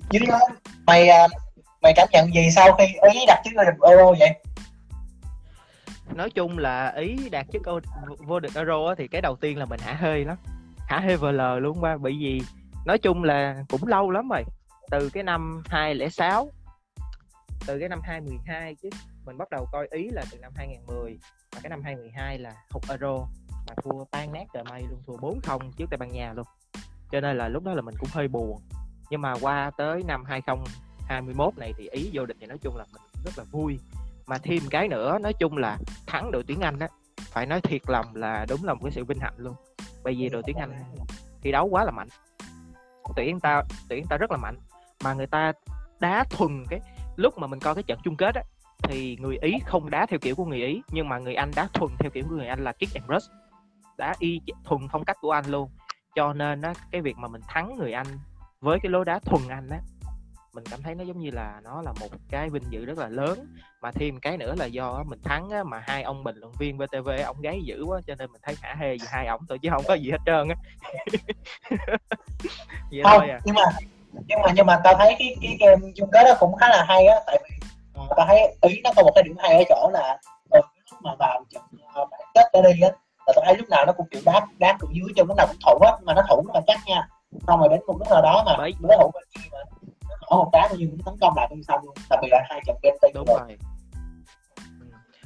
dưới 0.09 0.25
đó 0.27 0.39
mày 0.85 1.09
à, 1.09 1.27
mày 1.81 1.93
cảm 1.95 2.07
nhận 2.11 2.33
gì 2.33 2.51
sau 2.51 2.73
khi 2.73 2.85
Ý 3.13 3.25
đặt 3.27 3.41
chức 3.43 3.53
vô 3.57 3.63
địch 3.63 3.89
Euro 3.89 4.13
vậy 4.19 4.33
nói 6.15 6.29
chung 6.29 6.57
là 6.57 6.93
ý 6.95 7.29
đạt 7.31 7.45
chức 7.51 7.61
vô 8.27 8.39
địch 8.39 8.51
euro 8.55 8.95
thì 8.97 9.07
cái 9.07 9.21
đầu 9.21 9.35
tiên 9.35 9.57
là 9.57 9.65
mình 9.65 9.79
hả 9.79 9.93
hơi 9.93 10.25
lắm. 10.25 10.37
Hả 10.77 11.15
vờ 11.19 11.31
lờ 11.31 11.59
luôn 11.59 11.77
qua 11.81 11.97
bởi 11.97 12.17
vì 12.19 12.41
nói 12.85 12.97
chung 12.97 13.23
là 13.23 13.63
cũng 13.69 13.87
lâu 13.87 14.11
lắm 14.11 14.29
rồi. 14.29 14.43
Từ 14.91 15.09
cái 15.09 15.23
năm 15.23 15.63
2006 15.65 16.49
từ 17.67 17.79
cái 17.79 17.89
năm 17.89 17.99
2012 18.03 18.75
chứ, 18.75 18.89
mình 19.25 19.37
bắt 19.37 19.49
đầu 19.49 19.67
coi 19.71 19.87
ý 19.91 20.09
là 20.09 20.23
từ 20.31 20.37
năm 20.37 20.51
2010 20.55 21.17
và 21.51 21.59
cái 21.63 21.69
năm 21.69 21.81
2012 21.83 22.37
là 22.37 22.53
hụt 22.69 22.83
euro 22.89 23.25
mà 23.51 23.73
thua 23.83 24.05
tan 24.11 24.33
nát 24.33 24.47
trời 24.53 24.63
mây 24.63 24.81
luôn, 24.89 25.01
thua 25.07 25.17
4-0 25.17 25.71
trước 25.77 25.85
Tây 25.89 25.97
Ban 25.97 26.11
Nha 26.11 26.33
luôn. 26.33 26.45
Cho 27.11 27.21
nên 27.21 27.37
là 27.37 27.47
lúc 27.47 27.63
đó 27.63 27.73
là 27.73 27.81
mình 27.81 27.95
cũng 27.99 28.09
hơi 28.11 28.27
buồn. 28.27 28.61
Nhưng 29.09 29.21
mà 29.21 29.33
qua 29.41 29.71
tới 29.77 30.03
năm 30.07 30.23
2021 30.25 31.57
này 31.57 31.73
thì 31.77 31.89
ý 31.91 32.09
vô 32.13 32.25
địch 32.25 32.37
thì 32.39 32.47
nói 32.47 32.57
chung 32.57 32.77
là 32.77 32.85
mình 32.93 33.01
rất 33.25 33.31
là 33.37 33.43
vui 33.51 33.79
mà 34.29 34.37
thêm 34.37 34.63
cái 34.69 34.87
nữa, 34.87 35.17
nói 35.21 35.33
chung 35.33 35.57
là 35.57 35.77
thắng 36.07 36.31
đội 36.31 36.43
tuyển 36.47 36.61
Anh 36.61 36.79
á, 36.79 36.87
phải 37.17 37.45
nói 37.45 37.61
thiệt 37.61 37.81
lòng 37.87 38.15
là 38.15 38.45
đúng 38.49 38.63
là 38.63 38.73
một 38.73 38.79
cái 38.83 38.91
sự 38.91 39.05
vinh 39.05 39.19
hạnh 39.19 39.33
luôn. 39.37 39.55
Bởi 40.03 40.15
vì 40.17 40.29
đội 40.29 40.43
tuyển 40.45 40.57
Anh 40.57 40.83
thi 41.41 41.51
đấu 41.51 41.67
quá 41.67 41.83
là 41.83 41.91
mạnh. 41.91 42.07
Tuyển 43.15 43.39
ta 43.39 43.63
tuyển 43.89 44.05
ta 44.09 44.17
rất 44.17 44.31
là 44.31 44.37
mạnh. 44.37 44.57
Mà 45.03 45.13
người 45.13 45.27
ta 45.27 45.53
đá 45.99 46.23
thuần 46.29 46.63
cái, 46.69 46.79
lúc 47.15 47.37
mà 47.37 47.47
mình 47.47 47.59
coi 47.59 47.75
cái 47.75 47.83
trận 47.83 47.99
chung 48.03 48.15
kết 48.15 48.35
á, 48.35 48.41
thì 48.83 49.17
người 49.19 49.37
Ý 49.41 49.59
không 49.65 49.89
đá 49.89 50.05
theo 50.05 50.19
kiểu 50.19 50.35
của 50.35 50.45
người 50.45 50.61
Ý, 50.61 50.81
nhưng 50.91 51.09
mà 51.09 51.17
người 51.17 51.35
Anh 51.35 51.51
đá 51.55 51.67
thuần 51.73 51.91
theo 51.99 52.11
kiểu 52.11 52.23
của 52.29 52.35
người 52.35 52.47
Anh 52.47 52.63
là 52.63 52.71
kick 52.71 52.93
and 52.93 53.05
rush. 53.09 53.31
Đá 53.97 54.15
y 54.19 54.41
thuần 54.63 54.81
phong 54.91 55.05
cách 55.05 55.17
của 55.21 55.31
Anh 55.31 55.45
luôn. 55.45 55.69
Cho 56.15 56.33
nên 56.33 56.61
á, 56.61 56.73
cái 56.91 57.01
việc 57.01 57.17
mà 57.17 57.27
mình 57.27 57.41
thắng 57.47 57.75
người 57.75 57.93
Anh 57.93 58.07
với 58.61 58.79
cái 58.83 58.89
lối 58.89 59.05
đá 59.05 59.19
thuần 59.19 59.41
Anh 59.49 59.69
á 59.69 59.79
mình 60.53 60.63
cảm 60.71 60.81
thấy 60.81 60.95
nó 60.95 61.03
giống 61.03 61.19
như 61.19 61.31
là 61.31 61.61
nó 61.63 61.81
là 61.81 61.93
một 61.99 62.07
cái 62.29 62.49
vinh 62.49 62.63
dự 62.69 62.85
rất 62.85 62.97
là 62.97 63.07
lớn. 63.07 63.45
Mà 63.81 63.91
thêm 63.91 64.19
cái 64.19 64.37
nữa 64.37 64.55
là 64.57 64.65
do 64.65 65.03
mình 65.07 65.19
thắng 65.23 65.49
á, 65.49 65.63
mà 65.63 65.83
hai 65.87 66.03
ông 66.03 66.23
bình 66.23 66.35
luận 66.37 66.53
viên 66.59 66.77
VTV 66.77 67.09
ông 67.25 67.41
gáy 67.41 67.59
dữ 67.63 67.83
quá 67.87 67.99
cho 68.07 68.15
nên 68.15 68.31
mình 68.31 68.41
thấy 68.43 68.55
hả 68.61 68.75
hê 68.79 68.97
gì 68.97 69.05
hai 69.09 69.27
ổng 69.27 69.41
thôi 69.49 69.59
chứ 69.61 69.69
không 69.71 69.83
có 69.87 69.93
gì 69.93 70.11
hết 70.11 70.17
trơn 70.25 70.47
á. 70.49 70.55
Vậy 72.91 73.01
không 73.03 73.11
thôi 73.19 73.29
à. 73.29 73.39
nhưng 73.45 73.55
mà 73.55 73.63
nhưng 74.27 74.41
mà 74.41 74.51
nhưng 74.55 74.65
mà 74.65 74.79
tao 74.83 74.95
thấy 74.97 75.15
cái 75.19 75.35
cái 75.41 75.57
game 75.59 75.87
chung 75.95 76.09
kết 76.11 76.23
đó 76.23 76.33
cũng 76.39 76.55
khá 76.55 76.69
là 76.69 76.85
hay 76.87 77.05
á 77.07 77.15
tại 77.27 77.37
vì 77.43 77.55
ờ, 77.93 78.03
tao 78.17 78.25
thấy 78.27 78.57
ý 78.61 78.81
nó 78.83 78.91
có 78.95 79.01
một 79.03 79.11
cái 79.15 79.23
điểm 79.23 79.35
hay 79.39 79.55
ở 79.57 79.63
chỗ 79.69 79.89
là 79.93 80.17
lúc 80.55 80.65
mà 81.01 81.11
vào 81.19 81.43
trận 81.49 81.63
ờ, 81.93 82.05
bán 82.11 82.19
kết 82.35 82.49
trở 82.53 82.61
đi 82.61 82.81
á 82.81 82.89
là 83.27 83.33
tao 83.35 83.43
thấy 83.45 83.57
lúc 83.57 83.69
nào 83.69 83.85
nó 83.85 83.93
cũng 83.93 84.07
kiểu 84.11 84.21
đá 84.25 84.47
đá 84.57 84.77
từ 84.79 84.87
dưới 84.93 85.07
chân 85.15 85.27
lúc 85.27 85.37
nào 85.37 85.47
cũng 85.47 85.57
thủ 85.65 85.79
á 85.85 85.91
mà 86.03 86.13
nó 86.13 86.21
thủ 86.29 86.43
rất 86.47 86.51
là 86.53 86.61
chắc 86.67 86.79
nha. 86.85 87.07
Xong 87.47 87.59
rồi 87.59 87.69
đến 87.69 87.79
một 87.87 87.95
lúc 87.99 88.07
nào 88.11 88.21
đó 88.21 88.43
mà 88.45 88.53
Bởi- 88.57 88.73
đối 88.81 88.97
thủ 89.01 89.11
mà 89.13 89.19
mở 90.29 90.37
một 90.37 90.49
đá 90.53 90.69
nhưng 90.77 90.89
cũng 90.89 91.01
tấn 91.05 91.13
công 91.21 91.33
lại 91.35 91.47
bên 91.49 91.63
xong 91.63 91.79
luôn 91.85 91.95
đặc 92.09 92.19
biệt 92.21 92.29
là 92.31 92.45
hai 92.49 92.61
trận 92.65 92.77
game 92.83 92.97
tay 93.01 93.11
đúng 93.15 93.25
rồi. 93.27 93.57
Ừ. 94.55 94.85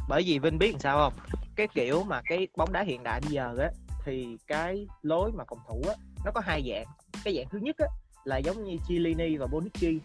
bởi 0.10 0.24
vì 0.26 0.40
vinh 0.40 0.58
biết 0.58 0.72
làm 0.72 0.80
sao 0.80 0.98
không? 0.98 1.14
Cái 1.56 1.68
kiểu 1.68 2.04
mà 2.04 2.22
cái 2.26 2.48
bóng 2.58 2.72
đá 2.72 2.82
hiện 2.84 3.04
đại 3.04 3.22
bây 3.22 3.32
giờ 3.32 3.56
á 3.60 3.70
thì 4.06 4.38
cái 4.48 4.88
lối 5.02 5.32
mà 5.32 5.44
phòng 5.50 5.60
thủ 5.68 5.82
á 5.88 5.96
nó 6.26 6.32
có 6.32 6.42
hai 6.42 6.64
dạng. 6.70 6.86
Cái 7.24 7.36
dạng 7.36 7.46
thứ 7.50 7.60
nhất 7.62 7.76
á 7.78 7.88
là 8.24 8.38
giống 8.38 8.64
như 8.64 8.78
Chiellini 8.88 9.38
và 9.38 9.48
Bonucci 9.48 10.00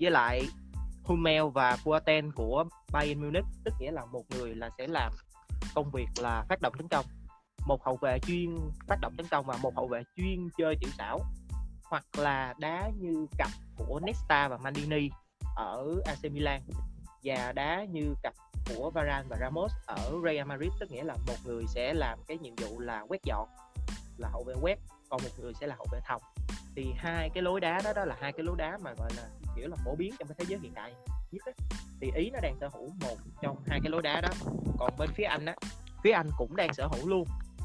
với 0.00 0.10
lại 0.10 0.42
Hummel 1.04 1.42
và 1.54 1.76
Boateng 1.84 2.32
của 2.32 2.64
Bayern 2.92 3.20
Munich 3.20 3.44
tức 3.64 3.74
nghĩa 3.80 3.90
là 3.90 4.04
một 4.04 4.22
người 4.30 4.54
là 4.54 4.70
sẽ 4.78 4.86
làm 4.86 5.12
công 5.74 5.90
việc 5.90 6.06
là 6.18 6.44
phát 6.48 6.60
động 6.60 6.72
tấn 6.78 6.88
công. 6.88 7.04
Một 7.66 7.84
hậu 7.84 7.96
vệ 7.96 8.18
chuyên 8.26 8.56
phát 8.86 8.96
động 9.00 9.14
tấn 9.16 9.26
công 9.30 9.46
và 9.46 9.56
một 9.62 9.76
hậu 9.76 9.88
vệ 9.88 10.02
chuyên 10.16 10.48
chơi 10.58 10.76
tiểu 10.80 10.90
xảo 10.98 11.20
hoặc 11.88 12.04
là 12.18 12.54
đá 12.58 12.90
như 13.00 13.26
cặp 13.38 13.50
của 13.76 14.00
Nesta 14.00 14.48
và 14.48 14.56
Mandini 14.56 15.10
ở 15.56 15.94
AC 16.06 16.32
Milan 16.32 16.60
và 17.24 17.52
đá 17.52 17.84
như 17.84 18.14
cặp 18.22 18.34
của 18.68 18.90
Varane 18.90 19.26
và 19.28 19.36
Ramos 19.40 19.72
ở 19.86 20.12
Real 20.24 20.46
Madrid, 20.46 20.72
tức 20.80 20.90
nghĩa 20.90 21.04
là 21.04 21.14
một 21.26 21.36
người 21.44 21.64
sẽ 21.68 21.94
làm 21.94 22.18
cái 22.26 22.38
nhiệm 22.38 22.54
vụ 22.56 22.80
là 22.80 23.04
quét 23.08 23.22
dọn, 23.24 23.48
là 24.18 24.28
hậu 24.28 24.44
vệ 24.44 24.54
quét, 24.60 24.78
còn 25.08 25.20
một 25.24 25.30
người 25.38 25.52
sẽ 25.60 25.66
là 25.66 25.74
hậu 25.74 25.86
vệ 25.92 26.00
thòng. 26.04 26.22
Thì 26.76 26.92
hai 26.96 27.30
cái 27.34 27.42
lối 27.42 27.60
đá 27.60 27.80
đó 27.84 27.92
đó 27.92 28.04
là 28.04 28.16
hai 28.20 28.32
cái 28.32 28.44
lối 28.44 28.56
đá 28.58 28.78
mà 28.82 28.92
gọi 28.98 29.10
là, 29.16 29.22
kiểu 29.56 29.68
là, 29.68 29.76
phổ 29.84 29.94
biến 29.94 30.14
trong 30.18 30.28
cái 30.28 30.34
thế 30.38 30.44
giới 30.48 30.58
hiện 30.62 30.74
đại 30.74 30.94
nhất 31.32 31.44
ấy. 31.46 31.54
thì 32.00 32.10
ý 32.14 32.30
nó 32.30 32.38
đang 32.42 32.56
sở 32.60 32.68
hữu 32.68 32.88
một 33.00 33.16
trong 33.42 33.56
hai 33.66 33.80
cái 33.82 33.90
lối 33.90 34.02
đá 34.02 34.20
đó. 34.20 34.28
Còn 34.78 34.96
bên 34.98 35.10
phía 35.14 35.24
anh 35.24 35.46
á, 35.46 35.54
phía 36.04 36.12
anh 36.12 36.30
cũng 36.38 36.56
đang 36.56 36.74
sở 36.74 36.86
hữu 36.86 37.08
luôn. 37.08 37.24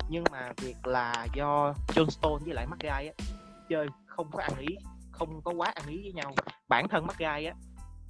Nhưng 0.10 0.24
mà 0.32 0.52
việc 0.58 0.88
là 0.88 1.28
do 1.34 1.74
John 1.88 2.10
Stone 2.10 2.46
với 2.46 2.54
lại 2.54 2.68
McGuire 2.68 3.14
á, 3.18 3.26
chơi 3.70 3.88
không 4.16 4.32
có 4.32 4.44
ăn 4.44 4.58
ý, 4.58 4.76
không 5.12 5.42
có 5.42 5.52
quá 5.52 5.72
ăn 5.76 5.88
ý 5.88 6.02
với 6.04 6.14
nhau. 6.14 6.34
Bản 6.68 6.88
thân 6.88 7.06
McGuire 7.06 7.50
á, 7.50 7.56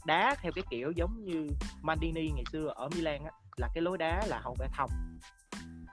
đá 0.06 0.36
theo 0.42 0.52
cái 0.56 0.64
kiểu 0.70 0.92
giống 0.96 1.24
như 1.24 1.48
Mandini 1.82 2.32
ngày 2.36 2.44
xưa 2.52 2.74
ở 2.76 2.90
Milan 2.96 3.24
á, 3.24 3.32
là 3.58 3.70
cái 3.74 3.82
lối 3.82 3.98
đá 3.98 4.26
là 4.28 4.40
hậu 4.40 4.56
vệ 4.60 4.68
thòng 4.74 4.90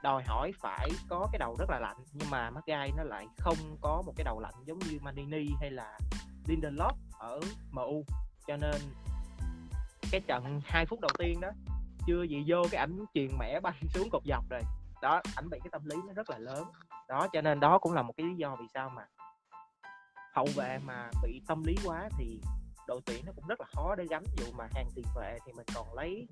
đòi 0.02 0.22
hỏi 0.26 0.52
phải 0.60 0.90
có 1.08 1.28
cái 1.32 1.38
đầu 1.38 1.56
rất 1.58 1.70
là 1.70 1.80
lạnh, 1.80 1.96
nhưng 2.12 2.30
mà 2.30 2.50
McGuire 2.50 2.96
nó 2.96 3.02
lại 3.02 3.26
không 3.38 3.76
có 3.80 4.02
một 4.06 4.12
cái 4.16 4.24
đầu 4.24 4.40
lạnh 4.40 4.54
giống 4.64 4.78
như 4.78 4.98
Mandini 5.00 5.46
hay 5.60 5.70
là 5.70 5.98
Lindelof 6.46 6.92
ở 7.18 7.40
MU 7.72 8.04
cho 8.46 8.56
nên 8.56 8.80
cái 10.12 10.20
trận 10.26 10.60
2 10.64 10.86
phút 10.86 11.00
đầu 11.00 11.10
tiên 11.18 11.40
đó, 11.40 11.48
chưa 12.06 12.22
gì 12.22 12.44
vô 12.46 12.62
cái 12.70 12.78
ảnh 12.78 13.04
truyền 13.14 13.28
mẻ 13.38 13.60
banh 13.60 13.74
xuống 13.94 14.10
cột 14.10 14.22
dọc 14.24 14.44
rồi. 14.50 14.60
Đó, 15.02 15.20
ảnh 15.36 15.50
bị 15.50 15.58
cái 15.64 15.70
tâm 15.72 15.82
lý 15.84 15.96
nó 16.06 16.12
rất 16.12 16.30
là 16.30 16.38
lớn. 16.38 16.64
Đó, 17.08 17.28
cho 17.32 17.40
nên 17.40 17.60
đó 17.60 17.78
cũng 17.78 17.92
là 17.92 18.02
một 18.02 18.12
cái 18.16 18.26
lý 18.26 18.34
do 18.34 18.56
vì 18.56 18.66
sao 18.74 18.90
mà 18.90 19.06
hậu 20.32 20.46
vệ 20.54 20.78
mà 20.84 21.10
bị 21.22 21.40
tâm 21.46 21.62
lý 21.64 21.76
quá 21.84 22.08
thì 22.18 22.40
đội 22.86 23.00
tuyển 23.06 23.22
nó 23.26 23.32
cũng 23.36 23.46
rất 23.46 23.60
là 23.60 23.66
khó 23.74 23.94
để 23.94 24.04
gánh. 24.10 24.24
Dù 24.36 24.44
mà 24.56 24.68
hàng 24.74 24.88
tiền 24.94 25.04
vệ 25.16 25.38
thì 25.46 25.52
mình 25.52 25.66
còn 25.74 25.94
lấy 25.94 26.26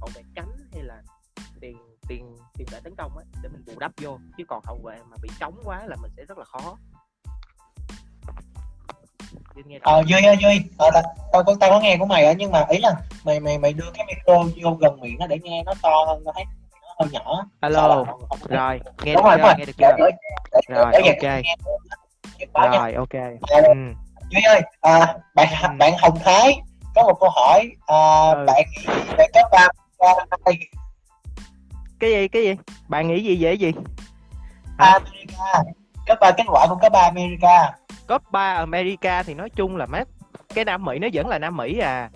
hậu 0.00 0.10
vệ 0.14 0.22
cánh 0.34 0.50
hay 0.72 0.82
là 0.82 1.02
tiền 1.60 1.76
tiền 2.08 2.36
tiền 2.54 2.66
vệ 2.70 2.80
tấn 2.80 2.94
công 2.98 3.18
á 3.18 3.24
để 3.42 3.48
mình 3.48 3.64
bù 3.66 3.78
đắp 3.78 3.92
vô. 4.02 4.18
Chứ 4.38 4.44
còn 4.48 4.62
hậu 4.64 4.78
vệ 4.84 4.98
mà 5.10 5.16
bị 5.22 5.28
trống 5.40 5.60
quá 5.64 5.86
là 5.86 5.96
mình 6.02 6.10
sẽ 6.16 6.24
rất 6.24 6.38
là 6.38 6.44
khó. 6.44 6.76
Ờ 9.82 10.02
duy 10.06 10.22
ơi 10.26 10.36
duy. 10.40 10.60
Ờ, 10.78 10.90
tao, 10.94 11.02
tao 11.32 11.42
tao 11.60 11.70
có 11.70 11.80
nghe 11.80 11.96
của 11.96 12.06
mày 12.06 12.24
á 12.24 12.32
nhưng 12.32 12.50
mà 12.52 12.64
ý 12.68 12.78
là 12.78 12.94
mày 13.24 13.40
mày 13.40 13.58
mày 13.58 13.72
đưa 13.72 13.90
cái 13.94 14.06
micro 14.06 14.60
vô 14.62 14.76
gần 14.80 15.00
miệng 15.00 15.18
nó 15.18 15.26
để 15.26 15.38
nghe 15.42 15.62
nó 15.66 15.72
to 15.82 16.04
hơn 16.06 16.24
nó 16.24 16.32
thấy 16.34 16.44
nó 16.72 16.94
hơi 16.98 17.08
nhỏ. 17.12 17.46
Alo. 17.60 18.04
Rồi 18.48 18.80
nghe 19.04 19.14
được 19.14 19.20
chưa? 19.24 19.54
nghe 19.58 19.64
được 19.64 19.72
chưa? 19.78 20.74
Rồi 20.74 20.92
ok 20.94 21.42
rồi 22.54 22.94
ok. 22.94 23.14
Ừ. 23.48 23.72
duy 24.30 24.40
ơi 24.42 24.60
à, 24.80 25.14
bạn 25.34 25.48
ừ. 25.62 25.68
bạn 25.78 25.92
hồng 25.98 26.18
thái 26.24 26.60
có 26.94 27.02
một 27.02 27.14
câu 27.20 27.30
hỏi 27.30 27.70
à, 27.86 28.30
ừ. 28.30 28.44
bạn 28.46 28.64
về 29.18 29.26
cấp 29.34 29.48
ba 29.52 29.68
cái 32.00 32.10
gì 32.10 32.28
cái 32.28 32.42
gì? 32.42 32.54
Bạn 32.88 33.08
nghĩ 33.08 33.24
gì 33.24 33.44
về 33.44 33.52
gì? 33.54 33.72
America 34.78 35.62
cấp 36.06 36.18
ba 36.20 36.30
kết 36.30 36.44
quả 36.46 36.66
của 36.68 36.76
cấp 36.76 36.92
ba 36.92 37.00
America. 37.00 37.72
Copa 38.08 38.54
America 38.54 39.22
thì 39.22 39.34
nói 39.34 39.50
chung 39.50 39.76
là 39.76 39.86
mấy 39.86 40.04
cái 40.54 40.64
Nam 40.64 40.84
Mỹ 40.84 40.98
nó 40.98 41.08
vẫn 41.12 41.28
là 41.28 41.38
Nam 41.38 41.56
Mỹ 41.56 41.78
à. 41.78 42.10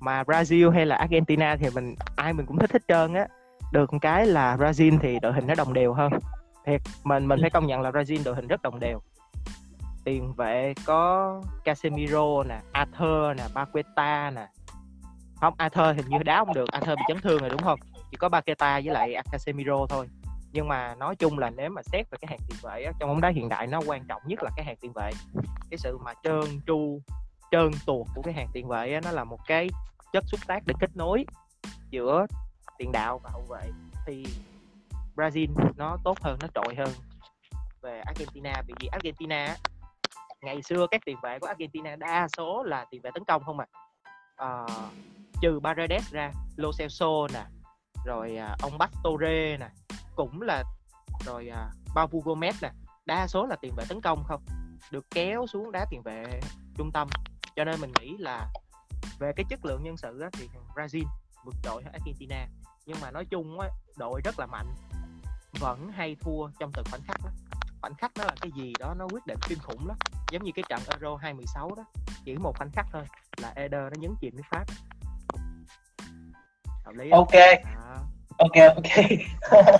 Mà 0.00 0.22
Brazil 0.22 0.70
hay 0.70 0.86
là 0.86 0.96
Argentina 0.96 1.56
thì 1.56 1.70
mình 1.74 1.94
ai 2.16 2.32
mình 2.32 2.46
cũng 2.46 2.58
thích 2.58 2.72
hết 2.72 2.82
trơn 2.88 3.14
á. 3.14 3.26
Được 3.72 3.90
cái 4.00 4.26
là 4.26 4.56
Brazil 4.56 4.98
thì 5.02 5.18
đội 5.22 5.32
hình 5.32 5.46
nó 5.46 5.54
đồng 5.54 5.72
đều 5.72 5.92
hơn. 5.92 6.12
Thiệt 6.66 6.80
mình 7.04 7.28
mình 7.28 7.38
phải 7.40 7.50
công 7.50 7.66
nhận 7.66 7.80
là 7.80 7.90
Brazil 7.90 8.24
đội 8.24 8.34
hình 8.34 8.46
rất 8.46 8.62
đồng 8.62 8.80
đều 8.80 9.00
tiền 10.04 10.32
vệ 10.32 10.74
có 10.84 11.42
Casemiro 11.64 12.42
nè 12.48 12.60
Arthur 12.72 13.36
nè 13.36 13.44
Paqueta 13.54 14.30
nè. 14.30 14.46
Không 15.40 15.54
Arthur 15.56 15.96
hình 15.96 16.08
như 16.08 16.18
đá 16.18 16.44
không 16.44 16.54
được 16.54 16.68
Arthur 16.72 16.96
bị 16.96 17.02
chấn 17.08 17.20
thương 17.20 17.40
rồi 17.40 17.50
đúng 17.50 17.62
không? 17.62 17.78
Chỉ 18.10 18.16
có 18.16 18.28
Paqueta 18.28 18.80
với 18.84 18.94
lại 18.94 19.14
Casemiro 19.32 19.86
thôi. 19.88 20.08
Nhưng 20.52 20.68
mà 20.68 20.94
nói 20.94 21.16
chung 21.16 21.38
là 21.38 21.50
nếu 21.50 21.70
mà 21.70 21.82
xét 21.82 22.10
về 22.10 22.18
cái 22.20 22.28
hàng 22.28 22.38
tiền 22.48 22.58
vệ 22.62 22.82
á, 22.84 22.92
trong 22.98 23.08
bóng 23.08 23.20
đá 23.20 23.28
hiện 23.28 23.48
đại 23.48 23.66
nó 23.66 23.80
quan 23.86 24.04
trọng 24.08 24.22
nhất 24.26 24.42
là 24.42 24.50
cái 24.56 24.64
hàng 24.64 24.76
tiền 24.80 24.92
vệ. 24.92 25.10
Cái 25.70 25.78
sự 25.78 25.98
mà 25.98 26.14
trơn 26.22 26.60
tru 26.66 27.00
trơn 27.50 27.70
tuột 27.86 28.06
của 28.14 28.22
cái 28.22 28.34
hàng 28.34 28.48
tiền 28.52 28.68
vệ 28.68 28.92
á, 28.92 29.00
nó 29.04 29.10
là 29.10 29.24
một 29.24 29.38
cái 29.46 29.68
chất 30.12 30.24
xúc 30.26 30.40
tác 30.46 30.62
để 30.66 30.74
kết 30.80 30.96
nối 30.96 31.24
giữa 31.90 32.26
tiền 32.78 32.92
đạo 32.92 33.20
và 33.24 33.30
hậu 33.32 33.42
vệ. 33.48 33.70
Thì 34.06 34.24
Brazil 35.16 35.48
nó 35.76 35.96
tốt 36.04 36.18
hơn 36.20 36.38
nó 36.42 36.48
trội 36.54 36.74
hơn 36.74 36.88
về 37.82 38.00
Argentina. 38.00 38.62
Vì 38.66 38.74
vì 38.80 38.86
Argentina 38.86 39.56
ngày 40.42 40.62
xưa 40.62 40.86
các 40.90 41.00
tiền 41.04 41.16
vệ 41.22 41.38
của 41.38 41.46
Argentina 41.46 41.96
đa 41.96 42.28
số 42.36 42.62
là 42.62 42.86
tiền 42.90 43.00
vệ 43.02 43.10
tấn 43.14 43.24
công 43.24 43.44
không 43.44 43.58
à, 43.60 43.66
à 44.36 44.66
trừ 45.42 45.60
Paredes 45.62 46.10
ra 46.10 46.32
Lo 46.56 46.70
Celso 46.78 47.26
nè 47.34 47.44
rồi 48.06 48.36
à, 48.36 48.56
ông 48.62 48.78
Bastore 48.78 49.56
nè 49.60 49.68
cũng 50.16 50.42
là 50.42 50.64
rồi 51.26 51.48
à, 51.48 51.70
Papu 51.94 52.22
Gomez 52.22 52.52
nè 52.62 52.70
đa 53.06 53.26
số 53.26 53.46
là 53.46 53.56
tiền 53.60 53.72
vệ 53.76 53.84
tấn 53.88 54.00
công 54.00 54.24
không 54.24 54.42
được 54.90 55.10
kéo 55.10 55.46
xuống 55.46 55.72
đá 55.72 55.86
tiền 55.90 56.02
vệ 56.02 56.40
trung 56.76 56.92
tâm. 56.92 57.08
Cho 57.56 57.64
nên 57.64 57.80
mình 57.80 57.92
nghĩ 58.00 58.16
là 58.18 58.48
về 59.18 59.32
cái 59.36 59.44
chất 59.48 59.64
lượng 59.64 59.82
nhân 59.82 59.96
sự 59.96 60.20
á, 60.20 60.28
thì 60.32 60.48
Brazil 60.74 61.04
vượt 61.44 61.54
trội 61.62 61.82
hơn 61.82 61.92
Argentina. 61.92 62.46
Nhưng 62.86 62.96
mà 63.02 63.10
nói 63.10 63.24
chung 63.24 63.60
á, 63.60 63.68
đội 63.98 64.20
rất 64.24 64.38
là 64.38 64.46
mạnh 64.46 64.74
vẫn 65.60 65.88
hay 65.92 66.16
thua 66.20 66.48
trong 66.60 66.70
từng 66.74 66.84
khoảnh 66.90 67.02
khắc 67.04 67.16
đó. 67.24 67.30
khoảnh 67.80 67.94
khắc 67.94 68.12
đó 68.18 68.24
là 68.24 68.34
cái 68.40 68.50
gì 68.56 68.72
đó 68.78 68.94
nó 68.98 69.06
quyết 69.12 69.26
định 69.26 69.38
kinh 69.48 69.58
khủng 69.58 69.86
lắm 69.86 69.96
giống 70.30 70.44
như 70.44 70.52
cái 70.54 70.62
trận 70.68 70.80
Euro 70.90 71.16
2016 71.16 71.70
đó 71.76 71.84
chỉ 72.24 72.34
một 72.34 72.56
khoảnh 72.58 72.70
khắc 72.72 72.86
thôi 72.92 73.02
là 73.42 73.52
Eder 73.54 73.80
nó 73.80 73.96
nhấn 73.98 74.14
chìm 74.20 74.36
nước 74.36 74.42
Pháp. 74.50 74.64
Hợp 76.84 76.92
lý 76.94 77.10
ok. 77.10 77.34
À. 77.34 77.96
ok 78.38 78.74
ok. 78.76 79.06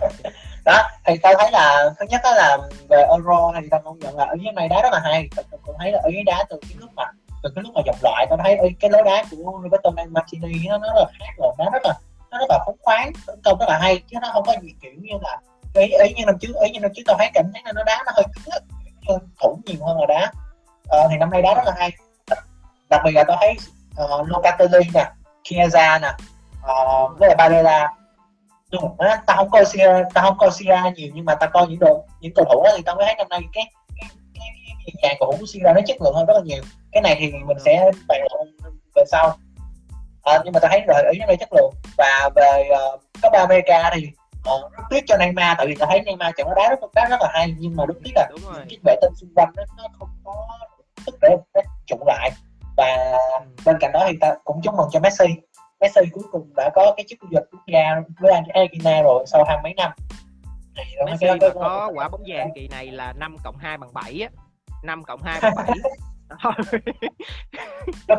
Đó 0.65 0.89
thì 1.05 1.15
tao 1.23 1.35
thấy 1.39 1.51
là 1.51 1.91
thứ 1.99 2.07
nhất 2.09 2.21
đó 2.25 2.31
là 2.35 2.59
về 2.89 3.03
euro 3.11 3.53
thì 3.61 3.69
tao 3.71 3.81
công 3.85 3.99
nhận 3.99 4.17
là 4.17 4.25
ở 4.25 4.37
dưới 4.41 4.53
này 4.53 4.69
đá 4.69 4.83
rất 4.83 4.89
là 4.93 5.01
hay. 5.05 5.29
Tao 5.37 5.45
cũng 5.63 5.77
thấy 5.79 5.93
là 5.93 5.99
ở 6.03 6.11
dưới 6.13 6.23
đá 6.23 6.45
từ 6.51 6.61
cái 6.63 6.77
lúc 6.79 6.91
mà 6.97 7.05
từ 7.43 7.51
cái 7.55 7.63
lúc 7.63 7.75
mà 7.75 7.81
dòng 7.87 7.97
loại 8.03 8.27
tao 8.31 8.39
thấy 8.39 8.59
cái 8.81 8.91
lối 8.91 9.03
đá 9.03 9.25
của 9.31 9.61
Roberto 9.63 9.91
Martini 10.11 10.69
nó, 10.69 10.79
nó 10.79 10.87
rất 10.87 10.95
là 10.97 11.07
khác 11.19 11.35
rồi. 11.39 11.53
Nó 11.59 11.65
rất 11.73 11.83
là 11.85 11.95
nó 12.31 12.39
rất 12.39 12.47
là 12.49 12.59
phóng 12.67 12.77
khoáng 12.83 13.13
tấn 13.27 13.41
công 13.45 13.59
rất 13.59 13.67
là 13.69 13.79
hay 13.79 14.03
chứ 14.11 14.17
nó 14.23 14.31
không 14.33 14.45
có 14.47 14.55
gì 14.63 14.75
kiểu 14.83 14.93
như 14.97 15.13
là 15.23 15.39
ý 15.75 15.87
ý 15.87 16.15
như 16.17 16.25
năm 16.27 16.39
trước 16.41 16.53
ý 16.65 16.71
như 16.71 16.81
năm 16.81 16.91
trước 16.95 17.03
tao 17.07 17.17
thấy 17.19 17.31
cảm 17.35 17.45
thấy 17.53 17.63
là 17.65 17.73
nó 17.73 17.83
đá 17.85 18.03
nó 18.07 18.13
hơi 18.15 18.25
cứng 18.35 18.80
thủ 19.41 19.59
nhiều 19.67 19.87
hơn 19.87 20.01
là 20.01 20.07
đá 20.07 20.33
ờ, 20.89 21.09
thì 21.11 21.17
năm 21.17 21.31
nay 21.31 21.43
đá 21.43 21.55
rất 21.55 21.63
là 21.67 21.73
hay. 21.77 21.91
Đặc 22.91 23.01
biệt 23.05 23.13
là 23.15 23.25
tao 23.25 23.37
thấy 23.41 23.57
uh, 24.05 24.29
Locatelli 24.29 24.91
nè 24.95 25.11
Chiesa 25.43 25.99
nè 25.99 26.09
uh, 26.61 27.19
với 27.19 27.29
lại 27.29 27.37
Barella. 27.39 27.89
Đúng 28.73 28.83
rồi 28.83 29.09
tao 29.27 29.37
không 29.37 29.51
coi 29.51 29.65
Sierra 29.65 30.03
tao 30.15 30.25
không 30.25 30.39
coi 30.39 30.51
Sierra 30.51 30.91
nhiều 30.91 31.09
nhưng 31.15 31.25
mà 31.25 31.35
tao 31.35 31.51
coi 31.53 31.67
những 31.67 31.79
đồ 31.79 32.05
những 32.21 32.33
cầu 32.35 32.45
thủ 32.45 32.63
đó 32.65 32.71
thì 32.77 32.83
tao 32.83 32.97
mới 32.97 33.07
thấy 33.07 33.15
năm 33.15 33.29
nay 33.29 33.41
cái 33.53 33.65
cái 34.01 34.09
cái, 34.35 34.49
cái 34.87 34.95
dàn 35.03 35.17
cầu 35.21 35.33
thủ 35.33 35.39
của 35.41 35.47
Sierra 35.47 35.73
nó 35.73 35.81
chất 35.87 36.03
lượng 36.03 36.15
hơn 36.15 36.27
rất 36.27 36.35
là 36.35 36.41
nhiều. 36.45 36.63
Cái 36.93 37.03
này 37.03 37.17
thì 37.19 37.33
mình 37.33 37.59
sẽ 37.65 37.91
bàn 38.09 38.21
luận 38.31 38.57
về 38.95 39.03
sau. 39.11 39.37
À, 40.23 40.39
nhưng 40.45 40.53
mà 40.53 40.61
tao 40.61 40.71
thấy 40.71 40.81
rồi 40.89 41.03
ý 41.13 41.19
nó 41.29 41.35
chất 41.41 41.53
lượng. 41.53 41.75
Và 41.99 42.31
về 42.37 42.69
uh, 42.71 43.01
có 43.23 43.31
ba 43.31 43.39
America 43.39 43.91
thì 43.95 44.09
uh, 44.49 44.73
rất 44.73 44.83
tiếc 44.91 45.05
cho 45.07 45.17
Neymar 45.17 45.57
tại 45.59 45.67
vì 45.67 45.75
tao 45.79 45.89
thấy 45.91 46.01
Neymar 46.01 46.35
trận 46.37 46.49
nó 46.49 46.55
đá 46.55 46.69
rất 46.69 46.91
đá 46.95 47.07
rất 47.11 47.17
là 47.21 47.29
hay 47.33 47.55
nhưng 47.59 47.77
mà 47.77 47.85
rất 47.87 47.95
tiếc 48.05 48.13
là 48.15 48.29
những 48.31 48.67
cái 48.69 48.79
vệ 48.85 48.97
tinh 49.03 49.15
xung 49.15 49.31
quanh 49.35 49.53
nó, 49.57 49.63
nó 49.77 49.85
không 49.99 50.09
có 50.25 50.49
sức 51.07 51.19
để 51.23 51.37
trụ 51.87 51.97
lại 52.07 52.31
và 52.77 53.13
ừ. 53.41 53.47
bên 53.65 53.77
cạnh 53.81 53.93
đó 53.93 54.05
thì 54.09 54.17
ta 54.21 54.35
cũng 54.45 54.61
chúc 54.63 54.75
mừng 54.75 54.89
cho 54.93 55.01
Messi. 55.01 55.27
Messi 55.81 56.01
cuối 56.13 56.25
cùng 56.33 56.53
đã 56.57 56.71
có 56.75 56.95
cái 56.97 57.07
chức 57.09 57.19
vô 57.23 57.29
địch 57.31 57.45
quốc 57.53 57.63
gia 57.67 57.95
với 58.21 58.33
Argentina 58.33 59.03
rồi 59.03 59.25
sau 59.27 59.45
hai 59.49 59.59
mấy 59.63 59.75
năm. 59.75 59.93
Thì 60.77 60.83
Messi 61.07 61.27
có, 61.41 61.51
có 61.55 61.91
quả 61.95 62.09
bóng 62.09 62.23
vàng 62.27 62.51
kỳ 62.55 62.69
này 62.69 62.87
là 62.87 63.13
5 63.13 63.37
cộng 63.45 63.59
2 63.59 63.79
bằng 63.79 63.95
7 63.95 64.21
á. 64.21 64.29
5 64.85 65.05
cộng 65.05 65.23
2 65.23 65.41
bằng 65.41 65.55
7 65.57 65.69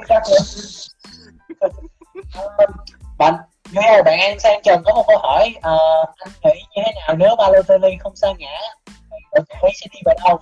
bạn 3.18 3.34
như 3.72 4.04
bạn 4.06 4.20
An 4.20 4.40
Sang 4.40 4.62
Trần 4.64 4.82
có 4.86 4.94
một 4.94 5.04
câu 5.08 5.18
hỏi 5.18 5.54
uh, 5.58 6.10
anh 6.20 6.32
nghĩ 6.44 6.62
như 6.76 6.82
thế 6.86 6.92
nào 6.96 7.16
nếu 7.16 7.36
Balotelli 7.38 7.98
không 8.00 8.16
sa 8.16 8.28
ngã 8.38 8.60
đội 9.34 9.46
tuyển 9.62 9.72
sẽ 9.76 9.88
đi 9.94 10.00
về 10.06 10.14
đâu? 10.24 10.40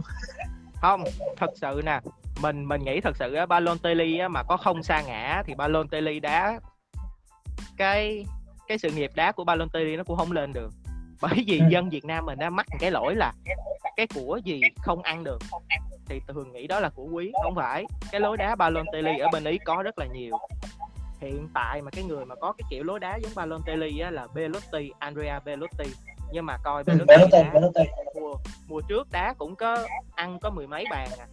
Không 0.82 1.04
thật 1.38 1.50
sự 1.62 1.82
nè 1.86 2.00
mình 2.42 2.68
mình 2.68 2.84
nghĩ 2.84 3.02
thật 3.02 3.18
sự 3.18 3.34
á 3.34 3.46
Balotelli 3.46 4.20
á, 4.20 4.28
mà 4.28 4.44
có 4.44 4.58
không 4.58 4.84
sa 4.84 5.02
ngã 5.02 5.44
thì 5.46 5.56
Balotelli 5.56 6.20
đá. 6.20 6.60
Cái 7.78 8.26
cái 8.68 8.78
sự 8.78 8.92
nghiệp 8.92 9.12
đá 9.16 9.32
của 9.32 9.44
Balotelli 9.44 9.96
nó 9.96 10.04
cũng 10.04 10.18
không 10.18 10.32
lên 10.32 10.54
được. 10.54 10.70
Bởi 11.22 11.44
vì 11.48 11.60
ừ. 11.60 11.66
dân 11.70 11.90
Việt 11.90 12.06
Nam 12.06 12.26
mình 12.26 12.40
đã 12.40 12.50
mắc 12.50 12.66
cái 12.80 12.92
lỗi 12.92 13.16
là 13.16 13.34
cái 13.96 14.08
của 14.16 14.40
gì 14.44 14.62
không 14.82 15.02
ăn 15.02 15.24
được. 15.24 15.40
Thì 16.06 16.22
thường 16.28 16.52
nghĩ 16.52 16.68
đó 16.68 16.80
là 16.80 16.90
của 16.90 17.08
quý 17.12 17.32
không 17.44 17.56
phải. 17.56 17.86
Cái 18.12 18.22
lối 18.22 18.38
đá 18.38 18.56
Balotelli 18.56 19.18
ở 19.18 19.28
bên 19.32 19.44
Ý 19.44 19.58
có 19.66 19.84
rất 19.84 20.00
là 20.00 20.06
nhiều 20.06 20.38
hiện 21.22 21.50
tại 21.54 21.82
mà 21.82 21.92
cái 21.92 22.04
người 22.04 22.26
mà 22.26 22.36
có 22.36 22.52
cái 22.58 22.66
kiểu 22.70 22.84
lối 22.84 23.00
đá 23.00 23.16
giống 23.16 23.32
Balotelli 23.36 24.00
á 24.00 24.12
là 24.12 24.28
Belotti 24.34 24.92
Andrea 25.00 25.40
Belotti. 25.40 25.86
Nhưng 26.32 26.46
mà 26.46 26.58
coi 26.64 26.84
Ừ, 26.84 26.84
Belotti 26.88 27.06
Belotti, 27.08 27.32
đá 27.44 27.50
Belotti. 27.54 27.84
mùa 28.16 28.36
mùa 28.68 28.82
trước 28.82 29.08
đá 29.12 29.34
cũng 29.38 29.56
có 29.56 29.88
ăn 30.16 30.40
có 30.42 30.50
mười 30.50 30.68
mấy 30.68 30.86
bàn 30.92 31.10
à. 31.20 31.28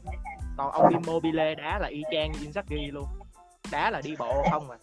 Còn 0.57 0.71
ông 0.73 0.89
Immobile 0.89 1.55
đá 1.55 1.79
là 1.79 1.89
y 1.89 2.03
chang 2.13 2.33
như 2.33 2.39
Inzaghi 2.51 2.93
luôn. 2.93 3.07
Đá 3.73 3.91
là 3.91 4.01
đi 4.05 4.15
bộ 4.19 4.43
không 4.51 4.71
à. 4.71 4.79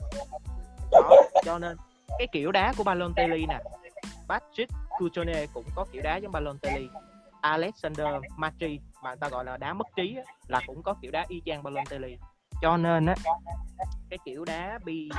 Đó 0.91 1.15
cho 1.45 1.59
nên 1.59 1.77
cái 2.17 2.27
kiểu 2.31 2.51
đá 2.51 2.73
của 2.77 2.83
Balotelli 2.83 3.45
nè 3.45 3.59
Patrick 4.27 4.71
Cuccione 4.99 5.45
cũng 5.53 5.65
có 5.75 5.85
kiểu 5.91 6.01
đá 6.01 6.17
giống 6.17 6.31
Balotelli. 6.31 6.87
Alexander 7.41 8.07
Matri 8.37 8.79
mà 9.03 9.09
người 9.09 9.17
ta 9.19 9.29
gọi 9.29 9.45
là 9.45 9.57
đá 9.57 9.73
mất 9.73 9.87
trí 9.95 10.15
á, 10.17 10.23
là 10.47 10.61
cũng 10.67 10.83
có 10.83 10.95
kiểu 11.01 11.11
đá 11.11 11.25
y 11.27 11.41
chang 11.45 11.63
Balotelli 11.63 12.17
cho 12.63 12.77
nên 12.77 13.05
á. 13.05 13.15
Cái 14.09 14.19
kiểu 14.25 14.45
đá 14.45 14.79
bi 14.85 15.09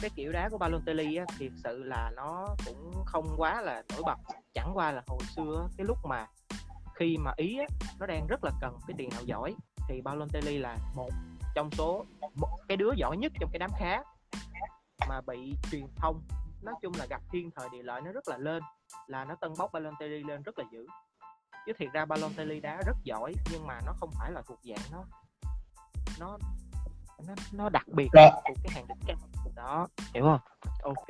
cái 0.00 0.10
kiểu 0.14 0.32
đá 0.32 0.48
của 0.48 0.58
Balotelli 0.58 1.16
á 1.16 1.24
thiệt 1.38 1.52
sự 1.64 1.82
là 1.82 2.10
nó 2.16 2.48
cũng 2.66 2.92
không 3.06 3.34
quá 3.36 3.60
là 3.60 3.82
nổi 3.92 4.02
bật. 4.06 4.18
Chẳng 4.54 4.70
qua 4.74 4.92
là 4.92 5.02
hồi 5.06 5.18
xưa 5.36 5.68
cái 5.76 5.86
lúc 5.86 5.98
mà 6.04 6.26
khi 6.94 7.16
mà 7.18 7.32
ý 7.36 7.58
á, 7.58 7.66
nó 7.98 8.06
đang 8.06 8.26
rất 8.26 8.44
là 8.44 8.50
cần 8.60 8.78
cái 8.88 8.94
tiền 8.98 9.08
đạo 9.12 9.22
giỏi 9.24 9.54
thì 9.88 10.00
Balotelli 10.00 10.58
là 10.58 10.76
một 10.94 11.10
trong 11.54 11.70
số 11.70 12.04
một 12.34 12.58
cái 12.68 12.76
đứa 12.76 12.90
giỏi 12.96 13.16
nhất 13.16 13.32
trong 13.40 13.50
cái 13.52 13.58
đám 13.58 13.70
khá 13.78 14.02
mà 15.08 15.20
bị 15.20 15.54
truyền 15.70 15.86
thông 15.96 16.22
nói 16.62 16.74
chung 16.82 16.92
là 16.98 17.06
gặp 17.10 17.22
thiên 17.32 17.50
thời 17.56 17.68
địa 17.72 17.82
lợi 17.82 18.00
nó 18.00 18.12
rất 18.12 18.28
là 18.28 18.38
lên 18.38 18.62
là 19.06 19.24
nó 19.24 19.34
tân 19.34 19.52
bốc 19.58 19.72
Balotelli 19.72 20.22
lên 20.22 20.42
rất 20.42 20.58
là 20.58 20.64
dữ. 20.72 20.86
Chứ 21.66 21.72
thiệt 21.78 21.88
ra 21.92 22.04
Balotelli 22.04 22.60
đá 22.60 22.80
rất 22.86 22.96
giỏi 23.04 23.34
nhưng 23.52 23.66
mà 23.66 23.80
nó 23.86 23.92
không 24.00 24.10
phải 24.18 24.32
là 24.32 24.42
thuộc 24.46 24.58
dạng 24.62 24.92
nó 24.92 25.04
nó 26.20 26.38
nó, 27.28 27.34
nó 27.52 27.68
đặc 27.68 27.84
biệt 27.88 28.08
Rồi. 28.12 28.30
thuộc 28.48 28.56
cái 28.64 28.72
hàng 28.74 28.84
đỉnh 28.88 28.98
cao 29.06 29.16
đó 29.56 29.88
hiểu 30.14 30.24
không? 30.24 30.40
Ok. 30.82 31.08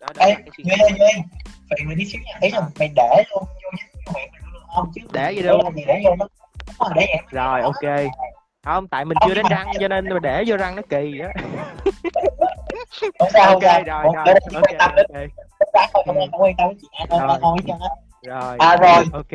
Đó, 0.00 0.06
đó 0.14 0.24
Ê, 0.24 0.34
cái 0.66 0.76
ơi, 0.80 0.90
Duy 0.98 1.22
Vậy 1.70 1.78
mày 1.86 1.94
đi 1.94 2.04
xíu 2.04 2.20
nha, 2.24 2.38
ý 2.40 2.50
là 2.50 2.60
mày 2.78 2.88
để 2.96 3.24
luôn 3.30 3.44
vô 3.44 3.70
mày 4.14 4.28
luôn. 4.52 4.62
Không 4.74 4.92
chứ 4.94 5.00
Để 5.12 5.32
gì 5.32 5.42
đâu. 5.42 5.72
gì 5.76 5.84
để 5.86 6.02
vô 6.04 6.16
nó? 6.18 6.26
Để 6.94 7.06
vậy 7.06 7.22
rồi 7.30 7.60
ok. 7.60 8.12
không 8.64 8.88
tại 8.88 9.04
mình 9.04 9.18
chưa 9.26 9.34
đến 9.34 9.46
răng 9.50 9.66
cho 9.80 9.88
nên 9.88 10.08
mà 10.08 10.18
để 10.22 10.44
vô 10.46 10.56
răng 10.56 10.76
nó 10.76 10.82
kỳ 10.88 11.20
á. 11.22 11.28
Không 13.18 13.28
sao 13.32 13.52
ok 13.52 13.62
rồi 13.62 13.82
rồi. 13.86 14.04
để 14.26 14.34
ok 14.54 14.62
ok. 17.38 17.80
rồi. 18.22 18.56
À, 18.58 18.76
rồi. 18.76 19.04
ok. 19.12 19.30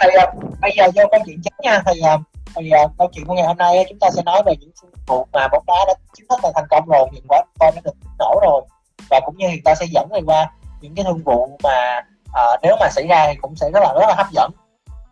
Thì 0.00 0.08
à, 0.18 0.26
bây 0.60 0.72
giờ 0.76 0.84
vô 0.94 1.02
câu 1.10 1.20
chuyện 1.26 1.40
chính 1.42 1.54
nha. 1.62 1.82
Thì, 1.86 2.00
à, 2.00 2.18
thì 2.56 2.70
à, 2.70 2.82
câu 2.98 3.08
chuyện 3.12 3.26
của 3.26 3.34
ngày 3.34 3.46
hôm 3.46 3.56
nay 3.56 3.84
chúng 3.88 3.98
ta 3.98 4.10
sẽ 4.10 4.22
nói 4.22 4.42
về 4.46 4.54
những 4.60 4.70
thương 4.82 4.90
vụ 5.06 5.26
mà 5.32 5.48
bóng 5.48 5.64
đá 5.66 5.74
đã 5.86 5.94
chính 6.16 6.26
thức 6.28 6.38
là 6.42 6.50
thành 6.54 6.64
công 6.70 6.88
rồi 6.88 7.08
hiện 7.12 7.24
quá 7.28 7.42
con 7.60 7.74
đã 7.74 7.80
được 7.84 7.94
nổ 8.18 8.40
rồi. 8.42 8.62
Và 9.10 9.20
cũng 9.26 9.36
như 9.36 9.46
thì 9.50 9.60
ta 9.64 9.74
sẽ 9.74 9.86
dẫn 9.90 10.08
người 10.10 10.20
qua 10.26 10.50
những 10.80 10.94
cái 10.94 11.04
thương 11.04 11.22
vụ 11.24 11.58
mà 11.62 12.00
à, 12.32 12.42
nếu 12.62 12.76
mà 12.80 12.88
xảy 12.90 13.06
ra 13.06 13.26
thì 13.28 13.34
cũng 13.40 13.56
sẽ 13.56 13.70
rất 13.70 13.80
là 13.82 13.92
rất 14.00 14.06
là 14.08 14.14
hấp 14.16 14.26
dẫn. 14.32 14.50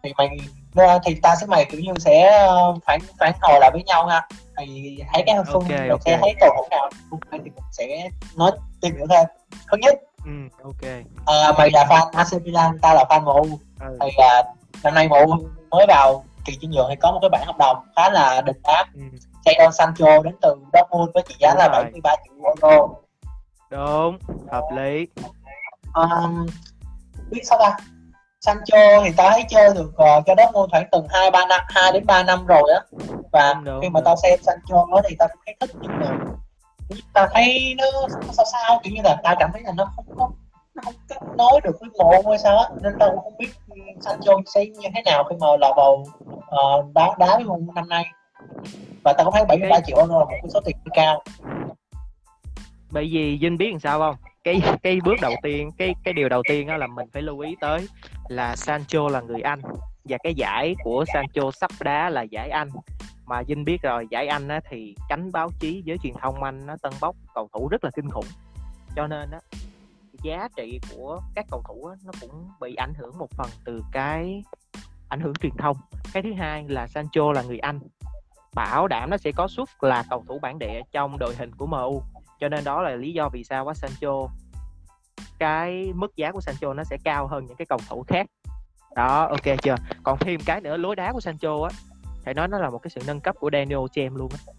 Thì 0.03 0.12
mày 0.16 0.28
thì 1.05 1.14
ta 1.14 1.36
sẽ 1.40 1.47
mày 1.47 1.64
kiểu 1.64 1.80
như 1.80 1.93
sẽ 1.99 2.30
ờ, 2.30 2.74
phản 2.86 3.01
phản 3.18 3.32
hồi 3.40 3.61
lại 3.61 3.70
với 3.72 3.82
nhau 3.82 4.07
ha. 4.07 4.28
Thì 4.59 4.99
thấy 5.12 5.22
cái 5.26 5.36
phương 5.53 5.62
Ok, 5.62 5.68
mình 5.68 5.90
ok. 5.90 6.01
sẽ 6.05 6.18
thấy 6.20 6.34
cầu 6.40 6.51
thủ 6.57 6.64
nào 6.70 6.90
thì 7.32 7.38
mình 7.38 7.53
sẽ 7.72 8.09
nói 8.36 8.51
tìm 8.80 8.97
hiểu 8.97 9.07
thêm. 9.11 9.26
Thứ 9.70 9.76
nhất 9.80 9.95
ừ 10.24 10.30
ok. 10.62 10.93
à, 11.26 11.53
mày 11.59 11.70
là 11.72 11.84
fan 11.84 12.11
AC 12.12 12.43
Milan 12.43 12.78
ta 12.78 12.95
là 12.95 13.05
fan 13.09 13.22
MU 13.24 13.59
ừ. 13.80 13.99
thì 14.01 14.09
à, 14.16 14.43
năm 14.84 14.95
nay 14.95 15.09
MU 15.09 15.36
mới 15.70 15.86
vào 15.88 16.24
kỳ 16.45 16.57
chuyển 16.57 16.70
nhượng 16.70 16.86
thì 16.90 16.97
có 16.97 17.12
một 17.12 17.18
cái 17.22 17.28
bản 17.28 17.47
hợp 17.47 17.57
đồng 17.59 17.76
khá 17.97 18.11
là 18.11 18.40
đình 18.40 18.57
đám 18.64 18.86
ừ. 18.95 19.03
Jadon 19.45 19.70
Sancho 19.70 20.22
đến 20.22 20.34
từ 20.43 20.57
Dortmund 20.72 21.11
với 21.14 21.22
trị 21.28 21.34
giá 21.38 21.51
Đúng 21.51 21.59
là 21.59 21.68
rồi. 21.68 21.84
73 21.84 22.16
triệu 22.24 22.34
euro. 22.45 22.88
Đúng 23.70 24.18
hợp 24.51 24.64
lý. 24.76 25.07
Um, 25.95 26.47
biết 27.30 27.40
sao 27.45 27.59
ta? 27.59 27.76
Sancho 28.40 29.05
thì 29.05 29.12
ta 29.16 29.30
thấy 29.30 29.45
chơi 29.49 29.74
được 29.74 29.88
uh, 29.88 30.26
cho 30.26 30.34
Dortmund 30.38 30.70
khoảng 30.70 30.88
từng 30.93 31.07
hai 31.11 31.30
ba 31.30 31.47
năm 31.47 31.61
hai 31.68 31.93
đến 31.93 32.07
3 32.07 32.22
năm 32.22 32.47
rồi 32.47 32.72
á. 32.74 32.80
Và 33.32 33.55
Đúng, 33.64 33.80
khi 33.82 33.88
mà 33.88 34.01
tao 34.05 34.16
xem 34.22 34.38
Sancho 34.43 34.86
đó 34.90 35.01
thì 35.09 35.16
tao 35.18 35.28
cũng 35.28 35.43
thấy 35.47 35.57
thích 35.61 35.70
nhưng 35.80 36.01
mà 36.01 36.18
tao 37.12 37.28
thấy 37.34 37.74
nó 37.78 37.84
nó 38.26 38.32
sao 38.32 38.45
sao 38.53 38.80
kiểu 38.82 38.95
như 38.95 39.01
là 39.05 39.16
tao 39.24 39.36
cảm 39.38 39.51
thấy 39.53 39.62
là 39.62 39.72
nó 39.76 39.93
không 39.97 40.05
có 40.18 40.30
nó 40.75 40.83
không 40.85 40.95
kết 41.09 41.16
nối 41.39 41.61
được 41.64 41.81
với 41.81 41.91
mộ 41.99 42.31
hay 42.31 42.39
sao 42.39 42.59
á 42.59 42.68
nên 42.83 42.93
tao 43.01 43.11
cũng 43.11 43.20
không 43.25 43.37
biết 43.39 43.49
ừ, 43.68 43.77
Sancho 44.01 44.33
sẽ 44.55 44.66
như 44.66 44.89
thế 44.95 45.03
nào 45.05 45.25
khi 45.25 45.37
mà 45.41 45.47
lọt 45.61 45.77
vào 45.77 46.05
ờ, 46.47 46.85
đá 46.95 47.14
đá 47.18 47.37
với 47.37 47.57
năm 47.75 47.89
nay. 47.89 48.05
Và 49.05 49.12
tao 49.12 49.25
cũng 49.25 49.35
thấy 49.35 49.45
73 49.45 49.81
triệu 49.87 49.97
euro 49.97 50.18
là 50.18 50.25
một 50.25 50.31
cái 50.31 50.51
số 50.55 50.61
tiền 50.64 50.77
cao. 50.95 51.23
Bởi 52.91 53.09
vì 53.12 53.39
Vinh 53.41 53.59
biết 53.59 53.70
làm 53.70 53.81
sao 53.81 53.99
không? 53.99 54.16
Cái 54.45 54.62
cái 54.83 54.99
bước 55.05 55.14
đầu 55.20 55.33
tiên 55.43 55.70
cái 55.79 55.95
cái 56.05 56.14
điều 56.14 56.29
đầu 56.29 56.43
tiên 56.49 56.66
đó 56.66 56.77
là 56.77 56.87
mình 56.87 57.07
phải 57.12 57.23
lưu 57.23 57.39
ý 57.39 57.57
tới 57.61 57.87
là 58.29 58.57
Sancho 58.57 59.09
là 59.09 59.20
người 59.20 59.41
Anh. 59.41 59.61
Và 60.05 60.18
cái 60.23 60.35
giải 60.35 60.75
của 60.85 61.05
Sancho 61.12 61.51
sắp 61.51 61.70
đá 61.81 62.11
là 62.11 62.23
giải 62.23 62.49
Anh. 62.51 62.68
Mà 63.27 63.43
Vinh 63.43 63.64
biết 63.64 63.83
rồi 63.83 64.07
giải 64.11 64.27
Anh 64.27 64.49
á, 64.49 64.61
thì 64.70 64.95
cánh 65.09 65.33
báo 65.33 65.51
chí 65.61 65.83
với 65.87 65.97
truyền 66.03 66.14
thông 66.23 66.43
Anh 66.43 66.66
nó 66.66 66.77
tân 66.83 66.93
bốc 67.01 67.16
cầu 67.35 67.49
thủ 67.53 67.68
rất 67.68 67.85
là 67.85 67.91
kinh 67.97 68.11
khủng. 68.11 68.27
Cho 68.97 69.07
nên 69.07 69.31
á 69.31 69.39
giá 70.23 70.49
trị 70.57 70.81
của 70.97 71.20
các 71.35 71.47
cầu 71.51 71.62
thủ 71.68 71.85
á, 71.87 71.97
nó 72.05 72.12
cũng 72.20 72.49
bị 72.61 72.75
ảnh 72.75 72.95
hưởng 72.95 73.18
một 73.18 73.31
phần 73.31 73.51
từ 73.64 73.83
cái 73.93 74.43
ảnh 75.09 75.20
hưởng 75.20 75.35
truyền 75.35 75.57
thông. 75.59 75.77
Cái 76.12 76.23
thứ 76.23 76.33
hai 76.33 76.64
là 76.68 76.87
Sancho 76.87 77.33
là 77.33 77.43
người 77.43 77.59
Anh. 77.59 77.81
Bảo 78.55 78.89
đảm 78.89 79.11
nó 79.11 79.16
sẽ 79.16 79.33
có 79.33 79.49
suất 79.49 79.68
là 79.81 80.05
cầu 80.11 80.25
thủ 80.29 80.39
bản 80.39 80.59
địa 80.59 80.81
trong 80.93 81.18
đội 81.18 81.35
hình 81.35 81.51
của 81.55 81.66
MU 81.66 82.03
cho 82.43 82.49
nên 82.49 82.64
đó 82.64 82.83
là 82.83 82.91
lý 82.91 83.12
do 83.12 83.29
vì 83.29 83.45
sao 83.45 83.68
á 83.68 83.75
Sancho 83.75 84.29
cái 85.39 85.93
mức 85.95 86.16
giá 86.16 86.33
của 86.33 86.41
Sancho 86.41 86.75
nó 86.75 86.85
sẽ 86.85 86.97
cao 87.05 87.27
hơn 87.27 87.47
những 87.47 87.57
cái 87.57 87.66
cầu 87.66 87.79
thủ 87.89 88.05
khác. 88.09 88.27
Đó 88.95 89.27
ok 89.27 89.62
chưa? 89.62 89.75
Còn 90.03 90.18
thêm 90.18 90.41
cái 90.47 90.61
nữa 90.61 90.77
lối 90.77 90.97
đá 90.97 91.12
của 91.12 91.20
Sancho 91.20 91.62
á 91.62 91.70
phải 92.25 92.35
nói 92.35 92.49
nó 92.49 92.59
là 92.59 92.70
một 92.70 92.79
cái 92.79 92.91
sự 92.91 93.01
nâng 93.07 93.20
cấp 93.20 93.37
của 93.41 93.51
Daniel 93.53 93.79
James 93.79 94.16
luôn 94.16 94.29
á. 94.33 94.53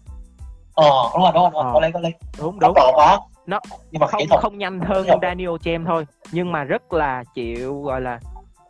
Ờ 0.74 1.10
đúng 1.14 1.22
rồi 1.22 1.32
đúng 1.34 1.42
rồi, 1.42 1.50
đúng 1.50 1.52
rồi. 1.52 1.64
Ờ. 1.64 1.72
có 1.74 1.80
lấy 1.80 1.92
có 1.92 2.00
lấy. 2.00 2.12
Đúng 2.38 2.58
đúng. 2.60 2.74
Độ 2.74 2.92
có 2.96 3.28
Nó 3.46 3.60
nhưng 3.90 4.00
mà 4.00 4.06
không 4.06 4.22
thuật 4.28 4.42
không 4.42 4.58
nhanh 4.58 4.80
hơn 4.80 5.06
Đúng. 5.08 5.18
Daniel 5.22 5.50
James 5.50 5.86
thôi 5.86 6.06
nhưng 6.32 6.52
mà 6.52 6.64
rất 6.64 6.92
là 6.92 7.24
chịu 7.34 7.82
gọi 7.82 8.00
là 8.00 8.20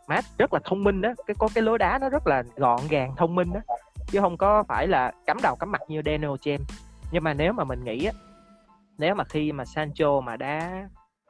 mát 0.07 0.25
rất 0.37 0.53
là 0.53 0.59
thông 0.63 0.83
minh 0.83 1.01
đó. 1.01 1.09
Cái 1.27 1.35
có 1.39 1.49
cái 1.55 1.63
lối 1.63 1.77
đá 1.77 1.99
nó 1.99 2.09
rất 2.09 2.27
là 2.27 2.43
gọn 2.55 2.79
gàng 2.89 3.15
thông 3.17 3.35
minh 3.35 3.53
đó. 3.53 3.59
Chứ 4.07 4.19
không 4.21 4.37
có 4.37 4.63
phải 4.63 4.87
là 4.87 5.11
cắm 5.25 5.37
đầu 5.43 5.55
cắm 5.55 5.71
mặt 5.71 5.81
như 5.87 6.01
Daniel 6.05 6.31
James. 6.31 6.63
Nhưng 7.11 7.23
mà 7.23 7.33
nếu 7.33 7.53
mà 7.53 7.63
mình 7.63 7.83
nghĩ 7.83 8.05
á 8.05 8.11
nếu 8.97 9.15
mà 9.15 9.23
khi 9.23 9.51
mà 9.51 9.65
Sancho 9.65 10.21
mà 10.21 10.37
đá 10.37 10.87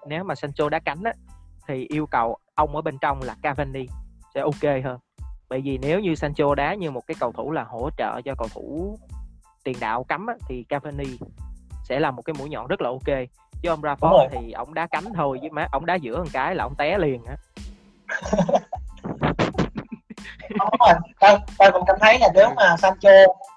nếu 0.08 0.24
mà 0.24 0.36
Sancho 0.36 0.70
đá 0.70 0.80
cánh 0.80 1.04
á 1.04 1.14
thì 1.68 1.88
yêu 1.90 2.06
cầu 2.06 2.38
ông 2.56 2.76
ở 2.76 2.82
bên 2.82 2.98
trong 3.02 3.22
là 3.22 3.36
Cavani 3.42 3.86
sẽ 4.34 4.42
ok 4.42 4.84
hơn. 4.84 5.00
Bởi 5.50 5.62
vì 5.62 5.78
nếu 5.78 6.00
như 6.00 6.16
Sancho 6.16 6.56
đá 6.56 6.74
như 6.74 6.92
một 6.92 7.02
cái 7.08 7.16
cầu 7.20 7.32
thủ 7.32 7.52
là 7.52 7.64
hỗ 7.64 7.90
trợ 7.98 8.22
cho 8.26 8.36
cầu 8.38 8.48
thủ 8.54 8.98
tiền 9.64 9.78
đạo 9.80 10.04
cắm 10.04 10.28
á, 10.28 10.36
thì 10.50 10.64
Cavani 10.70 11.18
sẽ 11.86 12.00
là 12.00 12.12
một 12.12 12.22
cái 12.22 12.34
mũi 12.40 12.50
nhọn 12.50 12.68
rất 12.68 12.82
là 12.82 12.90
ok. 12.90 13.18
Chứ 13.62 13.70
ông 13.70 13.82
Rafford 13.82 14.28
thì 14.32 14.52
ông 14.52 14.74
đá 14.74 14.88
cánh 14.88 15.14
thôi 15.14 15.38
với 15.42 15.50
má 15.50 15.68
ông 15.72 15.86
đá 15.86 15.96
giữa 15.96 16.18
một 16.18 16.30
cái 16.34 16.56
là 16.56 16.64
ông 16.64 16.76
té 16.76 16.98
liền 16.98 17.22
á. 17.26 17.36
Đúng 20.50 20.70
rồi. 20.80 20.94
Tao 21.20 21.38
tao 21.58 21.72
cũng 21.72 21.84
cảm 21.88 21.96
thấy 22.02 22.20
là 22.20 22.30
nếu 22.34 22.50
mà 22.56 22.76
Sancho 22.78 23.10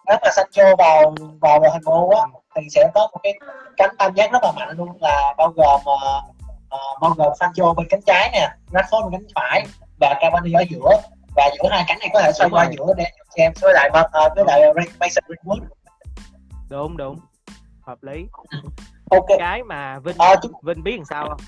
nếu 0.07 0.17
mà 0.23 0.29
Sancho 0.37 0.77
vào 0.79 1.15
vào 1.41 1.59
đội 1.59 1.71
hình 1.73 1.83
MU 1.85 2.11
á 2.11 2.21
thì 2.57 2.63
sẽ 2.71 2.91
có 2.95 3.09
một 3.13 3.19
cái 3.23 3.35
cánh 3.77 3.95
tam 3.99 4.15
giác 4.15 4.33
rất 4.33 4.39
là 4.43 4.53
mạnh 4.57 4.77
luôn 4.79 4.89
là 5.01 5.35
bao 5.39 5.53
gồm 5.57 5.81
ờ, 6.69 6.79
bao 7.01 7.11
gồm 7.17 7.33
Sancho 7.41 7.75
bên 7.75 7.87
cánh 7.91 8.01
trái 8.07 8.31
nè 8.33 8.49
Rashford 8.73 9.11
bên 9.11 9.13
cánh 9.13 9.27
phải 9.35 9.67
và 10.01 10.15
Cavani 10.21 10.53
ở 10.53 10.65
giữa. 10.71 10.91
Và 11.37 11.51
giữa 11.59 11.69
hai 11.71 11.85
cánh 11.89 11.99
này 11.99 12.09
có 12.13 12.23
thể 12.23 12.33
xoay 12.33 12.51
qua 12.51 12.69
giữa 12.71 12.87
Daniel 12.87 13.13
James 13.37 13.53
với 13.63 13.75
lại 13.75 13.91
uh, 13.91 14.37
với 14.37 14.45
lại 14.45 14.61
Mason 15.01 15.25
Greenwood. 15.27 15.61
Đúng 16.71 16.97
đúng 16.97 17.17
hợp 17.89 18.03
lý. 18.03 18.27
Ok. 19.11 19.27
Cái 19.39 19.63
mà 19.63 19.99
Vinh 19.99 20.17
Ờ, 20.19 20.35
chúng- 20.43 20.53
Vinh 20.63 20.83
biết 20.83 20.97
làm 20.97 21.05
sao 21.05 21.29
không? 21.29 21.41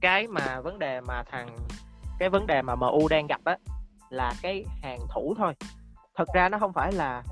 Cái 0.00 0.26
mà 0.26 0.60
vấn 0.60 0.78
đề 0.78 1.00
mà 1.00 1.22
thằng 1.30 1.56
cái 2.18 2.28
vấn 2.28 2.46
đề 2.46 2.62
mà 2.62 2.74
MU 2.74 3.08
đang 3.08 3.26
gặp 3.26 3.40
á 3.44 3.56
là 4.10 4.32
cái 4.42 4.64
hàng 4.82 4.98
thủ 5.14 5.34
thôi. 5.38 5.54
Thật 6.16 6.28
ra 6.34 6.48
nó 6.48 6.58
không 6.58 6.72
phải 6.72 6.92
là 6.92 7.22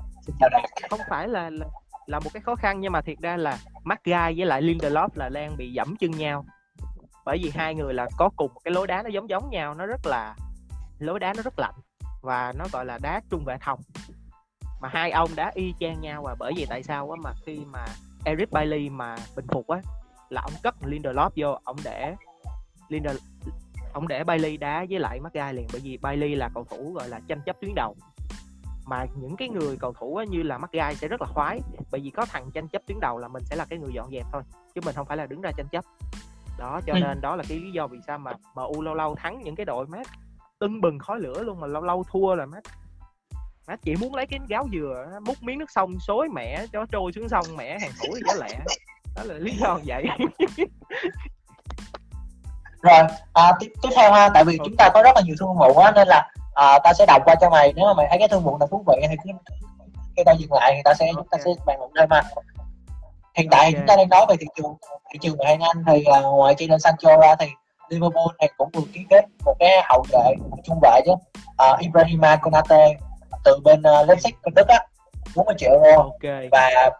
không 0.89 0.99
phải 1.09 1.27
là 1.27 1.49
là, 1.49 1.65
là 2.07 2.19
một 2.19 2.29
cái 2.33 2.41
khó 2.41 2.55
khăn 2.55 2.79
nhưng 2.79 2.91
mà 2.91 3.01
thiệt 3.01 3.17
ra 3.21 3.37
là 3.37 3.57
Maguire 3.83 4.33
với 4.37 4.45
lại 4.45 4.61
Lindelof 4.61 5.09
là 5.15 5.29
đang 5.29 5.57
bị 5.57 5.71
dẫm 5.71 5.95
chân 5.99 6.11
nhau. 6.11 6.45
Bởi 7.25 7.37
vì 7.43 7.51
hai 7.55 7.75
người 7.75 7.93
là 7.93 8.07
có 8.17 8.29
cùng 8.35 8.53
một 8.53 8.59
cái 8.63 8.71
lối 8.71 8.87
đá 8.87 9.03
nó 9.03 9.09
giống 9.09 9.29
giống 9.29 9.49
nhau 9.49 9.73
nó 9.73 9.85
rất 9.85 10.05
là 10.05 10.35
lối 10.99 11.19
đá 11.19 11.33
nó 11.33 11.41
rất 11.41 11.59
lạnh 11.59 11.75
và 12.21 12.53
nó 12.57 12.65
gọi 12.71 12.85
là 12.85 12.97
đá 13.01 13.21
trung 13.29 13.45
vệ 13.45 13.57
thông. 13.61 13.79
Mà 14.81 14.89
hai 14.89 15.11
ông 15.11 15.29
đá 15.35 15.51
y 15.55 15.73
chang 15.79 16.01
nhau 16.01 16.21
và 16.25 16.35
bởi 16.39 16.53
vì 16.55 16.65
tại 16.69 16.83
sao 16.83 17.11
á 17.11 17.17
mà 17.23 17.31
khi 17.45 17.59
mà 17.71 17.85
Eric 18.27 18.51
Bailey 18.51 18.89
mà 18.89 19.15
bình 19.35 19.45
phục 19.51 19.67
á 19.67 19.81
là 20.29 20.41
ông 20.41 20.53
cất 20.63 20.75
Lindelof 20.81 21.29
vô 21.35 21.57
ông 21.63 21.75
để 21.83 22.15
Linder 22.89 23.17
ông 23.93 24.07
để 24.07 24.23
Bailey 24.23 24.57
đá 24.57 24.85
với 24.89 24.99
lại 24.99 25.19
Maguire 25.19 25.53
liền. 25.53 25.67
Bởi 25.71 25.81
vì 25.83 25.97
Bailey 25.97 26.35
là 26.35 26.49
cầu 26.53 26.63
thủ 26.69 26.93
gọi 26.93 27.09
là 27.09 27.19
tranh 27.27 27.41
chấp 27.45 27.61
tuyến 27.61 27.75
đầu. 27.75 27.95
Mà 28.85 29.05
những 29.15 29.35
cái 29.35 29.49
người 29.49 29.77
cầu 29.77 29.93
thủ 29.93 30.15
á, 30.15 30.25
như 30.29 30.43
là 30.43 30.59
gai 30.71 30.95
sẽ 30.95 31.07
rất 31.07 31.21
là 31.21 31.27
khoái. 31.27 31.59
Bởi 31.91 32.01
vì 32.01 32.09
có 32.09 32.25
thằng 32.25 32.51
tranh 32.51 32.67
chấp 32.67 32.81
tuyến 32.87 32.99
đầu 32.99 33.17
là 33.17 33.27
mình 33.27 33.43
sẽ 33.45 33.55
là 33.55 33.65
cái 33.65 33.79
người 33.79 33.93
dọn 33.93 34.11
dẹp 34.11 34.25
thôi 34.31 34.41
chứ 34.75 34.81
mình 34.85 34.95
không 34.95 35.05
phải 35.05 35.17
là 35.17 35.25
đứng 35.25 35.41
ra 35.41 35.51
tranh 35.57 35.67
chấp. 35.71 35.85
Đó 36.59 36.81
cho 36.85 36.93
Ừ. 36.93 36.99
nên 37.01 37.21
đó 37.21 37.35
là 37.35 37.43
cái 37.49 37.59
lý 37.59 37.71
do 37.71 37.87
vì 37.87 37.99
sao 38.07 38.17
mà 38.17 38.33
MU 38.55 38.81
lâu 38.81 38.93
lâu 38.95 39.15
thắng 39.15 39.41
những 39.43 39.55
cái 39.55 39.65
đội 39.65 39.85
mát 39.87 40.07
tưng 40.59 40.81
bừng 40.81 40.99
khói 40.99 41.19
lửa 41.19 41.43
luôn 41.43 41.59
mà 41.59 41.67
lâu 41.67 41.81
lâu 41.81 42.03
thua 42.11 42.35
là 42.35 42.45
mát 42.45 42.63
mát 43.67 43.79
chỉ 43.83 43.95
muốn 43.95 44.15
lấy 44.15 44.25
cái 44.25 44.39
gáo 44.49 44.67
dừa 44.73 45.05
á, 45.13 45.19
múc 45.19 45.35
miếng 45.41 45.59
nước 45.59 45.71
sông 45.71 45.99
xối 45.99 46.27
mẹ 46.33 46.65
cho 46.73 46.85
trôi 46.91 47.11
xuống 47.11 47.29
sông 47.29 47.45
mẹ 47.57 47.79
hàng 47.79 47.91
thủ 47.99 48.17
giá 48.27 48.33
lẹ. 48.33 48.55
Đó 49.15 49.23
là 49.23 49.33
lý 49.33 49.51
do 49.57 49.79
vậy. 49.85 50.05
Rồi 52.81 52.99
à, 53.33 53.51
tiếp, 53.59 53.67
tiếp 53.81 53.89
theo 53.95 54.11
ha 54.11 54.29
tại 54.33 54.43
vì 54.43 54.57
chúng 54.57 54.75
ta 54.77 54.89
có 54.93 55.03
rất 55.03 55.11
là 55.15 55.21
nhiều 55.25 55.35
thương 55.39 55.55
vụ 55.59 55.73
á 55.73 55.91
nên 55.91 56.07
là 56.07 56.31
à, 56.53 56.79
ta 56.83 56.93
sẽ 56.93 57.05
đọc 57.05 57.21
qua 57.25 57.35
cho 57.41 57.49
mày. 57.49 57.73
Nếu 57.75 57.85
mà 57.85 57.93
mày 57.93 58.07
thấy 58.09 58.19
cái 58.19 58.27
thương 58.27 58.43
vụ 58.43 58.57
nào 58.57 58.67
thú 58.67 58.83
vị 58.87 59.07
thì 59.09 59.15
cứ 59.23 59.31
khi 60.15 60.23
ta 60.25 60.31
dừng 60.31 60.53
lại 60.53 60.73
thì 60.75 60.81
ta 60.85 60.93
sẽ 60.93 61.11
chúng 61.15 61.27
ta 61.31 61.37
sẽ 61.45 61.51
bàn 61.65 61.79
luận 61.79 61.91
thêm 61.99 62.09
ha. 62.11 62.23
Hiện 63.35 63.47
tại 63.51 63.65
Ok. 63.65 63.73
chúng 63.73 63.87
ta 63.87 63.95
đang 63.95 64.09
nói 64.09 64.25
về 64.29 64.35
thị 64.39 64.47
trường 64.55 64.75
thị 65.13 65.19
trường 65.21 65.37
ngoại 65.37 65.49
hạng 65.49 65.61
Anh 65.61 65.83
thì 65.87 66.03
à, 66.03 66.21
ngoài 66.21 66.55
Jadon 66.55 66.77
Sancho 66.77 67.17
ra 67.17 67.35
thì 67.39 67.47
Liverpool 67.89 68.27
này 68.39 68.49
cũng 68.57 68.69
vừa 68.73 68.81
ký 68.93 69.05
kết 69.09 69.25
một 69.45 69.55
cái 69.59 69.69
hậu 69.89 70.05
vệ 70.11 70.35
một 70.49 70.57
trung 70.63 70.79
vệ 70.81 71.01
chứ. 71.05 71.11
À, 71.57 71.77
Ibrahima 71.79 72.35
Konate 72.35 72.97
từ 73.43 73.59
bên 73.63 73.79
uh, 73.79 74.09
Leipzig 74.09 74.31
bên 74.43 74.53
Đức 74.55 74.67
á 74.67 74.79
40 75.35 75.55
triệu 75.57 75.71
euro. 75.71 75.97
Ok. 75.97 76.51
Và 76.51 76.91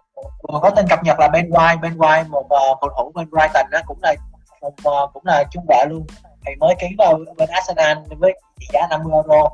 có 0.62 0.70
tin 0.70 0.88
cập 0.88 1.04
nhật 1.04 1.20
là 1.20 1.28
Ben 1.28 1.50
White. 1.50 1.80
Ben 1.80 1.98
White 1.98 2.30
một 2.30 2.46
uh, 2.46 2.78
cầu 2.82 2.90
thủ 2.98 3.12
bên 3.16 3.30
Brighton 3.30 3.66
đó 3.72 3.80
cũng 3.86 3.98
là 4.02 4.16
một 4.62 4.74
uh, 4.88 5.14
cũng 5.14 5.26
là 5.26 5.44
trung 5.52 5.66
vệ 5.70 5.86
luôn. 5.90 6.06
Thì 6.46 6.56
mới 6.60 6.76
ký 6.80 6.88
vào 6.98 7.20
bên 7.38 7.50
Arsenal 7.50 7.98
với 8.18 8.40
trị 8.60 8.68
giá 8.74 8.88
50 8.90 9.14
euro. 9.14 9.50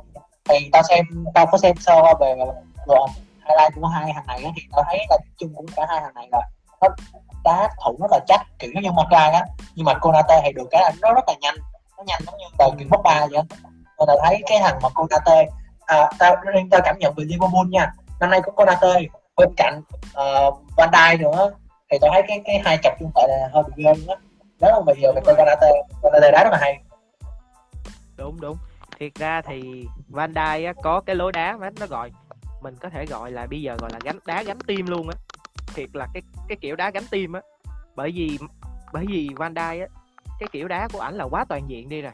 Thì 0.49 0.69
tao 0.71 0.84
xem 0.84 1.05
tao 1.34 1.45
có 1.45 1.57
xem 1.57 1.76
sơ 1.78 1.95
về 2.19 2.36
rồi 2.88 3.07
highlight 3.47 3.74
của 3.76 3.88
hai 3.88 4.11
thằng 4.13 4.26
này 4.28 4.43
á, 4.43 4.51
thì 4.55 4.61
tao 4.71 4.84
thấy 4.88 5.05
là 5.09 5.17
chung 5.38 5.53
của 5.55 5.65
cả 5.76 5.86
hai 5.89 5.99
thằng 6.01 6.13
này 6.13 6.28
là 6.32 6.41
nó 6.82 6.88
đá 7.43 7.69
thủ 7.86 7.97
rất 8.01 8.11
là 8.11 8.19
chắc 8.28 8.41
kiểu 8.59 8.71
như 8.74 8.91
Makai 8.91 9.32
á. 9.32 9.45
Nhưng 9.76 9.86
mà 9.86 9.93
Konate 9.93 10.41
thì 10.43 10.51
được 10.53 10.67
cái 10.71 10.82
là 10.82 10.91
nó 11.01 11.13
rất 11.13 11.24
là 11.28 11.34
nhanh. 11.41 11.55
Nó 11.97 12.03
nhanh 12.07 12.21
giống 12.26 12.38
như 12.38 12.45
là 12.59 12.69
kiểu 12.80 12.88
bốc 12.91 13.01
ba 13.03 13.19
vậy 13.32 13.39
á. 13.49 13.57
nên 13.99 14.07
là 14.07 14.15
thấy 14.24 14.43
cái 14.45 14.59
thằng 14.59 14.80
mà 14.82 14.89
Konate 14.89 15.45
à, 15.86 16.10
tao 16.20 16.36
tao 16.72 16.82
cảm 16.84 16.96
nhận 17.00 17.14
về 17.18 17.24
Liverpool 17.24 17.68
nha. 17.70 17.92
Năm 18.20 18.30
nay 18.30 18.42
có 18.44 18.52
Konate 18.52 19.02
bên 19.36 19.50
cạnh 19.58 19.82
uh, 20.06 20.60
Van 20.78 20.90
Dijk 20.92 21.22
nữa. 21.22 21.52
Thì 21.92 21.98
tôi 22.02 22.10
thấy 22.14 22.24
cái 22.28 22.42
cái 22.46 22.62
hai 22.66 22.78
cặp 22.84 22.94
trung 23.00 23.12
vệ 23.16 23.24
là 23.28 23.50
hơi 23.54 23.64
bị 23.64 23.84
ghê 23.84 23.94
luôn 23.94 24.08
á. 24.10 24.16
Nếu 24.62 24.72
mà 24.72 24.82
bây 24.86 24.96
giờ 25.02 25.12
mình 25.14 25.24
coi 25.26 25.36
Konate 25.36 25.68
Konate 26.02 26.32
đá 26.32 26.44
rất 26.44 26.50
là 26.52 26.58
hay. 26.62 26.84
Đúng 28.16 28.42
đúng. 28.42 28.58
Thiệt 29.00 29.16
ra 29.16 29.42
thì 29.42 29.86
Van 30.10 30.34
Dijk 30.34 30.66
á, 30.66 30.74
có 30.84 31.02
cái 31.02 31.16
lối 31.16 31.32
đá 31.32 31.58
mà 31.58 31.70
nó 31.80 31.86
gọi 31.86 32.12
mình 32.62 32.76
có 32.80 32.90
thể 32.90 33.06
gọi 33.06 33.32
là 33.32 33.48
bây 33.50 33.62
giờ 33.62 33.76
gọi 33.80 33.90
là 33.94 34.00
gánh 34.04 34.20
đá 34.26 34.44
gánh 34.44 34.60
tim 34.68 34.88
luôn 34.88 35.10
á. 35.10 35.16
Thiệt 35.76 35.90
là 35.94 36.08
cái 36.14 36.24
cái 36.48 36.58
kiểu 36.62 36.76
đá 36.76 36.90
gánh 36.90 37.08
tim 37.12 37.34
á. 37.34 37.42
Bởi 37.96 38.12
vì 38.12 38.38
bởi 38.94 39.06
vì 39.08 39.30
Van 39.38 39.54
Dijk 39.54 39.82
á 39.82 39.88
cái 40.40 40.50
kiểu 40.52 40.68
đá 40.68 40.88
của 40.94 41.00
ảnh 41.00 41.16
là 41.16 41.24
quá 41.24 41.46
toàn 41.50 41.70
diện 41.70 41.90
đi 41.90 42.02
rồi 42.02 42.12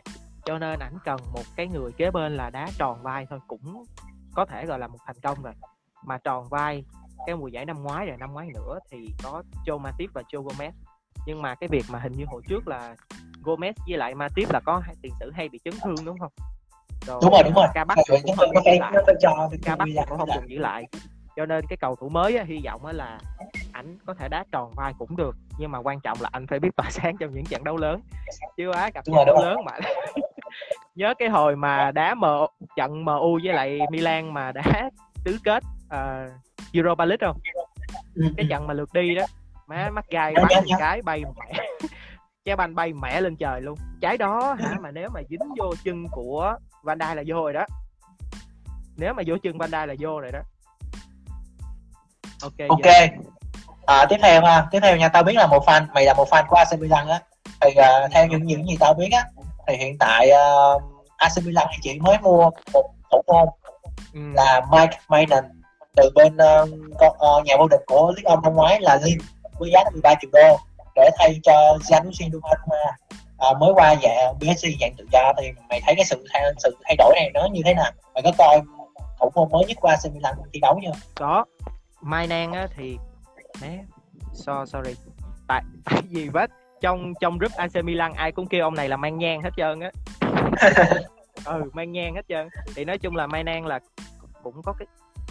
cho 0.49 0.59
nên 0.59 0.79
ảnh 0.79 0.97
cần 1.05 1.19
một 1.33 1.43
cái 1.55 1.67
người 1.67 1.91
kế 1.91 2.11
bên 2.11 2.37
là 2.37 2.49
đá 2.49 2.67
tròn 2.77 3.03
vai 3.03 3.25
thôi 3.29 3.39
cũng 3.47 3.83
có 4.33 4.45
thể 4.45 4.65
gọi 4.65 4.79
là 4.79 4.87
một 4.87 4.97
thành 5.05 5.15
công 5.23 5.43
rồi 5.43 5.53
mà 6.05 6.17
tròn 6.17 6.49
vai 6.49 6.83
cái 7.25 7.35
mùa 7.35 7.47
giải 7.47 7.65
năm 7.65 7.83
ngoái 7.83 8.07
rồi 8.07 8.17
năm 8.17 8.33
ngoái 8.33 8.47
nữa 8.53 8.79
thì 8.91 8.97
có 9.23 9.43
Joe 9.65 9.79
Matip 9.79 10.09
và 10.13 10.21
Joe 10.21 10.43
Gomez 10.43 10.71
nhưng 11.25 11.41
mà 11.41 11.55
cái 11.55 11.69
việc 11.69 11.85
mà 11.89 11.99
hình 11.99 12.11
như 12.11 12.25
hồi 12.27 12.41
trước 12.47 12.67
là 12.67 12.95
Gomez 13.43 13.73
với 13.87 13.97
lại 13.97 14.15
Matip 14.15 14.51
là 14.51 14.59
có 14.59 14.77
hai 14.77 14.95
tiền 15.01 15.13
sử 15.19 15.31
hay 15.31 15.49
bị 15.49 15.59
chấn 15.63 15.73
thương 15.83 16.05
đúng 16.05 16.19
không? 16.19 16.31
đúng 17.07 17.31
rồi 17.31 17.43
đúng 17.43 17.53
rồi 17.53 17.67
Ca 17.73 17.85
Bắc 17.85 17.97
cũng 18.07 18.35
không 18.37 18.49
có 18.55 18.61
giữ 18.65 18.79
lại. 18.79 18.93
Ca 19.63 19.75
Bắc 19.75 19.85
cũng 20.09 20.17
không 20.17 20.29
được 20.35 20.47
giữ 20.47 20.57
lại. 20.57 20.85
Cho 21.35 21.45
nên 21.45 21.65
cái 21.69 21.77
cầu 21.77 21.95
thủ 21.95 22.09
mới 22.09 22.37
á, 22.37 22.43
hy 22.43 22.61
vọng 22.65 22.85
á 22.85 22.93
là 22.93 23.19
ảnh 23.73 23.97
có 24.05 24.13
thể 24.13 24.27
đá 24.29 24.45
tròn 24.51 24.71
vai 24.75 24.93
cũng 24.97 25.17
được 25.17 25.35
nhưng 25.59 25.71
mà 25.71 25.79
quan 25.79 25.99
trọng 25.99 26.17
là 26.21 26.29
anh 26.31 26.47
phải 26.47 26.59
biết 26.59 26.69
tỏa 26.75 26.89
sáng 26.89 27.17
trong 27.19 27.33
những 27.33 27.45
trận 27.45 27.63
đấu 27.63 27.77
lớn 27.77 28.01
chứ 28.57 28.71
á 28.71 28.89
gặp 28.93 29.05
trận 29.05 29.15
rồi, 29.15 29.25
đấu 29.25 29.35
rồi. 29.35 29.45
lớn 29.45 29.59
mà 29.65 29.71
nhớ 30.99 31.13
cái 31.19 31.29
hồi 31.29 31.55
mà 31.55 31.91
đá 31.91 32.15
M 32.15 32.23
trận 32.75 33.05
MU 33.05 33.39
với 33.43 33.53
lại 33.53 33.79
Milan 33.91 34.33
mà 34.33 34.51
đá 34.51 34.89
tứ 35.23 35.37
kết 35.43 35.63
uh, 35.85 36.31
Europa 36.73 37.05
League 37.05 37.27
không? 37.27 37.37
Ừ, 38.15 38.23
cái 38.37 38.45
trận 38.49 38.67
mà 38.67 38.73
lượt 38.73 38.93
đi 38.93 39.15
đó 39.15 39.25
má 39.67 39.89
mắt 39.89 40.05
gai 40.09 40.33
bắn 40.35 40.45
một 40.45 40.75
cái 40.79 41.01
bay 41.01 41.23
mẹ. 41.39 41.59
Trái 42.45 42.55
banh 42.55 42.75
bay 42.75 42.93
mẹ 42.93 43.21
lên 43.21 43.35
trời 43.35 43.61
luôn. 43.61 43.77
Trái 44.01 44.17
đó 44.17 44.55
hả 44.59 44.75
mà 44.79 44.91
nếu 44.91 45.09
mà 45.13 45.21
dính 45.29 45.39
vô 45.59 45.73
chân 45.83 46.05
của 46.11 46.55
Van 46.83 46.97
Dijk 46.97 47.15
là 47.15 47.23
vô 47.27 47.35
rồi 47.35 47.53
đó. 47.53 47.65
Nếu 48.97 49.13
mà 49.13 49.23
vô 49.27 49.35
chân 49.43 49.57
Van 49.57 49.69
Dijk 49.69 49.85
là 49.85 49.95
vô 49.99 50.19
rồi 50.19 50.31
đó. 50.31 50.39
Ok 52.41 52.69
ok. 52.69 52.79
Giờ- 52.83 53.07
à, 53.85 54.05
tiếp 54.09 54.17
theo 54.21 54.45
ha. 54.45 54.67
Tiếp 54.71 54.79
theo 54.83 54.97
nha 54.97 55.09
tao 55.09 55.23
biết 55.23 55.33
là 55.35 55.47
một 55.47 55.63
fan 55.65 55.85
mày 55.93 56.05
là 56.05 56.13
một 56.13 56.27
fan 56.29 56.43
của 56.47 56.55
AC 56.55 56.79
Milan 56.79 57.07
á. 57.07 57.19
Thì 57.61 57.69
à, 57.75 58.07
theo 58.11 58.27
những 58.27 58.43
những 58.43 58.67
gì 58.67 58.77
tao 58.79 58.93
biết 58.93 59.09
á 59.11 59.25
thì 59.69 59.77
hiện 59.77 59.97
tại 59.97 60.29
uh, 60.31 60.81
AC 61.17 61.31
Milan 61.45 61.67
thì 61.71 61.77
chỉ 61.81 61.99
mới 61.99 62.17
mua 62.21 62.49
một 62.73 62.93
thủ 63.11 63.21
môn 63.27 63.47
ừ. 64.13 64.19
là 64.33 64.61
Mike 64.71 64.99
Maignan 65.07 65.43
từ 65.95 66.09
bên 66.15 66.37
ờ, 66.37 66.67
con- 66.99 67.17
ờ, 67.19 67.41
nhà 67.45 67.55
vô 67.59 67.67
địch 67.67 67.81
của 67.87 68.13
League 68.15 68.35
One 68.35 68.39
năm 68.43 68.55
ngoái 68.55 68.81
là 68.81 68.99
Lille 69.03 69.25
với 69.59 69.69
giá 69.73 69.79
là 69.83 69.89
13 69.89 70.13
triệu 70.21 70.29
đô 70.33 70.57
để 70.95 71.09
thay 71.17 71.39
cho 71.43 71.77
Gianluigi 71.81 72.31
Donnarumma. 72.31 72.97
À, 73.37 73.47
mới 73.59 73.73
qua 73.73 73.95
dạng 74.03 74.35
PSG 74.39 74.65
dạng 74.81 74.93
tự 74.97 75.05
do 75.11 75.33
thì 75.41 75.47
mày 75.69 75.81
thấy 75.85 75.95
cái 75.95 76.05
sự 76.05 76.25
thay, 76.33 76.41
sự 76.57 76.77
thay 76.83 76.95
đổi 76.97 77.13
này 77.15 77.31
nó 77.33 77.47
như 77.51 77.61
thế 77.65 77.73
nào? 77.73 77.91
Mày 78.13 78.23
có 78.23 78.31
coi 78.37 78.61
thủ 79.19 79.31
môn 79.35 79.51
mới 79.51 79.65
nhất 79.65 79.77
của 79.81 79.87
AC 79.87 80.13
Milan 80.13 80.35
thi 80.53 80.59
đấu 80.59 80.79
chưa? 80.83 80.99
Có. 81.15 81.45
Mai 82.01 82.27
Nan 82.27 82.51
á 82.51 82.67
thì 82.77 82.97
né 83.61 83.77
so 84.33 84.65
sorry. 84.65 84.95
Tại 85.47 85.63
tại 85.85 86.01
vì 86.09 86.29
vết 86.29 86.49
trong 86.81 87.13
trong 87.21 87.37
group 87.37 87.51
AC 87.57 87.83
Milan 87.83 88.13
ai 88.13 88.31
cũng 88.31 88.47
kêu 88.47 88.63
ông 88.65 88.75
này 88.75 88.89
là 88.89 88.97
mang 88.97 89.17
nhang 89.17 89.41
hết 89.41 89.49
trơn 89.57 89.79
á. 89.79 89.91
Ừ 91.45 91.69
mang 91.73 91.91
nhang 91.91 92.15
hết 92.15 92.25
trơn. 92.29 92.49
Thì 92.75 92.85
nói 92.85 92.97
chung 92.97 93.15
là 93.15 93.27
Mai 93.27 93.43
Nan 93.43 93.65
là 93.65 93.79
cũng 94.43 94.61
có 94.65 94.73
cái 94.79 94.87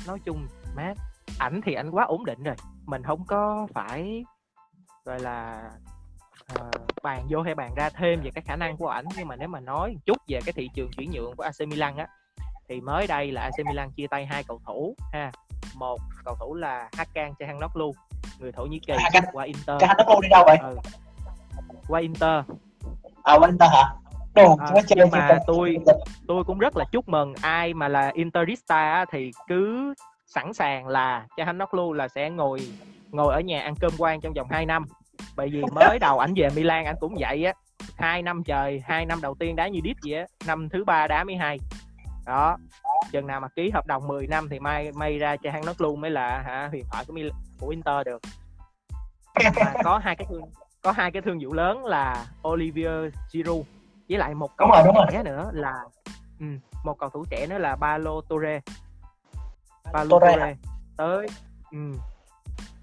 nói 0.07 0.19
chung 0.25 0.47
má 0.77 0.95
ảnh 1.39 1.61
thì 1.65 1.75
ảnh 1.75 1.91
quá 1.91 2.05
ổn 2.05 2.25
định 2.25 2.43
rồi. 2.43 2.55
Mình 2.87 3.03
không 3.03 3.25
có 3.27 3.67
phải 3.75 4.25
gọi 5.05 5.21
là 5.21 5.63
ờ, 6.55 6.71
bàn 7.03 7.27
vô 7.29 7.43
hay 7.43 7.55
bàn 7.55 7.75
ra 7.77 7.91
thêm 7.91 8.21
về 8.23 8.31
cái 8.35 8.43
khả 8.47 8.57
năng 8.57 8.77
của 8.77 8.89
ảnh. 8.89 9.05
Nhưng 9.17 9.29
mà 9.29 9.37
nếu 9.37 9.49
mà 9.49 9.61
nói 9.61 9.91
một 9.93 10.01
chút 10.07 10.17
về 10.29 10.41
cái 10.47 10.53
thị 10.53 10.71
trường 10.75 10.91
chuyển 10.97 11.11
nhượng 11.11 11.37
của 11.37 11.43
AC 11.43 11.69
Milan 11.69 11.97
á 11.97 12.07
thì 12.69 12.81
mới 12.81 13.07
đây 13.07 13.33
là 13.33 13.43
AC 13.43 13.67
Milan 13.67 13.91
chia 13.91 14.07
tay 14.07 14.27
hai 14.27 14.43
cầu 14.45 14.61
thủ 14.67 14.95
ha. 15.13 15.31
Một 15.75 16.01
cầu 16.25 16.35
thủ 16.41 16.55
là 16.55 16.89
Hakan 16.97 17.35
Çalhanoğlu 17.39 17.93
người 18.39 18.53
Thổ 18.53 18.65
Nhĩ 18.67 18.79
Kỳ 18.87 18.93
Hakan- 18.93 19.31
qua 19.33 19.45
Inter. 19.45 19.77
Cái 19.81 19.95
nó 19.99 20.21
đi 20.23 20.29
đâu 20.31 20.45
vậy? 20.47 20.57
Ừ. 20.63 20.77
qua 21.89 22.01
Inter. 22.01 22.45
À 23.23 23.39
bên 23.39 23.51
Inter 23.51 23.71
hả? 23.71 23.85
Đồ 24.35 24.57
À, 24.57 24.67
chơi 24.73 24.83
nhưng 24.97 25.11
mà 25.11 25.39
tôi- 25.47 25.79
tôi 26.29 26.45
cũng 26.45 26.59
rất 26.59 26.77
là 26.77 26.85
chúc 26.93 27.09
mừng 27.09 27.35
ai 27.43 27.75
mà 27.75 27.89
là 27.89 28.11
Interista 28.15 29.05
thì 29.13 29.31
cứ 29.49 29.95
sẵn 30.27 30.53
sàng 30.53 30.87
là 30.89 31.27
Çalhanoğlu 31.37 31.93
là 31.93 32.09
sẽ 32.09 32.31
ngồi 32.31 32.61
ngồi 33.11 33.35
ở 33.35 33.41
nhà 33.41 33.61
ăn 33.61 33.75
cơm 33.81 33.93
quan 33.99 34.21
trong 34.21 34.33
vòng 34.35 34.49
2 34.51 34.67
năm. 34.67 34.85
Bởi 35.37 35.49
vì 35.49 35.63
mới 35.73 35.99
đầu 36.01 36.19
ảnh 36.19 36.35
về 36.37 36.49
Milan 36.57 36.85
ảnh 36.85 36.97
cũng 37.01 37.15
vậy 37.19 37.45
á. 37.45 37.53
Hai 37.97 38.23
năm 38.23 38.43
trời 38.45 38.83
hai 38.85 39.07
năm 39.07 39.21
đầu 39.21 39.35
tiên 39.35 39.57
đá 39.57 39.69
như 39.69 39.81
đít 39.83 39.97
vậy 40.05 40.19
á. 40.19 40.27
Năm 40.47 40.69
thứ 40.69 40.85
ba 40.85 41.07
đá 41.07 41.25
mới 41.25 41.37
hay. 41.37 41.59
Đó. 42.27 42.57
Chừng 43.13 43.27
nào 43.27 43.41
mà 43.41 43.49
ký 43.49 43.71
hợp 43.71 43.87
đồng 43.87 44.09
10 44.09 44.27
năm 44.27 44.49
thì 44.51 44.59
may 44.61 44.93
may 44.93 45.19
ra 45.19 45.37
Çalhanoğlu 45.37 45.97
mới 45.97 46.11
là 46.11 46.43
hả 46.47 46.69
huyền 46.71 46.85
thoại 46.91 47.05
của 47.09 47.15
Mil- 47.15 47.31
của 47.61 47.69
Inter 47.69 48.07
được. 48.07 48.23
Mà 49.65 49.73
có 49.85 49.99
hai 49.99 50.17
cái 50.17 50.27
thương 50.31 50.43
có 50.83 50.93
hai 50.93 51.11
cái 51.11 51.23
thương 51.23 51.39
vụ 51.41 51.53
lớn 51.53 51.85
là 51.85 52.27
Olivier 52.49 53.15
Giroud 53.33 53.67
với 54.09 54.19
lại 54.19 54.35
một 54.35 54.57
cầu 54.57 54.69
thủ 54.77 54.83
đúng 54.87 54.95
rồi. 54.95 55.07
trẻ 55.11 55.23
nữa 55.23 55.51
là 55.53 55.75
ừ, 56.41 56.47
một 56.85 56.99
cầu 56.99 57.11
thủ 57.11 57.25
trẻ 57.31 57.47
nữa 57.47 57.59
là 57.59 57.77
Paulo 57.77 58.21
Torre. 58.29 58.61
Paulo 59.93 60.19
Torre 60.19 60.33
Torre, 60.33 60.57
tới 60.97 61.27
ừ, 61.71 61.79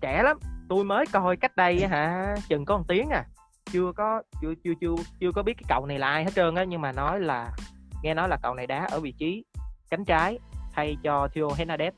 trẻ 0.01 0.23
lắm. 0.23 0.39
Tôi 0.69 0.83
mới 0.83 1.05
coi 1.11 1.37
cách 1.37 1.55
đây 1.55 1.81
á 1.81 1.89
hả 1.89 2.35
chừng 2.49 2.65
có 2.65 2.77
một 2.77 2.83
tiếng 2.87 3.09
à. 3.09 3.25
Chưa 3.71 3.91
có 3.95 4.21
chưa 4.41 4.53
chưa 4.63 4.73
chưa 4.81 4.95
chưa 5.19 5.31
có 5.31 5.43
biết 5.43 5.53
cái 5.53 5.65
cậu 5.67 5.85
này 5.85 5.99
là 5.99 6.07
ai 6.07 6.23
hết 6.23 6.31
trơn 6.35 6.55
á 6.55 6.63
nhưng 6.63 6.81
mà 6.81 6.91
nói 6.91 7.19
là 7.19 7.51
nghe 8.03 8.13
nói 8.13 8.29
là 8.29 8.37
cậu 8.43 8.53
này 8.53 8.67
đá 8.67 8.87
ở 8.91 8.99
vị 8.99 9.11
trí 9.11 9.43
cánh 9.89 10.05
trái 10.05 10.39
thay 10.73 10.97
cho 11.03 11.27
Theo 11.33 11.47
Hernandez. 11.47 11.91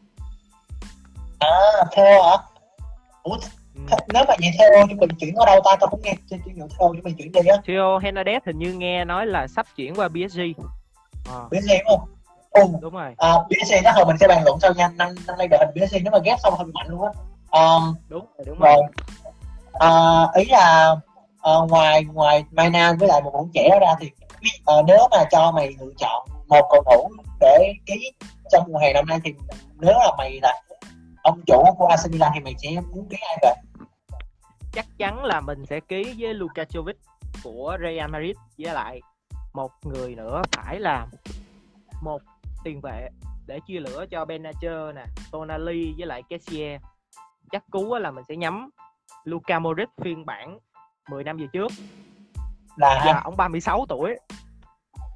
À 1.39 1.83
theo 1.95 2.23
hả? 2.23 2.37
Ủa 3.23 3.37
nếu 4.07 4.23
mà 4.27 4.33
vậy 4.39 4.51
theo 4.59 4.87
chúng 4.89 4.97
mình 4.97 5.09
chuyển 5.19 5.35
ở 5.35 5.45
đâu 5.45 5.61
ta? 5.65 5.75
Tao 5.79 5.87
cũng 5.89 6.01
nghe 6.03 6.13
trên 6.29 6.41
chuyên 6.45 6.55
hiệu 6.55 6.67
theo 6.79 6.89
chúng 6.93 7.03
mình 7.03 7.15
chuyển 7.17 7.31
đi 7.31 7.41
á. 7.49 7.57
Theo 7.67 7.99
Hernandez 7.99 8.39
hình 8.45 8.59
như 8.59 8.73
nghe 8.73 9.05
nói 9.05 9.25
là 9.25 9.47
sắp 9.47 9.65
chuyển 9.75 9.95
qua 9.95 10.07
PSG 10.07 10.39
Ờ, 11.29 11.47
PSG 11.51 11.69
đúng 11.69 11.99
không? 11.99 12.09
Ừ 12.51 12.63
đúng 12.81 12.93
rồi. 12.93 13.13
À, 13.17 13.33
PSG 13.49 13.83
đó 13.83 13.91
hồi 13.95 14.05
mình 14.05 14.17
sẽ 14.17 14.27
bàn 14.27 14.43
luận 14.45 14.59
sau 14.59 14.73
nha. 14.73 14.89
Năm 14.95 15.15
năm 15.27 15.37
nay 15.37 15.47
đội 15.47 15.59
hình 15.65 15.87
PSG 15.87 15.95
nếu 16.03 16.11
mà 16.11 16.19
ghép 16.23 16.39
xong 16.43 16.53
bị 16.65 16.71
mạnh 16.73 16.87
luôn 16.89 17.01
á. 17.03 17.11
Um, 17.51 17.95
đúng 18.09 18.25
rồi 18.37 18.45
đúng 18.45 18.59
rồi. 18.59 18.73
rồi. 18.75 18.83
À, 19.73 19.91
ý 20.35 20.45
là 20.45 20.95
ờ, 21.41 21.65
ngoài 21.69 22.03
ngoài 22.03 22.43
Maina 22.51 22.93
với 22.99 23.07
lại 23.07 23.21
một 23.21 23.31
thủ 23.33 23.49
trẻ 23.53 23.69
đó 23.71 23.79
ra 23.81 23.95
thì 23.99 24.11
ờ, 24.65 24.83
nếu 24.87 25.07
mà 25.11 25.23
cho 25.31 25.51
mày 25.51 25.75
lựa 25.79 25.91
chọn 25.97 26.27
một 26.47 26.67
cầu 26.69 26.83
thủ 26.91 27.09
để 27.39 27.73
ký 27.85 28.11
trong 28.51 28.63
mùa 28.67 28.79
hè 28.79 28.93
năm 28.93 29.05
nay 29.07 29.19
thì 29.23 29.33
nếu 29.79 29.93
là 29.93 30.11
mày 30.17 30.39
là 30.41 30.61
ông 31.23 31.41
chủ 31.47 31.63
của 31.77 31.85
AC 31.85 32.11
Milan 32.11 32.31
thì 32.33 32.39
mày 32.39 32.53
sẽ 32.57 32.69
muốn 32.69 33.07
ký 33.09 33.17
ai 33.27 33.37
về 33.41 33.53
chắc 34.77 34.85
chắn 34.97 35.25
là 35.25 35.41
mình 35.41 35.65
sẽ 35.65 35.79
ký 35.79 36.15
với 36.17 36.33
Luka 36.33 36.63
Jovic 36.63 36.93
của 37.43 37.77
Real 37.81 38.11
Madrid 38.11 38.37
với 38.57 38.73
lại 38.73 39.01
một 39.53 39.71
người 39.83 40.15
nữa 40.15 40.41
phải 40.51 40.79
là 40.79 41.07
một 42.03 42.21
tiền 42.63 42.81
vệ 42.81 43.09
để 43.47 43.59
chia 43.67 43.79
lửa 43.79 44.05
cho 44.11 44.25
Benacer 44.25 44.95
nè, 44.95 45.05
Tonali 45.31 45.93
với 45.97 46.07
lại 46.07 46.23
Kessié. 46.29 46.79
Chắc 47.51 47.63
cú 47.71 47.95
là 47.95 48.11
mình 48.11 48.23
sẽ 48.27 48.35
nhắm 48.35 48.69
Luka 49.23 49.59
Modric 49.59 49.89
phiên 50.01 50.25
bản 50.25 50.59
10 51.09 51.23
năm 51.23 51.37
về 51.37 51.47
trước. 51.53 51.71
là 52.75 53.03
Giờ 53.05 53.21
ông 53.23 53.37
36 53.37 53.85
tuổi. 53.89 54.15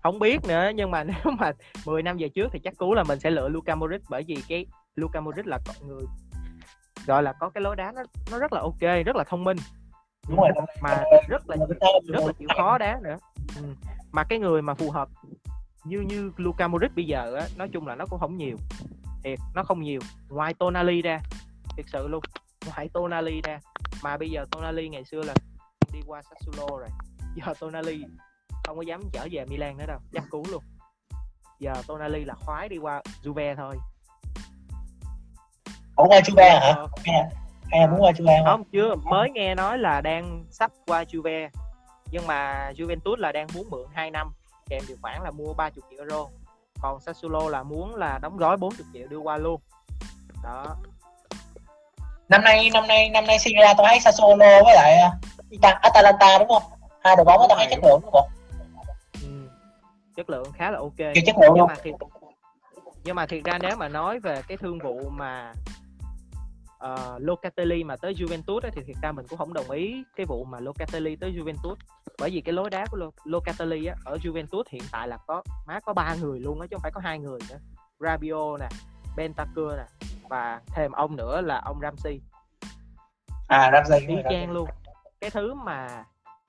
Không 0.04 0.20
biết 0.20 0.40
nữa 0.48 0.70
nhưng 0.76 0.92
mà 0.92 1.04
nếu 1.24 1.34
mà 1.40 1.52
10 1.86 2.04
năm 2.04 2.18
về 2.20 2.30
trước 2.30 2.48
thì 2.52 2.60
chắc 2.64 2.78
cú 2.78 2.94
là 2.94 3.04
mình 3.04 3.20
sẽ 3.20 3.32
lựa 3.32 3.50
Luka 3.50 3.76
Modric 3.76 4.02
bởi 4.10 4.24
vì 4.28 4.38
cái 4.48 4.66
Luka 4.96 5.22
Modric 5.22 5.48
là 5.48 5.60
con 5.68 5.88
người 5.88 6.04
gọi 7.06 7.24
là 7.24 7.34
có 7.34 7.50
cái 7.50 7.62
lối 7.62 7.76
đá 7.76 7.92
nó 7.92 8.02
nó 8.32 8.40
rất 8.40 8.54
là 8.54 8.62
ok, 8.62 9.06
rất 9.06 9.16
là 9.16 9.24
thông 9.24 9.44
minh. 9.44 9.58
Đúng 10.28 10.38
rồi. 10.38 10.50
Mà 10.82 11.04
rất 11.28 11.50
là 11.50 11.56
rất 12.08 12.24
là 12.26 12.34
chịu 12.40 12.48
khó 12.58 12.78
đá 12.78 13.00
nữa. 13.04 13.18
Ừ. 13.56 13.64
mà 14.12 14.24
cái 14.24 14.40
người 14.40 14.62
mà 14.62 14.74
phù 14.74 14.92
hợp 14.92 15.10
như 15.84 16.00
như 16.00 16.32
Luka 16.38 16.68
Modric 16.68 16.96
bây 16.96 17.06
giờ 17.06 17.36
á 17.36 17.48
nói 17.58 17.70
chung 17.74 17.88
là 17.88 17.96
nó 17.96 18.06
cũng 18.06 18.20
không 18.20 18.38
nhiều. 18.38 18.58
Thiệt 19.24 19.40
nó 19.56 19.64
không 19.64 19.82
nhiều. 19.82 20.00
Ngoài 20.30 20.54
Tonali 20.54 21.02
ra 21.02 21.20
thiệt 21.78 21.86
sự 21.92 22.08
luôn. 22.08 22.24
Ngoài 22.68 22.90
Tonali 22.94 23.42
ra. 23.44 23.60
Mà 24.04 24.18
bây 24.18 24.30
giờ 24.30 24.46
Tonali 24.52 24.90
ngày 24.90 25.06
xưa 25.06 25.24
là 25.24 25.34
đi 25.94 26.00
qua 26.08 26.22
Sassuolo 26.22 26.78
rồi. 26.78 26.90
Giờ 27.36 27.54
Tonali 27.60 28.04
không 28.64 28.78
có 28.78 28.82
dám 28.82 29.02
trở 29.14 29.28
về 29.32 29.46
Milan 29.46 29.78
nữa 29.78 29.86
đâu. 29.88 30.00
Chắc 30.14 30.24
cú 30.30 30.44
luôn. 30.52 30.64
Giờ 31.60 31.74
Tonali 31.88 32.26
là 32.26 32.34
khoái 32.34 32.70
đi 32.70 32.78
qua 32.78 33.02
Juve 33.24 33.56
thôi 33.56 33.76
ủa 35.96 36.08
qua 36.08 36.20
Juve 36.20 36.60
hả? 36.60 36.74
Ờ, 36.76 36.88
hay 37.06 37.16
là, 37.22 37.30
hay 37.72 37.80
là 37.82 37.88
muốn 37.88 38.02
qua 38.02 38.12
Juve 38.12 38.38
không? 38.38 38.46
Không 38.46 38.64
chưa. 38.72 38.96
Mới 38.96 39.30
nghe 39.30 39.56
nói 39.56 39.78
là 39.78 40.02
đang 40.02 40.46
sắp 40.52 40.72
qua 40.88 41.04
Juve 41.04 41.50
nhưng 42.12 42.28
mà 42.28 42.72
Juventus 42.78 43.16
là 43.16 43.32
đang 43.32 43.48
muốn 43.54 43.70
mượn 43.70 43.86
2 43.94 44.12
năm 44.12 44.32
kèm 44.70 44.82
điều 44.88 44.98
khoản 45.02 45.22
là 45.24 45.32
mua 45.32 45.54
30 45.54 45.84
triệu 45.92 46.00
euro. 46.00 46.26
Còn 46.82 47.00
Sassuolo 47.00 47.50
là 47.50 47.64
muốn 47.64 47.96
là 47.96 48.20
đóng 48.22 48.38
gói 48.38 48.58
40 48.58 48.86
triệu 48.94 49.08
đưa 49.08 49.18
qua 49.18 49.38
luôn. 49.38 49.62
Đó. 50.44 50.76
Năm 52.30 52.44
nay 52.44 52.70
năm 52.74 52.88
nay 52.88 53.10
năm 53.10 53.26
nay 53.26 53.40
Serie 53.40 53.62
A 53.66 53.74
tôi 53.78 53.86
thấy 53.90 54.00
Sassuolo 54.00 54.64
với 54.64 54.76
lại 54.76 54.98
Ita- 55.50 55.80
Atalanta 55.82 56.38
đúng 56.40 56.48
không? 56.48 56.64
Hai 57.04 57.16
đội 57.16 57.26
bóng 57.26 57.46
tôi 57.50 57.58
thấy 57.58 57.68
chất 57.70 57.80
lượng 57.84 58.00
đúng 58.04 58.12
không? 58.12 58.30
Ừ. 59.22 59.50
chất 60.16 60.30
lượng 60.30 60.52
khá 60.52 60.72
là 60.72 60.78
ok. 60.80 60.98
Chất 61.26 61.36
lượng 61.42 61.54
nhưng 61.56 61.68
mà 61.68 61.76
thiệt 61.84 61.96
nhưng 63.04 63.16
mà 63.16 63.26
thiệt 63.26 63.44
ra 63.44 63.58
nếu 63.62 63.76
mà 63.76 63.88
nói 63.88 64.20
về 64.20 64.42
cái 64.48 64.58
thương 64.58 64.80
vụ 64.80 65.10
mà 65.10 65.54
uh, 66.86 67.22
Locatelli 67.22 67.84
mà 67.84 67.96
tới 67.96 68.14
Juventus 68.14 68.60
ấy, 68.60 68.72
thì 68.72 68.82
thiệt 68.84 68.96
ra 69.02 69.12
mình 69.12 69.26
cũng 69.30 69.38
không 69.40 69.54
đồng 69.54 69.70
ý 69.70 70.04
cái 70.16 70.26
vụ 70.26 70.46
mà 70.46 70.60
Locatelli 70.60 71.16
tới 71.16 71.32
Juventus. 71.32 71.76
Bởi 72.20 72.30
vì 72.30 72.42
cái 72.42 72.54
lối 72.54 72.70
đá 72.70 72.86
của 72.92 72.98
Lo- 72.98 73.12
Locatelli 73.24 73.86
á, 73.86 73.96
ở 74.06 74.18
Juventus 74.24 74.64
hiện 74.70 74.84
tại 74.92 75.08
là 75.08 75.18
có 75.28 75.44
má 75.68 75.80
có 75.80 75.94
ba 75.94 76.16
người 76.16 76.40
luôn 76.40 76.62
á 76.62 76.68
chứ 76.68 76.76
không 76.76 76.82
phải 76.82 76.92
có 76.92 77.02
hai 77.02 77.20
người 77.20 77.40
nữa. 77.50 77.58
Rabiot 78.00 78.60
nè 78.60 78.70
Bentancur 79.18 79.74
nè 79.78 79.86
và 80.30 80.62
thêm 80.68 80.92
ông 80.92 81.16
nữa 81.16 81.42
là 81.42 81.62
ông 81.66 81.80
Ramsey. 81.82 82.22
À 83.48 83.70
Ramsey 83.74 84.00
y 84.00 84.16
rồi, 84.16 84.24
chang 84.30 84.52
luôn. 84.52 84.70
Cái 85.22 85.30
thứ 85.30 85.54
mà 85.54 86.06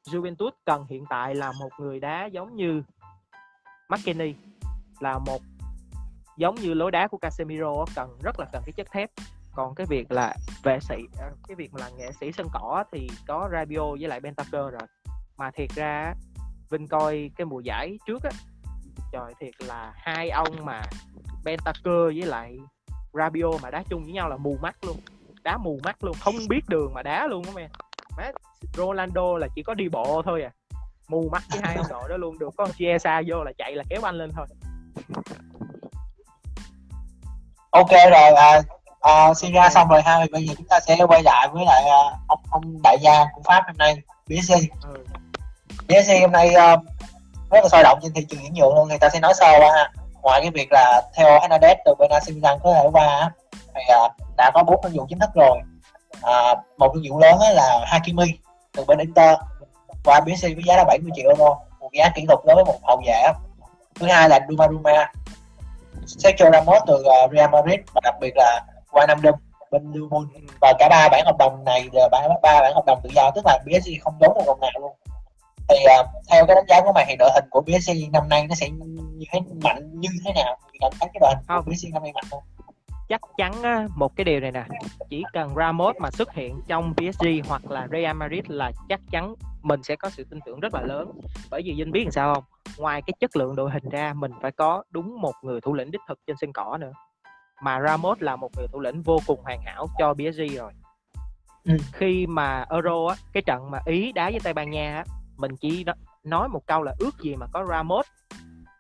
Juventus 0.06 0.50
cần 0.64 0.86
hiện 0.88 1.04
tại 1.10 1.34
là 1.34 1.52
một 1.52 1.70
người 1.78 2.00
đá 2.00 2.26
giống 2.26 2.56
như 2.56 2.82
McKennie 3.88 4.34
là 5.00 5.18
một 5.18 5.42
giống 6.36 6.54
như 6.54 6.74
lối 6.74 6.90
đá 6.90 7.08
của 7.08 7.18
Casemiro 7.18 7.84
cần 7.94 8.18
rất 8.22 8.40
là 8.40 8.46
cần 8.52 8.62
cái 8.66 8.72
chất 8.72 8.90
thép 8.90 9.10
còn 9.55 9.74
cái 9.74 9.86
việc 9.86 10.12
là 10.12 10.36
vệ 10.62 10.78
sĩ 10.80 10.96
ờ, 11.18 11.30
cái 11.48 11.55
việc 11.55 11.72
mà 11.72 11.80
là 11.80 11.88
nghệ 11.88 12.11
sĩ 12.20 12.32
sân 12.32 12.46
cỏ 12.53 12.84
thì 12.92 13.09
có 13.26 13.48
Rabio 13.53 13.90
với 13.90 14.09
lại 14.09 14.20
Bentancur 14.20 14.72
rồi. 14.72 14.88
Mà 15.36 15.50
thiệt 15.50 15.70
ra 15.74 16.14
Vinh 16.70 16.88
coi 16.88 17.30
cái 17.36 17.44
mùa 17.44 17.61
giải 17.61 17.98
trước 18.07 18.22
á 18.22 18.30
trời 19.12 19.32
thiệt 19.40 19.55
là 19.59 19.92
hai 19.96 20.30
ông 20.30 20.64
mà 20.64 20.82
Bentancur 21.44 22.16
với 22.16 22.22
lại 22.26 22.59
Rabio 23.12 23.50
mà 23.62 23.70
đá 23.70 23.82
chung 23.88 24.03
với 24.03 24.12
nhau 24.12 24.28
là 24.28 24.36
mù 24.36 24.57
mắt 24.62 24.76
luôn 24.82 24.96
đá 25.42 25.57
mù 25.57 25.80
mắt 25.84 26.05
luôn 26.05 26.16
không 26.20 26.34
biết 26.48 26.61
đường 26.68 26.94
mà 26.94 27.03
đá 27.03 27.26
luôn 27.26 27.44
á 27.44 27.53
mẹ 27.55 27.68
má 28.16 28.30
Ronaldo 28.76 29.38
là 29.38 29.48
chỉ 29.55 29.62
có 29.62 29.74
đi 29.74 29.88
bộ 29.88 30.22
thôi 30.24 30.42
à 30.42 30.50
mù 31.09 31.28
mắt 31.32 31.42
với 31.50 31.61
hai 31.62 31.76
ông 31.76 31.86
đội 31.90 32.09
đó 32.09 32.16
luôn 32.16 32.38
được 32.38 32.48
có 32.57 32.64
con 32.64 32.74
Chiesa 32.78 33.22
vô 33.26 33.44
là 33.44 33.53
chạy 33.59 33.76
là 33.76 33.84
kéo 33.90 34.00
anh 34.03 34.14
lên 34.14 34.30
thôi. 34.36 34.46
Ok 37.70 37.90
rồi 37.90 38.30
à, 38.36 38.62
à, 39.03 39.34
Serie 39.34 39.61
A 39.61 39.70
xong 39.70 39.88
rồi 39.88 40.03
ha 40.03 40.26
bây 40.32 40.46
giờ 40.46 40.55
chúng 40.57 40.66
ta 40.66 40.80
sẽ 40.80 40.96
quay 41.09 41.22
lại 41.22 41.48
với 41.53 41.64
lại 41.66 41.82
à, 41.82 42.00
ông 42.26 42.38
ông 42.50 42.82
đại 42.82 42.98
gia 43.00 43.24
của 43.34 43.42
Pháp 43.44 43.62
hôm 43.66 43.76
nay 43.76 43.96
PSG 44.26 44.53
ừ. 44.82 45.05
PSG 45.88 46.11
hôm 46.20 46.32
nay 46.32 46.48
uh, 46.48 46.80
rất 47.50 47.61
là 47.62 47.68
sôi 47.68 47.82
động 47.82 47.98
trên 48.03 48.12
thị 48.12 48.26
trường 48.28 48.40
chuyển 48.40 48.55
nhượng 48.55 48.74
luôn 48.74 48.88
người 48.88 48.98
ta 48.98 49.09
sẽ 49.09 49.20
nói 49.20 49.34
sơ 49.34 49.46
qua 49.59 49.72
ha. 49.76 49.90
Ngoài 50.22 50.40
cái 50.40 50.50
việc 50.50 50.68
là 50.72 51.03
theo 51.14 51.38
Hernandez 51.38 51.74
từ 51.84 51.94
bên 51.98 52.11
AC 52.11 52.28
Milan 52.28 52.59
có 52.62 52.74
thể 52.74 52.88
qua 52.92 53.30
thì 53.74 53.80
uh, 54.05 54.12
đã 54.36 54.50
có 54.55 54.62
bốn 54.62 54.82
thương 54.82 54.92
vụ 54.94 55.07
chính 55.09 55.18
thức 55.18 55.30
rồi. 55.34 55.59
À, 56.22 56.55
một 56.78 56.90
thương 56.94 57.03
vụ 57.11 57.18
lớn 57.18 57.38
là 57.55 57.84
Hakimi 57.86 58.38
từ 58.72 58.84
bên 58.84 58.98
Inter 58.98 59.38
qua 60.05 60.20
PSG 60.20 60.42
với 60.42 60.62
giá 60.66 60.76
là 60.76 60.84
70 60.84 61.11
triệu 61.14 61.28
euro 61.28 61.55
một 61.80 61.90
giá 61.92 62.09
kỷ 62.14 62.24
lục 62.28 62.40
đối 62.46 62.55
với 62.55 62.64
một 62.64 62.78
hậu 62.82 63.03
vệ 63.07 63.32
thứ 63.94 64.07
hai 64.07 64.28
là 64.28 64.40
Donnarumma 64.48 65.12
Sergio 66.07 66.50
Ramos 66.53 66.82
từ 66.86 66.94
uh, 66.94 67.32
Real 67.32 67.50
Madrid 67.50 67.80
và 67.94 68.00
đặc 68.05 68.14
biệt 68.20 68.32
là 68.36 68.61
Wijnaldum 68.93 69.32
bên 69.70 69.93
Liverpool. 69.93 70.22
Và 70.61 70.72
cả 70.78 70.88
ba 70.90 71.09
bản 71.11 71.22
hợp 71.26 71.36
đồng 71.38 71.64
này 71.64 71.88
là 71.93 72.09
ba 72.12 72.28
ba 72.43 72.61
bản 72.61 72.72
hợp 72.74 72.84
đồng 72.86 73.01
tự 73.03 73.11
do 73.14 73.30
tức 73.34 73.43
là 73.45 73.59
PSG 73.64 73.90
không 74.03 74.14
tốn 74.20 74.34
một 74.34 74.45
đồng 74.47 74.61
nào 74.61 74.70
luôn. 74.80 74.93
Thì 75.68 75.76
uh, 76.01 76.07
theo 76.30 76.47
cái 76.47 76.55
đánh 76.55 76.64
giá 76.68 76.80
của 76.84 76.93
mày 76.95 77.05
thì 77.09 77.16
đội 77.18 77.30
hình 77.34 77.45
của 77.51 77.62
PSG 77.62 78.12
năm 78.12 78.28
nay 78.28 78.47
nó 78.49 78.55
sẽ 78.55 78.68
như 78.70 79.24
thế 79.32 79.40
mạnh 79.62 79.90
như 80.01 80.09
thế 80.24 80.32
nào? 80.36 80.59
Mày 80.62 80.76
cảm 80.80 80.93
thấy 81.01 81.09
cái 81.14 81.20
đội 81.20 81.30
hình 81.34 81.64
của. 81.64 81.72
PSG 81.72 81.93
năm 81.93 82.03
nay 82.03 82.12
mạnh 82.14 82.24
không 82.30 82.43
chắc 83.12 83.20
chắn 83.36 83.62
á, 83.62 83.86
một 83.97 84.16
cái 84.16 84.24
điều 84.24 84.40
này 84.40 84.53
nè. 84.53 84.64
Chỉ 85.11 85.22
cần 85.32 85.55
Ramos 85.57 85.97
mà 85.99 86.11
xuất 86.11 86.32
hiện 86.32 86.61
trong 86.66 86.95
PSG 86.95 87.26
hoặc 87.49 87.70
là 87.70 87.88
Real 87.90 88.16
Madrid 88.16 88.45
là 88.49 88.72
chắc 88.88 89.01
chắn 89.11 89.34
mình 89.62 89.82
sẽ 89.82 89.97
có 89.97 90.11
sự 90.11 90.24
tin 90.30 90.40
tưởng 90.47 90.61
rất 90.61 90.74
là 90.74 90.80
lớn. 90.80 91.11
Bởi 91.51 91.62
vì 91.64 91.74
Vinh 91.78 91.90
biết 91.93 92.05
làm 92.05 92.11
sao 92.12 92.34
không? 92.34 92.45
Ngoài 92.78 93.03
cái 93.07 93.14
chất 93.20 93.36
lượng 93.36 93.57
đội 93.57 93.70
hình 93.70 93.88
ra 93.88 94.12
mình 94.16 94.32
phải 94.43 94.53
có 94.53 94.82
đúng 94.90 95.20
một 95.20 95.32
người 95.43 95.61
thủ 95.61 95.74
lĩnh 95.74 95.90
đích 95.90 96.01
thực 96.09 96.18
trên 96.26 96.36
sân 96.40 96.53
cỏ 96.53 96.78
nữa 96.80 96.93
mà 97.62 97.80
Ramos 97.80 98.18
là 98.20 98.36
một 98.36 98.50
người 98.56 98.66
thủ 98.72 98.80
lĩnh 98.80 99.02
vô 99.02 99.18
cùng 99.26 99.40
hoàn 99.42 99.62
hảo 99.62 99.86
cho 99.98 100.14
PSG 100.14 100.56
rồi. 100.58 100.72
Ừ. 101.64 101.76
khi 101.92 102.26
mà 102.26 102.64
Euro 102.70 103.06
á 103.08 103.16
cái 103.32 103.42
trận 103.46 103.70
mà 103.70 103.78
Ý 103.86 104.12
đá 104.12 104.30
với 104.30 104.40
Tây 104.44 104.52
Ban 104.54 104.70
Nha 104.70 104.96
á 104.96 105.04
mình 105.36 105.56
chỉ 105.56 105.84
nói- 106.24 106.48
một 106.48 106.66
câu 106.66 106.82
là 106.82 106.94
ước 106.98 107.10
gì 107.22 107.36
mà 107.36 107.46
có 107.52 107.64
Ramos 107.68 108.06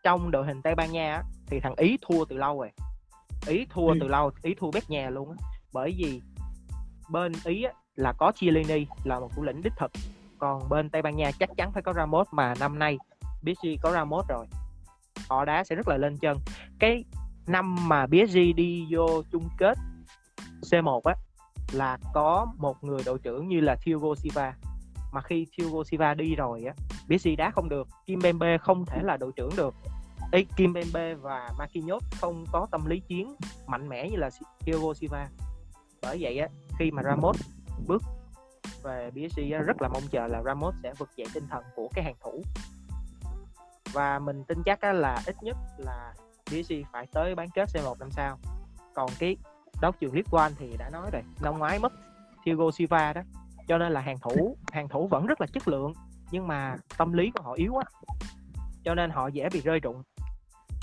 trong 0.02 0.30
đội 0.30 0.46
hình 0.46 0.62
Tây 0.62 0.74
Ban 0.74 0.92
Nha 0.92 1.14
á, 1.14 1.22
thì 1.46 1.60
thằng 1.60 1.74
Ý 1.76 1.98
thua 2.02 2.24
từ 2.24 2.36
lâu 2.36 2.58
rồi. 2.60 2.70
Ý 3.46 3.66
thua 3.70 3.88
Ừ. 3.88 3.94
từ 4.00 4.08
lâu 4.08 4.30
Ý 4.42 4.54
thua 4.54 4.70
bét 4.70 4.90
nhà 4.90 5.10
luôn 5.10 5.30
á. 5.30 5.36
Bởi 5.72 5.94
vì 5.98 6.22
bên 7.10 7.32
Ý 7.44 7.62
á, 7.62 7.72
là 7.96 8.12
có 8.12 8.32
Chiellini 8.34 8.86
là 9.04 9.20
một 9.20 9.28
thủ 9.36 9.42
lĩnh 9.42 9.62
đích 9.62 9.72
thực. 9.78 9.90
Còn 10.38 10.68
bên 10.68 10.90
Tây 10.90 11.02
Ban 11.02 11.16
Nha 11.16 11.30
chắc 11.40 11.50
chắn 11.56 11.72
phải 11.72 11.82
có 11.82 11.92
Ramos 11.92 12.28
mà 12.32 12.54
năm 12.60 12.78
nay 12.78 12.98
PSG 13.42 13.66
có 13.82 13.92
Ramos 13.92 14.26
rồi. 14.28 14.46
Họ 15.28 15.44
đá 15.44 15.64
sẽ 15.64 15.74
rất 15.74 15.88
là 15.88 15.96
lên 15.96 16.16
chân. 16.18 16.38
Cái 16.78 17.04
năm 17.46 17.88
mà 17.88 18.06
PSG 18.06 18.38
đi 18.56 18.86
vô 18.90 19.22
chung 19.32 19.48
kết 19.58 19.78
C1 20.62 21.00
á 21.04 21.14
là 21.72 21.98
có 22.14 22.46
một 22.58 22.84
người 22.84 23.02
đội 23.06 23.18
trưởng 23.18 23.48
như 23.48 23.60
là 23.60 23.76
Thiago 23.76 24.14
Silva. 24.14 24.54
Mà 25.12 25.20
khi 25.20 25.46
Thiago 25.56 25.84
Silva 25.84 26.14
đi 26.14 26.34
rồi 26.34 26.64
á 26.64 26.74
PSG 27.06 27.28
đá 27.38 27.50
không 27.50 27.68
được 27.68 27.88
Kim 28.06 28.18
Bembe 28.22 28.58
không 28.58 28.86
thể 28.86 29.02
là 29.02 29.16
đội 29.16 29.32
trưởng 29.36 29.50
được. 29.56 29.74
Ê, 30.32 30.44
Kim 30.56 30.72
Bembe 30.72 31.14
và 31.14 31.50
Marquinhos 31.58 32.04
không 32.20 32.44
có 32.52 32.66
tâm 32.70 32.86
lý 32.86 33.00
chiến 33.00 33.34
mạnh 33.66 33.88
mẽ 33.88 34.10
như 34.10 34.16
là 34.16 34.30
Thiago 34.60 34.94
Silva. 34.94 35.28
Bởi 36.02 36.18
vậy 36.20 36.38
á 36.38 36.48
khi 36.78 36.90
mà 36.90 37.02
Ramos 37.02 37.40
bước 37.86 38.02
về 38.82 39.10
PSG 39.10 39.38
á, 39.52 39.60
rất 39.60 39.82
là 39.82 39.88
mong 39.88 40.02
chờ 40.10 40.26
là 40.26 40.42
Ramos 40.42 40.74
sẽ 40.82 40.94
vực 40.98 41.08
dậy 41.16 41.26
tinh 41.34 41.44
thần 41.50 41.64
của 41.76 41.88
cái 41.94 42.04
hàng 42.04 42.16
thủ. 42.20 42.42
Và 43.92 44.18
mình 44.18 44.44
tin 44.44 44.62
chắc 44.64 44.80
á, 44.80 44.92
là 44.92 45.22
ít 45.26 45.42
nhất 45.42 45.56
là 45.78 46.14
PSG 46.52 46.74
phải 46.92 47.06
tới 47.06 47.34
bán 47.34 47.50
kết 47.54 47.68
C1 47.74 47.94
năm 47.98 48.10
sau. 48.10 48.38
Còn 48.94 49.10
cái 49.18 49.36
đấu 49.80 49.92
trường 50.00 50.14
League 50.14 50.42
One 50.42 50.52
thì 50.58 50.76
đã 50.78 50.90
nói 50.90 51.10
rồi, 51.12 51.22
năm 51.42 51.58
ngoái 51.58 51.78
mất 51.78 51.92
Thiago 52.44 52.70
Silva 52.70 53.12
đó. 53.12 53.22
Cho 53.68 53.78
nên 53.78 53.92
là 53.92 54.00
hàng 54.00 54.18
thủ 54.18 54.56
hàng 54.72 54.88
thủ 54.88 55.06
vẫn 55.06 55.26
rất 55.26 55.40
là 55.40 55.46
chất 55.46 55.68
lượng, 55.68 55.92
nhưng 56.30 56.46
mà 56.46 56.76
tâm 56.98 57.12
lý 57.12 57.30
của 57.30 57.42
họ 57.42 57.52
yếu 57.52 57.72
quá. 57.72 57.84
Cho 58.84 58.94
nên 58.94 59.10
họ 59.10 59.28
dễ 59.28 59.48
bị 59.52 59.60
rơi 59.60 59.80
rụng. 59.80 60.02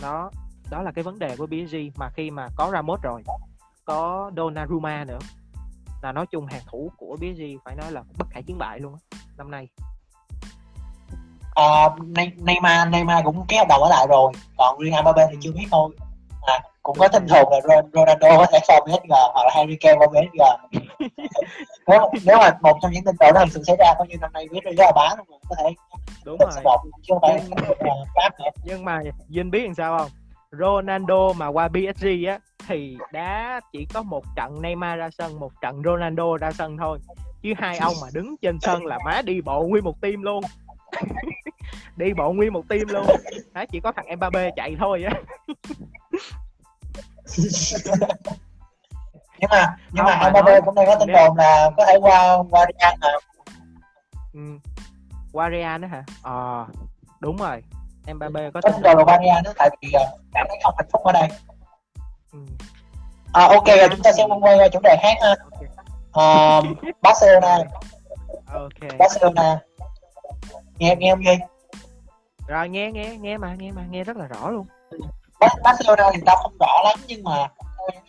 Đó 0.02 0.32
đó 0.72 0.82
là 0.82 0.92
cái 0.92 1.04
vấn 1.04 1.20
đề 1.20 1.36
của 1.38 1.48
PSG 1.48 1.76
mà 2.00 2.10
khi 2.10 2.32
mà 2.32 2.48
có 2.58 2.70
Ramos 2.72 3.02
rồi, 3.02 3.24
có 3.86 4.32
Donnarumma 4.38 5.06
nữa, 5.06 5.20
là 6.02 6.12
nói 6.12 6.26
chung 6.26 6.46
hàng 6.46 6.62
thủ 6.68 6.92
của 6.98 7.18
PSG 7.18 7.42
phải 7.66 7.76
nói 7.76 7.92
là 7.92 8.04
bất 8.18 8.28
khả 8.30 8.42
chiến 8.42 8.58
bại 8.58 8.80
luôn 8.80 8.94
á, 8.94 9.20
năm 9.38 9.52
nay 9.52 9.68
à, 11.60 11.90
Ney- 12.16 12.32
Neymar 12.44 12.88
Neymar 12.90 13.26
cũng 13.26 13.46
ký 13.48 13.58
hợp 13.58 13.68
đồng 13.70 13.82
ở 13.84 13.90
lại 13.90 14.06
rồi. 14.10 14.32
Còn 14.58 14.78
Real 14.80 15.02
Mbappé 15.02 15.28
thì 15.32 15.38
chưa 15.42 15.52
biết 15.52 15.66
thôi. 15.72 15.90
Mà 16.48 16.60
cũng 16.84 16.98
có 17.00 17.08
tin 17.08 17.28
đồn 17.28 17.50
là 17.52 17.60
Ronaldo 17.94 18.38
có 18.38 18.46
thể 18.52 18.60
form 18.68 18.86
PSG 18.86 19.12
hoặc 19.34 19.44
là 19.46 19.52
Harry 19.56 19.76
Kane 19.80 20.00
form 20.00 20.10
PSG 20.10 20.42
nếu 21.88 22.00
nếu 22.26 22.38
mà 22.38 22.52
một 22.62 22.78
trong 22.82 22.92
những 22.92 23.04
tin 23.04 23.16
đồn 23.20 23.34
đó 23.34 23.42
thực 23.46 23.52
sự 23.54 23.64
xảy 23.68 23.76
ra 23.80 23.94
coi 23.98 24.08
như 24.08 24.16
năm 24.22 24.34
nay 24.34 24.48
PSG 24.52 24.78
rất 24.78 24.86
là 24.86 24.92
bán 24.96 25.18
luôn 25.18 25.40
có 25.50 25.56
thể 25.60 25.70
đúng 26.26 26.38
rồi. 26.40 26.50
rồi 26.56 26.64
một 26.64 26.78
chứ 27.04 27.14
không 27.14 27.22
phải 27.22 27.42
Nhưng- 27.50 28.44
nhưng 28.64 28.86
mà 28.86 29.00
Vinh 29.30 29.52
biết 29.52 29.64
làm 29.66 29.74
sao 29.74 29.98
không? 29.98 30.10
Ronaldo 30.52 31.34
mà 31.34 31.48
qua 31.48 31.68
PSG 31.68 32.06
á 32.28 32.40
thì 32.68 32.98
đá 33.12 33.62
chỉ 33.72 33.86
có 33.94 34.02
một 34.04 34.24
trận 34.36 34.62
Neymar 34.62 35.00
ra 35.00 35.10
sân 35.18 35.40
một 35.40 35.52
trận 35.62 35.82
Ronaldo 35.86 36.38
ra 36.38 36.52
sân 36.52 36.78
thôi. 36.78 37.00
Chứ 37.42 37.54
hai 37.58 37.78
ông 37.78 37.94
mà 38.02 38.08
đứng 38.14 38.36
trên 38.42 38.60
sân 38.62 38.86
là 38.86 38.98
má 39.06 39.22
đi 39.22 39.42
bộ 39.42 39.64
nguyên 39.64 39.84
một 39.84 40.02
team 40.02 40.22
luôn 40.24 40.44
đi 41.96 42.14
bộ 42.14 42.32
nguyên 42.34 42.54
một 42.54 42.64
team 42.70 42.88
luôn. 42.88 43.06
Đó 43.54 43.66
chỉ 43.72 43.80
có 43.80 43.92
thằng 43.92 44.06
Mbappe 44.18 44.52
chạy 44.56 44.76
thôi 44.80 45.04
á. 45.04 45.14
Nhưng 49.42 49.50
mà 49.52 49.76
nhưng 49.92 50.06
Không, 50.06 50.14
mà 50.14 50.20
mà 50.24 50.30
Mbappe 50.30 50.52
nói- 50.52 50.62
cũng 50.66 50.76
đang 50.76 50.86
có 50.86 50.96
tin 50.96 51.08
đồn 51.14 51.38
là 51.38 51.70
có 51.78 51.86
thể 51.86 51.96
qua 52.02 52.38
qua 52.52 52.66
Real 52.80 52.94
mà. 53.02 53.08
Ừ. 54.34 54.40
qua 55.34 55.50
Real 55.50 55.82
nữa 55.82 55.88
hả? 55.88 56.04
Ờ 56.22 56.66
đúng 57.20 57.38
rồi. 57.38 57.64
Mbappe 58.14 58.50
có 58.54 58.62
có 58.64 58.72
tin 58.72 58.82
đồn 58.82 58.98
là 58.98 59.04
qua 59.04 59.18
Real 59.24 59.44
đó 59.46 59.54
tại 59.58 59.70
vì 59.82 59.92
ờ, 59.94 60.06
cảm 60.34 60.46
thấy 60.50 60.58
không 60.64 60.74
hạnh 60.78 60.88
phúc 60.92 61.02
ở 61.04 61.12
đây. 61.12 61.28
Ừ. 62.34 62.40
à, 63.34 63.44
ok 63.48 63.66
rồi 63.68 63.88
chúng 63.92 64.02
ta 64.04 64.12
sẽ 64.14 64.24
quay 64.42 64.58
qua 64.58 64.68
chủ 64.68 64.80
đề 64.84 64.96
khác 65.02 65.14
ha. 65.22 65.36
Ờ, 66.12 66.62
Barcelona. 67.02 67.58
Ok. 68.54 68.98
Barcelona. 69.00 69.60
Nghe 70.78 70.96
nghe 70.96 71.12
không 71.12 71.26
Duy 71.26 71.38
rồi 72.50 72.70
nghe 72.70 72.92
nghe 72.92 73.18
nghe 73.22 73.38
mà 73.38 73.56
nghe 73.60 73.72
mà 73.72 73.82
nghe 73.90 74.04
rất 74.04 74.18
là 74.18 74.26
rõ 74.28 74.50
luôn 74.50 74.66
Bar- 75.40 75.62
Barcelona 75.64 76.10
thì 76.14 76.20
tao 76.26 76.36
không 76.36 76.54
rõ 76.60 76.82
lắm 76.84 77.00
nhưng 77.08 77.24
mà 77.24 77.48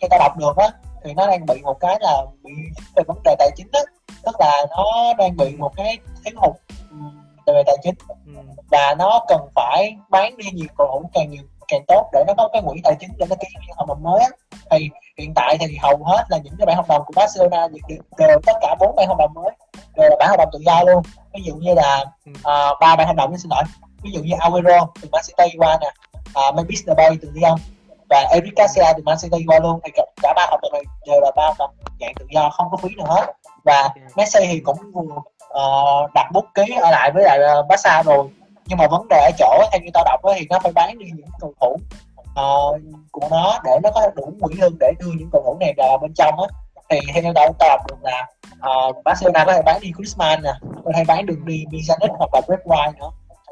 gì 0.01 0.07
tao 0.09 0.19
đọc 0.19 0.37
được 0.37 0.57
á 0.57 0.67
thì 1.03 1.13
nó 1.13 1.27
đang 1.27 1.45
bị 1.45 1.61
một 1.63 1.79
cái 1.79 1.97
là 2.01 2.21
bị 2.43 2.51
về 2.95 3.03
vấn 3.07 3.17
đề 3.23 3.35
tài 3.39 3.49
chính 3.55 3.67
á 3.73 3.79
tức 4.23 4.35
là 4.39 4.65
nó 4.69 5.13
đang 5.17 5.37
bị 5.37 5.55
một 5.57 5.71
cái 5.75 5.97
thiếu 6.25 6.33
hụt 6.41 6.55
ừm, 6.89 7.23
về 7.47 7.63
tài 7.65 7.77
chính 7.83 7.95
ừ. 8.25 8.31
và 8.71 8.95
nó 8.97 9.25
cần 9.27 9.41
phải 9.55 9.95
bán 10.09 10.37
đi 10.37 10.45
nhiều 10.53 10.67
cầu 10.77 10.87
thủ 10.87 11.09
càng 11.13 11.29
nhiều 11.29 11.43
càng 11.67 11.81
tốt 11.87 12.09
để 12.13 12.23
nó 12.27 12.33
có 12.37 12.49
cái 12.53 12.61
quỹ 12.65 12.81
tài 12.83 12.95
chính 12.99 13.09
để 13.17 13.25
nó 13.29 13.35
ký 13.39 13.47
những 13.67 13.77
hợp 13.77 13.85
đồng 13.87 14.03
mới 14.03 14.21
á. 14.21 14.29
thì 14.71 14.89
hiện 15.17 15.33
tại 15.35 15.57
thì 15.59 15.77
hầu 15.81 16.03
hết 16.03 16.23
là 16.29 16.37
những 16.37 16.53
cái 16.59 16.65
bản 16.65 16.75
hợp 16.77 16.85
đồng 16.89 17.01
của 17.05 17.13
Barcelona 17.15 17.67
đều, 17.67 17.97
đều 18.17 18.39
tất 18.45 18.53
cả 18.61 18.75
bốn 18.79 18.95
bản 18.95 19.07
hợp 19.07 19.17
đồng 19.19 19.33
mới 19.33 19.51
đều 19.95 20.09
là 20.09 20.15
bản 20.19 20.29
hợp 20.29 20.35
đồng 20.37 20.49
tự 20.53 20.59
do 20.65 20.81
luôn 20.85 21.03
ví 21.33 21.41
dụ 21.45 21.55
như 21.55 21.73
là 21.73 22.05
Ừ. 22.25 22.31
ờ, 22.43 22.75
ba 22.81 22.95
bản 22.95 23.07
hợp 23.07 23.15
đồng 23.15 23.37
xin 23.37 23.49
lỗi 23.49 23.63
ví 24.03 24.11
dụ 24.11 24.21
như 24.23 24.35
Aguero 24.39 24.87
từ 25.01 25.09
Man 25.11 25.23
City 25.27 25.57
qua 25.57 25.77
nè. 25.81 25.91
Uh, 26.47 26.55
Memphis 26.55 26.83
Depay 26.87 27.17
từ 27.21 27.29
Lyon 27.33 27.59
và 28.09 28.27
Eric 28.31 28.55
Garcia 28.55 28.93
từ 28.97 29.03
Man 29.03 29.17
City 29.21 29.45
qua 29.47 29.59
luôn. 29.59 29.79
Thì 29.83 29.91
cả, 30.21 30.33
ba 30.35 30.47
hợp 30.51 30.59
đồng 30.61 30.73
này 30.73 30.83
đều 31.07 31.21
là 31.21 31.31
ba 31.35 31.43
hợp 31.43 31.55
đồng 31.59 31.71
dạng 31.99 32.13
tự 32.19 32.25
do 32.29 32.49
không 32.49 32.67
có 32.71 32.77
phí 32.77 32.89
nào 32.97 33.07
hết. 33.09 33.33
Và 33.65 33.89
Messi 34.15 34.39
thì 34.47 34.59
cũng 34.59 34.77
vừa 34.93 35.15
ờ, 35.49 35.63
đặt 36.13 36.29
bút 36.33 36.45
ký 36.55 36.63
ở 36.81 36.91
lại 36.91 37.11
với 37.11 37.23
lại 37.23 37.39
ờ, 37.39 37.63
Barca 37.69 38.03
rồi. 38.03 38.27
Nhưng 38.65 38.77
mà 38.77 38.87
vấn 38.87 39.07
đề 39.09 39.17
ở 39.17 39.31
chỗ 39.37 39.63
theo 39.71 39.81
như 39.81 39.89
tao 39.93 40.03
đọc 40.05 40.19
thì 40.35 40.47
nó 40.49 40.59
phải 40.59 40.71
bán 40.71 40.99
đi 40.99 41.05
những 41.15 41.25
cầu 41.39 41.53
thủ 41.61 41.77
ờ, 42.35 42.79
của 43.11 43.27
nó 43.31 43.59
để 43.63 43.71
nó 43.83 43.91
có 43.91 44.09
đủ 44.15 44.33
quỹ 44.41 44.55
lương 44.57 44.77
để 44.79 44.91
đưa 44.99 45.11
những 45.17 45.29
cầu 45.31 45.41
thủ 45.45 45.57
này 45.59 45.73
vào 45.77 45.97
bên 45.97 46.13
trong 46.15 46.39
á. 46.39 46.47
Thì 46.89 46.99
theo 47.13 47.23
như 47.23 47.31
tao 47.35 47.53
tao 47.59 47.69
đọc 47.69 47.81
được 47.87 47.97
là 48.01 48.27
ờ, 48.59 48.91
Barcelona 49.05 49.45
có 49.45 49.53
thể 49.53 49.61
bán 49.61 49.81
đi 49.81 49.91
Griezmann 49.91 50.41
nè. 50.41 50.53
Có 50.85 50.91
thể 50.95 51.03
bán 51.07 51.25
được 51.25 51.37
đi 51.45 51.65
Pjanic 51.71 52.15
hoặc 52.17 52.29
là 52.33 52.41
Brad 52.47 52.59
White 52.59 52.93
nữa 52.99 53.09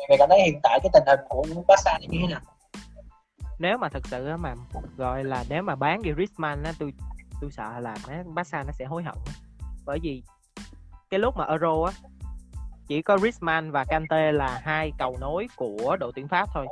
thì 0.09 0.15
cảm 0.19 0.29
thấy 0.29 0.41
hiện 0.41 0.59
tại 0.63 0.79
cái 0.83 0.89
tình 0.93 1.03
hình 1.07 1.19
của 1.29 1.43
Barca 1.67 1.97
như 2.01 2.07
thế 2.11 2.27
nào? 2.27 2.41
Nếu 3.59 3.77
mà 3.77 3.89
thật 3.89 4.07
sự 4.07 4.37
mà 4.37 4.55
gọi 4.97 5.23
là 5.23 5.43
nếu 5.49 5.63
mà 5.63 5.75
bán 5.75 6.01
đi 6.01 6.11
Griezmann 6.11 6.65
á 6.65 6.73
tôi 6.79 6.93
tôi 7.41 7.51
sợ 7.51 7.79
là 7.79 7.95
Barca 8.25 8.63
nó 8.63 8.71
sẽ 8.71 8.85
hối 8.85 9.03
hận 9.03 9.15
bởi 9.85 9.99
vì 10.03 10.23
cái 11.09 11.19
lúc 11.19 11.37
mà 11.37 11.45
Euro 11.45 11.83
á 11.83 11.93
chỉ 12.89 13.01
có 13.01 13.15
Griezmann 13.15 13.71
và 13.71 13.85
Kante 13.85 14.31
là 14.31 14.61
hai 14.63 14.91
cầu 14.97 15.17
nối 15.21 15.47
của 15.55 15.97
đội 15.99 16.11
tuyển 16.15 16.27
Pháp 16.27 16.49
thôi. 16.53 16.67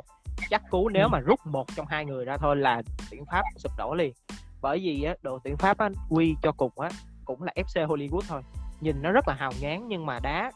Chắc 0.50 0.62
cú 0.70 0.88
nếu 0.88 1.08
mà 1.08 1.18
rút 1.18 1.46
một 1.46 1.66
trong 1.76 1.86
hai 1.86 2.04
người 2.04 2.24
ra 2.24 2.36
thôi 2.36 2.56
là 2.56 2.82
tuyển 3.10 3.24
Pháp 3.24 3.42
sụp 3.56 3.72
đổ 3.78 3.94
liền. 3.94 4.12
Bởi 4.60 4.78
vì 4.78 5.02
á 5.02 5.14
đội 5.22 5.40
tuyển 5.44 5.56
Pháp 5.56 5.78
á 5.78 5.88
quy 6.08 6.36
cho 6.42 6.52
cùng 6.52 6.80
á 6.80 6.88
cũng 7.24 7.42
là 7.42 7.52
FC 7.56 7.86
Hollywood 7.86 8.20
thôi. 8.28 8.42
Nhìn 8.80 9.02
nó 9.02 9.12
rất 9.12 9.28
là 9.28 9.34
hào 9.34 9.52
nhoáng 9.60 9.88
nhưng 9.88 10.06
mà 10.06 10.18
đá 10.22 10.52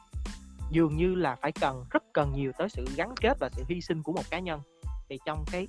dường 0.72 0.96
như 0.96 1.14
là 1.14 1.36
phải 1.36 1.52
cần 1.52 1.84
rất 1.90 2.02
cần 2.12 2.32
nhiều 2.32 2.52
tới 2.58 2.68
sự 2.68 2.84
gắn 2.96 3.14
kết 3.20 3.36
và 3.40 3.48
sự 3.52 3.62
hy 3.68 3.80
sinh 3.80 4.02
của 4.02 4.12
một 4.12 4.22
cá 4.30 4.38
nhân. 4.38 4.60
Thì 5.08 5.18
trong 5.26 5.44
cái 5.52 5.68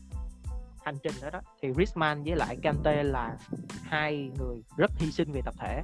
hành 0.86 0.95
trình 1.04 1.14
đó 1.22 1.30
đó 1.30 1.41
thì 1.62 1.70
Griezmann 1.70 2.24
với 2.26 2.36
lại 2.36 2.58
Kante 2.62 3.04
là 3.04 3.38
hai 3.84 4.32
người 4.39 4.64
rất 4.78 4.91
hy 4.97 5.12
sinh 5.12 5.32
về 5.32 5.41
tập 5.45 5.54
thể. 5.58 5.84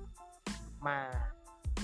Mà 0.80 1.12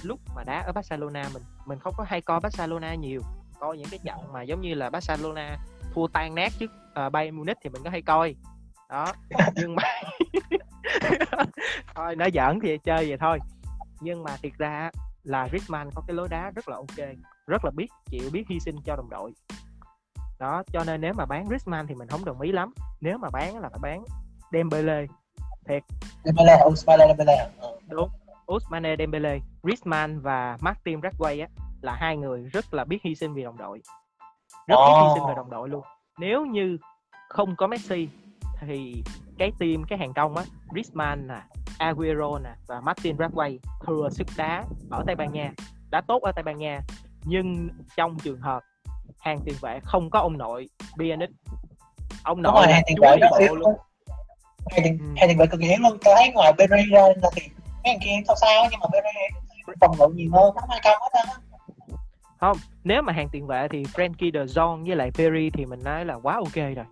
lúc 0.04 0.20
mà 0.36 0.44
đá 0.44 0.60
ở 0.60 0.72
Barcelona 0.72 1.30
mình 1.34 1.44
mình 1.66 1.80
không 1.80 1.94
có 1.98 2.04
hay 2.04 2.22
coi 2.22 2.40
Barcelona 2.40 2.96
nhiều. 2.96 3.22
Coi 3.60 3.78
những 3.78 3.90
cái 3.92 4.00
trận 4.04 4.34
mà 4.34 4.42
giống 4.44 4.62
như 4.62 4.74
là 4.74 4.90
Barcelona 4.90 5.58
thua 5.94 6.08
tan 6.08 6.36
nát 6.36 6.52
trước 6.60 6.72
uh, 7.06 7.12
Bayern 7.12 7.38
Munich 7.38 7.58
thì 7.64 7.70
mình 7.70 7.82
có 7.84 7.90
hay 7.90 8.02
coi. 8.02 8.36
Đó 8.90 9.14
nhưng 9.56 9.76
mà 9.76 9.84
thôi 11.96 12.16
nói 12.16 12.32
giỡn 12.34 12.60
thì 12.64 12.78
chơi 12.78 13.10
vậy 13.10 13.18
thôi. 13.18 13.40
Nhưng 14.02 14.24
mà 14.24 14.38
thiệt 14.42 14.54
ra 14.58 14.92
là 15.26 15.48
Griezmann 15.48 15.90
có 15.96 16.02
cái 16.08 16.16
lối 16.16 16.28
đá 16.30 16.52
rất 16.56 16.70
là 16.70 16.76
ok 16.76 17.08
rất 17.48 17.66
là 17.66 17.72
biết 17.72 17.88
chịu 18.10 18.30
biết 18.34 18.44
hy 18.50 18.60
sinh 18.60 18.76
cho 18.86 18.96
đồng 18.96 19.10
đội. 19.10 19.34
Đó 20.40 20.64
cho 20.74 20.84
nên 20.84 21.02
nếu 21.02 21.14
mà 21.14 21.26
bán 21.26 21.46
Griezmann 21.46 21.86
thì 21.88 21.96
mình 21.96 22.08
không 22.08 22.26
đồng 22.26 22.42
ý 22.42 22.52
lắm. 22.52 22.74
Nếu 23.02 23.18
mà 23.18 23.30
bán 23.30 23.58
là 23.60 23.70
phải 23.70 23.80
bán 23.82 24.04
Dembele 24.52 25.06
Dembele 26.24 26.60
Ousmane 26.66 27.08
Dembele 27.08 27.50
Ờ. 27.60 27.80
đúng 27.90 28.10
Ousmane 28.52 28.96
Dembele 29.00 29.40
Griezmann 29.64 30.22
và 30.22 30.58
Martin 30.62 31.00
Rashford 31.00 31.42
á 31.42 31.48
là 31.82 31.96
hai 31.96 32.18
người 32.18 32.44
rất 32.44 32.74
là 32.74 32.84
biết 32.84 32.98
hy 33.04 33.16
sinh 33.16 33.34
vì 33.34 33.44
đồng 33.44 33.58
đội. 33.58 33.82
Rất 34.68 34.76
biết 34.88 34.94
hy 35.02 35.08
sinh 35.16 35.28
về 35.28 35.34
đồng 35.36 35.50
đội 35.50 35.70
luôn. 35.70 35.84
Nếu 36.20 36.46
như 36.46 36.78
không 37.30 37.56
có 37.56 37.68
Messi 37.68 38.10
thì 38.60 39.04
cái 39.38 39.52
team 39.60 39.84
cái 39.88 40.00
hàng 40.00 40.14
công 40.14 40.38
á 40.38 40.44
Griezmann 40.70 41.28
nè 41.28 41.42
Aguero 41.78 42.40
nè 42.40 42.50
và 42.68 42.82
Martin 42.82 43.18
Rashford 43.18 43.58
thừa 43.86 44.10
sức 44.12 44.28
đá 44.38 44.64
ở 44.92 45.04
Tây 45.08 45.16
Ban 45.16 45.32
Nha 45.32 45.52
đá 45.90 46.02
tốt 46.08 46.24
ở 46.24 46.32
Tây 46.32 46.44
Ban 46.44 46.58
Nha 46.58 46.82
nhưng 47.24 47.70
trong 47.98 48.18
trường 48.20 48.40
hợp 48.42 48.64
hàng 49.20 49.40
tiền 49.46 49.56
vệ 49.62 49.80
không 49.84 50.10
có 50.10 50.20
ông 50.20 50.38
nội 50.38 50.70
Pjanic 50.96 51.28
ông 52.24 52.42
nội 52.42 52.54
rồi 52.56 52.74
hàng 52.74 52.84
tiền 52.88 52.98
vệ 53.02 53.18
bộ 53.32 53.38
yếu 53.38 53.56
luôn. 53.56 53.74
Hàng 54.72 54.84
tiền 54.84 54.98
Ừ. 55.00 55.06
hàng 55.18 55.30
tiền 55.30 55.38
vệ 55.38 55.48
cực 55.48 55.62
yếu 55.62 55.78
luôn. 55.80 55.98
Tôi 56.04 56.14
thấy 56.18 56.32
ngoài 56.32 56.54
Berry 56.58 56.90
ra 56.92 57.02
thì 57.36 57.42
mấy 57.84 57.94
thằng 57.94 58.00
kia 58.02 58.12
sao 58.28 58.36
sao 58.42 58.68
nhưng 58.72 58.80
mà 58.80 58.88
Berry 58.92 59.40
phòng 59.82 59.96
ngự 60.00 60.08
nhiều 60.16 60.32
hơn 60.34 60.56
nó 60.56 60.62
hai 60.70 60.80
công 60.84 61.02
hết 61.02 61.10
á. 62.40 62.54
Nếu 62.84 63.02
mà 63.02 63.14
hàng 63.14 63.30
tiền 63.32 63.48
vệ 63.48 63.68
thì 63.68 63.84
Frankie 63.84 64.32
de 64.34 64.44
Jong 64.44 64.86
với 64.88 64.96
lại 64.96 65.12
Perry 65.12 65.50
thì 65.50 65.66
mình 65.66 65.80
nói 65.84 66.06
là 66.06 66.16
quá 66.16 66.36
ok 66.36 66.56
rồi. 66.56 66.86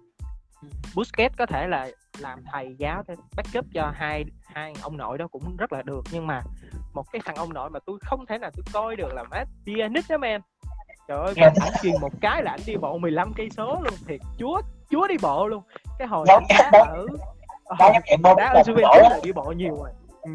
Busquets 0.95 1.35
có 1.37 1.45
thể 1.45 1.67
là 1.67 1.89
làm 2.19 2.43
thầy 2.51 2.75
giáo 2.77 3.03
để 3.07 3.15
backup 3.35 3.65
cho 3.73 3.91
hai 3.95 4.25
hai 4.55 4.73
ông 4.81 4.97
nội 4.97 5.17
đó 5.17 5.27
cũng 5.27 5.55
rất 5.57 5.73
là 5.73 5.81
được. 5.81 6.01
Nhưng 6.11 6.27
mà 6.27 6.41
một 6.93 7.11
cái 7.11 7.21
thằng 7.25 7.35
ông 7.35 7.53
nội 7.53 7.69
mà 7.69 7.79
tôi 7.85 7.99
không 8.05 8.25
thể 8.25 8.37
nào 8.37 8.51
tôi 8.55 8.63
coi 8.73 8.95
được 8.95 9.13
là 9.13 9.23
má 9.23 9.43
Pjanic 9.65 10.01
đó 10.09 10.17
em 10.27 10.41
trời 11.07 11.17
ơi 11.17 11.33
Dạ. 11.37 11.51
ảnh 11.61 11.73
truyền 11.81 11.93
một 12.01 12.09
cái 12.21 12.43
là 12.43 12.51
ảnh 12.51 12.59
đi 12.65 12.75
bộ 12.77 12.97
15 12.97 13.33
cây 13.33 13.49
số 13.49 13.65
luôn 13.83 13.93
thiệt. 14.07 14.19
Chúa 14.39 14.61
chúa 14.91 15.07
đi 15.07 15.15
bộ 15.21 15.47
luôn. 15.47 15.63
Cái 15.99 16.07
hồi 16.07 16.25
Giống 16.27 16.43
ảnh 16.43 16.43
như 16.49 16.55
đá 16.59 16.69
đó. 16.73 16.85
ở 17.65 17.87
đó 18.23 18.33
đá 18.37 18.49
ở 18.49 18.61
Juventus 18.61 19.09
là 19.09 19.19
đi 19.23 19.31
bộ 19.31 19.53
nhiều 19.57 19.75
rồi. 19.75 19.89
Ừ. 20.21 20.31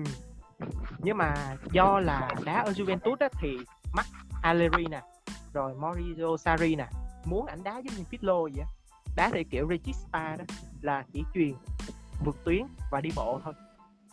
nhưng 0.98 1.16
mà 1.16 1.34
do 1.72 2.00
là 2.00 2.30
đá 2.44 2.62
ở 2.66 2.70
Juventus 2.70 3.16
á, 3.20 3.28
thì 3.40 3.56
mắt 3.92 4.06
Allegri 4.42 4.86
nè 4.90 5.00
rồi 5.52 5.74
Maurizio 5.80 6.36
Sarri 6.36 6.76
nè 6.76 6.86
muốn 7.24 7.46
ảnh 7.46 7.64
đá 7.64 7.72
giống 7.72 7.94
như 7.96 8.04
Pirlo 8.10 8.42
vậy 8.42 8.52
á. 8.60 8.66
Đá 9.16 9.30
theo 9.32 9.42
kiểu 9.50 9.66
Regista 9.70 10.36
đó 10.38 10.44
là 10.82 11.04
chỉ 11.12 11.24
truyền 11.34 11.52
vượt 12.24 12.36
tuyến 12.44 12.62
và 12.90 13.00
đi 13.00 13.10
bộ 13.16 13.40
thôi 13.44 13.52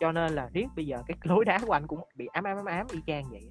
cho 0.00 0.12
nên 0.12 0.32
là 0.34 0.48
riết 0.52 0.66
bây 0.76 0.86
giờ 0.86 1.02
cái 1.06 1.16
lối 1.22 1.44
đá 1.44 1.58
của 1.66 1.72
anh 1.72 1.86
cũng 1.86 2.00
bị 2.14 2.26
ám 2.32 2.44
ám 2.44 2.56
ám 2.56 2.64
ám 2.66 2.86
y 2.92 2.98
chang 3.06 3.24
vậy 3.30 3.50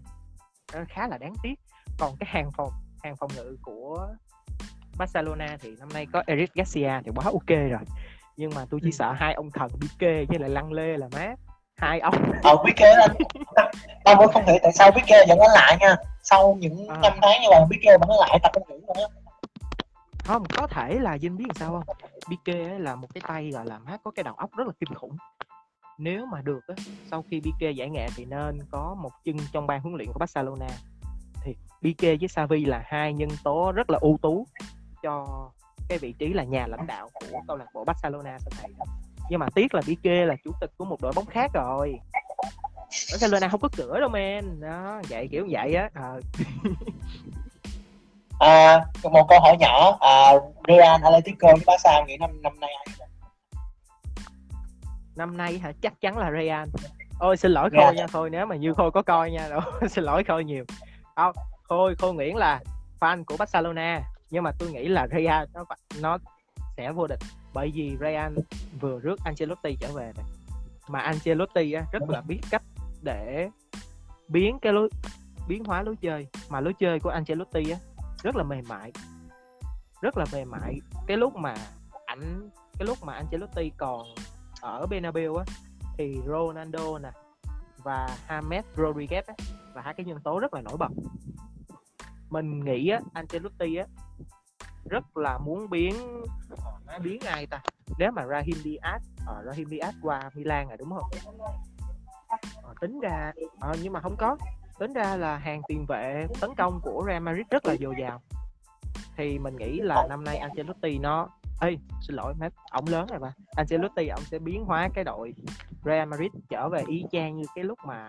nó 0.73 0.79
khá 0.89 1.07
là 1.07 1.17
đáng 1.17 1.33
tiếc. 1.43 1.55
Còn 1.99 2.15
cái 2.19 2.29
hàng 2.31 2.51
phòng 2.57 2.71
hàng 3.03 3.15
phòng 3.15 3.29
ngự 3.35 3.57
của 3.61 4.07
Barcelona 4.97 5.57
thì 5.61 5.75
năm 5.79 5.89
nay 5.93 6.07
có 6.13 6.23
Eric 6.27 6.53
Garcia 6.53 7.01
thì 7.05 7.11
quá 7.15 7.25
ok 7.25 7.47
rồi. 7.47 7.79
Nhưng 8.37 8.51
mà 8.55 8.65
tôi 8.69 8.79
chỉ 8.83 8.91
sợ 8.91 9.11
hai 9.11 9.33
ông 9.33 9.51
thần 9.51 9.69
Pique 9.81 10.25
với 10.25 10.39
lại 10.39 10.49
Lăng 10.49 10.71
Lê 10.73 10.97
là 10.97 11.07
má. 11.13 11.35
Hai 11.77 11.99
ông. 11.99 12.13
Ờ 12.43 12.55
Pique 12.65 12.91
anh 12.91 13.15
tao 14.03 14.15
vẫn 14.15 14.31
không 14.33 14.45
hiểu 14.45 14.57
tại 14.63 14.71
sao 14.73 14.91
Pique 14.91 15.25
vẫn 15.29 15.39
ở 15.39 15.47
lại 15.53 15.77
nha. 15.79 15.95
Sau 16.23 16.55
những 16.59 16.87
À. 16.87 16.97
năm 17.01 17.13
tháng 17.21 17.41
như 17.41 17.47
vậy 17.49 17.61
Pique 17.71 17.97
vẫn 17.97 18.09
ở 18.09 18.15
lại 18.19 18.39
tập 18.43 18.51
không 18.53 18.69
nữa. 18.69 19.07
Không 20.25 20.43
có 20.57 20.67
thể 20.67 20.99
là 20.99 21.17
Vinh 21.21 21.37
biết 21.37 21.45
làm 21.47 21.55
sao 21.55 21.71
không? 21.71 21.95
Pique 22.29 22.79
là 22.79 22.95
một 22.95 23.07
cái 23.13 23.21
tay 23.27 23.49
gọi 23.51 23.65
là 23.65 23.79
má 23.79 23.97
có 24.03 24.11
cái 24.11 24.23
đầu 24.23 24.33
óc 24.33 24.49
rất 24.57 24.67
là 24.67 24.73
kinh 24.79 24.93
khủng 24.95 25.17
nếu 25.97 26.25
mà 26.25 26.41
được 26.41 26.67
á 26.67 26.75
sau 27.11 27.23
khi 27.29 27.41
Pique 27.41 27.71
giải 27.71 27.89
nghệ 27.89 28.07
thì 28.15 28.25
nên 28.25 28.59
có 28.71 28.95
một 28.99 29.11
chân 29.25 29.37
trong 29.51 29.67
ban 29.67 29.81
huấn 29.81 29.95
luyện 29.95 30.07
của 30.13 30.19
Barcelona. 30.19 30.67
Thì 31.43 31.55
Pique 31.81 32.15
với 32.15 32.27
Xavi 32.27 32.65
là 32.65 32.83
hai 32.85 33.13
nhân 33.13 33.29
tố 33.43 33.71
rất 33.71 33.89
là 33.89 33.97
ưu 34.01 34.17
tú 34.21 34.47
cho 35.03 35.25
cái 35.89 35.97
vị 35.97 36.13
trí 36.19 36.33
là 36.33 36.43
nhà 36.43 36.67
lãnh 36.67 36.87
đạo 36.87 37.09
của 37.13 37.39
câu 37.47 37.57
lạc 37.57 37.65
bộ 37.73 37.83
Barcelona 37.83 38.37
sau 38.39 38.51
này. 38.61 38.87
Nhưng 39.29 39.39
mà 39.39 39.47
tiếc 39.55 39.73
là 39.73 39.81
Pique 39.81 40.25
là 40.25 40.35
chủ 40.43 40.51
tịch 40.61 40.71
của 40.77 40.85
một 40.85 41.01
đội 41.01 41.11
bóng 41.15 41.25
khác 41.25 41.51
rồi. 41.53 41.99
Barcelona 43.11 43.47
không 43.47 43.61
có 43.61 43.69
cửa 43.77 43.99
đâu 43.99 44.09
men. 44.09 44.59
Đó 44.61 45.01
vậy 45.09 45.27
kiểu 45.31 45.47
vậy 45.49 45.73
á. 45.73 45.89
À. 45.93 46.13
à, 48.39 48.85
một 49.03 49.25
câu 49.29 49.39
hỏi 49.39 49.57
nhỏ. 49.59 49.97
À, 49.99 50.31
Real 50.67 51.03
Atletico 51.03 51.47
với 51.47 51.63
Barca 51.65 52.05
nghĩ 52.07 52.17
năm 52.17 52.41
năm 52.41 52.59
nay 52.59 52.69
ai 52.85 52.94
năm 55.15 55.37
nay 55.37 55.59
hả? 55.59 55.71
Chắc 55.81 56.01
chắn 56.01 56.17
là 56.17 56.31
Real. 56.31 56.69
Ôi 57.19 57.37
xin 57.37 57.51
lỗi 57.51 57.69
khôi 57.69 57.95
nha 57.95 58.07
khôi 58.07 58.29
nếu 58.29 58.45
mà 58.45 58.55
như 58.55 58.73
khôi 58.73 58.91
có 58.91 59.01
coi 59.01 59.31
nha 59.31 59.49
đâu 59.49 59.61
xin 59.89 60.03
lỗi 60.03 60.23
khôi 60.23 60.43
nhiều. 60.43 60.65
Không 61.15 61.35
khôi 61.63 61.95
khôi 61.95 62.13
nguyễn 62.13 62.35
là 62.35 62.59
fan 62.99 63.23
của 63.23 63.37
barcelona 63.37 64.01
nhưng 64.29 64.43
mà 64.43 64.51
tôi 64.59 64.71
nghĩ 64.71 64.87
là 64.87 65.07
real 65.07 65.47
nó 65.53 65.65
nó 66.01 66.17
sẽ 66.77 66.91
vô 66.91 67.07
địch. 67.07 67.19
Bởi 67.53 67.71
vì 67.75 67.97
real 67.99 68.37
vừa 68.79 68.99
rước 68.99 69.19
ancelotti 69.25 69.77
trở 69.79 69.87
về 69.93 70.11
này. 70.17 70.25
Mà 70.87 70.99
ancelotti 70.99 71.73
á, 71.73 71.83
rất 71.91 72.09
là 72.09 72.21
biết 72.21 72.39
cách 72.49 72.63
để 73.01 73.49
biến 74.27 74.59
cái 74.61 74.73
lối 74.73 74.89
biến 75.47 75.63
hóa 75.63 75.83
lối 75.83 75.95
chơi. 76.01 76.27
Mà 76.49 76.59
lối 76.59 76.73
chơi 76.79 76.99
của 76.99 77.09
ancelotti 77.09 77.71
á 77.71 77.77
rất 78.23 78.35
là 78.35 78.43
mềm 78.43 78.63
mại. 78.69 78.91
Rất 80.01 80.17
là 80.17 80.25
mềm 80.33 80.51
mại. 80.51 80.79
Cái 81.07 81.17
lúc 81.17 81.35
mà 81.35 81.55
ảnh 82.05 82.49
cái 82.79 82.87
lúc 82.87 83.03
mà 83.03 83.13
Ancelotti 83.13 83.71
còn 83.77 84.07
ở 84.65 84.85
Bernabeu 84.87 85.35
á 85.35 85.45
thì 85.97 86.21
Ronaldo 86.27 86.99
nè 86.99 87.11
và 87.83 88.17
James 88.27 88.63
Rodriguez 88.75 89.21
á, 89.27 89.33
là 89.75 89.81
hai 89.81 89.93
cái 89.93 90.05
nhân 90.05 90.19
tố 90.23 90.39
rất 90.39 90.53
là 90.53 90.61
nổi 90.61 90.77
bật. 90.77 90.91
Mình 92.29 92.65
nghĩ 92.65 92.89
á, 92.89 92.99
Ancelotti 93.13 93.75
á 93.75 93.85
rất 94.89 95.17
là 95.17 95.37
muốn 95.37 95.69
biến 95.69 95.93
uh, 96.53 97.01
biến 97.03 97.21
ai 97.21 97.47
ta? 97.47 97.61
Nếu 97.99 98.11
mà 98.11 98.25
Raheem 98.25 98.57
Diaz 98.63 98.99
ở 99.25 99.39
uh, 99.39 99.45
Raheem 99.45 99.67
Diaz 99.67 99.93
qua 100.01 100.29
Milan 100.33 100.67
là 100.67 100.75
đúng 100.75 100.89
không? 100.89 101.09
Uh, 102.71 102.79
tính 102.81 102.99
ra 102.99 103.31
uh, 103.43 103.77
nhưng 103.81 103.93
mà 103.93 104.01
không 104.01 104.15
có. 104.17 104.37
Tính 104.79 104.93
ra 104.93 105.17
là 105.17 105.37
hàng 105.37 105.61
tiền 105.67 105.85
vệ 105.87 106.27
tấn 106.41 106.49
công 106.57 106.79
của 106.83 107.03
Real 107.07 107.21
Madrid 107.21 107.45
rất 107.49 107.65
là 107.65 107.75
dồi 107.79 107.95
dào. 107.99 108.21
Thì 109.17 109.39
mình 109.39 109.55
nghĩ 109.55 109.79
là 109.79 110.07
năm 110.09 110.23
nay 110.23 110.37
Ancelotti 110.37 110.97
nó 110.97 111.29
Ê, 111.61 111.77
xin 112.01 112.15
lỗi 112.15 112.33
mate, 112.39 112.55
ổng 112.71 112.85
lớn 112.87 113.07
rồi 113.07 113.19
mà 113.19 113.33
Ancelotti 113.55 114.07
ổng 114.07 114.23
sẽ 114.31 114.39
biến 114.39 114.65
hóa 114.65 114.89
cái 114.93 115.03
đội 115.03 115.33
Real 115.85 116.07
Madrid 116.07 116.31
trở 116.49 116.69
về 116.69 116.83
y 116.87 117.05
chang 117.11 117.37
như 117.37 117.43
cái 117.55 117.63
lúc 117.63 117.79
mà 117.85 118.07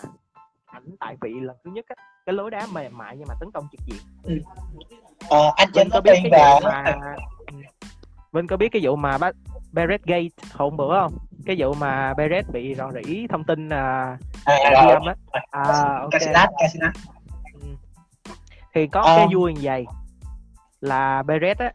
ảnh 0.67 0.97
tại 1.01 1.17
vị 1.21 1.35
lần 1.41 1.57
thứ 1.65 1.71
nhất 1.71 1.85
á 1.89 1.95
cái 2.27 2.35
lối 2.35 2.51
đá 2.51 2.67
mềm 2.73 2.99
mại 2.99 3.17
nhưng 3.17 3.29
mà 3.29 3.35
tấn 3.41 3.51
công 3.51 3.69
trực 3.73 3.81
diện 3.87 4.01
ừ. 4.23 4.41
ờ, 5.29 5.53
Ancelotti 5.57 6.29
và 6.31 6.61
mà... 6.65 6.85
Vinh 8.33 8.47
có 8.47 8.57
biết 8.57 8.69
cái 8.73 8.83
vụ 8.85 8.97
mà 8.97 9.19
Beret 9.73 10.05
Gate 10.05 10.29
hôm 10.53 10.77
bữa 10.77 11.01
không 11.01 11.19
cái 11.47 11.57
vụ 11.59 11.75
mà 11.75 12.15
Beret 12.15 12.45
bị 12.53 12.75
rò 12.75 12.91
rỉ 12.93 13.27
thông 13.27 13.45
tin 13.45 13.69
à, 13.69 14.19
à, 14.45 14.57
ghi 14.71 14.91
âm 14.91 15.03
á 15.07 15.15
à, 15.51 15.63
okay. 16.03 16.35
Ừ. 17.63 17.69
thì 18.75 18.87
có 18.87 19.01
à. 19.01 19.17
cái 19.17 19.27
vui 19.35 19.55
như 19.55 19.61
vậy 19.63 19.87
là 20.81 21.23
Beret 21.23 21.59
á 21.59 21.73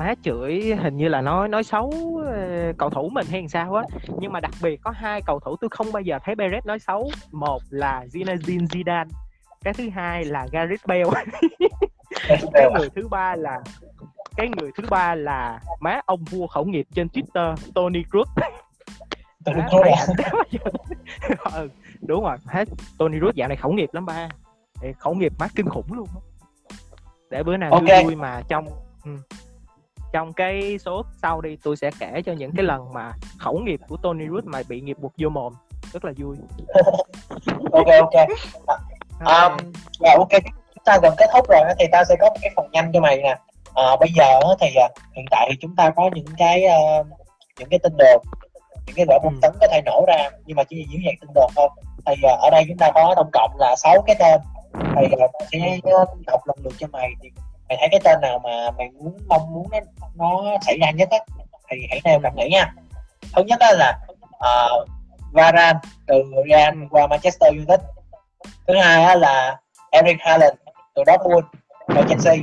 má 0.00 0.14
chửi 0.22 0.74
hình 0.82 0.96
như 0.96 1.08
là 1.08 1.20
nói 1.20 1.48
nói 1.48 1.64
xấu 1.64 1.92
ờ, 2.26 2.72
cầu 2.78 2.90
thủ 2.90 3.08
mình 3.08 3.26
hay 3.30 3.48
sao 3.48 3.74
á. 3.74 3.84
Nhưng 4.18 4.32
mà 4.32 4.40
đặc 4.40 4.50
biệt 4.62 4.80
có 4.82 4.90
hai 4.90 5.22
cầu 5.22 5.40
thủ 5.40 5.56
tôi 5.60 5.70
không 5.70 5.92
bao 5.92 6.00
giờ 6.00 6.18
thấy 6.24 6.34
Perez 6.34 6.60
nói 6.64 6.78
xấu. 6.78 7.10
Một 7.32 7.62
là 7.70 8.04
Zinedine 8.12 8.66
Zidane 8.66 9.08
cái 9.64 9.74
thứ 9.74 9.88
hai 9.90 10.24
là 10.24 10.46
Gareth 10.52 10.86
Bale. 10.86 11.04
Cái 12.52 12.70
người 12.78 12.88
thứ 12.94 13.08
ba 13.08 13.36
là 13.36 13.60
cái 14.36 14.48
người 14.48 14.70
thứ 14.76 14.84
ba 14.90 15.14
là 15.14 15.60
má 15.80 16.00
ông 16.06 16.24
vua 16.24 16.46
khẩu 16.46 16.64
nghiệp 16.64 16.86
trên 16.94 17.06
Twitter 17.06 17.54
Tony 17.74 18.02
Cruz 18.10 18.24
ừ, 21.52 21.68
đúng 22.00 22.24
rồi. 22.24 22.36
Hết 22.46 22.68
Tony 22.98 23.18
Cruz 23.18 23.32
dạo 23.34 23.48
này 23.48 23.56
khẩu 23.56 23.72
nghiệp 23.72 23.88
lắm 23.92 24.06
ba. 24.06 24.28
Khẩu 24.98 25.14
nghiệp 25.14 25.32
má 25.38 25.46
kinh 25.54 25.68
khủng 25.68 25.92
luôn 25.92 26.08
để 27.30 27.42
bữa 27.42 27.56
nào 27.56 27.70
okay. 27.70 28.04
vui 28.04 28.16
mà 28.16 28.42
trong 28.48 28.66
ừ 29.04 29.16
trong 30.12 30.32
cái 30.32 30.78
số 30.78 31.02
sau 31.22 31.40
đi 31.40 31.56
tôi 31.62 31.76
sẽ 31.76 31.90
kể 32.00 32.22
cho 32.26 32.32
những 32.32 32.52
cái 32.56 32.64
lần 32.64 32.92
mà 32.92 33.12
khẩu 33.38 33.58
nghiệp 33.58 33.80
của 33.88 33.96
Tony 33.96 34.26
Wood 34.26 34.42
mà 34.44 34.62
bị 34.68 34.80
nghiệp 34.80 34.96
buộc 35.00 35.12
vô 35.18 35.28
mồm. 35.28 35.52
Rất 35.92 36.04
là 36.04 36.12
vui. 36.18 36.36
Ok 37.72 37.86
ok. 37.86 38.28
Um, 39.20 39.72
yeah, 40.04 40.18
ok. 40.18 40.42
Chúng 40.74 40.84
ta 40.84 40.98
gần 41.02 41.14
kết 41.18 41.26
thúc 41.32 41.48
rồi 41.48 41.60
thì 41.78 41.86
ta 41.92 42.04
sẽ 42.04 42.16
có 42.20 42.26
một 42.30 42.36
cái 42.42 42.50
phần 42.56 42.70
nhanh 42.70 42.90
cho 42.92 43.00
mày 43.00 43.16
nè. 43.16 43.36
À, 43.74 43.96
bây 44.00 44.08
giờ 44.16 44.40
thì 44.60 44.66
uh, 44.84 44.92
hiện 45.16 45.24
tại 45.30 45.48
thì 45.50 45.56
chúng 45.60 45.76
ta 45.76 45.90
có 45.90 46.10
những 46.14 46.26
cái 46.38 46.64
uh, 46.66 47.06
những 47.58 47.68
cái 47.68 47.78
tin 47.78 47.92
đồn 47.98 48.22
những 48.86 48.96
cái 48.96 49.06
quả 49.08 49.18
bom 49.22 49.34
ừ. 49.34 49.38
tấn 49.42 49.52
có 49.60 49.66
thể 49.70 49.82
nổ 49.86 50.04
ra 50.08 50.30
nhưng 50.46 50.56
mà 50.56 50.64
chỉ 50.64 50.86
dưới 50.90 51.02
dạng 51.06 51.14
tin 51.20 51.30
đồn 51.34 51.50
thôi. 51.56 51.68
Thì 52.06 52.12
uh, 52.12 52.40
ở 52.40 52.50
đây 52.50 52.64
chúng 52.68 52.78
ta 52.78 52.90
có 52.94 53.14
tổng 53.16 53.30
cộng 53.32 53.50
là 53.58 53.76
sáu 53.76 54.02
cái 54.06 54.16
tên. 54.18 54.40
Thì 54.96 55.06
uh, 55.14 55.30
sẽ 55.52 55.78
đọc 56.26 56.40
lần 56.46 56.56
lượt 56.64 56.74
cho 56.78 56.86
mày 56.92 57.08
thì 57.22 57.28
mày 57.70 57.76
thấy 57.80 57.88
cái 57.90 58.00
tên 58.04 58.20
nào 58.20 58.38
mà 58.38 58.70
mày 58.78 58.88
muốn 58.90 59.16
mong 59.28 59.52
muốn 59.52 59.70
nó, 60.16 60.42
nó 60.42 60.58
xảy 60.66 60.78
ra 60.78 60.90
nhất 60.90 61.08
á 61.10 61.18
thì 61.70 61.86
hãy 61.90 62.00
theo 62.04 62.20
cảm 62.22 62.36
nghĩ 62.36 62.48
nha. 62.48 62.74
Thứ 63.36 63.42
nhất 63.42 63.60
á 63.60 63.72
là 63.72 63.98
ờ, 64.38 64.82
uh, 64.82 64.88
Varan 65.32 65.76
từ 66.06 66.22
Real 66.48 66.74
qua 66.90 67.06
Manchester 67.06 67.52
United. 67.52 67.80
Thứ 68.66 68.76
hai 68.76 69.04
á 69.04 69.14
là 69.14 69.56
Eric 69.90 70.16
Haaland 70.20 70.54
từ 70.94 71.02
Dortmund 71.06 71.46
qua 71.86 72.02
Chelsea. 72.08 72.36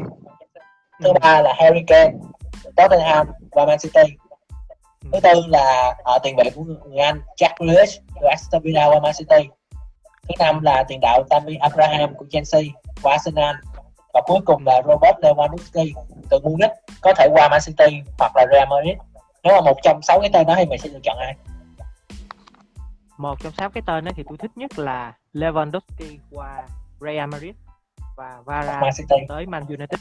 Thứ 1.04 1.14
ba 1.22 1.42
là 1.42 1.54
Harry 1.58 1.84
Kane 1.88 2.14
từ 2.64 2.72
Tottenham 2.76 3.28
qua 3.52 3.66
Man 3.66 3.80
City. 3.80 4.16
Thứ 5.14 5.20
tư 5.20 5.42
là 5.48 5.96
uh, 6.16 6.24
tiền 6.24 6.36
vệ 6.36 6.50
của 6.56 6.64
người 6.64 6.98
Anh 6.98 7.22
Jack 7.38 7.54
Grealish 7.60 8.02
từ 8.22 8.28
Aston 8.28 8.62
Villa 8.62 8.86
qua 8.86 9.00
Man 9.00 9.14
City. 9.18 9.50
Thứ 10.28 10.34
năm 10.40 10.62
là 10.62 10.84
tiền 10.88 11.00
đạo 11.02 11.24
Tammy 11.30 11.56
Abraham 11.56 12.16
của 12.16 12.26
Chelsea 12.30 12.62
qua 13.04 13.12
Arsenal 13.12 13.56
và 14.14 14.22
cuối 14.26 14.39
cùng 14.45 14.64
là 14.66 14.82
Robert 14.88 15.18
Lewandowski 15.22 15.93
từ 16.30 16.39
Munich 16.43 16.72
có 17.01 17.14
thể 17.18 17.28
qua 17.32 17.49
Man 17.49 17.62
City 17.66 18.01
hoặc 18.20 18.32
là 18.36 18.45
Real 18.51 18.70
Madrid. 18.70 18.97
Nếu 19.43 19.55
mà 19.55 19.62
một 19.62 19.78
trong 19.84 20.01
sáu 20.01 20.20
cái 20.20 20.30
tên 20.34 20.47
đó 20.47 20.53
thì 20.58 20.66
mày 20.66 20.78
sẽ 20.78 20.89
lựa 20.89 20.99
chọn 21.03 21.18
ai? 21.18 21.36
Một 23.18 23.39
trong 23.43 23.53
sáu 23.53 23.70
cái 23.70 23.84
tên 23.86 24.05
đó 24.05 24.12
thì 24.16 24.24
tôi 24.30 24.38
thích 24.38 24.51
nhất 24.55 24.80
là 24.80 25.14
Lewandowski 25.34 26.18
qua 26.32 26.68
Real 27.01 27.30
Madrid 27.30 27.55
và 28.18 28.41
Varane 28.45 28.91
tới 29.28 29.45
Man 29.45 29.66
United. 29.66 29.99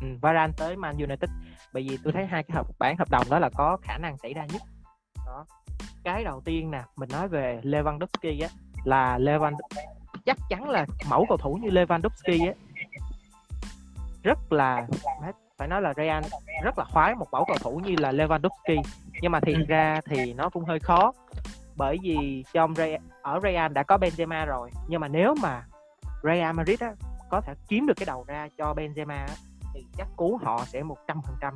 Ừ, 0.00 0.06
Varane 0.20 0.52
tới 0.56 0.76
Man 0.76 0.96
United. 0.96 1.30
Bởi 1.72 1.86
vì 1.88 1.98
tôi 2.04 2.12
thấy 2.12 2.26
hai 2.26 2.42
cái 2.42 2.56
hợp 2.56 2.66
bản 2.78 2.96
hợp 2.96 3.10
đồng 3.10 3.26
đó 3.30 3.38
là 3.38 3.50
có 3.54 3.76
khả 3.82 3.98
năng 3.98 4.18
xảy 4.18 4.34
ra 4.34 4.46
nhất. 4.52 4.62
Đó. 5.26 5.46
Cái 6.04 6.24
đầu 6.24 6.40
tiên 6.44 6.70
nè 6.70 6.82
mình 6.96 7.08
nói 7.12 7.28
về 7.28 7.60
Lewandowski 7.62 8.42
á 8.42 8.48
là 8.84 9.18
Lewandowski 9.18 9.86
chắc 10.26 10.36
chắn 10.48 10.68
là 10.68 10.86
mẫu 11.08 11.26
cầu 11.28 11.38
thủ 11.38 11.58
như 11.62 11.68
Lewandowski 11.68 12.46
á 12.46 12.52
rất 14.22 14.52
là 14.52 14.86
phải 15.58 15.68
nói 15.68 15.82
là 15.82 15.94
Real 15.96 16.24
rất 16.62 16.78
là 16.78 16.84
khoái 16.84 17.14
một 17.14 17.26
mẫu 17.32 17.44
cầu 17.44 17.56
thủ 17.60 17.80
như 17.84 17.96
là 17.98 18.12
Lewandowski. 18.12 18.82
Nhưng 19.20 19.32
mà 19.32 19.40
thiệt 19.40 19.56
ừ. 19.56 19.64
ra 19.68 20.00
thì 20.06 20.34
nó 20.34 20.48
cũng 20.48 20.64
hơi 20.64 20.78
khó. 20.78 21.12
Bởi 21.76 21.98
vì 22.02 22.44
trong 22.52 22.74
Real, 22.74 23.02
ở 23.22 23.40
Real 23.42 23.72
đã 23.72 23.82
có 23.82 23.96
Benzema 23.96 24.46
rồi. 24.46 24.70
Nhưng 24.88 25.00
mà 25.00 25.08
nếu 25.08 25.34
mà 25.42 25.64
Real 26.22 26.54
Madrid 26.54 26.80
á, 26.80 26.92
có 27.30 27.40
thể 27.40 27.54
kiếm 27.68 27.86
được 27.86 27.94
cái 27.96 28.06
đầu 28.06 28.24
ra 28.28 28.48
cho 28.58 28.74
Benzema 28.76 29.16
á, 29.16 29.34
thì 29.74 29.86
chắc 29.96 30.08
cú 30.16 30.38
họ 30.42 30.64
sẽ 30.66 30.82
một 30.82 30.96
trăm 31.06 31.20
phần 31.22 31.36
trăm 31.40 31.54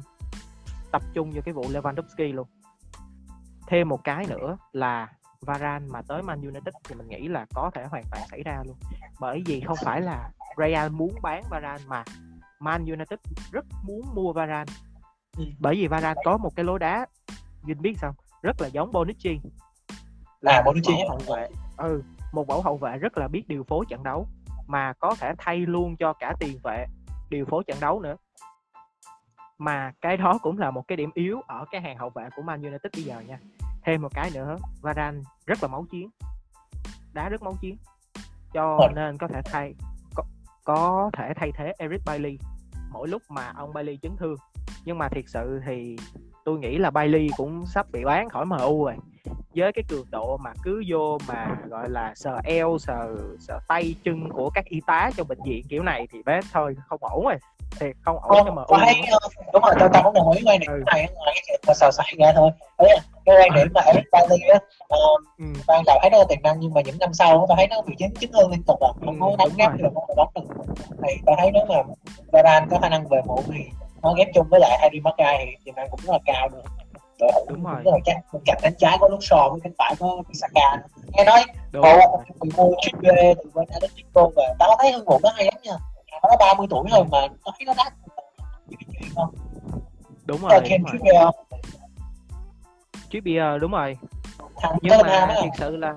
tập 0.92 1.02
trung 1.14 1.30
vào 1.30 1.42
cái 1.42 1.54
vụ 1.54 1.62
Lewandowski 1.62 2.34
luôn. 2.34 2.46
Thêm 3.66 3.88
một 3.88 4.04
cái 4.04 4.26
nữa 4.28 4.56
là 4.72 5.08
Varane 5.40 5.86
mà 5.90 6.02
tới 6.02 6.22
Man 6.22 6.40
United 6.40 6.74
thì 6.88 6.94
mình 6.94 7.08
nghĩ 7.08 7.28
là 7.28 7.46
có 7.54 7.70
thể 7.74 7.84
hoàn 7.84 8.04
toàn 8.10 8.22
xảy 8.30 8.42
ra 8.42 8.62
luôn. 8.66 8.76
Bởi 9.20 9.42
vì 9.46 9.60
không 9.60 9.78
phải 9.84 10.00
là 10.00 10.30
Real 10.56 10.90
muốn 10.90 11.14
bán 11.22 11.42
Varane 11.50 11.84
mà 11.86 12.04
Man 12.60 12.84
United 12.84 13.18
rất 13.52 13.66
muốn 13.84 14.00
mua 14.14 14.32
Varane. 14.32 14.72
Ừ. 15.38 15.44
bởi 15.58 15.74
vì 15.74 15.86
Varane 15.86 16.20
có 16.24 16.36
một 16.36 16.56
cái 16.56 16.64
lối 16.64 16.78
đá 16.78 17.06
Vinh 17.62 17.82
biết 17.82 17.94
sao 18.00 18.14
rất 18.42 18.60
là 18.60 18.66
giống 18.66 18.92
Bonucci. 18.92 19.40
Là 20.40 20.52
à, 20.52 20.62
Bonucci 20.66 20.92
một 20.92 21.08
hậu 21.08 21.36
vệ. 21.36 21.48
Ừ 21.76 22.02
một 22.36 22.48
mẫu 22.48 22.62
hậu 22.62 22.76
vệ 22.76 22.98
rất 22.98 23.18
là 23.18 23.28
biết 23.28 23.48
điều 23.48 23.64
phối 23.64 23.84
trận 23.88 24.02
đấu 24.02 24.28
mà 24.66 24.92
có 24.92 25.14
thể 25.20 25.32
thay 25.38 25.56
luôn 25.58 25.96
cho 25.96 26.12
cả 26.12 26.34
tiền 26.40 26.58
vệ 26.64 26.86
điều 27.30 27.44
phối 27.44 27.64
trận 27.66 27.76
đấu 27.80 28.00
nữa. 28.00 28.16
Mà 29.58 29.92
cái 30.00 30.16
đó 30.16 30.38
cũng 30.42 30.58
là 30.58 30.70
một 30.70 30.88
cái 30.88 30.96
điểm 30.96 31.10
yếu 31.14 31.40
ở 31.46 31.64
cái 31.70 31.80
hàng 31.80 31.98
hậu 31.98 32.10
vệ 32.10 32.28
của 32.36 32.42
Man 32.42 32.62
United 32.62 32.92
bây 32.94 33.02
giờ 33.02 33.20
nha. 33.20 33.38
Thêm 33.84 34.02
một 34.02 34.08
cái 34.14 34.30
nữa 34.34 34.56
Varane 34.82 35.18
rất 35.46 35.62
là 35.62 35.68
máu 35.68 35.84
chiến. 35.90 36.10
Đá 37.12 37.28
rất 37.28 37.42
máu 37.42 37.56
chiến. 37.60 37.76
Cho 38.52 38.78
nên 38.94 39.18
có 39.18 39.28
thể 39.28 39.40
thay 39.44 39.74
có 40.66 41.10
thể 41.12 41.32
thay 41.36 41.52
thế 41.54 41.72
Eric 41.78 42.00
Bailey 42.06 42.38
mỗi 42.92 43.08
lúc 43.08 43.22
mà 43.28 43.52
ông 43.56 43.72
Bailey 43.72 43.98
chấn 44.02 44.16
thương. 44.16 44.36
Nhưng 44.84 44.98
mà 44.98 45.08
thiệt 45.08 45.24
sự 45.26 45.60
thì 45.66 45.96
tôi 46.44 46.58
nghĩ 46.58 46.78
là 46.78 46.90
Bailey 46.90 47.28
cũng 47.36 47.66
sắp 47.66 47.86
bị 47.92 48.04
bán 48.04 48.28
khỏi 48.28 48.46
MU 48.46 48.84
rồi. 48.84 48.94
Với 49.54 49.72
cái 49.72 49.84
cường 49.88 50.06
độ 50.10 50.36
mà 50.36 50.52
cứ 50.62 50.82
vô 50.88 51.18
mà, 51.28 51.56
gọi 51.68 51.90
là, 51.90 52.12
sờ 52.14 52.40
eo, 52.44 52.78
sờ 52.78 53.16
sờ 53.38 53.58
tay 53.68 53.94
chân 54.04 54.28
của 54.30 54.50
các 54.54 54.64
y 54.64 54.80
tá 54.86 55.10
trong 55.16 55.28
bệnh 55.28 55.38
viện 55.46 55.64
kiểu 55.68 55.82
này 55.82 56.06
thì 56.12 56.22
bé 56.22 56.40
thôi, 56.52 56.76
không 56.86 57.00
ổn 57.02 57.24
rồi 57.24 57.36
thì 57.80 57.86
không 58.04 58.18
ổn 58.22 58.42
cho 58.44 58.50
MU 58.50 58.64
tôi 58.68 58.78
thấy 58.84 58.94
ờ, 59.10 59.18
đúng 59.52 59.62
rồi 59.62 59.74
tôi 59.80 59.88
tôi 59.92 60.02
cũng 60.02 60.14
đồng 60.14 60.30
ý 60.32 60.42
quan 60.46 60.60
điểm 60.60 60.70
Ừ. 60.72 60.82
này 60.86 61.08
ngoài 61.14 61.32
cái 61.34 61.42
chuyện 61.46 61.60
mà 61.66 61.74
sờ 61.74 61.90
soạn 61.90 62.08
ra 62.18 62.32
thôi 62.36 62.50
đấy 62.78 62.88
là 62.94 63.00
cái 63.26 63.36
quan 63.36 63.50
điểm 63.54 63.68
mà 63.74 63.80
Eric 63.80 64.04
Bailly 64.12 64.48
á 64.52 64.58
ờ, 64.88 64.98
ừ. 65.38 65.44
ban 65.66 65.82
đầu 65.86 65.98
thấy 66.00 66.10
nó 66.10 66.24
tiềm 66.28 66.42
năng 66.42 66.60
nhưng 66.60 66.74
mà 66.74 66.80
những 66.80 66.98
năm 67.00 67.14
sau 67.14 67.44
tôi 67.48 67.56
thấy 67.56 67.66
nó 67.66 67.80
bị 67.86 67.94
chấn 67.98 68.14
chấn 68.20 68.32
thương 68.32 68.50
liên 68.50 68.62
tục 68.62 68.78
rồi 68.80 68.92
không 69.04 69.20
Ừ, 69.20 69.26
có 69.30 69.36
đánh 69.38 69.48
ghép 69.56 69.70
được 69.78 69.88
không 69.94 70.04
có 70.08 70.14
bóng 70.14 70.30
được 70.34 70.64
thì 71.02 71.14
tôi 71.26 71.36
thấy 71.38 71.50
nếu 71.52 71.64
mà 71.68 71.74
Varane 72.32 72.66
có 72.70 72.78
khả 72.82 72.88
năng 72.88 73.08
về 73.08 73.20
muộn 73.26 73.44
thì 73.52 73.64
nó 74.02 74.14
ghép 74.18 74.28
chung 74.34 74.46
với 74.50 74.60
lại 74.60 74.78
Harry 74.82 75.00
Maguire 75.00 75.44
thì 75.46 75.56
tiềm 75.64 75.74
năng 75.74 75.88
cũng 75.90 76.00
rất 76.02 76.12
là 76.12 76.18
cao 76.26 76.48
đội 76.48 76.62
hữu 77.32 77.46
Đúng 77.48 77.64
rồi. 77.64 77.82
rất 77.84 77.90
là 77.92 77.98
chắc 78.04 78.16
bên 78.32 78.42
cạnh 78.46 78.58
cánh 78.62 78.74
trái 78.78 78.96
có 79.00 79.08
lúc 79.08 79.18
sò 79.22 79.48
với 79.52 79.60
cánh 79.64 79.72
phải 79.78 79.94
có 79.98 80.22
Saka 80.34 80.82
nghe 81.12 81.24
nói 81.24 81.44
cậu 81.72 82.22
bị 82.40 82.50
mua 82.56 82.70
Trippier 82.80 83.36
từ 83.44 83.50
bên 83.54 83.68
Atletico 83.72 84.28
về 84.36 84.44
tao 84.58 84.76
thấy 84.80 84.92
hương 84.92 85.04
vụ 85.04 85.18
nó 85.22 85.30
hay 85.34 85.44
lắm 85.44 85.54
nha 85.62 85.72
nó 86.22 86.36
30 86.40 86.66
tuổi 86.70 86.84
rồi 86.90 87.04
mà 87.12 87.18
tao 87.44 87.54
thấy 87.58 87.66
nó 87.66 87.74
đắt 87.76 87.92
không 89.14 89.34
đúng 90.24 90.40
Tao 90.48 90.60
rồi 90.60 90.78
đúng 90.92 91.04
rồi. 91.04 91.24
Không? 91.24 91.34
Trippier 93.10 93.60
đúng 93.60 93.72
rồi. 93.72 93.98
Thằng 94.56 94.72
nhưng 94.82 94.98
mà 95.02 95.34
thiệt 95.42 95.52
sự 95.58 95.76
là 95.76 95.94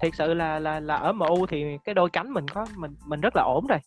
thiệt 0.00 0.12
sự 0.18 0.34
là 0.34 0.58
là 0.58 0.80
là 0.80 0.96
ở 0.96 1.12
MU 1.12 1.46
thì 1.46 1.64
cái 1.84 1.94
đôi 1.94 2.10
cánh 2.10 2.32
mình 2.32 2.48
có 2.48 2.66
mình 2.76 2.94
mình 3.04 3.20
rất 3.20 3.36
là 3.36 3.42
ổn 3.42 3.66
rồi. 3.66 3.78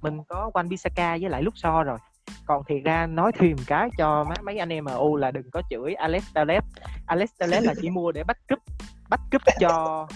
Mình 0.00 0.22
có 0.28 0.50
Wan 0.54 0.68
Bissaka 0.68 1.18
với 1.20 1.30
lại 1.30 1.42
Luxor 1.42 1.86
rồi. 1.86 1.98
Còn 2.46 2.64
thiệt 2.64 2.84
ra 2.84 3.06
nói 3.06 3.32
thêm 3.38 3.56
cái 3.66 3.88
cho 3.98 4.24
mấy 4.24 4.36
mấy 4.42 4.58
anh 4.58 4.72
em 4.72 4.84
MU 4.84 5.16
là 5.16 5.30
đừng 5.30 5.50
có 5.50 5.62
chửi 5.70 5.94
Alex 5.94 6.24
Telles. 6.34 6.64
Alex 7.06 7.30
Telles 7.38 7.64
là 7.64 7.74
chỉ 7.82 7.90
mua 7.90 8.12
để 8.12 8.24
bắt 8.24 8.38
cúp 8.48 8.58
bắt 9.08 9.20
cúp 9.32 9.42
cho 9.60 10.06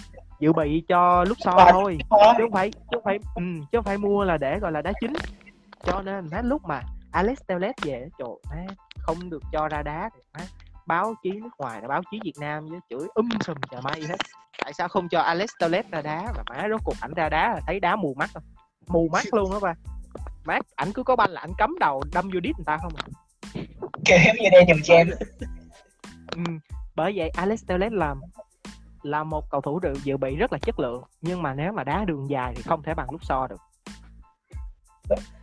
dự 0.41 0.53
bị 0.53 0.83
cho 0.87 1.23
Luxor 1.23 1.55
Rồi. 1.55 1.71
thôi 1.71 1.97
chứ 2.37 2.43
không 2.43 2.51
phải 2.51 2.71
chứ 2.71 2.79
không 2.91 3.03
phải 3.03 3.19
ừ, 3.35 3.41
chứ 3.71 3.77
không 3.77 3.85
phải 3.85 3.97
mua 3.97 4.23
là 4.23 4.37
để 4.37 4.59
gọi 4.59 4.71
là 4.71 4.81
đá 4.81 4.93
chính 5.01 5.13
cho 5.83 6.01
nên 6.01 6.27
má 6.31 6.41
lúc 6.41 6.61
mà 6.65 6.81
Alex 7.11 7.37
Telles 7.47 7.75
về 7.81 8.07
trời 8.19 8.27
má 8.49 8.73
không 8.97 9.29
được 9.29 9.43
cho 9.51 9.67
ra 9.67 9.81
đá 9.83 10.09
má 10.33 10.45
báo 10.85 11.13
chí 11.23 11.31
nước 11.31 11.49
ngoài 11.57 11.81
báo 11.87 12.01
chí 12.11 12.19
Việt 12.23 12.37
Nam 12.39 12.67
với 12.67 12.79
chửi 12.89 13.07
um 13.13 13.29
sùm 13.45 13.57
trời 13.71 13.81
may 13.81 14.01
hết 14.01 14.17
tại 14.63 14.73
sao 14.73 14.87
không 14.87 15.09
cho 15.09 15.19
Alex 15.19 15.49
Telles 15.59 15.85
ra 15.91 16.01
đá 16.01 16.33
và 16.35 16.43
má 16.49 16.67
rốt 16.69 16.81
cuộc 16.83 16.95
ảnh 17.01 17.13
ra 17.13 17.29
đá 17.29 17.53
là 17.53 17.61
thấy 17.67 17.79
đá 17.79 17.95
mù 17.95 18.13
mắt 18.13 18.29
không 18.33 18.43
mù 18.87 19.09
mắt 19.11 19.25
luôn 19.31 19.51
đó 19.51 19.59
ba 19.59 19.73
mắt 20.45 20.65
ảnh 20.75 20.93
cứ 20.93 21.03
có 21.03 21.15
banh 21.15 21.31
là 21.31 21.41
ảnh 21.41 21.53
cắm 21.57 21.79
đầu 21.79 22.03
đâm 22.13 22.29
vô 22.33 22.39
đít 22.39 22.55
người 22.57 22.65
ta 22.65 22.77
không 22.77 22.93
à. 22.95 23.05
kiểu 24.05 24.17
như 24.39 24.49
đây 24.51 24.65
nhiều 24.65 24.77
chen 24.83 25.09
ừ. 26.35 26.41
bởi 26.95 27.13
vậy 27.15 27.29
Alex 27.29 27.63
Telles 27.67 27.93
là 27.93 28.15
là 29.03 29.23
một 29.23 29.49
cầu 29.49 29.61
thủ 29.61 29.79
dự, 29.83 29.93
dự 30.03 30.17
bị 30.17 30.35
rất 30.35 30.53
là 30.53 30.59
chất 30.61 30.79
lượng 30.79 31.03
nhưng 31.21 31.41
mà 31.41 31.53
nếu 31.53 31.71
mà 31.71 31.83
đá 31.83 32.05
đường 32.05 32.29
dài 32.29 32.53
thì 32.55 32.61
không 32.61 32.83
thể 32.83 32.93
bằng 32.93 33.11
lúc 33.11 33.23
so 33.23 33.47
được. 33.47 33.59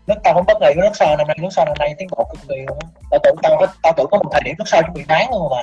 Nước 0.06 0.14
tao 0.24 0.34
không 0.34 0.44
bất 0.46 0.56
ngờ 0.60 0.66
với 0.76 0.82
nước 0.82 0.90
sò 0.94 1.16
năm 1.18 1.26
nay. 1.26 1.38
Nước 1.40 1.48
sò 1.50 1.64
năm 1.64 1.74
nay 1.78 1.94
tiến 1.98 2.08
bộ 2.10 2.30
cực 2.32 2.48
kỳ 2.48 2.56
luôn 2.68 2.78
á. 2.80 2.88
Tao 3.10 3.20
tưởng 3.24 3.36
tao 3.42 3.56
có 3.60 3.66
tao 3.82 3.92
tưởng 3.96 4.06
có 4.10 4.18
một 4.18 4.30
thời 4.32 4.42
điểm 4.44 4.54
nước 4.58 4.64
sò 4.66 4.80
chuẩn 4.82 4.94
bị 4.94 5.04
bán 5.08 5.30
luôn 5.30 5.50
mà. 5.50 5.62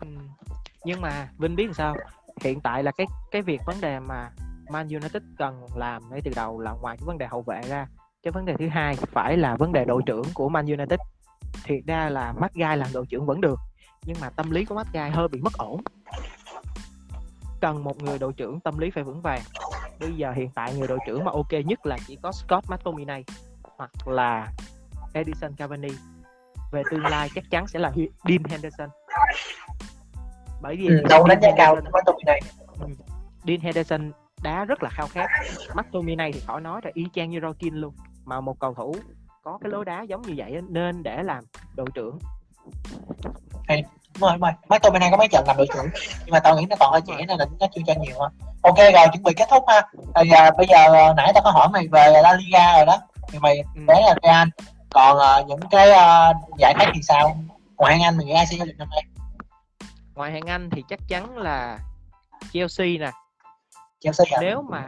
Ừ. 0.00 0.06
nhưng 0.84 1.00
mà 1.00 1.28
Vinh 1.38 1.56
biết 1.56 1.68
sao? 1.74 1.96
Hiện 2.40 2.60
tại 2.60 2.82
là 2.82 2.90
cái 2.90 3.06
cái 3.30 3.42
việc 3.42 3.60
vấn 3.66 3.80
đề 3.80 3.98
mà 4.00 4.30
Man 4.70 4.88
United 4.88 5.22
cần 5.38 5.66
làm 5.76 6.10
ngay 6.10 6.20
từ 6.24 6.30
đầu 6.36 6.60
là 6.60 6.72
ngoài 6.72 6.96
cái 6.96 7.04
vấn 7.06 7.18
đề 7.18 7.26
hậu 7.26 7.42
vệ 7.42 7.60
ra 7.68 7.86
cái 8.22 8.32
vấn 8.32 8.44
đề 8.44 8.54
thứ 8.58 8.68
hai 8.68 8.96
phải 8.96 9.36
là 9.36 9.56
vấn 9.56 9.72
đề 9.72 9.84
đội 9.84 10.02
trưởng 10.06 10.24
của 10.34 10.48
Man 10.48 10.66
United. 10.66 11.00
Thiệt 11.64 11.80
ra 11.86 12.08
là 12.08 12.32
Maguire 12.32 12.76
làm 12.76 12.88
đội 12.92 13.06
trưởng 13.06 13.26
vẫn 13.26 13.40
được 13.40 13.58
nhưng 14.06 14.16
mà 14.20 14.30
tâm 14.30 14.50
lý 14.50 14.64
của 14.64 14.74
Maguire 14.74 15.10
hơi 15.10 15.28
bị 15.28 15.40
mất 15.40 15.52
ổn 15.52 15.80
cần 17.62 17.84
một 17.84 18.02
người 18.02 18.18
đội 18.18 18.32
trưởng 18.32 18.60
tâm 18.60 18.78
lý 18.78 18.90
phải 18.90 19.04
vững 19.04 19.20
vàng. 19.20 19.40
Bây 20.00 20.12
giờ 20.12 20.32
hiện 20.32 20.50
tại 20.54 20.74
người 20.74 20.88
đội 20.88 20.98
trưởng 21.06 21.24
mà 21.24 21.32
ok 21.32 21.52
nhất 21.64 21.86
là 21.86 21.98
chỉ 22.06 22.18
có 22.22 22.32
Scott 22.32 22.70
McTominay 22.70 23.24
hoặc 23.62 23.90
là 24.06 24.48
Edison 25.12 25.52
Cavani. 25.56 25.88
Về 26.72 26.82
tương 26.90 27.04
lai 27.04 27.28
chắc 27.34 27.44
chắn 27.50 27.66
sẽ 27.68 27.78
là 27.78 27.92
Dean 28.28 28.44
Henderson. 28.44 28.88
Bởi 30.62 30.76
vì 30.76 30.86
ừ, 30.86 31.02
đâu 31.08 31.26
đánh 31.26 31.38
giá 31.42 31.50
cao 31.56 31.76
tụi 32.06 32.22
này 32.26 32.40
Dean 33.46 33.60
Henderson 33.60 34.12
đá 34.42 34.64
rất 34.64 34.82
là 34.82 34.90
khao 34.92 35.06
khát. 35.06 35.30
McTominay 35.74 36.32
thì 36.32 36.40
khỏi 36.40 36.60
nói 36.60 36.80
rồi 36.80 36.92
y 36.94 37.06
chang 37.14 37.30
như 37.30 37.40
Roy 37.40 37.52
Keane 37.58 37.76
luôn. 37.76 37.94
Mà 38.24 38.40
một 38.40 38.58
cầu 38.58 38.74
thủ 38.74 38.96
có 39.42 39.58
cái 39.62 39.70
lối 39.70 39.84
đá 39.84 40.02
giống 40.02 40.22
như 40.22 40.34
vậy 40.36 40.60
nên 40.68 41.02
để 41.02 41.22
làm 41.22 41.44
đội 41.76 41.86
trưởng 41.94 42.18
đúng 44.14 44.20
rồi 44.28 44.32
đúng 44.32 44.40
rồi. 44.40 44.52
Mấy 44.68 44.78
tụi 44.78 44.98
này 44.98 45.08
có 45.10 45.16
mấy 45.16 45.28
trận 45.28 45.44
làm 45.46 45.56
đội 45.56 45.66
trưởng 45.74 45.86
nhưng 46.24 46.32
mà 46.32 46.40
tao 46.40 46.56
nghĩ 46.56 46.66
nó 46.70 46.76
còn 46.80 46.92
hơi 46.92 47.00
trẻ 47.06 47.14
nên 47.28 47.38
là 47.38 47.46
nó 47.60 47.66
chưa 47.74 47.80
cho 47.86 47.94
nhiều 48.00 48.20
ha 48.22 48.28
ok 48.62 48.76
rồi 48.78 49.06
chuẩn 49.12 49.22
bị 49.22 49.34
kết 49.36 49.48
thúc 49.50 49.64
ha. 49.68 49.82
À, 50.14 50.50
bây 50.56 50.66
giờ 50.66 50.76
à, 50.94 51.12
nãy 51.16 51.32
tao 51.34 51.42
có 51.44 51.50
hỏi 51.50 51.68
mày 51.72 51.88
về 51.88 52.08
La 52.22 52.32
Liga 52.32 52.76
rồi 52.76 52.86
đó. 52.86 52.98
Thì 53.28 53.38
mày 53.38 53.56
Ừ. 53.74 53.82
đấy 53.86 54.02
là 54.06 54.14
Real. 54.22 54.48
Còn 54.90 55.18
à, 55.18 55.42
những 55.48 55.60
cái 55.70 55.90
à, 55.90 56.32
giải 56.58 56.74
khác 56.78 56.90
thì 56.94 57.00
sao? 57.02 57.36
Ngoài 57.76 58.00
Anh 58.02 58.16
mày 58.16 58.26
nghĩ 58.26 58.32
ai 58.32 58.46
sẽ 58.46 58.56
vô 58.58 58.64
địch 58.64 58.78
năm 58.78 58.88
nay? 58.90 59.02
Ngoài 60.14 60.32
hàng 60.32 60.46
Anh 60.48 60.70
thì 60.70 60.84
chắc 60.88 60.98
chắn 61.08 61.36
là 61.38 61.78
Chelsea 62.52 62.86
nè. 62.86 63.10
Chelsea 64.00 64.26
à? 64.30 64.38
nếu 64.40 64.62
mà 64.62 64.86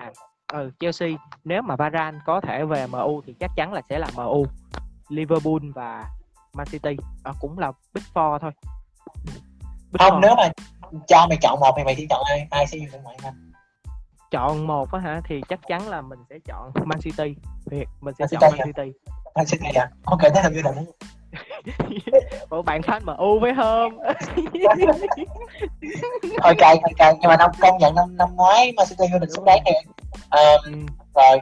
ừ, 0.53 0.70
Chelsea. 0.81 1.09
Nếu 1.45 1.62
mà 1.62 1.77
Varane 1.77 2.18
có 2.27 2.41
thể 2.41 2.64
về 2.64 2.87
MU 2.87 3.22
thì 3.27 3.35
chắc 3.41 3.51
chắn 3.57 3.72
là 3.72 3.81
sẽ 3.89 3.99
là 3.99 4.07
MU 4.14 4.47
Liverpool 5.09 5.70
và 5.75 6.05
Man 6.55 6.66
City. 6.66 6.97
À, 7.25 7.33
cũng 7.41 7.59
là 7.59 7.72
Big 7.95 8.03
Four 8.14 8.39
thôi 8.39 8.51
Không 9.99 10.21
nếu 10.21 10.35
mà 10.37 10.49
cho 11.09 11.27
mày 11.29 11.39
chọn 11.43 11.61
một 11.61 11.75
thì 11.77 11.85
mày 11.85 11.97
sẽ 11.97 12.03
chọn 12.11 12.23
ai 12.29 12.47
ai 12.51 12.67
sẽ 12.67 12.79
vô 12.79 12.85
địch 12.93 13.01
ngoại 13.03 13.17
hạng 13.23 13.33
Anh 13.33 13.51
chọn 14.31 14.67
một 14.67 14.93
á 14.93 15.01
hả? 15.01 15.21
Thì 15.29 15.41
chắc 15.49 15.61
chắn 15.69 15.89
là 15.89 16.01
mình 16.01 16.19
sẽ 16.31 16.37
chọn 16.45 16.71
Man 16.85 17.01
City. 17.01 17.35
Thiệt 17.71 17.89
mình 18.01 18.15
sẽ 18.19 18.25
Man 18.25 18.41
chọn 18.41 18.53
City 18.53 18.65
Man? 18.65 18.67
City. 18.67 18.99
Man 19.35 19.47
City 19.47 19.69
à 19.75 19.91
ok 20.05 20.21
thế 20.21 20.43
là 20.43 20.49
vô 20.49 20.71
địch 20.73 20.95
Ủa 22.51 22.63
bạn 22.63 22.81
fan 22.81 23.01
MU 23.05 23.41
phải 23.41 23.53
không 23.57 23.99
thôi 26.43 26.55
cay 26.59 26.77
cay 26.83 26.93
cay 26.97 27.15
nhưng 27.21 27.29
mà 27.29 27.37
năm 27.37 27.51
công 27.61 27.79
nhận 27.79 27.95
năm 27.95 28.17
năm 28.17 28.37
ngoái 28.37 28.73
Man 28.77 28.87
City 28.91 29.05
vô 29.13 29.19
địch 29.19 29.31
xứng 29.31 29.45
đáng 29.45 29.59
thiệt 29.65 29.95
Ờ, 30.31 30.57
Ừ, 30.65 30.73
rồi 31.15 31.41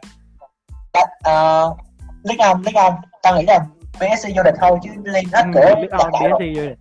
cách 0.92 1.08
uh, 1.18 1.78
League 2.22 2.44
Ông 2.50 2.62
League 2.62 2.82
Ông 2.82 2.94
tao 3.22 3.36
nghĩ 3.36 3.44
là 3.46 3.66
PSG 3.92 4.36
vô 4.36 4.42
địch 4.42 4.54
thôi 4.60 4.78
chứ 4.82 4.90
Liên 5.04 5.24
hết 5.32 5.42
ừ, 5.44 5.50
cửa 5.54 5.74
biết 5.82 5.90
on 5.90 6.12
PSG 6.12 6.56
rồi. 6.56 6.74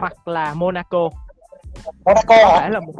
Hoặc 0.00 0.28
là 0.28 0.54
Monaco. 0.54 1.08
Monaco 2.04 2.36
có 2.44 2.58
thể 2.60 2.68
là 2.70 2.80
một 2.80 2.92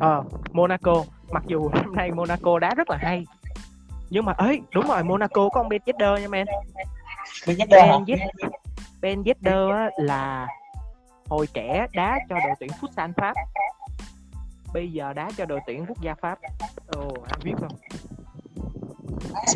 ờ, 0.00 0.22
Monaco. 0.52 1.04
Mặc 1.30 1.42
dù 1.46 1.68
năm 1.74 1.96
nay 1.96 2.10
Monaco 2.10 2.58
đá 2.58 2.74
rất 2.76 2.90
là 2.90 2.96
hay. 3.00 3.26
Nhưng 4.10 4.24
mà 4.24 4.32
ấy 4.32 4.60
đúng 4.74 4.86
rồi 4.88 5.04
Monaco 5.04 5.48
có 5.48 5.60
ông 5.60 5.68
Ben 5.68 5.82
Yedder 5.86 6.20
nha 6.22 6.28
men. 6.28 6.46
Ben 7.46 7.56
Yedder 7.58 7.84
Ben 9.00 9.22
Yedder 9.24 9.64
là 9.96 10.46
hồi 11.28 11.46
trẻ 11.54 11.86
đá 11.94 12.18
cho 12.28 12.34
đội 12.44 12.52
tuyển 12.60 12.70
Futsal 12.80 13.12
Pháp. 13.16 13.34
Bây 14.74 14.92
giờ 14.92 15.12
đá 15.12 15.30
cho 15.36 15.44
đội 15.44 15.60
tuyển 15.66 15.84
quốc 15.88 16.00
gia 16.00 16.14
Pháp. 16.14 16.38
Ồ 16.96 17.08
anh 17.26 17.40
biết 17.44 17.52
không? 17.60 17.72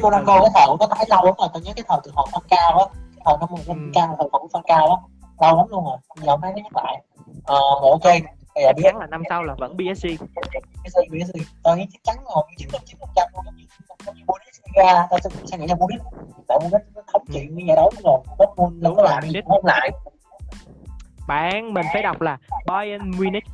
Monaco 0.02 0.40
cái 0.40 0.50
thời 0.54 0.66
nó 0.80 0.86
thấy 0.96 1.06
lâu 1.08 1.24
lắm 1.24 1.34
rồi. 1.38 1.48
Tao 1.52 1.62
nhớ 1.62 1.72
cái 1.76 1.84
thời 1.88 1.98
từ 2.04 2.10
hồi 2.14 2.26
phân 2.32 2.42
cao 2.50 2.78
á. 2.78 2.84
Thời 3.24 3.36
năm 3.40 3.48
một 3.50 3.58
Ừ. 3.66 3.68
năm 3.68 3.90
cao 3.94 4.14
thời 4.18 4.28
của 4.32 4.48
phân 4.52 4.62
cao 4.66 4.86
á 4.90 4.96
lâu 5.40 5.56
lắm 5.56 5.66
luôn 5.70 5.84
rồi 5.84 5.96
giờ 6.16 6.30
hôm 6.30 6.40
nay 6.40 6.52
nó 6.56 6.62
nhắc 6.62 6.76
lại. 6.76 7.02
Ờ 7.44 7.60
rồi 7.82 7.90
ok 7.90 8.22
bây 8.54 8.64
giờ 8.64 8.72
chắc 8.76 8.82
chắn 8.82 8.96
là 8.96 9.06
năm 9.06 9.22
sau 9.28 9.42
là 9.42 9.54
vẫn 9.58 9.76
PSG 9.76 10.06
PSG 10.84 10.98
PSG 11.12 11.36
tao 11.62 11.76
nghĩ 11.76 11.86
chắc 11.92 12.00
chắn 12.04 12.24
rồi 12.34 12.44
chín 12.58 12.68
mươi 12.72 12.80
chín 12.84 12.96
phần 13.00 13.08
trăm 13.16 13.28
luôn. 13.34 13.44
Giống 14.06 14.14
như 14.16 14.24
Bundesliga 14.26 15.06
tao 15.10 15.18
sẽ, 15.24 15.30
sẽ 15.44 15.58
nghĩ 15.58 15.66
là 15.66 15.74
Bundes 15.74 16.00
tại 16.48 16.58
Bundes 16.62 16.80
nó 16.94 17.02
thống 17.12 17.24
trị 17.32 17.48
như 17.50 17.64
giải 17.66 17.76
đấu 17.76 17.90
rồi. 18.04 18.20
Dortmund 18.38 18.96
có 18.96 19.02
làm 19.02 19.22
gì 19.22 19.40
cũng 19.40 19.50
không 19.50 19.66
lại. 19.66 19.90
Bạn 21.28 21.74
mình 21.74 21.86
phải 21.92 22.02
đọc 22.02 22.20
là 22.20 22.38
Bayern 22.66 23.10
Munich. 23.10 23.44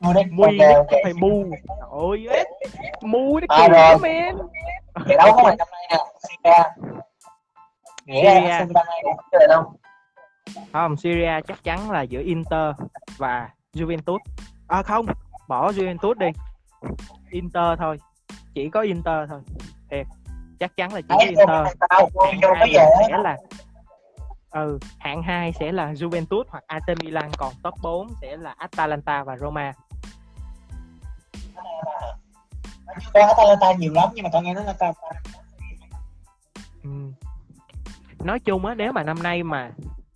Munich 0.00 0.26
ok 0.38 0.48
không 0.58 0.76
ok. 0.76 1.00
phải 1.04 1.12
mu 1.14 1.44
ôi 1.90 2.26
ế, 2.30 2.44
mu 3.02 3.40
nó 3.40 3.46
kỳ 3.58 3.68
lắm 3.72 4.00
men. 4.02 4.36
Giải 5.06 5.16
đấu 5.18 5.32
của 5.36 5.42
mày 5.42 5.56
năm 5.56 5.68
nay 5.72 5.88
nè 6.44 6.62
nghĩa 8.06 8.24
là 8.24 8.34
Syria. 8.34 8.50
Arsenal 8.50 8.72
năm 8.74 8.86
nay 8.86 9.00
cũng 9.02 9.16
chơi 9.32 9.48
đâu 9.48 9.72
không 10.72 10.96
Syria 10.96 11.40
chắc 11.48 11.64
chắn 11.64 11.90
là 11.90 12.02
giữa 12.02 12.20
Inter 12.20 12.74
và 13.16 13.48
Juventus. 13.74 14.18
À 14.68 14.82
không 14.82 15.06
bỏ 15.48 15.72
Juventus 15.72 16.14
đi. 16.14 16.26
Inter 17.30 17.78
thôi. 17.78 17.98
Chỉ 18.54 18.70
có 18.70 18.80
Inter 18.80 19.28
thôi. 19.28 19.40
Thiệt 19.90 20.06
chắc 20.60 20.76
chắn 20.76 20.94
là 20.94 21.00
chỉ 21.00 21.06
có 21.08 21.16
Đấy, 21.18 21.28
Inter. 21.28 21.66
hạng 21.90 22.54
hai 22.58 22.72
sẽ 23.08 23.18
là 23.18 23.36
ừ 24.50 24.78
hạng 24.98 25.22
2 25.22 25.52
sẽ 25.52 25.72
là 25.72 25.92
Juventus 25.92 26.44
hoặc 26.48 26.64
AC 26.66 26.82
Milan 27.02 27.30
còn 27.38 27.52
top 27.62 27.74
4 27.82 28.08
sẽ 28.20 28.36
là 28.36 28.54
Atalanta 28.58 29.24
và 29.24 29.36
Roma. 29.36 29.72
Có 33.14 33.26
Atalanta 33.26 33.72
nhiều 33.78 33.92
lắm 33.92 34.08
nhưng 34.14 34.22
mà 34.22 34.30
tao 34.32 34.42
nghe 34.42 34.54
nói 34.54 34.64
là 34.64 34.72
tao 34.78 34.94
ừ. 36.82 36.90
nói 38.18 38.40
chung 38.40 38.66
á 38.66 38.74
nếu 38.74 38.92
mà 38.92 39.02
năm 39.02 39.22
nay 39.22 39.42
mà 39.42 39.70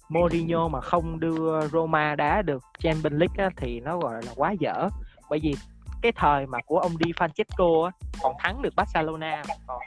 Mourinho 0.08 0.68
mà 0.68 0.80
không 0.80 1.20
đưa 1.20 1.68
Roma 1.68 2.14
đá 2.14 2.42
được 2.42 2.64
Champions 2.78 3.14
League 3.14 3.44
á, 3.44 3.50
thì 3.56 3.80
nó 3.80 3.98
gọi 3.98 4.22
là 4.22 4.32
quá 4.36 4.52
dở. 4.60 4.88
Bởi 5.30 5.38
vì 5.42 5.54
cái 6.02 6.12
thời 6.12 6.46
mà 6.46 6.58
của 6.66 6.78
ông 6.78 6.92
Di 7.04 7.12
Francesco 7.12 7.84
á, 7.84 7.90
còn 8.22 8.34
thắng 8.38 8.62
được 8.62 8.74
Barcelona 8.76 9.42
mà 9.48 9.54
còn 9.66 9.80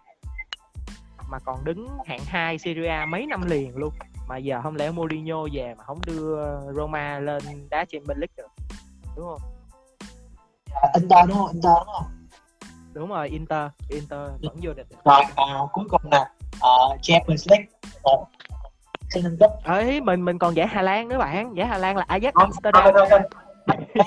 mà 1.29 1.39
còn 1.39 1.63
đứng 1.63 1.87
hạng 2.05 2.25
2 2.25 2.57
Serie 2.57 2.87
A 2.87 3.05
mấy 3.05 3.25
năm 3.25 3.41
liền 3.49 3.77
luôn. 3.77 3.93
Mà 4.27 4.37
giờ 4.37 4.61
không 4.63 4.75
lẽ 4.75 4.91
Mourinho 4.91 5.47
về 5.53 5.73
mà 5.77 5.83
không 5.83 5.99
đưa 6.05 6.59
Roma 6.75 7.19
lên 7.19 7.43
đá 7.69 7.85
Champions 7.85 8.17
League 8.17 8.33
được? 8.37 8.47
Đúng 9.15 9.25
không? 9.25 9.41
Inter 10.93 11.29
đúng 11.29 11.37
không? 11.37 11.51
Inter 11.53 11.73
đúng 11.75 11.93
không? 11.93 12.05
Đúng 12.93 13.09
rồi 13.09 13.29
Inter. 13.29 13.71
Inter 13.89 14.19
vẫn 14.41 14.55
vô 14.61 14.73
địch. 14.73 14.87
Rồi 15.05 15.21
à, 15.35 15.59
cuối 15.73 15.85
cùng 15.89 16.01
là 16.11 16.31
uh, 16.55 16.99
Champions 17.01 17.47
League 17.49 17.65
một 18.03 18.27
xin 19.13 19.23
nâng 19.23 19.37
cấp 19.39 19.51
ấy 19.63 20.01
mình 20.01 20.25
mình 20.25 20.39
còn 20.39 20.55
giải 20.55 20.67
Hà 20.67 20.81
Lan 20.81 21.07
nữa 21.07 21.17
bạn. 21.17 21.55
Giải 21.55 21.67
Hà 21.67 21.77
Lan 21.77 21.97
là 21.97 22.05
Ajax 22.07 22.31
Không, 22.33 22.43
Amsterdam. 22.43 22.83
thôi, 22.83 22.93
thôi, 22.95 23.07
thôi. 23.09 23.19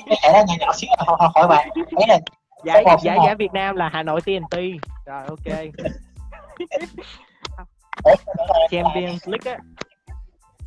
cái 0.07 0.19
giải 0.23 0.33
đó 0.33 0.43
nhỏ 0.49 0.55
nhỏ 0.61 0.73
xíu 0.75 0.91
là 0.99 1.05
hỏi, 1.07 1.29
hỏi 1.35 1.49
bạn. 1.49 1.69
Ấy 1.75 2.07
là 2.09 2.19
giải 2.65 2.85
giải 3.03 3.19
giải 3.27 3.35
Việt 3.35 3.53
Nam 3.53 3.77
là 3.77 3.89
Hà 3.93 4.03
Nội 4.03 4.21
TNT 4.21 4.57
rồi 5.07 5.25
ok. 5.27 5.57
Đó 8.05 8.15
Champions 8.71 9.29
League 9.29 9.53
á. 9.53 9.59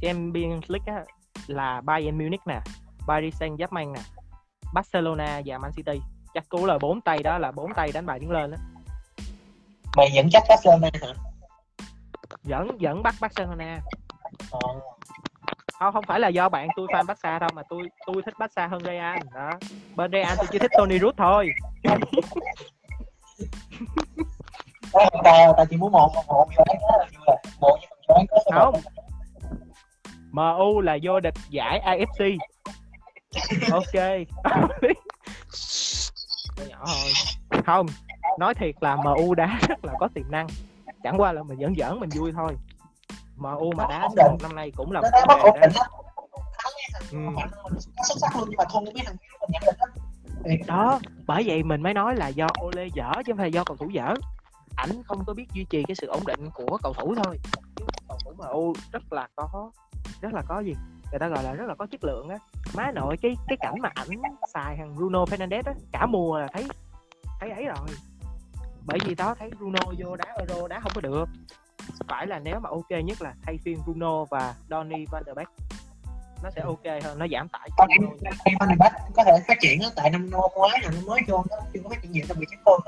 Champions 0.01 0.63
League 0.67 0.93
á 0.95 1.03
là 1.47 1.81
Bayern 1.81 2.17
Munich 2.17 2.41
nè 2.47 2.59
Paris 3.07 3.35
Saint-Germain 3.41 3.93
nè 3.93 3.99
Barcelona 4.73 5.41
và 5.45 5.57
Man 5.57 5.71
City. 5.75 6.01
Chắc 6.33 6.49
cú 6.49 6.65
là 6.65 6.77
bốn 6.77 7.01
tay 7.01 7.23
đó 7.23 7.37
là 7.37 7.51
bốn 7.51 7.73
tay 7.73 7.91
đánh 7.93 8.05
bài 8.05 8.19
đứng 8.19 8.31
lên 8.31 8.51
á. 8.51 8.57
Mày 9.97 10.09
dẫn 10.13 10.29
chắc 10.31 10.43
Barcelona 10.49 10.89
hả? 11.01 11.13
Dẫn 12.43 12.67
dẫn 12.81 13.03
bắt 13.03 13.15
Barcelona 13.21 13.79
không 15.79 15.93
không 15.93 16.03
phải 16.07 16.19
là 16.19 16.27
do 16.27 16.49
bạn 16.49 16.67
tôi 16.75 16.87
fan 16.87 17.05
Barca 17.05 17.39
đâu 17.39 17.49
mà 17.53 17.61
tôi 17.69 17.89
tôi 18.05 18.21
thích 18.25 18.33
Barca 18.39 18.67
hơn 18.67 18.83
Real 18.83 19.17
đó. 19.33 19.51
Bên 19.95 20.11
Real 20.11 20.37
tôi 20.37 20.47
chỉ 20.51 20.59
thích 20.59 20.71
Tony 20.77 20.99
Kroos 20.99 21.15
thôi. 21.17 21.49
Đó, 24.93 25.09
tao 25.23 25.53
tao 25.57 25.65
chỉ 25.69 25.77
muốn 25.77 25.91
một 25.91 26.11
một 26.15 26.23
một 26.27 26.47
dự 26.57 26.63
án 26.67 26.77
đó 26.81 26.97
là 26.97 27.05
chưa 27.11 27.19
rồi 27.27 27.37
một 27.59 27.77
dự 27.81 28.13
án 28.15 28.25
có 28.29 28.37
Không. 28.53 28.81
MU 30.31 30.81
là 30.81 30.97
vô 31.03 31.19
địch 31.19 31.33
giải 31.49 31.81
AFC 31.85 32.37
ok. 33.71 34.27
Nhỏ 36.69 36.85
thôi 36.85 37.11
không 37.65 37.85
nói 38.39 38.53
thiệt 38.53 38.75
là 38.81 38.95
MU 38.95 39.35
đá 39.35 39.59
rất 39.67 39.85
là 39.85 39.93
có 39.99 40.07
tiềm 40.13 40.31
năng. 40.31 40.47
Chẳng 41.03 41.17
qua 41.17 41.31
là 41.31 41.43
mình 41.43 41.59
giỡn 41.59 41.75
giỡn 41.77 41.99
mình 41.99 42.09
vui 42.15 42.31
thôi 42.35 42.57
MU 43.37 43.71
mà 43.75 43.87
đá 43.89 44.09
năm 44.41 44.55
nay 44.55 44.71
cũng 44.75 44.91
là 44.91 45.01
đá 45.01 45.25
bất 45.27 45.37
vấn 45.43 45.53
ổn 45.53 45.59
định. 45.61 45.71
Đó. 45.75 45.81
lắm 45.81 45.93
Ừ. 47.11 47.17
xuất 48.07 48.17
sắc 48.21 48.35
luôn 48.35 48.47
nhưng 48.49 48.57
mà 48.57 48.63
thua 48.69 48.79
mấy 48.79 48.93
thằng 49.05 49.15
đó 50.67 50.99
bởi 51.27 51.43
vậy 51.47 51.63
mình 51.63 51.83
mới 51.83 51.93
nói 51.93 52.15
là 52.15 52.27
do 52.27 52.47
Ole 52.63 52.87
dở 52.93 53.11
chứ 53.15 53.31
không 53.31 53.37
phải 53.37 53.51
do 53.51 53.63
cầu 53.63 53.77
thủ 53.77 53.89
dở. 53.89 54.13
Ảnh 54.75 55.03
không 55.03 55.23
có 55.27 55.33
biết 55.33 55.47
duy 55.53 55.65
trì 55.69 55.83
cái 55.87 55.95
sự 55.95 56.07
ổn 56.07 56.23
định 56.25 56.49
của 56.53 56.77
cầu 56.83 56.93
thủ 56.93 57.15
thôi. 57.23 57.39
Cầu 58.07 58.17
thủ 58.25 58.31
MU 58.37 58.73
rất 58.91 59.13
là 59.13 59.27
có 59.35 59.71
rất 60.21 60.33
là 60.33 60.41
có 60.47 60.59
gì 60.59 60.73
người 61.11 61.19
ta 61.19 61.27
gọi 61.27 61.43
là 61.43 61.53
rất 61.53 61.65
là 61.67 61.75
có 61.75 61.87
chất 61.91 62.03
lượng 62.03 62.29
á. 62.29 62.37
Má 62.75 62.91
nội 62.91 63.17
cái 63.21 63.35
cái 63.47 63.57
cảnh 63.61 63.75
mà 63.81 63.89
ảnh 63.95 64.21
xài 64.53 64.75
thằng 64.77 64.95
Bruno 64.95 65.25
Fernandes 65.25 65.63
á 65.65 65.73
cả 65.91 66.05
mùa 66.05 66.39
là 66.39 66.47
thấy 66.53 66.67
thấy 67.39 67.51
ấy 67.51 67.65
rồi. 67.65 67.87
Bởi 68.85 68.97
vì 69.05 69.15
đó 69.15 69.35
thấy 69.39 69.49
Bruno 69.57 69.79
vô 69.97 70.15
đá 70.15 70.35
Euro 70.37 70.67
đá 70.67 70.79
không 70.79 70.91
có 70.95 71.01
được 71.01 71.25
phải 72.07 72.27
là 72.27 72.39
nếu 72.39 72.59
mà 72.59 72.69
ok 72.69 72.89
nhất 73.05 73.21
là 73.21 73.33
thay 73.41 73.57
phiên 73.65 73.77
Bruno 73.85 74.25
và 74.25 74.55
Donny 74.69 75.05
van 75.11 75.23
der 75.25 75.35
Beek 75.35 75.47
nó 76.43 76.49
sẽ 76.49 76.61
ok 76.61 77.03
hơn 77.03 77.19
nó 77.19 77.25
giảm 77.31 77.49
tải 77.49 77.69
cho 77.69 77.75
con 77.77 77.87
em 77.89 78.01
em 78.45 78.57
Van 78.59 78.69
de 78.69 78.75
Beek 78.79 78.93
có 79.15 79.23
thể 79.23 79.31
phát 79.47 79.57
triển 79.61 79.81
á 79.81 79.89
tại 79.95 80.09
năm 80.09 80.29
ngoái 80.55 80.79
là 80.83 80.89
năm 80.91 81.05
mới 81.07 81.21
vô 81.27 81.43
nó 81.49 81.57
chưa 81.73 81.79
có 81.83 81.89
phát 81.89 82.01
triển 82.01 82.11
nhiều 82.11 82.25
trong 82.27 82.39
bị 82.39 82.45
chấn 82.49 82.59
thương 82.65 82.79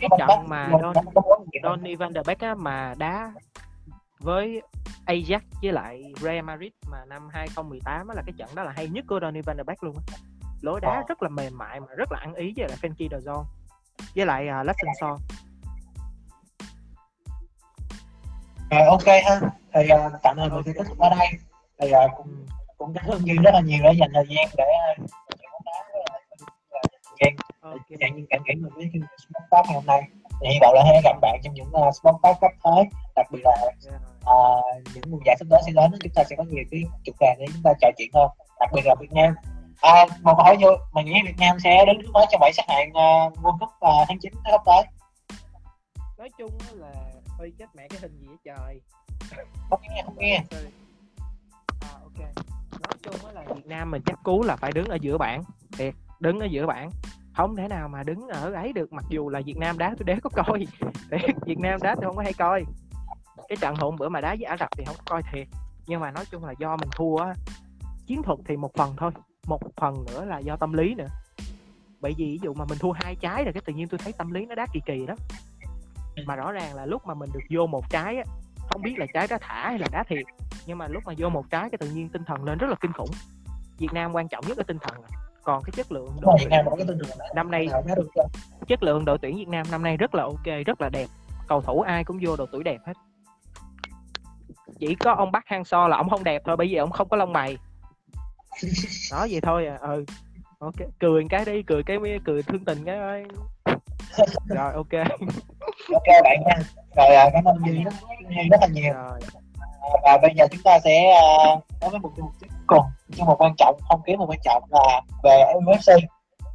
Cái 0.00 0.08
trận 0.18 0.48
mà 0.48 0.68
nó. 0.82 0.92
Donny 1.62 1.94
van 1.94 2.14
der 2.14 2.26
Beek 2.26 2.38
á, 2.40 2.54
mà 2.54 2.94
đá 2.98 3.32
với 4.20 4.62
Ajax 5.06 5.40
với 5.62 5.72
lại 5.72 6.12
Real 6.20 6.44
Madrid 6.44 6.72
mà 6.90 7.04
năm 7.04 7.28
2018 7.32 8.08
á, 8.08 8.14
là 8.14 8.22
cái 8.26 8.32
trận 8.38 8.48
đó 8.54 8.62
là 8.62 8.72
hay 8.76 8.88
nhất 8.88 9.04
của 9.08 9.18
Donny 9.22 9.40
van 9.40 9.56
der 9.56 9.66
Beek 9.66 9.84
luôn 9.84 9.94
á. 9.96 10.16
Lối 10.62 10.80
đá 10.80 10.94
Ờ. 10.94 11.02
rất 11.08 11.22
là 11.22 11.28
mềm 11.28 11.58
mại 11.58 11.80
mà 11.80 11.86
rất 11.96 12.12
là 12.12 12.18
ăn 12.18 12.34
ý 12.34 12.52
với 12.56 12.68
lại 12.68 12.78
Frenkie 12.82 13.08
de 13.10 13.18
Jong 13.18 13.44
với 14.16 14.26
lại 14.26 14.44
uh, 14.60 14.66
Lassen 14.66 15.14
Rồi 18.70 18.82
ok 18.82 19.06
ha. 19.06 19.40
Thì 19.74 19.80
uh, 19.92 20.12
tạm 20.22 20.36
thời 20.36 20.48
mình 20.50 20.62
sẽ 20.66 20.72
kết 20.74 20.84
thúc 20.88 20.98
ở 20.98 21.10
đây. 21.10 21.28
Thì 21.80 21.88
uh, 21.88 22.10
cũng 22.16 22.46
cũng 22.78 22.94
cảm 22.94 23.06
ơn 23.06 23.26
Duy 23.26 23.34
rất 23.34 23.50
là 23.54 23.60
nhiều 23.60 23.78
đã 23.82 23.90
dành 23.90 24.10
thời 24.14 24.26
gian 24.28 24.48
để 24.56 24.64
gian 27.20 27.36
Ok. 27.62 27.78
dạng 28.00 28.16
những 28.16 28.26
cảm 28.30 28.42
nghĩ 28.44 28.54
mình 28.54 28.72
với 28.74 28.90
chương 28.92 29.02
trình 29.02 29.42
Talk 29.50 29.66
ngày 29.66 29.74
hôm 29.74 29.86
nay. 29.86 30.02
Thì 30.40 30.48
hy 30.48 30.58
vọng 30.60 30.74
là 30.74 30.82
hãy 30.86 31.00
gặp 31.04 31.16
bạn 31.20 31.40
trong 31.42 31.54
những 31.54 31.68
uh, 31.68 31.94
Talk 32.22 32.40
cấp 32.40 32.50
tới. 32.64 32.84
Đặc 33.16 33.26
biệt 33.32 33.40
là 33.44 33.56
uh, 33.64 34.64
những 34.94 35.04
mùa 35.10 35.18
giải 35.26 35.36
sắp 35.38 35.46
tới 35.50 35.60
sẽ 35.66 35.72
đến 35.74 35.90
chúng 36.02 36.12
ta 36.14 36.24
sẽ 36.30 36.36
có 36.36 36.44
nhiều 36.48 36.64
cái 36.70 36.82
chủ 37.04 37.12
đề 37.20 37.34
để 37.38 37.46
chúng 37.52 37.62
ta 37.64 37.72
trò 37.80 37.88
chuyện 37.98 38.08
hơn. 38.14 38.30
Đặc 38.60 38.70
biệt 38.74 38.82
là 38.86 38.94
Việt 39.00 39.12
Nam. 39.12 39.34
À, 39.80 40.06
một 40.22 40.34
câu 40.36 40.44
hỏi 40.44 40.56
vô 40.60 40.68
mình 40.92 41.06
nghĩ 41.06 41.22
Việt 41.26 41.38
Nam 41.38 41.56
sẽ 41.64 41.84
đứng 41.86 42.02
thứ 42.02 42.12
mấy 42.12 42.26
trong 42.30 42.40
bảng 42.40 42.52
xếp 42.52 42.62
hạng 42.68 42.90
uh, 42.90 43.38
World 43.38 43.58
Cup 43.58 43.68
uh, 43.68 44.08
tháng 44.08 44.18
9 44.20 44.32
sắp 44.50 44.60
tới. 44.66 44.82
Nói 46.18 46.28
chung 46.38 46.50
là 46.74 46.92
ơi 47.38 47.52
chết 47.58 47.66
mẹ 47.74 47.88
cái 47.88 47.98
hình 48.00 48.18
gì 48.20 48.26
vậy 48.26 48.36
trời. 48.44 48.80
không 49.70 49.80
nghe 49.82 50.02
không 50.04 50.16
nghe. 50.18 50.44
À, 51.80 51.88
ok. 52.02 52.18
Nói 52.70 52.92
chung 53.02 53.26
á 53.26 53.32
là 53.32 53.54
Việt 53.54 53.66
Nam 53.66 53.90
mình 53.90 54.02
chắc 54.06 54.22
cú 54.22 54.42
là 54.42 54.56
phải 54.56 54.72
đứng 54.72 54.84
ở 54.84 54.98
giữa 55.00 55.18
bảng. 55.18 55.42
Thiệt, 55.72 55.94
đứng 56.20 56.40
ở 56.40 56.46
giữa 56.46 56.66
bảng. 56.66 56.90
Không 57.36 57.56
thể 57.56 57.68
nào 57.68 57.88
mà 57.88 58.02
đứng 58.02 58.28
ở 58.28 58.52
ấy 58.52 58.72
được 58.72 58.92
mặc 58.92 59.04
dù 59.08 59.28
là 59.28 59.40
Việt 59.46 59.56
Nam 59.56 59.78
đá 59.78 59.94
tôi 59.98 60.04
đế 60.04 60.16
có 60.22 60.30
coi. 60.30 60.66
Thiệt, 61.10 61.36
Việt 61.46 61.58
Nam 61.58 61.80
đá 61.82 61.94
tôi 61.94 62.04
không 62.04 62.16
có 62.16 62.22
hay 62.22 62.32
coi. 62.32 62.64
Cái 63.48 63.56
trận 63.60 63.74
hôm 63.76 63.96
bữa 63.96 64.08
mà 64.08 64.20
đá 64.20 64.36
với 64.38 64.44
Ả 64.44 64.56
Rập 64.60 64.68
thì 64.76 64.84
không 64.84 64.96
có 64.96 65.02
coi 65.06 65.22
thiệt. 65.32 65.46
Nhưng 65.86 66.00
mà 66.00 66.10
nói 66.10 66.24
chung 66.30 66.44
là 66.44 66.54
do 66.58 66.76
mình 66.76 66.88
thua 66.92 67.16
á. 67.16 67.34
Chiến 68.06 68.22
thuật 68.22 68.38
thì 68.48 68.56
một 68.56 68.74
phần 68.74 68.94
thôi. 68.96 69.10
Một 69.46 69.60
phần 69.76 70.04
nữa 70.06 70.24
là 70.24 70.38
do 70.38 70.56
tâm 70.56 70.72
lý 70.72 70.94
nữa. 70.94 71.08
Bởi 72.00 72.14
vì 72.18 72.24
ví 72.24 72.38
dụ 72.42 72.54
mà 72.54 72.64
mình 72.68 72.78
thua 72.78 72.92
hai 72.92 73.16
trái 73.20 73.44
rồi 73.44 73.52
cái 73.52 73.62
tự 73.66 73.72
nhiên 73.72 73.88
tôi 73.88 73.98
thấy 73.98 74.12
tâm 74.12 74.30
lý 74.30 74.46
nó 74.46 74.54
đá 74.54 74.66
kỳ 74.72 74.80
kỳ 74.86 75.06
lắm. 75.06 75.18
Mà 76.26 76.36
rõ 76.36 76.52
ràng 76.52 76.74
là 76.74 76.86
lúc 76.86 77.06
mà 77.06 77.14
mình 77.14 77.30
được 77.34 77.40
vô 77.50 77.66
một 77.66 77.90
trái 77.90 78.16
á, 78.16 78.24
không 78.70 78.82
biết 78.82 78.94
là 78.98 79.06
trái 79.14 79.26
đá 79.30 79.38
thả 79.40 79.68
hay 79.68 79.78
là 79.78 79.86
đá 79.92 80.04
thiệt. 80.08 80.24
Nhưng 80.66 80.78
mà 80.78 80.88
lúc 80.88 81.02
mà 81.06 81.12
vô 81.18 81.28
một 81.28 81.50
trái 81.50 81.70
cái 81.70 81.78
tự 81.78 81.90
nhiên 81.90 82.08
tinh 82.08 82.24
thần 82.24 82.44
lên 82.44 82.58
rất 82.58 82.66
là 82.70 82.76
kinh 82.80 82.92
khủng. 82.92 83.10
Việt 83.78 83.92
Nam 83.92 84.12
quan 84.12 84.28
trọng 84.28 84.44
nhất 84.48 84.58
là 84.58 84.64
tinh 84.66 84.78
thần 84.78 84.94
còn 85.42 85.62
cái 85.62 85.72
chất 85.76 85.92
lượng 85.92 86.16
đội 86.20 86.36
tuyển 86.38 86.50
năm 87.34 87.50
nay 87.50 87.68
chất 88.68 88.82
lượng 88.82 89.04
đội 89.04 89.18
tuyển 89.18 89.36
Việt 89.36 89.48
Nam 89.48 89.66
năm 89.70 89.82
nay 89.82 89.96
rất 89.96 90.14
là 90.14 90.22
ok 90.22 90.66
rất 90.66 90.80
là 90.80 90.88
đẹp. 90.88 91.06
Cầu 91.48 91.60
thủ 91.60 91.80
ai 91.80 92.04
cũng 92.04 92.18
vô 92.22 92.36
độ 92.36 92.46
tuổi 92.52 92.64
đẹp 92.64 92.78
hết. 92.86 92.92
Chỉ 94.78 94.94
có 94.94 95.12
ông 95.12 95.32
Bắc 95.32 95.46
Hang 95.46 95.64
So 95.64 95.88
là 95.88 95.96
ông 95.96 96.10
không 96.10 96.24
đẹp 96.24 96.42
thôi 96.44 96.56
bởi 96.56 96.66
vì 96.66 96.74
ông 96.74 96.90
không 96.90 97.08
có 97.08 97.16
lông 97.16 97.32
mày. 97.32 97.56
Nói 99.12 99.28
vậy 99.30 99.40
thôi 99.40 99.66
à. 99.66 99.78
Ừ. 99.80 100.04
Ok 100.58 100.74
cười 101.00 101.24
cái 101.30 101.44
đi 101.44 101.62
cười 101.62 101.82
cái 101.82 101.98
cười 102.24 102.42
thương 102.42 102.64
tình 102.64 102.84
cái 102.84 102.98
ơi 102.98 103.24
rồi 104.48 104.72
ok 104.72 104.92
ok 105.92 106.24
bạn 106.24 106.42
nha. 106.46 106.54
Rồi 106.96 107.06
à, 107.06 107.30
cảm 107.32 107.44
ơn 107.44 107.56
Duy. 107.66 107.84
Rất, 107.84 107.92
Duy 108.28 108.48
rất 108.50 108.60
là 108.60 108.66
nhiều. 108.66 108.94
À, 108.94 109.08
và 110.02 110.18
bây 110.22 110.34
giờ 110.36 110.46
chúng 110.50 110.62
ta 110.62 110.78
sẽ 110.84 111.10
à, 111.10 111.56
nói 111.80 111.90
với 111.90 112.00
một 112.00 112.10
cái 112.16 112.22
mục 112.22 112.32
cùng 112.66 112.84
nhưng 113.08 113.26
một 113.26 113.36
quan 113.38 113.54
trọng 113.58 113.76
không 113.88 114.00
kém 114.06 114.18
một 114.18 114.26
quan 114.28 114.38
trọng 114.44 114.62
là 114.70 115.00
về 115.22 115.44
UFC 115.54 115.92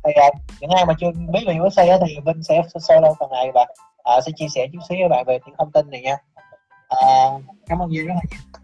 thì 0.04 0.14
à, 0.14 0.30
những 0.60 0.70
ai 0.70 0.86
mà 0.86 0.94
chưa 1.00 1.12
biết 1.30 1.40
về 1.48 1.54
UFC 1.54 1.78
á, 1.78 1.98
thì 2.08 2.18
Vinh 2.26 2.44
sẽ 2.44 2.62
solo 2.80 3.14
phần 3.20 3.32
này 3.32 3.52
và 3.54 3.66
à, 4.04 4.22
sẽ 4.26 4.32
chia 4.36 4.48
sẻ 4.48 4.68
chút 4.74 4.80
xíu 4.90 4.98
với 5.00 5.10
bạn 5.10 5.24
về 5.28 5.40
những 5.46 5.56
thông 5.58 5.72
tin 5.72 5.90
này 5.90 6.02
nha. 6.02 6.16
À, 6.90 7.30
cảm 7.68 7.80
ơn 7.80 7.92
Duy 7.92 8.02
rất 8.02 8.14
là 8.14 8.22
nhiều 8.32 8.63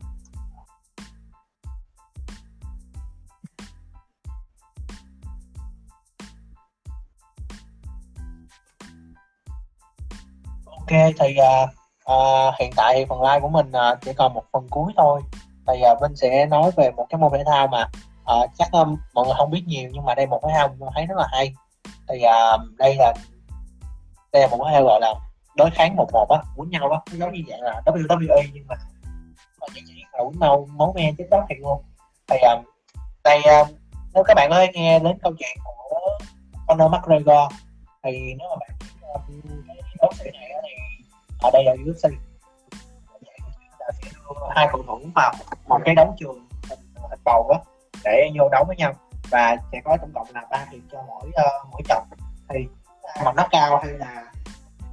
ok 10.89 11.13
thì 11.19 11.35
uh, 11.39 11.69
uh, 12.11 12.53
hiện 12.59 12.71
tại 12.75 12.93
thì 12.97 13.05
phần 13.09 13.21
live 13.21 13.39
của 13.39 13.49
mình 13.49 13.67
uh, 13.69 14.01
chỉ 14.01 14.13
còn 14.13 14.33
một 14.33 14.43
phần 14.53 14.67
cuối 14.69 14.93
thôi. 14.97 15.21
Thì 15.67 15.73
uh, 15.91 16.01
Vinh 16.01 16.15
sẽ 16.15 16.45
nói 16.45 16.71
về 16.77 16.91
một 16.91 17.05
cái 17.09 17.19
môn 17.19 17.31
thể 17.33 17.43
thao 17.45 17.67
mà 17.67 17.89
uh, 18.33 18.49
chắc 18.57 18.71
um, 18.71 18.97
mọi 19.13 19.25
người 19.25 19.35
không 19.37 19.51
biết 19.51 19.63
nhiều 19.67 19.89
nhưng 19.93 20.05
mà 20.05 20.15
đây 20.15 20.27
một 20.27 20.39
cái 20.43 20.51
thao 20.55 20.67
mình 20.67 20.89
thấy 20.95 21.05
rất 21.05 21.17
là 21.17 21.27
hay. 21.31 21.53
Thì 21.83 22.15
uh, 22.15 22.77
đây 22.77 22.95
là 22.95 23.13
đây 24.33 24.41
là 24.41 24.47
một 24.47 24.63
cái 24.63 24.73
thao 24.73 24.83
gọi 24.83 24.99
là 25.01 25.13
đối 25.55 25.69
kháng 25.71 25.95
một 25.95 26.07
một 26.13 26.29
á 26.29 26.39
quýnh 26.57 26.69
nhau 26.69 26.91
á 26.91 26.99
giống 27.11 27.33
như 27.33 27.41
dạng 27.49 27.61
là 27.61 27.81
WWE 27.85 28.49
nhưng 28.53 28.67
mà 28.67 28.75
mà 29.61 29.67
chỉ 29.73 29.81
chỉ 29.87 30.03
là 30.13 30.23
quýnh 30.23 30.39
nhau 30.39 30.67
máu 30.75 30.93
me 30.95 31.11
chết 31.17 31.25
đó 31.31 31.45
thiệt 31.49 31.57
luôn. 31.61 31.81
Thì 32.27 32.37
à, 32.41 32.55
đây 33.23 33.41
à, 33.43 33.63
nếu 34.13 34.23
các 34.23 34.33
bạn 34.33 34.49
có 34.49 34.65
nghe 34.73 34.99
đến 34.99 35.17
câu 35.21 35.33
chuyện 35.39 35.57
của 35.63 36.17
Conor 36.67 36.91
McGregor 36.91 37.53
thì 38.03 38.33
nếu 38.37 38.49
mà 38.49 38.55
bạn 38.59 38.69
ở 41.41 41.49
đây 41.53 41.63
là 41.63 41.73
UFC 41.85 42.09
đã 43.79 43.91
sẽ 44.01 44.09
đưa 44.13 44.47
hai 44.49 44.67
cầu 44.71 44.83
thủ 44.87 44.99
vào 45.15 45.33
một 45.67 45.79
cái 45.85 45.95
đấu 45.95 46.15
trường 46.19 46.47
hình, 46.69 46.79
hình 47.09 47.19
bầu 47.25 47.49
á 47.53 47.59
để 48.03 48.29
vô 48.39 48.49
đấu 48.51 48.63
với 48.67 48.75
nhau. 48.75 48.93
Và 49.31 49.55
sẽ 49.71 49.81
có 49.83 49.97
tổng 50.01 50.11
cộng 50.13 50.27
là 50.33 50.41
ba 50.51 50.65
hiệp 50.71 50.81
cho 50.91 51.03
mỗi 51.07 51.27
uh, 51.27 51.69
mỗi 51.71 51.81
trận. 51.87 52.03
Thì 52.49 52.59
mà 53.25 53.33
nó 53.33 53.47
cao 53.51 53.79
hay 53.83 53.93
là 53.93 54.23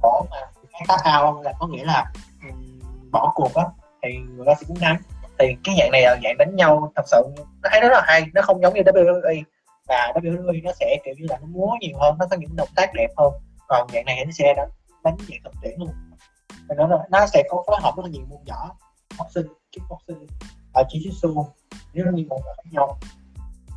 cổ 0.01 0.25
mà 0.31 0.37
cái 0.71 0.81
tác 0.87 0.97
cao 1.03 1.41
là 1.41 1.53
có 1.59 1.67
nghĩa 1.67 1.83
là 1.83 2.11
um, 2.49 2.79
bỏ 3.11 3.31
cuộc 3.35 3.53
á 3.53 3.63
thì 4.03 4.17
người 4.17 4.45
ta 4.45 4.53
sẽ 4.59 4.65
cũng 4.67 4.79
thắng. 4.79 4.97
Thì 5.39 5.55
cái 5.63 5.75
dạng 5.79 5.91
này 5.91 6.01
là 6.01 6.17
dạng 6.23 6.37
đánh 6.37 6.55
nhau 6.55 6.91
thật 6.95 7.03
sự 7.05 7.23
nó 7.63 7.69
thấy 7.71 7.81
rất 7.81 7.89
là 7.91 8.01
hay. 8.05 8.25
Nó 8.33 8.41
không 8.41 8.61
giống 8.61 8.73
như 8.73 8.81
WWE 8.81 9.43
và 9.87 10.13
WWE 10.15 10.63
nó 10.63 10.71
sẽ 10.79 10.97
kiểu 11.05 11.13
như 11.17 11.25
là 11.29 11.37
nó 11.41 11.47
múa 11.47 11.71
nhiều 11.81 11.97
hơn 11.99 12.15
nó 12.19 12.25
có 12.31 12.37
những 12.37 12.55
động 12.55 12.69
tác 12.75 12.93
đẹp 12.93 13.07
hơn. 13.17 13.33
Còn 13.67 13.87
dạng 13.93 14.05
này 14.05 14.25
nó 14.25 14.31
sẽ 14.31 14.53
đánh 14.57 14.69
đánh 15.03 15.17
dạng 15.19 15.39
thực 15.43 15.53
tiễn 15.61 15.79
luôn 15.79 15.89
và 16.69 16.75
nó 16.75 16.99
nó 17.09 17.27
sẽ 17.27 17.43
có 17.49 17.63
phối 17.67 17.75
hợp 17.81 17.93
rất 17.97 18.03
là 18.03 18.09
nhiều 18.09 18.25
môn 18.29 18.39
võ 18.47 18.69
boxing 19.19 19.53
kickboxing 19.71 20.27
ở 20.73 20.83
jiu-jitsu 20.89 21.45
rất 21.93 22.03
là 22.05 22.11
nhiều 22.11 22.25
môn 22.29 22.39
võ 22.45 22.53
khác 22.57 22.69
nhau. 22.71 22.97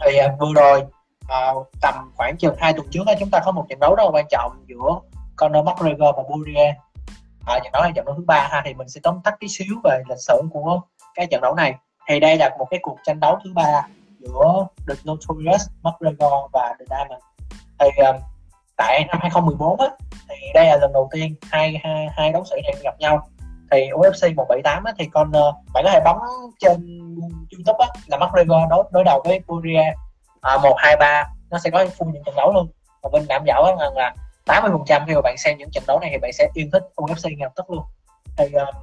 Thì 0.04 0.18
uh, 0.26 0.40
vừa 0.40 0.52
rồi 0.54 0.82
uh, 1.24 1.68
tầm 1.80 2.12
khoảng 2.16 2.36
chừng 2.36 2.54
hai 2.58 2.72
tuần 2.72 2.86
trước 2.90 3.02
đó, 3.06 3.12
chúng 3.20 3.30
ta 3.30 3.40
có 3.44 3.52
một 3.52 3.66
trận 3.68 3.80
đấu 3.80 3.94
rất 3.94 4.04
là 4.04 4.10
quan 4.10 4.26
trọng 4.30 4.64
giữa 4.66 5.00
Conor 5.36 5.66
McGregor 5.66 6.16
và 6.16 6.22
Poirier. 6.22 6.74
À, 7.46 7.58
trận 7.64 7.72
đấu 7.72 7.82
này 7.82 7.92
trận 7.94 8.04
đấu 8.04 8.14
thứ 8.14 8.24
ba 8.26 8.48
ha 8.50 8.62
thì 8.64 8.74
mình 8.74 8.88
sẽ 8.88 9.00
tóm 9.02 9.20
tắt 9.24 9.34
tí 9.40 9.48
xíu 9.48 9.74
về 9.84 10.02
lịch 10.08 10.18
sử 10.18 10.42
của 10.50 10.80
cái 11.14 11.26
trận 11.30 11.40
đấu 11.40 11.54
này. 11.54 11.74
Thì 12.08 12.20
đây 12.20 12.36
là 12.36 12.56
một 12.58 12.66
cái 12.70 12.80
cuộc 12.82 12.96
tranh 13.04 13.20
đấu 13.20 13.38
thứ 13.44 13.52
ba 13.54 13.88
giữa 14.18 14.66
The 14.88 14.94
Notorious 15.04 15.68
McGregor 15.82 16.50
và 16.52 16.74
The 16.78 16.84
Diamond. 16.88 17.22
Thì 17.78 18.02
um, 18.02 18.16
tại 18.80 19.04
năm 19.08 19.18
2014 19.22 19.80
á 19.80 19.86
thì 20.28 20.36
đây 20.54 20.66
là 20.66 20.76
lần 20.76 20.92
đầu 20.92 21.08
tiên 21.12 21.34
hai 21.50 21.80
hai, 21.84 22.08
hai 22.16 22.32
đấu 22.32 22.44
sĩ 22.44 22.56
này 22.64 22.74
gặp 22.82 22.94
nhau. 22.98 23.28
Thì 23.70 23.90
UFC 23.90 24.34
178 24.36 24.84
á, 24.84 24.92
thì 24.98 25.06
con 25.12 25.32
ờ, 25.32 25.52
bạn 25.74 25.84
có 25.84 25.90
thể 25.92 26.00
bấm 26.04 26.16
trên 26.60 26.98
YouTube 27.52 27.78
á, 27.78 27.88
là 28.06 28.16
McGregor 28.16 28.70
đối 28.70 28.84
đối 28.90 29.04
đầu 29.04 29.22
với 29.24 29.40
Poirier. 29.48 29.94
À, 30.40 30.58
một 30.62 30.74
hai 30.78 30.96
ba 30.96 31.24
nó 31.50 31.58
sẽ 31.58 31.70
có 31.70 31.84
full 31.84 32.12
những 32.12 32.22
trận 32.26 32.34
đấu 32.36 32.52
luôn. 32.52 32.68
Và 33.02 33.10
bên 33.12 33.26
đảm 33.28 33.42
bảo 33.46 33.76
rằng 33.80 33.96
là 33.96 34.14
80 34.46 34.70
phần 34.72 34.82
trăm 34.86 35.04
khi 35.06 35.14
mà 35.14 35.20
bạn 35.20 35.36
xem 35.38 35.58
những 35.58 35.70
trận 35.70 35.84
đấu 35.86 35.98
này 36.00 36.10
thì 36.12 36.18
bạn 36.18 36.32
sẽ 36.32 36.48
yêu 36.54 36.66
thích 36.72 36.82
UFC 36.96 37.24
ngay 37.24 37.36
lập 37.40 37.52
tức 37.56 37.70
luôn. 37.70 37.84
Thì 38.36 38.52
ờ, 38.52 38.62
uh, 38.62 38.74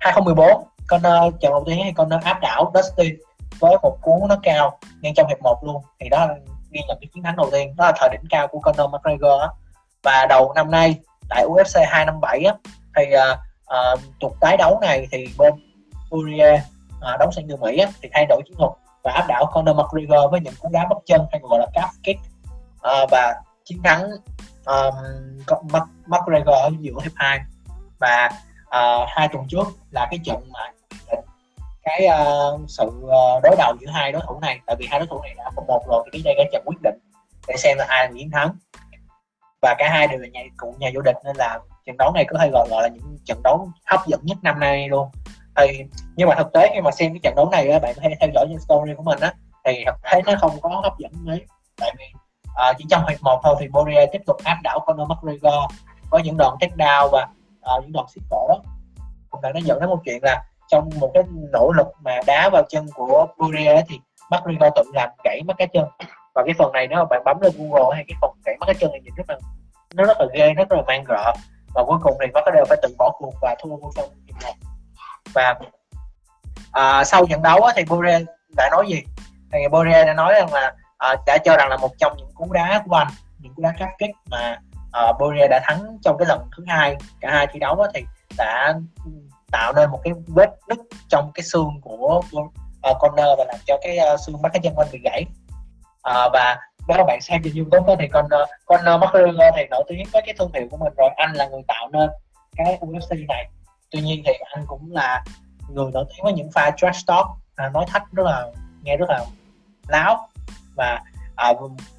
2014 0.00 0.64
con 0.86 1.02
ờ, 1.02 1.30
trận 1.40 1.52
đầu 1.52 1.64
tiên 1.66 1.78
thì 1.84 1.92
con 1.92 2.10
áp 2.10 2.40
đảo 2.40 2.72
Dustin 2.74 3.16
với 3.60 3.76
một 3.82 3.98
cú 4.02 4.26
nó 4.28 4.36
cao 4.42 4.78
ngay 5.00 5.12
trong 5.16 5.28
hiệp 5.28 5.42
một 5.42 5.64
luôn. 5.64 5.82
Thì 6.00 6.08
đó 6.08 6.26
là 6.26 6.34
ghi 6.72 6.80
nhận 6.88 6.98
cái 7.00 7.08
chiến 7.14 7.22
thắng 7.22 7.36
đầu 7.36 7.50
tiên 7.52 7.76
đó 7.76 7.84
là 7.84 7.92
thời 7.96 8.08
đỉnh 8.12 8.28
cao 8.30 8.48
của 8.48 8.58
Conor 8.58 8.90
McGregor 8.90 9.40
á. 9.40 9.48
và 10.02 10.26
đầu 10.26 10.52
năm 10.52 10.70
nay 10.70 10.94
tại 11.28 11.44
UFC 11.44 11.80
257 11.86 12.44
á, 12.44 12.54
thì 12.96 13.02
uh, 13.16 13.38
uh, 13.64 14.00
cuộc 14.20 14.40
tái 14.40 14.56
đấu 14.56 14.78
này 14.80 15.06
thì 15.12 15.28
bên 15.38 15.52
Poirier 16.10 16.60
à, 17.00 17.14
uh, 17.14 17.20
đấu 17.20 17.30
sang 17.32 17.46
người 17.46 17.56
Mỹ 17.56 17.78
á, 17.78 17.88
thì 18.02 18.08
thay 18.12 18.26
đổi 18.28 18.42
chiến 18.46 18.56
thuật 18.58 18.70
và 19.02 19.12
áp 19.12 19.24
đảo 19.28 19.46
Conor 19.52 19.76
McGregor 19.76 20.30
với 20.30 20.40
những 20.40 20.54
cú 20.60 20.68
đá 20.72 20.86
bắp 20.90 20.98
chân 21.06 21.26
hay 21.32 21.40
gọi 21.42 21.58
là 21.58 21.66
calf 21.74 21.88
kick 22.04 22.20
uh, 22.74 23.10
và 23.10 23.34
chiến 23.64 23.82
thắng 23.84 24.10
um, 24.66 24.94
McGregor 26.06 26.54
ở 26.54 26.70
giữa 26.80 26.94
hiệp 27.02 27.12
2 27.14 27.40
và 27.98 28.30
uh, 28.66 29.08
hai 29.08 29.28
tuần 29.28 29.48
trước 29.48 29.66
là 29.90 30.08
cái 30.10 30.20
trận 30.24 30.50
mà 30.52 30.60
cái 31.82 32.06
uh, 32.06 32.60
sự 32.68 32.86
uh, 32.86 33.42
đối 33.42 33.56
đầu 33.58 33.74
giữa 33.80 33.90
hai 33.92 34.12
đối 34.12 34.22
thủ 34.26 34.40
này. 34.40 34.60
Tại 34.66 34.76
vì 34.78 34.86
hai 34.90 35.00
đối 35.00 35.06
thủ 35.06 35.20
này 35.22 35.34
đã 35.36 35.50
có 35.56 35.62
một 35.68 35.82
rồi 35.88 36.02
thì 36.04 36.18
đến 36.18 36.22
đây 36.24 36.34
cái 36.36 36.48
trận 36.52 36.62
quyết 36.66 36.76
định 36.82 36.98
để 37.48 37.56
xem 37.56 37.78
là 37.78 37.84
ai 37.88 38.06
là 38.06 38.12
chiến 38.14 38.30
thắng. 38.30 38.56
Và 39.62 39.74
cả 39.78 39.88
hai 39.90 40.06
đều 40.08 40.18
là 40.18 40.28
nhà 40.28 40.40
cùng 40.56 40.78
nhà 40.78 40.90
vô 40.94 41.00
địch 41.00 41.16
nên 41.24 41.36
là 41.36 41.60
trận 41.86 41.96
đấu 41.96 42.12
này 42.14 42.24
có 42.28 42.38
thể 42.40 42.50
gọi 42.52 42.68
gọi 42.70 42.82
là 42.82 42.88
những 42.88 43.18
trận 43.24 43.42
đấu 43.44 43.68
hấp 43.86 44.00
dẫn 44.06 44.20
nhất 44.22 44.38
năm 44.42 44.60
nay 44.60 44.88
luôn. 44.88 45.08
Thì 45.56 45.84
nhưng 46.16 46.28
mà 46.28 46.34
thực 46.34 46.52
tế 46.52 46.70
khi 46.74 46.80
mà 46.80 46.90
xem 46.90 47.12
cái 47.12 47.20
trận 47.22 47.34
đấu 47.36 47.50
này 47.50 47.78
bạn 47.78 47.94
có 47.96 48.00
thể 48.02 48.14
theo 48.20 48.30
dõi 48.34 48.46
trên 48.48 48.58
story 48.58 48.92
của 48.96 49.02
mình 49.02 49.20
á 49.20 49.34
thì 49.64 49.84
thực 49.86 49.96
tế 50.02 50.22
nó 50.26 50.32
không 50.40 50.60
có 50.60 50.80
hấp 50.82 50.98
dẫn 50.98 51.12
mấy. 51.14 51.44
Tại 51.76 51.94
vì 51.98 52.04
uh, 52.44 52.76
chỉ 52.78 52.84
trong 52.90 53.06
hiệp 53.06 53.22
một 53.22 53.40
thôi 53.44 53.56
thì 53.60 53.68
Moria 53.68 54.06
tiếp 54.12 54.22
tục 54.26 54.36
áp 54.44 54.58
đảo 54.62 54.80
Conor 54.86 55.08
McGregor 55.08 55.54
với 56.10 56.22
những 56.22 56.36
đòn 56.36 56.54
takedown 56.60 57.08
và 57.12 57.26
uh, 57.76 57.82
những 57.82 57.92
đòn 57.92 58.04
xiết 58.08 58.22
cổ 58.30 58.48
và 59.42 59.52
nó 59.52 59.60
dẫn 59.64 59.80
đến 59.80 59.88
một 59.88 60.00
chuyện 60.04 60.18
là 60.22 60.42
trong 60.72 60.90
một 61.00 61.10
cái 61.14 61.22
nỗ 61.52 61.72
lực 61.72 61.86
mà 62.00 62.20
đá 62.26 62.48
vào 62.52 62.62
chân 62.68 62.86
của 62.94 63.26
Poirier 63.38 63.84
thì 63.88 64.00
McGregor 64.30 64.72
tự 64.76 64.82
làm 64.94 65.08
gãy 65.24 65.40
mất 65.46 65.54
cái 65.58 65.68
chân. 65.72 65.84
Và 66.34 66.42
cái 66.46 66.54
phần 66.58 66.72
này 66.72 66.86
nếu 66.86 67.04
bạn 67.10 67.22
bấm 67.24 67.40
lên 67.40 67.52
Google 67.58 67.94
hay 67.94 68.04
cái 68.08 68.16
phần 68.20 68.30
gãy 68.44 68.56
mất 68.60 68.66
cái 68.66 68.74
chân 68.80 68.90
này 68.90 69.00
nhìn 69.00 69.14
rất 69.16 69.24
là 69.30 69.38
nó 69.94 70.04
rất 70.04 70.20
là 70.20 70.26
ghê 70.34 70.54
rất 70.54 70.72
là 70.72 70.82
mang 70.86 71.04
rợ. 71.08 71.32
Và 71.74 71.84
cuối 71.86 71.98
cùng 72.02 72.16
thì 72.20 72.26
McGregor 72.26 72.68
phải 72.68 72.78
tự 72.82 72.94
bỏ 72.98 73.10
cuộc 73.18 73.34
và 73.42 73.54
thua 73.62 73.76
vô 73.76 73.90
trong 73.96 74.08
hiệp 74.26 74.34
một. 74.44 74.54
Và 75.34 75.54
à, 76.72 77.04
sau 77.04 77.26
trận 77.26 77.42
đấu 77.42 77.60
thì 77.76 77.84
Poirier 77.84 78.22
đã 78.56 78.68
nói 78.72 78.84
gì? 78.88 79.02
Thì 79.52 79.58
Poirier 79.72 80.06
đã 80.06 80.14
nói 80.14 80.32
rằng 80.34 80.52
là 80.52 80.74
à, 80.98 81.16
đã 81.26 81.38
cho 81.38 81.56
rằng 81.56 81.68
là 81.68 81.76
một 81.76 81.90
trong 81.98 82.16
những 82.16 82.30
cú 82.34 82.52
đá 82.52 82.82
của 82.88 82.96
anh 82.96 83.08
những 83.38 83.54
cú 83.54 83.62
đá 83.62 83.74
cắt 83.78 83.88
kích 83.98 84.10
mà 84.30 84.58
à, 84.92 85.08
uh, 85.10 85.20
Boria 85.20 85.48
đã 85.48 85.60
thắng 85.64 85.98
trong 86.02 86.18
cái 86.18 86.26
lần 86.28 86.50
thứ 86.56 86.64
hai 86.68 86.96
cả 87.20 87.30
hai 87.30 87.46
thi 87.46 87.58
đấu 87.58 87.86
thì 87.94 88.04
đã 88.38 88.74
tạo 89.52 89.72
nên 89.72 89.90
một 89.90 90.00
cái 90.04 90.12
vết 90.26 90.50
nứt 90.68 90.78
trong 91.08 91.30
cái 91.34 91.44
xương 91.44 91.80
của 91.82 92.22
uh, 92.36 92.52
à, 92.82 92.92
Conor 93.00 93.38
và 93.38 93.44
làm 93.48 93.60
cho 93.66 93.76
cái 93.82 93.98
uh, 94.14 94.20
xương 94.20 94.42
mắt 94.42 94.52
cái 94.52 94.60
chân 94.62 94.74
quanh 94.74 94.88
bị 94.92 95.00
gãy. 95.04 95.24
Uh, 96.10 96.32
và 96.32 96.56
nếu 96.88 96.96
các 96.98 97.04
bạn 97.06 97.20
xem 97.20 97.40
trên 97.44 97.54
YouTube 97.56 97.96
thì 97.98 98.08
con 98.08 98.26
con 98.66 99.00
McGregor 99.00 99.54
thì 99.56 99.62
nổi 99.70 99.84
tiếng 99.88 100.06
với 100.12 100.22
cái 100.26 100.34
thương 100.38 100.50
hiệu 100.54 100.68
của 100.70 100.76
mình 100.76 100.92
rồi. 100.96 101.10
Anh 101.16 101.32
là 101.32 101.48
người 101.48 101.62
tạo 101.68 101.88
nên 101.92 102.10
cái 102.56 102.78
UFC 102.80 103.10
này. 103.28 103.48
Tuy 103.90 104.00
nhiên 104.00 104.22
thì 104.26 104.32
anh 104.52 104.64
cũng 104.66 104.92
là 104.92 105.24
người 105.68 105.90
nổi 105.92 106.04
tiếng 106.08 106.24
với 106.24 106.32
những 106.32 106.50
pha 106.52 106.70
trash 106.76 107.06
talk 107.06 107.26
à, 107.56 107.68
nói 107.68 107.84
thách 107.88 108.12
rất 108.12 108.22
là 108.26 108.46
nghe 108.82 108.96
rất 108.96 109.08
là 109.08 109.24
láo. 109.88 110.28
Và 110.76 111.00
à, 111.36 111.52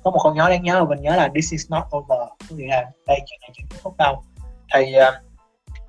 có 0.04 0.12
một 0.12 0.20
câu 0.24 0.34
nói 0.34 0.50
đáng 0.50 0.64
nhớ 0.64 0.80
mà 0.80 0.90
mình 0.90 1.02
nhớ 1.02 1.16
là 1.16 1.30
this 1.36 1.52
is 1.52 1.72
not 1.72 1.84
over 1.98 2.30
có 2.50 2.56
nghĩa 2.56 2.68
là 2.68 2.86
đây 3.08 3.20
chuyện 3.26 3.40
này 3.42 3.50
chưa 3.54 3.64
kết 3.70 3.78
thúc 3.84 3.94
đâu. 3.98 4.24
Thì 4.74 4.94
uh, 5.08 5.33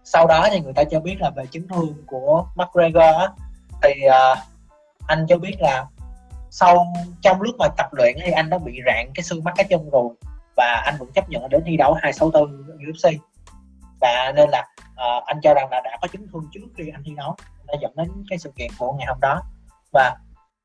sau 0.04 0.26
đó 0.26 0.48
thì 0.50 0.60
người 0.60 0.72
ta 0.72 0.84
cho 0.84 1.00
biết 1.00 1.16
là 1.20 1.30
về 1.30 1.46
chấn 1.46 1.68
thương 1.68 1.94
của 2.06 2.46
McGregor 2.56 3.14
á, 3.18 3.28
thì 3.82 3.90
uh, 4.06 4.38
anh 5.06 5.26
cho 5.28 5.38
biết 5.38 5.56
là 5.60 5.86
sau 6.50 6.86
trong 7.20 7.42
lúc 7.42 7.54
mà 7.58 7.66
tập 7.76 7.86
luyện 7.92 8.16
thì 8.24 8.30
anh 8.30 8.50
đã 8.50 8.58
bị 8.58 8.80
rạn 8.86 9.10
cái 9.14 9.22
xương 9.22 9.44
mắt 9.44 9.54
cái 9.56 9.66
chân 9.70 9.90
rồi 9.90 10.14
và 10.56 10.82
anh 10.84 10.94
vẫn 10.98 11.12
chấp 11.12 11.28
nhận 11.28 11.48
đến 11.48 11.62
thi 11.66 11.76
đấu 11.76 11.92
264 11.92 12.76
UFC 12.78 13.20
và 14.00 14.32
nên 14.36 14.50
là 14.50 14.66
uh, 14.92 15.24
anh 15.24 15.40
cho 15.42 15.54
rằng 15.54 15.68
là 15.70 15.80
đã 15.84 15.98
có 16.02 16.08
chấn 16.08 16.28
thương 16.32 16.48
trước 16.52 16.60
khi 16.76 16.84
anh 16.94 17.02
thi 17.04 17.12
đấu 17.16 17.36
đã 17.66 17.74
dẫn 17.80 17.92
đến 17.96 18.24
cái 18.30 18.38
sự 18.38 18.52
kiện 18.56 18.70
của 18.78 18.92
ngày 18.92 19.06
hôm 19.08 19.20
đó. 19.20 19.42
Và 19.92 20.16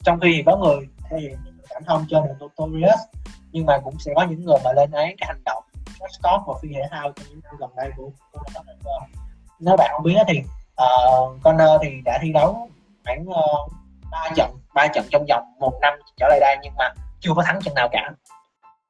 trong 0.04 0.20
khi 0.20 0.44
có 0.46 0.58
người 0.58 0.88
thì 1.10 1.30
cảm 1.70 1.84
thông 1.84 2.06
cho 2.10 2.22
The 2.22 2.34
Notorious 2.40 3.00
nhưng 3.52 3.66
mà 3.66 3.78
cũng 3.84 4.00
sẽ 4.00 4.12
có 4.16 4.26
những 4.30 4.46
người 4.46 4.58
mà 4.64 4.72
lên 4.76 4.92
án 4.92 5.16
cái 5.18 5.28
hành 5.28 5.42
động 5.46 5.64
Scott 6.10 6.44
và 6.48 6.54
phi 6.62 6.70
thể 6.74 6.82
thao 6.92 7.12
trong 7.12 7.26
những 7.30 7.40
năm 7.44 7.56
gần 7.60 7.70
đây 7.76 7.92
của 7.98 8.12
Conor 8.32 8.68
McGregor 8.68 9.19
nếu 9.60 9.78
bạn 9.78 9.90
không 9.94 10.04
biết 10.04 10.16
thì 10.28 10.40
uh, 10.84 11.44
Connor 11.44 11.70
thì 11.84 11.90
đã 12.06 12.20
thi 12.22 12.32
đấu 12.34 12.70
khoảng 13.06 13.26
ờ, 13.26 13.42
uh, 13.66 13.72
3 14.12 14.30
trận 14.36 14.52
ba 14.76 14.88
trận 14.88 15.06
trong 15.12 15.26
vòng 15.30 15.44
một 15.60 15.74
năm 15.82 15.94
trở 16.18 16.28
lại 16.30 16.40
đây 16.40 16.58
nhưng 16.64 16.74
mà 16.78 16.90
chưa 17.20 17.32
có 17.36 17.44
thắng 17.44 17.60
trận 17.62 17.74
nào 17.74 17.90
cả. 17.92 18.12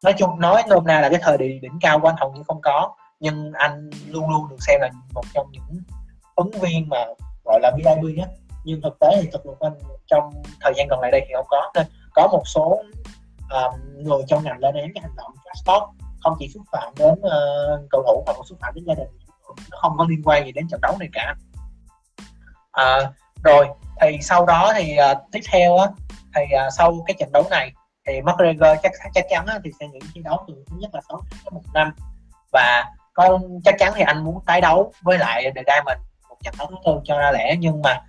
Nói 0.03 0.13
chung 0.17 0.39
nói 0.39 0.63
nôm 0.69 0.85
na 0.85 1.01
là 1.01 1.09
cái 1.09 1.19
thời 1.23 1.37
điểm 1.37 1.61
đỉnh 1.61 1.77
cao 1.81 1.99
của 1.99 2.07
anh 2.07 2.15
hầu 2.19 2.31
như 2.31 2.43
không 2.47 2.61
có 2.61 2.95
nhưng 3.19 3.51
anh 3.53 3.89
luôn 4.07 4.29
luôn 4.29 4.49
được 4.49 4.57
xem 4.59 4.81
là 4.81 4.89
một 5.13 5.23
trong 5.33 5.47
những 5.51 5.81
ứng 6.35 6.51
viên 6.51 6.89
mà 6.89 7.05
gọi 7.45 7.59
là 7.61 7.71
VIP 7.77 8.17
nhất 8.17 8.29
nhưng 8.63 8.81
thực 8.81 8.99
tế 8.99 9.07
thì 9.21 9.29
thực 9.31 9.45
lực 9.45 9.59
anh 9.59 9.73
trong 10.07 10.33
thời 10.61 10.73
gian 10.77 10.87
gần 10.87 10.99
lại 10.99 11.11
đây 11.11 11.21
thì 11.27 11.33
không 11.35 11.45
có. 11.49 11.71
Nên 11.75 11.85
có 12.13 12.27
một 12.31 12.43
số 12.45 12.83
um, 13.49 14.03
người 14.03 14.21
trong 14.27 14.43
ngành 14.43 14.59
lên 14.59 14.75
án 14.75 14.91
cái 14.95 15.01
hành 15.01 15.15
động 15.17 15.31
trash 15.45 15.65
talk 15.65 15.83
không 16.23 16.35
chỉ 16.39 16.47
xúc 16.53 16.63
phạm 16.71 16.93
đến 16.97 17.11
uh, 17.11 17.89
cầu 17.89 18.03
thủ 18.07 18.23
mà 18.27 18.33
còn 18.33 18.45
xúc 18.45 18.57
phạm 18.61 18.73
đến 18.75 18.83
gia 18.87 18.93
đình 18.93 19.07
nó 19.71 19.77
không 19.81 19.97
có 19.97 20.05
liên 20.09 20.21
quan 20.26 20.45
gì 20.45 20.51
đến 20.51 20.67
trận 20.67 20.81
đấu 20.81 20.97
này 20.99 21.09
cả. 21.13 21.35
À, 22.71 22.97
rồi 23.43 23.67
thì 24.01 24.17
sau 24.21 24.45
đó 24.45 24.73
thì 24.76 24.97
uh, 25.11 25.17
tiếp 25.31 25.41
theo 25.51 25.77
á 25.77 25.88
thì 26.35 26.41
uh, 26.41 26.73
sau 26.73 27.03
cái 27.07 27.15
trận 27.19 27.31
đấu 27.31 27.43
này 27.49 27.73
thì 28.07 28.21
McGregor 28.21 28.80
chắc 28.84 28.91
chắc 29.13 29.26
chắn 29.30 29.45
á, 29.45 29.59
thì 29.63 29.71
sẽ 29.80 29.88
những 29.88 30.01
thi 30.13 30.21
đấu 30.23 30.45
từ 30.47 30.63
thứ 30.67 30.77
nhất 30.80 30.89
là 30.93 31.01
6 31.09 31.21
tháng 31.31 31.53
một 31.53 31.61
năm. 31.73 31.91
Và 32.51 32.85
có 33.13 33.39
chắc 33.65 33.76
chắn 33.80 33.93
thì 33.95 34.01
anh 34.01 34.23
muốn 34.23 34.39
tái 34.45 34.61
đấu 34.61 34.93
với 35.01 35.17
lại 35.17 35.51
The 35.55 35.63
Diamond 35.67 35.99
một 36.30 36.35
trận 36.43 36.53
đấu 36.57 36.67
thứ 36.69 36.76
tư 36.85 37.01
cho 37.03 37.19
ra 37.19 37.31
lẽ. 37.31 37.55
Nhưng 37.59 37.81
mà 37.81 38.01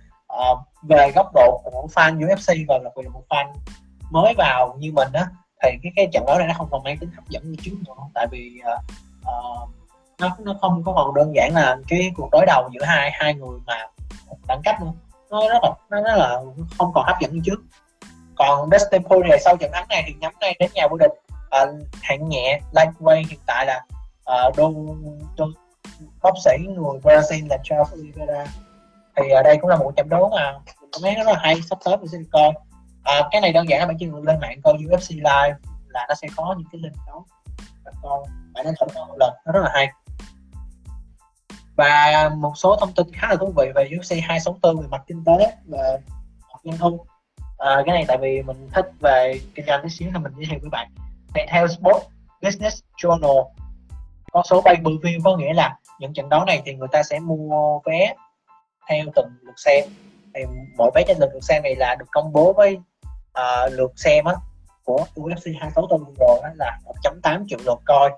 uh, 0.51 0.59
về 0.81 1.11
góc 1.15 1.31
độ 1.33 1.61
của 1.63 1.87
fan 1.93 2.19
UFC 2.19 2.65
và 2.67 2.77
là 2.83 2.89
biệt 2.95 3.07
một 3.13 3.23
fan 3.29 3.53
mới 4.11 4.33
vào 4.37 4.75
như 4.79 4.91
mình 4.91 5.09
á 5.13 5.25
thì 5.63 5.69
cái 5.83 5.91
cái 5.95 6.07
trận 6.13 6.23
đấu 6.27 6.37
này 6.37 6.47
nó 6.47 6.53
không 6.57 6.67
còn 6.71 6.83
mang 6.83 6.97
tính 6.97 7.09
hấp 7.15 7.29
dẫn 7.29 7.51
như 7.51 7.55
trước 7.63 7.75
nữa. 7.87 8.03
Tại 8.13 8.27
vì 8.31 8.61
uh, 8.73 8.83
uh, 9.21 9.69
nó 10.21 10.35
nó 10.39 10.55
không 10.61 10.83
có 10.83 10.93
còn 10.93 11.13
đơn 11.13 11.35
giản 11.35 11.55
là 11.55 11.77
cái 11.87 12.11
cuộc 12.15 12.29
đối 12.31 12.45
đầu 12.45 12.69
giữa 12.71 12.83
hai 12.83 13.11
hai 13.13 13.33
người 13.33 13.59
mà 13.65 13.87
đẳng 14.47 14.61
cấp 14.63 14.75
nữa. 14.81 14.91
Nó 15.31 15.49
rất 15.49 15.59
là 15.63 15.71
nó 15.89 16.01
rất 16.01 16.15
là 16.17 16.39
không 16.77 16.91
còn 16.93 17.05
hấp 17.05 17.15
dẫn 17.21 17.33
như 17.33 17.41
trước. 17.45 17.61
Còn 18.35 18.69
Dustin 18.71 19.03
Poirier 19.03 19.41
sau 19.45 19.57
trận 19.57 19.71
thắng 19.73 19.85
này 19.89 20.03
thì 20.07 20.13
nhắm 20.19 20.33
ngay 20.39 20.55
đến 20.59 20.71
nhà 20.73 20.87
vô 20.87 20.97
địch. 20.97 21.11
À, 21.49 21.65
hạng 22.01 22.29
nhẹ 22.29 22.59
lightweight 22.73 23.25
hiện 23.29 23.39
tại 23.45 23.65
là 23.65 23.85
uh, 24.47 24.57
đô, 24.57 24.71
đô 25.37 25.45
bác 26.23 26.31
sĩ 26.43 26.57
người 26.65 26.99
Brazil 27.03 27.47
là 27.49 27.57
Charles 27.63 27.93
Oliveira. 27.93 28.45
Thì 29.15 29.29
ở 29.29 29.43
đây 29.43 29.57
cũng 29.61 29.69
là 29.69 29.75
một 29.75 29.91
trận 29.95 30.09
đấu 30.09 30.29
mà 30.35 30.53
mình 30.81 31.01
thấy 31.01 31.15
rất 31.15 31.27
là 31.27 31.35
hay 31.39 31.61
sắp 31.61 31.79
tới 31.85 31.97
mình 31.97 32.07
sẽ 32.07 32.17
coi. 32.31 32.51
À, 33.03 33.21
cái 33.31 33.41
này 33.41 33.53
đơn 33.53 33.69
giản 33.69 33.79
là 33.79 33.85
bạn 33.85 33.97
chỉ 33.99 34.05
cần 34.05 34.23
lên 34.23 34.39
mạng 34.39 34.61
coi 34.63 34.73
UFC 34.73 35.09
live 35.09 35.55
là 35.87 36.05
nó 36.09 36.15
sẽ 36.15 36.27
có 36.35 36.55
những 36.57 36.67
cái 36.71 36.81
link 36.83 36.95
đấu 37.07 37.25
bạn 37.85 37.93
coi 38.01 38.19
bạn 38.53 38.65
nên 38.65 38.73
thử 38.79 38.85
coi 38.95 39.05
một 39.05 39.15
lần 39.19 39.33
nó 39.45 39.51
rất 39.51 39.61
là 39.63 39.69
hay 39.73 39.91
và 41.81 42.29
một 42.37 42.53
số 42.55 42.75
thông 42.79 42.93
tin 42.93 43.07
khá 43.13 43.27
là 43.29 43.35
thú 43.35 43.53
vị 43.57 43.71
về 43.75 43.89
UFC 43.89 44.15
264 44.23 44.81
về 44.81 44.87
mặt 44.91 45.01
kinh 45.07 45.23
tế 45.25 45.53
và 45.65 45.97
doanh 46.63 46.77
thu. 46.77 47.05
À, 47.57 47.81
cái 47.85 47.95
này 47.95 48.05
tại 48.07 48.17
vì 48.17 48.41
mình 48.41 48.69
thích 48.73 48.85
về 48.99 49.39
kinh 49.55 49.65
doanh 49.65 49.83
tí 49.83 49.89
xíu 49.89 50.09
nên 50.13 50.23
mình 50.23 50.33
giới 50.35 50.45
thiệu 50.49 50.59
với 50.61 50.69
bạn. 50.69 50.91
Thì 51.33 51.41
theo 51.47 51.67
Sport 51.67 52.03
Business 52.41 52.79
Journal. 53.03 53.45
Con 54.31 54.43
số 54.43 54.61
pay 54.61 54.75
per 54.75 54.85
view 54.85 55.19
có 55.23 55.37
nghĩa 55.37 55.53
là 55.53 55.77
những 55.99 56.13
trận 56.13 56.29
đấu 56.29 56.45
này 56.45 56.61
thì 56.65 56.73
người 56.73 56.87
ta 56.91 57.03
sẽ 57.03 57.19
mua 57.19 57.79
vé 57.85 58.15
theo 58.89 59.05
từng 59.15 59.29
lượt 59.41 59.59
xem. 59.59 59.83
Thì 60.35 60.41
mỗi 60.77 60.91
vé 60.95 61.03
trên 61.07 61.17
lượt 61.19 61.29
lượt 61.33 61.43
xem 61.43 61.63
này 61.63 61.75
là 61.75 61.95
được 61.95 62.05
công 62.11 62.33
bố 62.33 62.53
với 62.53 62.77
uh, 63.39 63.71
lượt 63.71 63.91
xem 63.95 64.25
á 64.25 64.33
của 64.83 65.05
UFC 65.15 65.59
264 65.59 66.03
vừa 66.03 66.13
rồi 66.19 66.39
đó 66.43 66.49
là 66.55 66.79
1.8 67.03 67.45
triệu 67.47 67.59
lượt 67.65 67.79
coi. 67.85 68.11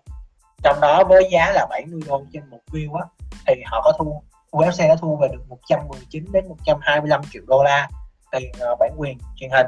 Trong 0.64 0.82
đó 0.82 1.04
với 1.04 1.30
giá 1.32 1.52
là 1.52 1.66
70 1.70 2.02
đô 2.08 2.24
trên 2.34 2.50
một 2.50 2.60
view 2.72 2.96
á 2.96 3.06
thì 3.48 3.54
họ 3.66 3.82
có 3.82 3.92
thu 4.00 4.24
UFC 4.52 4.80
đã 4.80 4.96
thu 4.96 5.18
về 5.18 5.28
được 5.28 5.50
119 5.50 6.26
đến 6.32 6.48
125 6.48 7.22
triệu 7.32 7.44
đô 7.48 7.64
la 7.64 7.90
tiền 8.32 8.52
uh, 8.72 8.80
bản 8.80 8.92
quyền 8.98 9.18
truyền 9.36 9.50
hình. 9.50 9.66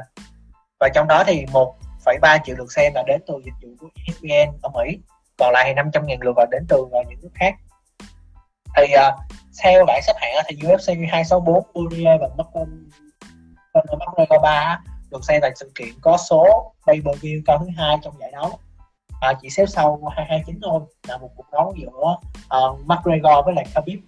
Và 0.80 0.88
trong 0.94 1.08
đó 1.08 1.24
thì 1.26 1.44
1,3 1.52 2.38
triệu 2.44 2.56
lượt 2.56 2.72
xem 2.72 2.92
là 2.94 3.02
đến 3.06 3.20
từ 3.26 3.34
dịch 3.44 3.54
vụ 3.62 3.68
của 3.80 3.88
ESPN 4.06 4.58
ở 4.62 4.70
Mỹ 4.74 4.98
còn 5.38 5.52
lại 5.52 5.64
thì 5.66 5.74
500 5.74 6.06
ngàn 6.06 6.18
lượt 6.22 6.38
là 6.38 6.46
đến 6.50 6.66
từ 6.68 6.76
uh, 6.76 7.06
những 7.08 7.18
nước 7.22 7.30
khác. 7.34 7.54
Thì 8.76 8.82
uh, 8.82 9.14
theo 9.62 9.84
bảng 9.86 10.02
xếp 10.02 10.12
hạng 10.16 10.44
thì 10.48 10.56
UFC 10.56 11.10
264 11.10 11.62
Uriah 11.78 12.20
và 12.20 12.28
McGregor 12.36 14.42
3 14.42 14.80
được 15.10 15.24
xem 15.24 15.42
là 15.42 15.50
sự 15.56 15.72
kiện 15.74 15.88
có 16.00 16.16
số 16.16 16.72
pay 16.86 17.00
per 17.04 17.24
view 17.24 17.42
cao 17.46 17.58
thứ 17.58 17.66
hai 17.76 17.96
trong 18.02 18.14
giải 18.20 18.30
đấu 18.32 18.58
à, 19.20 19.32
chỉ 19.42 19.50
xếp 19.50 19.66
sau 19.66 20.00
229 20.16 20.60
thôi 20.62 20.80
là 21.08 21.16
một 21.16 21.30
cuộc 21.36 21.46
đấu 21.52 21.74
giữa 21.76 22.16
uh, 22.58 22.80
McGregor 22.86 23.44
với 23.44 23.54
lại 23.54 23.64
Khabib. 23.74 23.98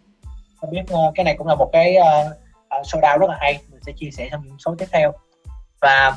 Khabib 0.60 0.84
uh, 0.92 1.14
cái 1.14 1.24
này 1.24 1.34
cũng 1.38 1.46
là 1.46 1.54
một 1.54 1.70
cái 1.72 1.96
uh, 1.96 2.32
uh, 2.80 2.86
showdown 2.86 3.18
rất 3.18 3.30
là 3.30 3.36
hay 3.40 3.58
mình 3.70 3.80
sẽ 3.86 3.92
chia 3.92 4.10
sẻ 4.10 4.28
trong 4.30 4.42
những 4.46 4.58
số 4.58 4.74
tiếp 4.78 4.86
theo. 4.92 5.12
Và 5.80 6.16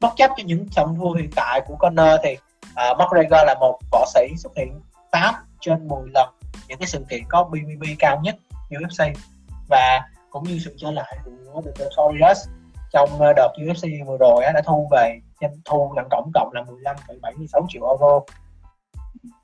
bất 0.00 0.10
chấp 0.16 0.30
cho 0.36 0.42
những 0.46 0.68
trận 0.68 0.94
thua 0.98 1.12
hiện 1.12 1.30
tại 1.36 1.60
của 1.66 1.76
Conor 1.76 2.20
thì 2.22 2.36
uh, 2.62 2.98
McGregor 2.98 3.40
là 3.46 3.54
một 3.60 3.78
võ 3.92 4.04
sĩ 4.14 4.28
xuất 4.36 4.56
hiện 4.56 4.80
8 5.10 5.34
trên 5.60 5.88
10 5.88 6.02
lần 6.14 6.28
những 6.68 6.78
cái 6.78 6.86
sự 6.86 7.04
kiện 7.08 7.20
có 7.28 7.44
BBB 7.44 7.84
cao 7.98 8.20
nhất 8.22 8.36
UFC 8.70 9.04
và 9.68 10.00
cũng 10.30 10.44
như 10.44 10.58
sự 10.58 10.74
trở 10.78 10.90
lại 10.90 11.18
của 11.24 11.62
The 11.62 11.84
Notorious 11.84 12.48
trong 12.92 13.10
đợt 13.36 13.52
UFC 13.66 14.06
vừa 14.06 14.16
rồi 14.16 14.42
đã 14.54 14.62
thu 14.66 14.88
về 14.90 15.20
doanh 15.40 15.56
thu 15.64 15.92
là 15.96 16.04
tổng 16.10 16.30
cộng 16.34 16.50
là 16.52 16.62
15,76 16.62 17.66
triệu 17.68 17.88
euro. 17.88 18.20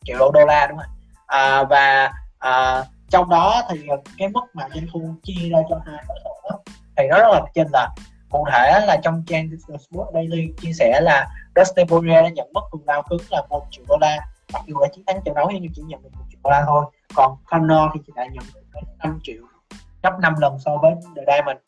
Triệu 0.05 0.19
đô 0.19 0.31
đô 0.31 0.45
la 0.47 0.67
đúng 0.67 0.79
không? 0.79 0.91
À, 1.27 1.65
và 1.65 2.13
à, 2.39 2.85
trong 3.11 3.29
đó 3.29 3.63
thì 3.69 3.87
cái 4.19 4.29
mức 4.29 4.45
mà 4.53 4.69
doanh 4.75 4.87
thu 4.93 5.15
chia 5.23 5.49
ra 5.51 5.59
cho 5.71 5.81
hai 5.87 6.05
đối 6.09 6.19
thủ 6.25 6.31
đó, 6.51 6.59
thì 6.97 7.05
nó 7.11 7.19
rất 7.19 7.29
là 7.33 7.41
trên 7.55 7.67
là 7.73 7.89
cụ 8.31 8.47
thể 8.53 8.87
là 8.87 8.97
trong 9.03 9.23
trang 9.27 9.51
Sport 9.61 10.09
Daily 10.15 10.53
chia 10.61 10.73
sẻ 10.73 11.01
là 11.01 11.29
Dustin 11.57 11.89
Poirier 11.89 12.23
đã 12.23 12.29
nhận 12.29 12.53
mức 12.53 12.61
thù 12.73 12.81
lao 12.87 13.03
cứng 13.03 13.21
là 13.31 13.43
một 13.51 13.67
triệu 13.71 13.85
đô 13.89 13.97
la 14.01 14.19
mặc 14.53 14.63
dù 14.67 14.81
đã 14.81 14.89
chiến 14.93 15.05
thắng 15.07 15.21
trận 15.25 15.35
đấu 15.35 15.51
nhưng 15.55 15.73
chỉ 15.75 15.83
nhận 15.83 16.03
được 16.03 16.09
một 16.19 16.25
triệu 16.31 16.41
đô 16.45 16.51
la 16.51 16.63
thôi. 16.67 16.85
Còn 17.15 17.37
Conor 17.45 17.91
thì 17.95 18.01
chỉ 18.07 18.13
đã 18.17 18.27
nhận 18.27 18.45
được 18.55 18.81
5 18.99 19.21
triệu 19.23 19.43
gấp 20.03 20.19
5 20.21 20.35
lần 20.39 20.59
so 20.59 20.77
với 20.77 20.95
The 21.17 21.23
Diamond. 21.27 21.59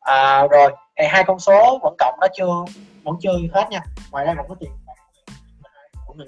À, 0.00 0.46
rồi 0.46 0.72
thì 0.98 1.06
hai 1.06 1.24
con 1.24 1.38
số 1.38 1.78
vẫn 1.82 1.94
cộng 1.98 2.18
nó 2.20 2.26
chưa? 2.34 2.64
Vẫn 3.04 3.16
chơi 3.20 3.50
hết 3.54 3.68
nha. 3.70 3.80
Ngoài 4.10 4.24
ra 4.24 4.34
còn 4.36 4.48
có 4.48 4.54
tiền 4.60 4.70
của 6.06 6.14
người 6.14 6.26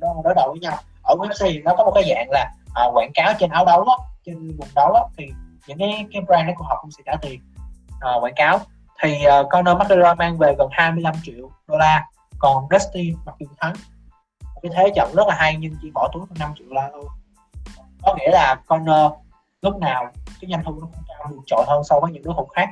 đấu 0.00 0.22
đối 0.24 0.34
đầu 0.34 0.48
với 0.50 0.60
nhau. 0.60 0.76
Ở 1.02 1.14
UFC 1.14 1.64
nó 1.64 1.74
có 1.76 1.84
một 1.84 1.92
cái 1.94 2.04
dạng 2.08 2.30
là 2.30 2.50
à, 2.74 2.84
quảng 2.92 3.10
cáo 3.14 3.32
trên 3.38 3.50
áo 3.50 3.64
đấu 3.64 3.84
đó, 3.84 3.98
trên 4.26 4.56
quần 4.58 4.70
đấu 4.74 4.92
đó, 4.94 5.08
thì 5.18 5.26
những 5.66 5.78
cái 5.78 6.06
cái 6.12 6.22
brand 6.22 6.48
đó 6.48 6.52
của 6.56 6.64
họ 6.64 6.78
cũng 6.82 6.90
sẽ 6.90 7.02
trả 7.06 7.16
tiền 7.22 7.40
à, 8.00 8.10
quảng 8.20 8.34
cáo. 8.36 8.58
Thì 9.02 9.18
uh, 9.40 9.46
Conor 9.50 9.76
McGregor 9.76 10.18
mang 10.18 10.38
về 10.38 10.54
gần 10.58 10.68
25 10.72 11.14
triệu 11.22 11.50
đô 11.66 11.76
la 11.76 12.06
còn 12.38 12.66
Dusty 12.70 13.14
mặc 13.26 13.34
dù 13.38 13.46
thắng 13.60 13.74
cái 14.62 14.72
thế 14.76 14.92
trận 14.96 15.12
rất 15.14 15.26
là 15.26 15.34
hay 15.34 15.56
nhưng 15.58 15.76
chỉ 15.82 15.90
bỏ 15.94 16.08
túi 16.12 16.22
5 16.38 16.52
triệu 16.58 16.66
đô 16.70 16.74
la 16.74 16.90
thôi. 16.92 17.04
Có 18.02 18.14
nghĩa 18.14 18.30
là 18.30 18.54
Conor 18.66 19.12
lúc 19.62 19.76
nào 19.76 20.06
cái 20.40 20.50
doanh 20.50 20.64
thu 20.64 20.72
nó 20.72 20.86
cũng 20.92 21.02
cao 21.08 21.28
vượt 21.30 21.42
trội 21.46 21.64
hơn 21.68 21.84
so 21.84 22.00
với 22.00 22.12
những 22.12 22.22
đối 22.22 22.34
thủ 22.34 22.46
khác 22.46 22.70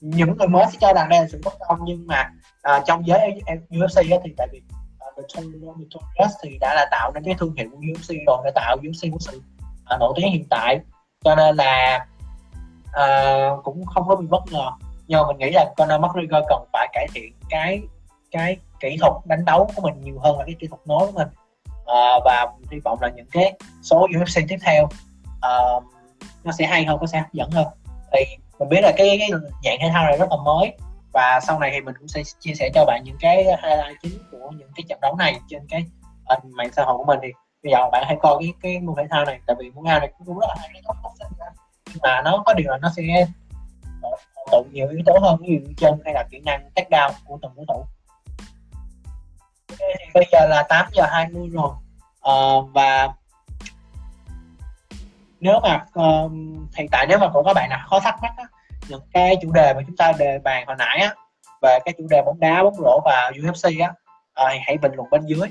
những 0.00 0.36
người 0.36 0.48
mới 0.48 0.64
sẽ 0.72 0.78
cho 0.80 0.92
rằng 0.92 1.08
đây 1.08 1.20
là 1.20 1.26
sự 1.32 1.40
bất 1.44 1.54
công 1.68 1.78
nhưng 1.84 2.06
mà 2.06 2.30
à, 2.62 2.82
trong 2.86 3.06
giới 3.06 3.40
UFC 3.70 3.96
ấy, 3.96 4.20
thì 4.24 4.34
tại 4.36 4.48
vì 4.52 4.62
à, 4.98 5.06
uh, 5.20 5.46
Notorious 5.62 6.34
thì 6.42 6.58
đã 6.60 6.74
là 6.74 6.86
tạo 6.90 7.12
nên 7.14 7.24
cái 7.24 7.34
thương 7.38 7.54
hiệu 7.56 7.68
của 7.70 7.78
UFC 7.78 8.14
rồi 8.26 8.38
đã 8.44 8.50
tạo 8.54 8.76
UFC 8.76 9.12
của 9.12 9.18
sự 9.18 9.42
à, 9.84 9.96
nổi 9.98 10.12
tiếng 10.16 10.32
hiện 10.32 10.44
tại. 10.50 10.78
Cho 11.24 11.34
nên 11.34 11.56
là 11.56 12.06
à, 12.92 13.48
cũng 13.64 13.84
không 13.84 14.08
có 14.08 14.16
bị 14.16 14.26
bất 14.26 14.42
ngờ. 14.52 14.70
Nhưng 15.06 15.20
mà 15.20 15.26
mình 15.28 15.38
nghĩ 15.38 15.50
là 15.50 15.72
Conor 15.76 16.00
McGregor 16.00 16.44
cần 16.48 16.64
phải 16.72 16.88
cải 16.92 17.06
thiện 17.14 17.32
cái 17.50 17.82
cái 18.30 18.56
kỹ 18.80 18.96
thuật 19.00 19.12
đánh 19.24 19.44
đấu 19.44 19.70
của 19.76 19.82
mình 19.82 20.00
nhiều 20.00 20.18
hơn 20.22 20.38
là 20.38 20.44
cái 20.44 20.54
kỹ 20.58 20.66
thuật 20.66 20.80
nói 20.86 21.06
của 21.06 21.12
mình. 21.12 21.28
À, 21.86 22.18
và 22.24 22.46
hy 22.70 22.78
vọng 22.84 22.98
là 23.00 23.08
những 23.08 23.26
cái 23.32 23.58
số 23.82 24.06
UFC 24.06 24.42
tiếp 24.48 24.56
theo 24.64 24.88
à, 25.40 25.50
nó 26.44 26.52
sẽ 26.52 26.66
hay 26.66 26.84
hơn 26.84 26.98
nó 27.00 27.06
sẽ 27.06 27.18
hấp 27.18 27.32
dẫn 27.32 27.50
hơn. 27.50 27.66
Thì 28.12 28.24
mình 28.58 28.68
biết 28.68 28.80
là 28.82 28.92
cái, 28.96 29.18
cái 29.18 29.30
dạng 29.64 29.78
thể 29.80 29.90
thao 29.92 30.04
này 30.04 30.16
rất 30.18 30.26
là 30.30 30.36
mới. 30.44 30.72
Và 31.12 31.40
sau 31.46 31.58
này 31.58 31.70
thì 31.74 31.80
mình 31.80 31.94
cũng 31.98 32.08
sẽ 32.08 32.22
chia 32.40 32.54
sẻ 32.54 32.70
cho 32.74 32.84
bạn 32.84 33.02
những 33.04 33.16
cái 33.20 33.36
highlight 33.36 34.00
chính 34.02 34.18
của 34.30 34.50
những 34.58 34.70
cái 34.76 34.84
trận 34.88 34.98
đấu 35.02 35.16
này 35.16 35.40
trên 35.48 35.66
cái 35.68 35.84
uh, 36.38 36.44
mạng 36.44 36.70
xã 36.72 36.82
hội 36.84 36.96
của 36.96 37.04
mình 37.04 37.18
thì 37.22 37.28
bây 37.62 37.72
giờ 37.72 37.90
bạn 37.92 38.04
hãy 38.06 38.16
coi 38.22 38.36
cái 38.40 38.52
cái 38.62 38.80
môn 38.80 38.96
thể 38.96 39.06
thao 39.10 39.24
này 39.24 39.40
tại 39.46 39.56
vì 39.58 39.70
môn 39.70 39.84
thao 39.86 40.00
này 40.00 40.12
cũng 40.18 40.38
rất 40.38 40.46
là 40.48 40.54
hay 40.58 40.70
nhưng 41.86 42.02
mà 42.02 42.22
nó 42.22 42.42
có 42.46 42.54
điều 42.54 42.70
là 42.70 42.78
nó 42.78 42.90
sẽ 42.96 43.26
tụ 44.52 44.64
nhiều 44.72 44.88
yếu 44.88 45.00
tố 45.06 45.18
hơn 45.22 45.36
ví 45.40 45.48
dụ 45.48 45.72
chân 45.76 46.00
hay 46.04 46.14
là 46.14 46.24
kỹ 46.30 46.40
năng 46.44 46.70
tác 46.74 46.90
down 46.90 47.10
của 47.24 47.38
từng 47.42 47.52
đối 47.56 47.66
thủ. 47.68 47.86
Okay, 49.70 49.94
thì 49.98 50.06
bây 50.14 50.24
giờ 50.32 50.46
là 50.48 50.66
8 50.68 50.86
giờ 50.92 51.06
20 51.06 51.48
rồi. 51.48 51.70
Uh, 52.30 52.68
và 52.74 53.08
nếu 55.46 55.60
mà 55.60 55.84
uh, 56.00 56.32
hiện 56.76 56.88
tại 56.92 57.06
nếu 57.08 57.18
mà 57.18 57.28
có 57.34 57.42
các 57.42 57.54
bạn 57.54 57.68
nào 57.70 57.86
khó 57.86 58.00
thắc 58.00 58.22
mắc 58.22 58.32
á, 58.36 58.44
những 58.88 59.00
cái 59.12 59.36
chủ 59.42 59.52
đề 59.52 59.74
mà 59.74 59.80
chúng 59.86 59.96
ta 59.96 60.12
đề 60.18 60.38
bàn 60.38 60.66
hồi 60.66 60.76
nãy 60.78 60.98
á 60.98 61.14
về 61.62 61.78
cái 61.84 61.94
chủ 61.98 62.06
đề 62.10 62.22
bóng 62.22 62.40
đá 62.40 62.62
bóng 62.62 62.74
rổ 62.74 63.00
và 63.04 63.30
UFC 63.34 63.80
á 63.80 63.92
à, 64.34 64.54
hãy 64.66 64.78
bình 64.78 64.92
luận 64.94 65.10
bên 65.10 65.26
dưới. 65.26 65.48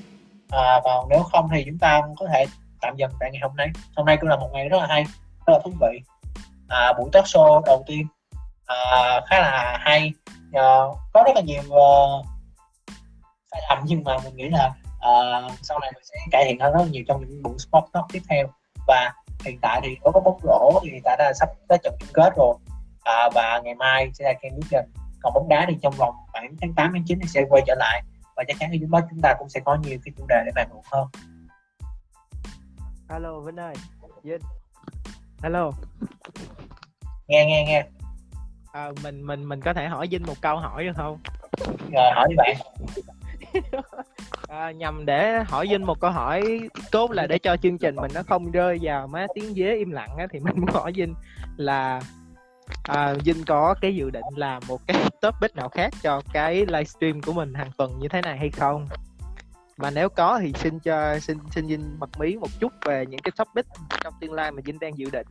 À, 0.49 0.79
và 0.83 0.91
nếu 1.09 1.23
không 1.23 1.49
thì 1.53 1.63
chúng 1.65 1.77
ta 1.77 2.01
có 2.17 2.27
thể 2.33 2.45
tạm 2.81 2.95
dừng 2.95 3.11
tại 3.19 3.31
ngày 3.31 3.41
hôm 3.41 3.55
nay. 3.55 3.67
Hôm 3.95 4.05
nay 4.05 4.17
cũng 4.21 4.29
là 4.29 4.35
một 4.35 4.49
ngày 4.53 4.69
rất 4.69 4.77
là 4.77 4.87
hay 4.87 5.05
rất 5.47 5.53
là 5.53 5.59
thú 5.63 5.71
vị. 5.81 5.99
À, 6.67 6.93
buổi 6.93 7.09
talk 7.13 7.25
show 7.25 7.61
đầu 7.65 7.83
tiên 7.87 8.07
à, 8.65 8.75
khá 9.29 9.39
là 9.39 9.77
hay. 9.81 10.13
À, 10.53 10.63
có 11.13 11.23
rất 11.25 11.31
là 11.35 11.41
nhiều 11.41 11.61
uh, 11.67 12.25
sai 13.51 13.61
lầm 13.69 13.79
nhưng 13.85 14.03
mà 14.03 14.17
mình 14.23 14.35
nghĩ 14.35 14.49
là 14.49 14.67
uh, 14.95 15.51
sau 15.61 15.79
này 15.79 15.91
mình 15.95 16.03
sẽ 16.03 16.15
cải 16.31 16.45
thiện 16.45 16.59
hơn 16.59 16.73
rất 16.73 16.79
là 16.79 16.87
nhiều 16.87 17.03
trong 17.07 17.19
những 17.19 17.43
buổi 17.43 17.57
sport 17.57 17.85
talk 17.93 18.05
tiếp 18.11 18.21
theo. 18.29 18.47
Và 18.87 19.13
hiện 19.45 19.59
tại 19.61 19.81
thì 19.83 19.97
đối 20.03 20.11
với 20.11 20.21
bóng 20.25 20.39
rổ 20.43 20.79
thì 20.83 20.91
hiện 20.91 21.01
tại 21.03 21.15
đã 21.19 21.33
sắp 21.39 21.49
tới 21.67 21.77
trận 21.83 21.95
chung 21.99 22.09
kết 22.13 22.33
rồi. 22.37 22.55
À, 23.03 23.29
và 23.33 23.61
ngày 23.63 23.75
mai 23.75 24.11
sẽ 24.13 24.25
là 24.25 24.33
Cam 24.41 24.51
còn 25.21 25.33
bóng 25.33 25.49
đá 25.49 25.65
thì 25.69 25.77
trong 25.81 25.93
vòng 25.97 26.15
khoảng 26.31 26.55
tháng 26.61 26.73
8 26.73 26.91
tháng 26.93 27.03
9 27.05 27.19
thì 27.21 27.27
sẽ 27.27 27.45
quay 27.49 27.63
trở 27.67 27.75
lại. 27.75 28.03
Và 28.35 28.43
chắc 28.47 28.57
chắn 28.59 28.69
khi 28.71 28.77
chúng 28.81 28.91
đó 28.91 28.99
chúng 29.09 29.21
ta 29.21 29.33
cũng 29.39 29.49
sẽ 29.49 29.59
có 29.65 29.75
nhiều 29.75 29.97
cái 30.05 30.13
chủ 30.17 30.25
đề 30.29 30.43
để 30.45 30.51
bàn 30.55 30.67
luận 30.71 30.83
hơn. 30.91 31.07
Alo 33.07 33.39
Vinh 33.39 33.59
ơi. 33.59 33.73
Vinh. 34.23 34.41
Alo. 35.41 35.71
Nghe 37.27 37.45
nghe 37.45 37.65
nghe. 37.67 37.85
À, 38.71 38.91
mình 39.03 39.27
mình 39.27 39.49
mình 39.49 39.61
có 39.61 39.73
thể 39.73 39.87
hỏi 39.87 40.07
Vinh 40.07 40.23
một 40.27 40.41
câu 40.41 40.57
hỏi 40.57 40.83
được 40.83 40.93
không? 40.95 41.19
Rồi 41.91 42.11
hỏi 42.15 42.27
đi 42.29 42.35
bạn 42.37 42.55
à, 44.47 44.71
nhằm 44.71 45.05
để 45.05 45.43
hỏi 45.47 45.67
Vinh 45.69 45.85
một 45.85 45.99
câu 45.99 46.11
hỏi 46.11 46.59
tốt 46.91 47.11
là 47.11 47.27
để 47.27 47.37
cho 47.37 47.57
chương 47.57 47.77
trình 47.77 47.95
mình 47.95 48.11
nó 48.13 48.23
không 48.23 48.51
rơi 48.51 48.79
vào 48.81 49.07
má 49.07 49.27
tiếng 49.35 49.53
dế 49.53 49.75
im 49.75 49.91
lặng 49.91 50.15
á, 50.17 50.27
thì 50.31 50.39
mình 50.39 50.55
muốn 50.55 50.69
hỏi 50.73 50.91
Vinh 50.95 51.15
là 51.57 52.01
à, 52.83 53.13
Vinh 53.23 53.43
có 53.47 53.75
cái 53.81 53.95
dự 53.95 54.09
định 54.09 54.23
làm 54.35 54.63
một 54.67 54.81
cái 54.87 54.97
topic 55.21 55.55
nào 55.55 55.69
khác 55.69 55.93
cho 56.01 56.21
cái 56.33 56.55
livestream 56.55 57.21
của 57.21 57.33
mình 57.33 57.53
hàng 57.53 57.71
tuần 57.77 57.99
như 57.99 58.07
thế 58.07 58.21
này 58.21 58.37
hay 58.37 58.49
không? 58.49 58.87
Mà 59.77 59.89
nếu 59.89 60.09
có 60.09 60.39
thì 60.41 60.53
xin 60.55 60.79
cho 60.79 61.19
xin 61.19 61.37
xin 61.51 61.67
Vinh 61.67 61.99
bật 61.99 62.09
mí 62.19 62.35
một 62.35 62.49
chút 62.59 62.73
về 62.85 63.05
những 63.05 63.19
cái 63.19 63.31
topic 63.37 63.65
trong 64.03 64.13
tương 64.21 64.33
lai 64.33 64.51
mà 64.51 64.61
Vinh 64.65 64.79
đang 64.79 64.97
dự 64.97 65.09
định. 65.09 65.27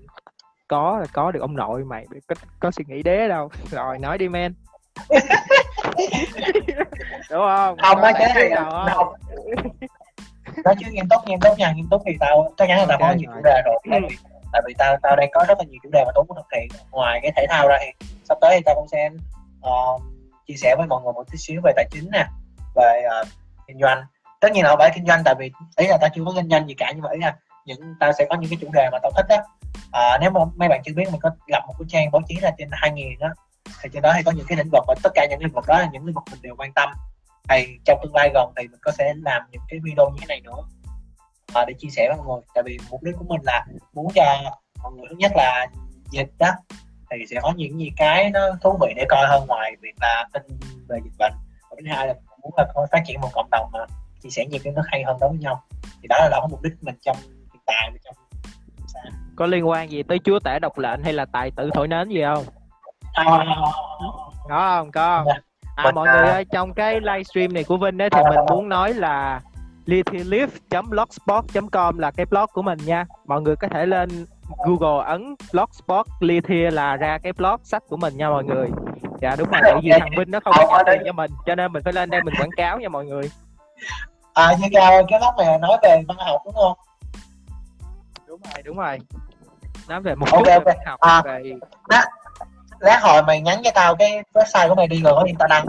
Có 0.69 0.99
là 0.99 1.07
có 1.13 1.33
được 1.33 1.41
ông 1.41 1.57
nội 1.57 1.85
mày 1.85 2.07
có, 2.27 2.35
có 2.61 2.71
suy 2.71 2.85
nghĩ 2.89 3.03
đế 3.03 3.29
đâu. 3.29 3.51
Rồi 3.71 3.99
nói 3.99 4.19
đi 4.19 4.29
men. 4.29 4.55
đúng 7.31 7.47
không? 7.49 7.77
Không 7.79 8.03
á 8.03 8.13
cái 8.19 8.35
này 8.35 8.51
không. 8.95 9.15
Nói 10.65 10.75
chứ 10.81 10.87
nghiêm 10.91 11.09
túc 11.11 11.21
nghiêm 11.27 11.41
túc 11.41 11.59
nha 11.59 11.73
nghiêm 11.73 11.87
túc 11.91 12.03
thì 12.07 12.17
tao 12.21 12.53
chắc 12.57 12.69
chắn 12.69 12.79
là 12.79 12.87
tao 12.89 12.99
okay, 12.99 13.09
có 13.11 13.19
nhiều 13.19 13.31
chủ 13.35 13.41
đề 13.45 13.63
rồi 13.65 13.81
tại 13.91 14.01
vì 14.09 14.17
tại 14.53 14.63
vì 14.67 14.75
tao 14.79 14.97
tao 15.03 15.17
đang 15.17 15.29
có 15.33 15.45
rất 15.49 15.59
là 15.59 15.65
nhiều 15.65 15.81
chủ 15.83 15.89
đề 15.93 16.05
mà 16.05 16.13
tốn 16.15 16.27
muốn 16.29 16.37
thực 16.37 16.57
hiện. 16.57 16.69
Ngoài 16.91 17.21
cái 17.23 17.33
thể 17.37 17.47
thao 17.51 17.69
ra 17.69 17.77
thì 17.81 18.07
sắp 18.29 18.39
tới 18.41 18.57
thì 18.57 18.63
tao 18.67 18.75
cũng 18.75 18.89
sẽ 18.89 19.11
uh, 19.69 20.03
chia 20.47 20.55
sẻ 20.57 20.75
với 20.79 20.87
mọi 20.87 21.03
người 21.03 21.13
một 21.13 21.25
tí 21.31 21.39
xíu 21.39 21.61
về 21.65 21.73
tài 21.77 21.87
chính 21.91 22.11
nè 22.13 22.27
về 22.75 23.03
uh, 23.21 23.29
kinh 23.67 23.79
doanh. 23.81 24.03
Tất 24.41 24.53
nhiên 24.53 24.65
là 24.65 24.71
không 24.71 24.79
phải 24.79 24.91
kinh 24.95 25.07
doanh 25.07 25.25
tại 25.25 25.35
vì 25.39 25.53
ý 25.77 25.87
là 25.87 25.99
tao 26.01 26.11
chưa 26.15 26.23
có 26.27 26.33
kinh 26.37 26.49
doanh 26.49 26.69
gì 26.69 26.75
cả 26.75 26.93
nhưng 26.95 27.03
mà 27.03 27.11
ý 27.13 27.19
là 27.21 27.35
những 27.65 27.95
tao 28.01 28.13
sẽ 28.13 28.27
có 28.31 28.37
những 28.37 28.51
cái 28.51 28.59
chủ 28.61 28.69
đề 28.73 28.89
mà 28.93 28.99
tao 29.03 29.13
thích 29.17 29.27
á. 29.29 29.43
À, 29.93 30.19
nếu 30.21 30.31
mà 30.31 30.41
mấy 30.57 30.69
bạn 30.69 30.81
chưa 30.85 30.93
biết 30.97 31.05
mình 31.13 31.21
có 31.21 31.31
lập 31.47 31.63
một 31.67 31.75
cái 31.79 31.87
trang 31.89 32.11
báo 32.11 32.23
chí 32.29 32.37
là 32.43 32.53
trên 32.59 32.69
2000 32.73 33.07
á 33.21 33.29
thì 33.83 33.91
trên 33.93 34.03
đó 34.03 34.13
hay 34.13 34.23
có 34.23 34.33
những 34.33 34.47
cái 34.49 34.59
lĩnh 34.59 34.71
vực 34.73 34.85
và 34.87 34.95
tất 35.03 35.11
cả 35.15 35.27
những 35.31 35.41
lĩnh 35.41 35.53
vực 35.53 35.65
đó 35.69 35.79
là 35.79 35.89
những 35.93 36.05
lĩnh 36.05 36.15
vực 36.15 36.25
mình 36.31 36.41
đều 36.43 36.55
quan 36.57 36.73
tâm. 36.73 36.89
Thì 37.49 37.79
trong 37.85 37.99
tương 38.03 38.15
lai 38.15 38.31
gần 38.35 38.53
thì 38.57 38.69
mình 38.69 38.81
có 38.83 38.93
sẽ 38.93 39.15
làm 39.23 39.43
những 39.51 39.63
cái 39.69 39.81
video 39.83 40.11
như 40.11 40.17
thế 40.21 40.27
này 40.29 40.41
nữa. 40.41 40.63
À, 41.55 41.65
để 41.69 41.75
chia 41.79 41.89
sẻ 41.91 42.09
với 42.09 42.17
mọi 42.17 42.27
người. 42.27 42.43
Tại 42.55 42.65
vì 42.67 42.79
mục 42.91 43.03
đích 43.03 43.15
của 43.19 43.25
mình 43.29 43.41
là 43.45 43.67
muốn 43.93 44.09
cho 44.15 44.25
mọi 44.83 44.93
người 44.93 45.07
thứ 45.11 45.17
nhất 45.19 45.33
là 45.35 45.67
dịch 46.11 46.31
đó 46.39 46.51
thì 47.11 47.25
sẽ 47.31 47.37
có 47.43 47.53
những 47.57 47.79
gì 47.79 47.91
cái 47.97 48.31
nó 48.31 48.41
thú 48.63 48.79
vị 48.81 48.93
để 48.97 49.05
coi 49.09 49.27
hơn 49.27 49.47
ngoài 49.47 49.73
việc 49.81 49.95
là 50.01 50.29
tin 50.33 50.43
về 50.89 50.99
dịch 51.05 51.15
bệnh. 51.19 51.33
Và 51.71 51.77
thứ 51.81 51.87
hai 51.89 52.07
là 52.07 52.15
muốn 52.43 52.53
là 52.57 52.67
phát 52.93 53.03
triển 53.07 53.21
một 53.21 53.31
cộng 53.33 53.49
đồng 53.51 53.71
mà 53.73 53.79
chia 54.23 54.31
sẻ 54.31 54.45
nhiều 54.47 54.61
cái 54.65 54.73
nó 54.73 54.83
hay 54.87 55.05
hơn 55.05 55.17
đối 55.21 55.31
với 55.31 55.39
nhau. 55.39 55.65
Thì 56.03 56.09
đó 56.09 56.17
là, 56.21 56.29
là 56.29 56.47
mục 56.51 56.63
đích 56.63 56.73
mình 56.81 56.95
trong 57.03 57.17
hiện 57.53 57.63
tại 57.67 57.91
và 57.93 57.99
trong 58.05 58.15
có 59.37 59.47
liên 59.47 59.69
quan 59.69 59.91
gì 59.91 60.03
tới 60.03 60.19
chúa 60.25 60.39
tể 60.39 60.59
độc 60.59 60.79
lệnh 60.79 61.03
hay 61.03 61.13
là 61.13 61.25
tài 61.25 61.51
tử 61.51 61.71
thổi 61.75 61.89
nến 61.89 62.09
gì 62.09 62.23
không? 62.35 62.45
À, 63.15 63.25
có 64.49 64.77
không 64.79 64.91
có 64.93 65.25
không? 65.25 65.29
À 65.77 65.91
mọi 65.95 66.09
người 66.09 66.29
ơi 66.31 66.45
trong 66.45 66.75
cái 66.75 67.01
livestream 67.01 67.53
này 67.53 67.65
của 67.65 67.77
Vinh 67.77 68.03
ấy 68.03 68.11
thì 68.11 68.21
mình 68.31 68.39
muốn 68.51 68.69
nói 68.69 68.95
là 68.95 69.41
lithialif.blogspot.com 69.87 71.99
là 71.99 72.11
cái 72.11 72.27
blog 72.27 72.47
của 72.53 72.63
mình 72.63 72.79
nha. 72.85 73.07
Mọi 73.27 73.41
người 73.41 73.57
có 73.57 73.69
thể 73.69 73.87
lên 73.87 74.27
Google 74.67 75.05
ấn 75.07 75.35
blogspot 75.53 76.07
lithia 76.21 76.71
là 76.71 76.97
ra 76.97 77.19
cái 77.19 77.33
blog 77.33 77.57
sách 77.65 77.83
của 77.89 77.97
mình 77.97 78.17
nha 78.17 78.31
mọi 78.31 78.45
người. 78.45 78.71
Dạ 79.21 79.37
đúng 79.39 79.51
rồi 79.51 79.61
tại 79.65 79.75
vì 79.83 79.91
thằng 79.91 80.11
Vinh 80.19 80.31
nó 80.31 80.41
không 80.45 80.55
có 80.71 80.83
tiền 80.87 81.03
cho 81.05 81.13
mình 81.13 81.31
cho 81.47 81.55
nên 81.55 81.73
mình 81.73 81.83
phải 81.83 81.93
lên 81.93 82.11
đây 82.11 82.23
mình 82.23 82.35
quảng 82.39 82.51
cáo 82.57 82.79
nha 82.79 82.89
mọi 82.89 83.05
người. 83.05 83.31
À 84.35 84.53
như 84.61 84.69
cao 84.73 85.03
cái 85.09 85.21
blog 85.21 85.47
này 85.47 85.59
nói 85.59 85.79
về 85.83 86.03
văn 86.09 86.17
học 86.19 86.41
đúng 86.45 86.55
không? 86.55 86.73
Đúng 88.29 88.41
rồi 88.55 88.63
đúng 88.63 88.77
rồi. 88.77 88.99
Nói 89.89 90.01
về 90.01 90.15
một 90.15 90.27
Ok, 90.33 90.45
chút 90.45 90.51
ok. 90.53 90.65
về 90.65 90.65
văn 90.65 90.77
học 90.87 91.01
À. 91.01 91.23
về 91.25 91.43
lát 92.81 93.01
hồi 93.03 93.23
mày 93.23 93.41
nhắn 93.41 93.61
cho 93.65 93.71
tao 93.75 93.97
cái 93.97 94.23
website 94.35 94.69
của 94.69 94.75
mày 94.75 94.87
đi 94.87 95.03
rồi 95.03 95.13
có 95.17 95.25
tao 95.39 95.49
đăng 95.49 95.67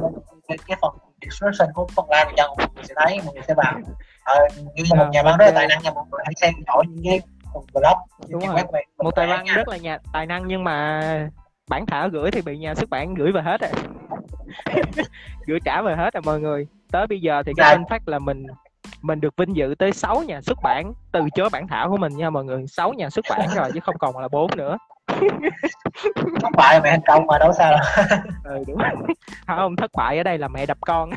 cái, 0.48 0.58
cái 0.68 0.78
phần 0.82 0.92
description 1.22 1.70
của 1.74 1.88
phần 1.96 2.06
live 2.10 2.32
cho 2.38 2.56
mọi 2.58 2.68
người 2.76 2.84
sẽ 2.84 2.94
thấy 2.98 3.20
mọi 3.26 3.34
người 3.34 3.44
sẽ 3.48 3.54
vào. 3.54 3.74
Ờ, 4.24 4.36
như 4.76 4.84
là 4.90 5.04
một 5.04 5.10
nhà 5.12 5.24
văn 5.24 5.38
rất 5.38 5.46
là 5.46 5.52
tài 5.56 5.68
năng 5.68 5.84
nha 5.84 5.92
mọi 5.92 6.06
người 6.12 6.22
hãy 6.26 6.34
xem 6.42 6.54
dõi 6.68 6.84
những 6.90 7.04
cái 7.06 7.20
blog 7.74 8.00
Đúng 8.30 8.48
rồi. 8.48 8.56
web 8.56 8.82
một 9.04 9.12
tài 9.16 9.28
văn 9.28 9.46
rất 9.56 9.68
là 9.68 9.78
nhà 9.78 9.98
tài 10.14 10.26
năng 10.26 10.48
nhưng 10.48 10.64
mà 10.64 11.30
bản 11.70 11.86
thảo 11.86 12.10
gửi 12.10 12.32
thì 12.32 12.42
bị 12.42 12.58
nhà 12.58 12.76
xuất 12.76 12.90
bản 12.90 13.14
gửi 13.14 13.32
về 13.32 13.42
hết 13.42 13.62
rồi 13.62 13.72
gửi 15.48 15.60
trả 15.66 15.82
về 15.82 15.96
hết 15.96 16.14
rồi 16.14 16.22
mọi 16.26 16.40
người. 16.40 16.68
Tới 16.92 17.08
bây 17.08 17.20
giờ 17.22 17.44
thì 17.46 17.52
cái 17.58 17.66
Dạ. 17.70 17.74
tin 17.76 17.84
phát 17.90 18.08
là 18.08 18.20
mình 18.20 18.46
mình 19.02 19.22
được 19.22 19.34
vinh 19.38 19.56
dự 19.56 19.76
tới 19.80 19.92
6 19.92 20.24
nhà 20.24 20.42
xuất 20.42 20.58
bản 20.64 20.94
từ 21.12 21.22
chối 21.36 21.50
bản 21.50 21.68
thảo 21.68 21.90
của 21.90 21.98
mình 21.98 22.18
nha 22.18 22.30
mọi 22.30 22.44
người. 22.46 22.66
6 22.68 22.94
nhà 22.94 23.10
xuất 23.10 23.26
bản 23.30 23.50
rồi 23.56 23.72
chứ 23.74 23.80
không 23.84 23.98
còn 24.00 24.18
là 24.18 24.28
bốn 24.28 24.58
nữa 24.58 24.78
thất 26.42 26.52
bại 26.58 26.82
mày 26.82 26.92
thành 26.92 27.02
công 27.08 27.28
mà 27.28 27.38
đâu 27.38 27.54
sao 27.58 27.72
đâu. 27.72 27.82
ừ 28.44 28.64
đúng 28.68 28.78
không 29.48 29.76
thất 29.76 29.92
bại 29.94 30.18
ở 30.18 30.24
đây 30.24 30.38
là 30.38 30.48
mẹ 30.48 30.66
đập 30.66 30.78
con. 30.82 31.10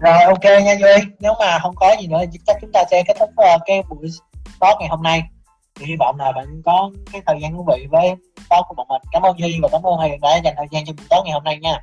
Rồi 0.00 0.22
ok 0.22 0.44
nha 0.44 0.72
duy. 0.80 1.10
Nếu 1.20 1.34
mà 1.40 1.58
không 1.58 1.74
có 1.76 1.96
gì 2.00 2.06
nữa 2.06 2.20
chắc 2.46 2.56
chúng 2.60 2.72
ta 2.72 2.84
sẽ 2.90 3.02
kết 3.06 3.16
thúc 3.20 3.30
ờ, 3.36 3.58
cái 3.66 3.82
buổi 3.88 4.08
talk 4.60 4.76
ngày 4.80 4.88
hôm 4.88 5.02
nay. 5.02 5.22
Thì 5.74 5.86
hy 5.86 5.96
vọng 5.98 6.16
là 6.18 6.32
bạn 6.32 6.62
có 6.64 6.90
cái 7.12 7.22
thời 7.26 7.40
gian 7.42 7.52
thú 7.52 7.66
vị 7.68 7.86
với 7.90 8.14
talk 8.48 8.64
của 8.68 8.74
bọn 8.74 8.88
mình. 8.88 9.02
Cảm 9.12 9.22
ơn 9.22 9.38
duy 9.38 9.58
và 9.62 9.68
cảm 9.72 9.82
ơn 9.82 10.00
hiền 10.00 10.20
đã 10.20 10.36
dành 10.44 10.54
thời 10.56 10.66
gian 10.70 10.84
cho 10.86 10.92
buổi 10.92 11.06
talk 11.10 11.24
ngày 11.24 11.32
hôm 11.32 11.44
nay 11.44 11.58
nha 11.58 11.82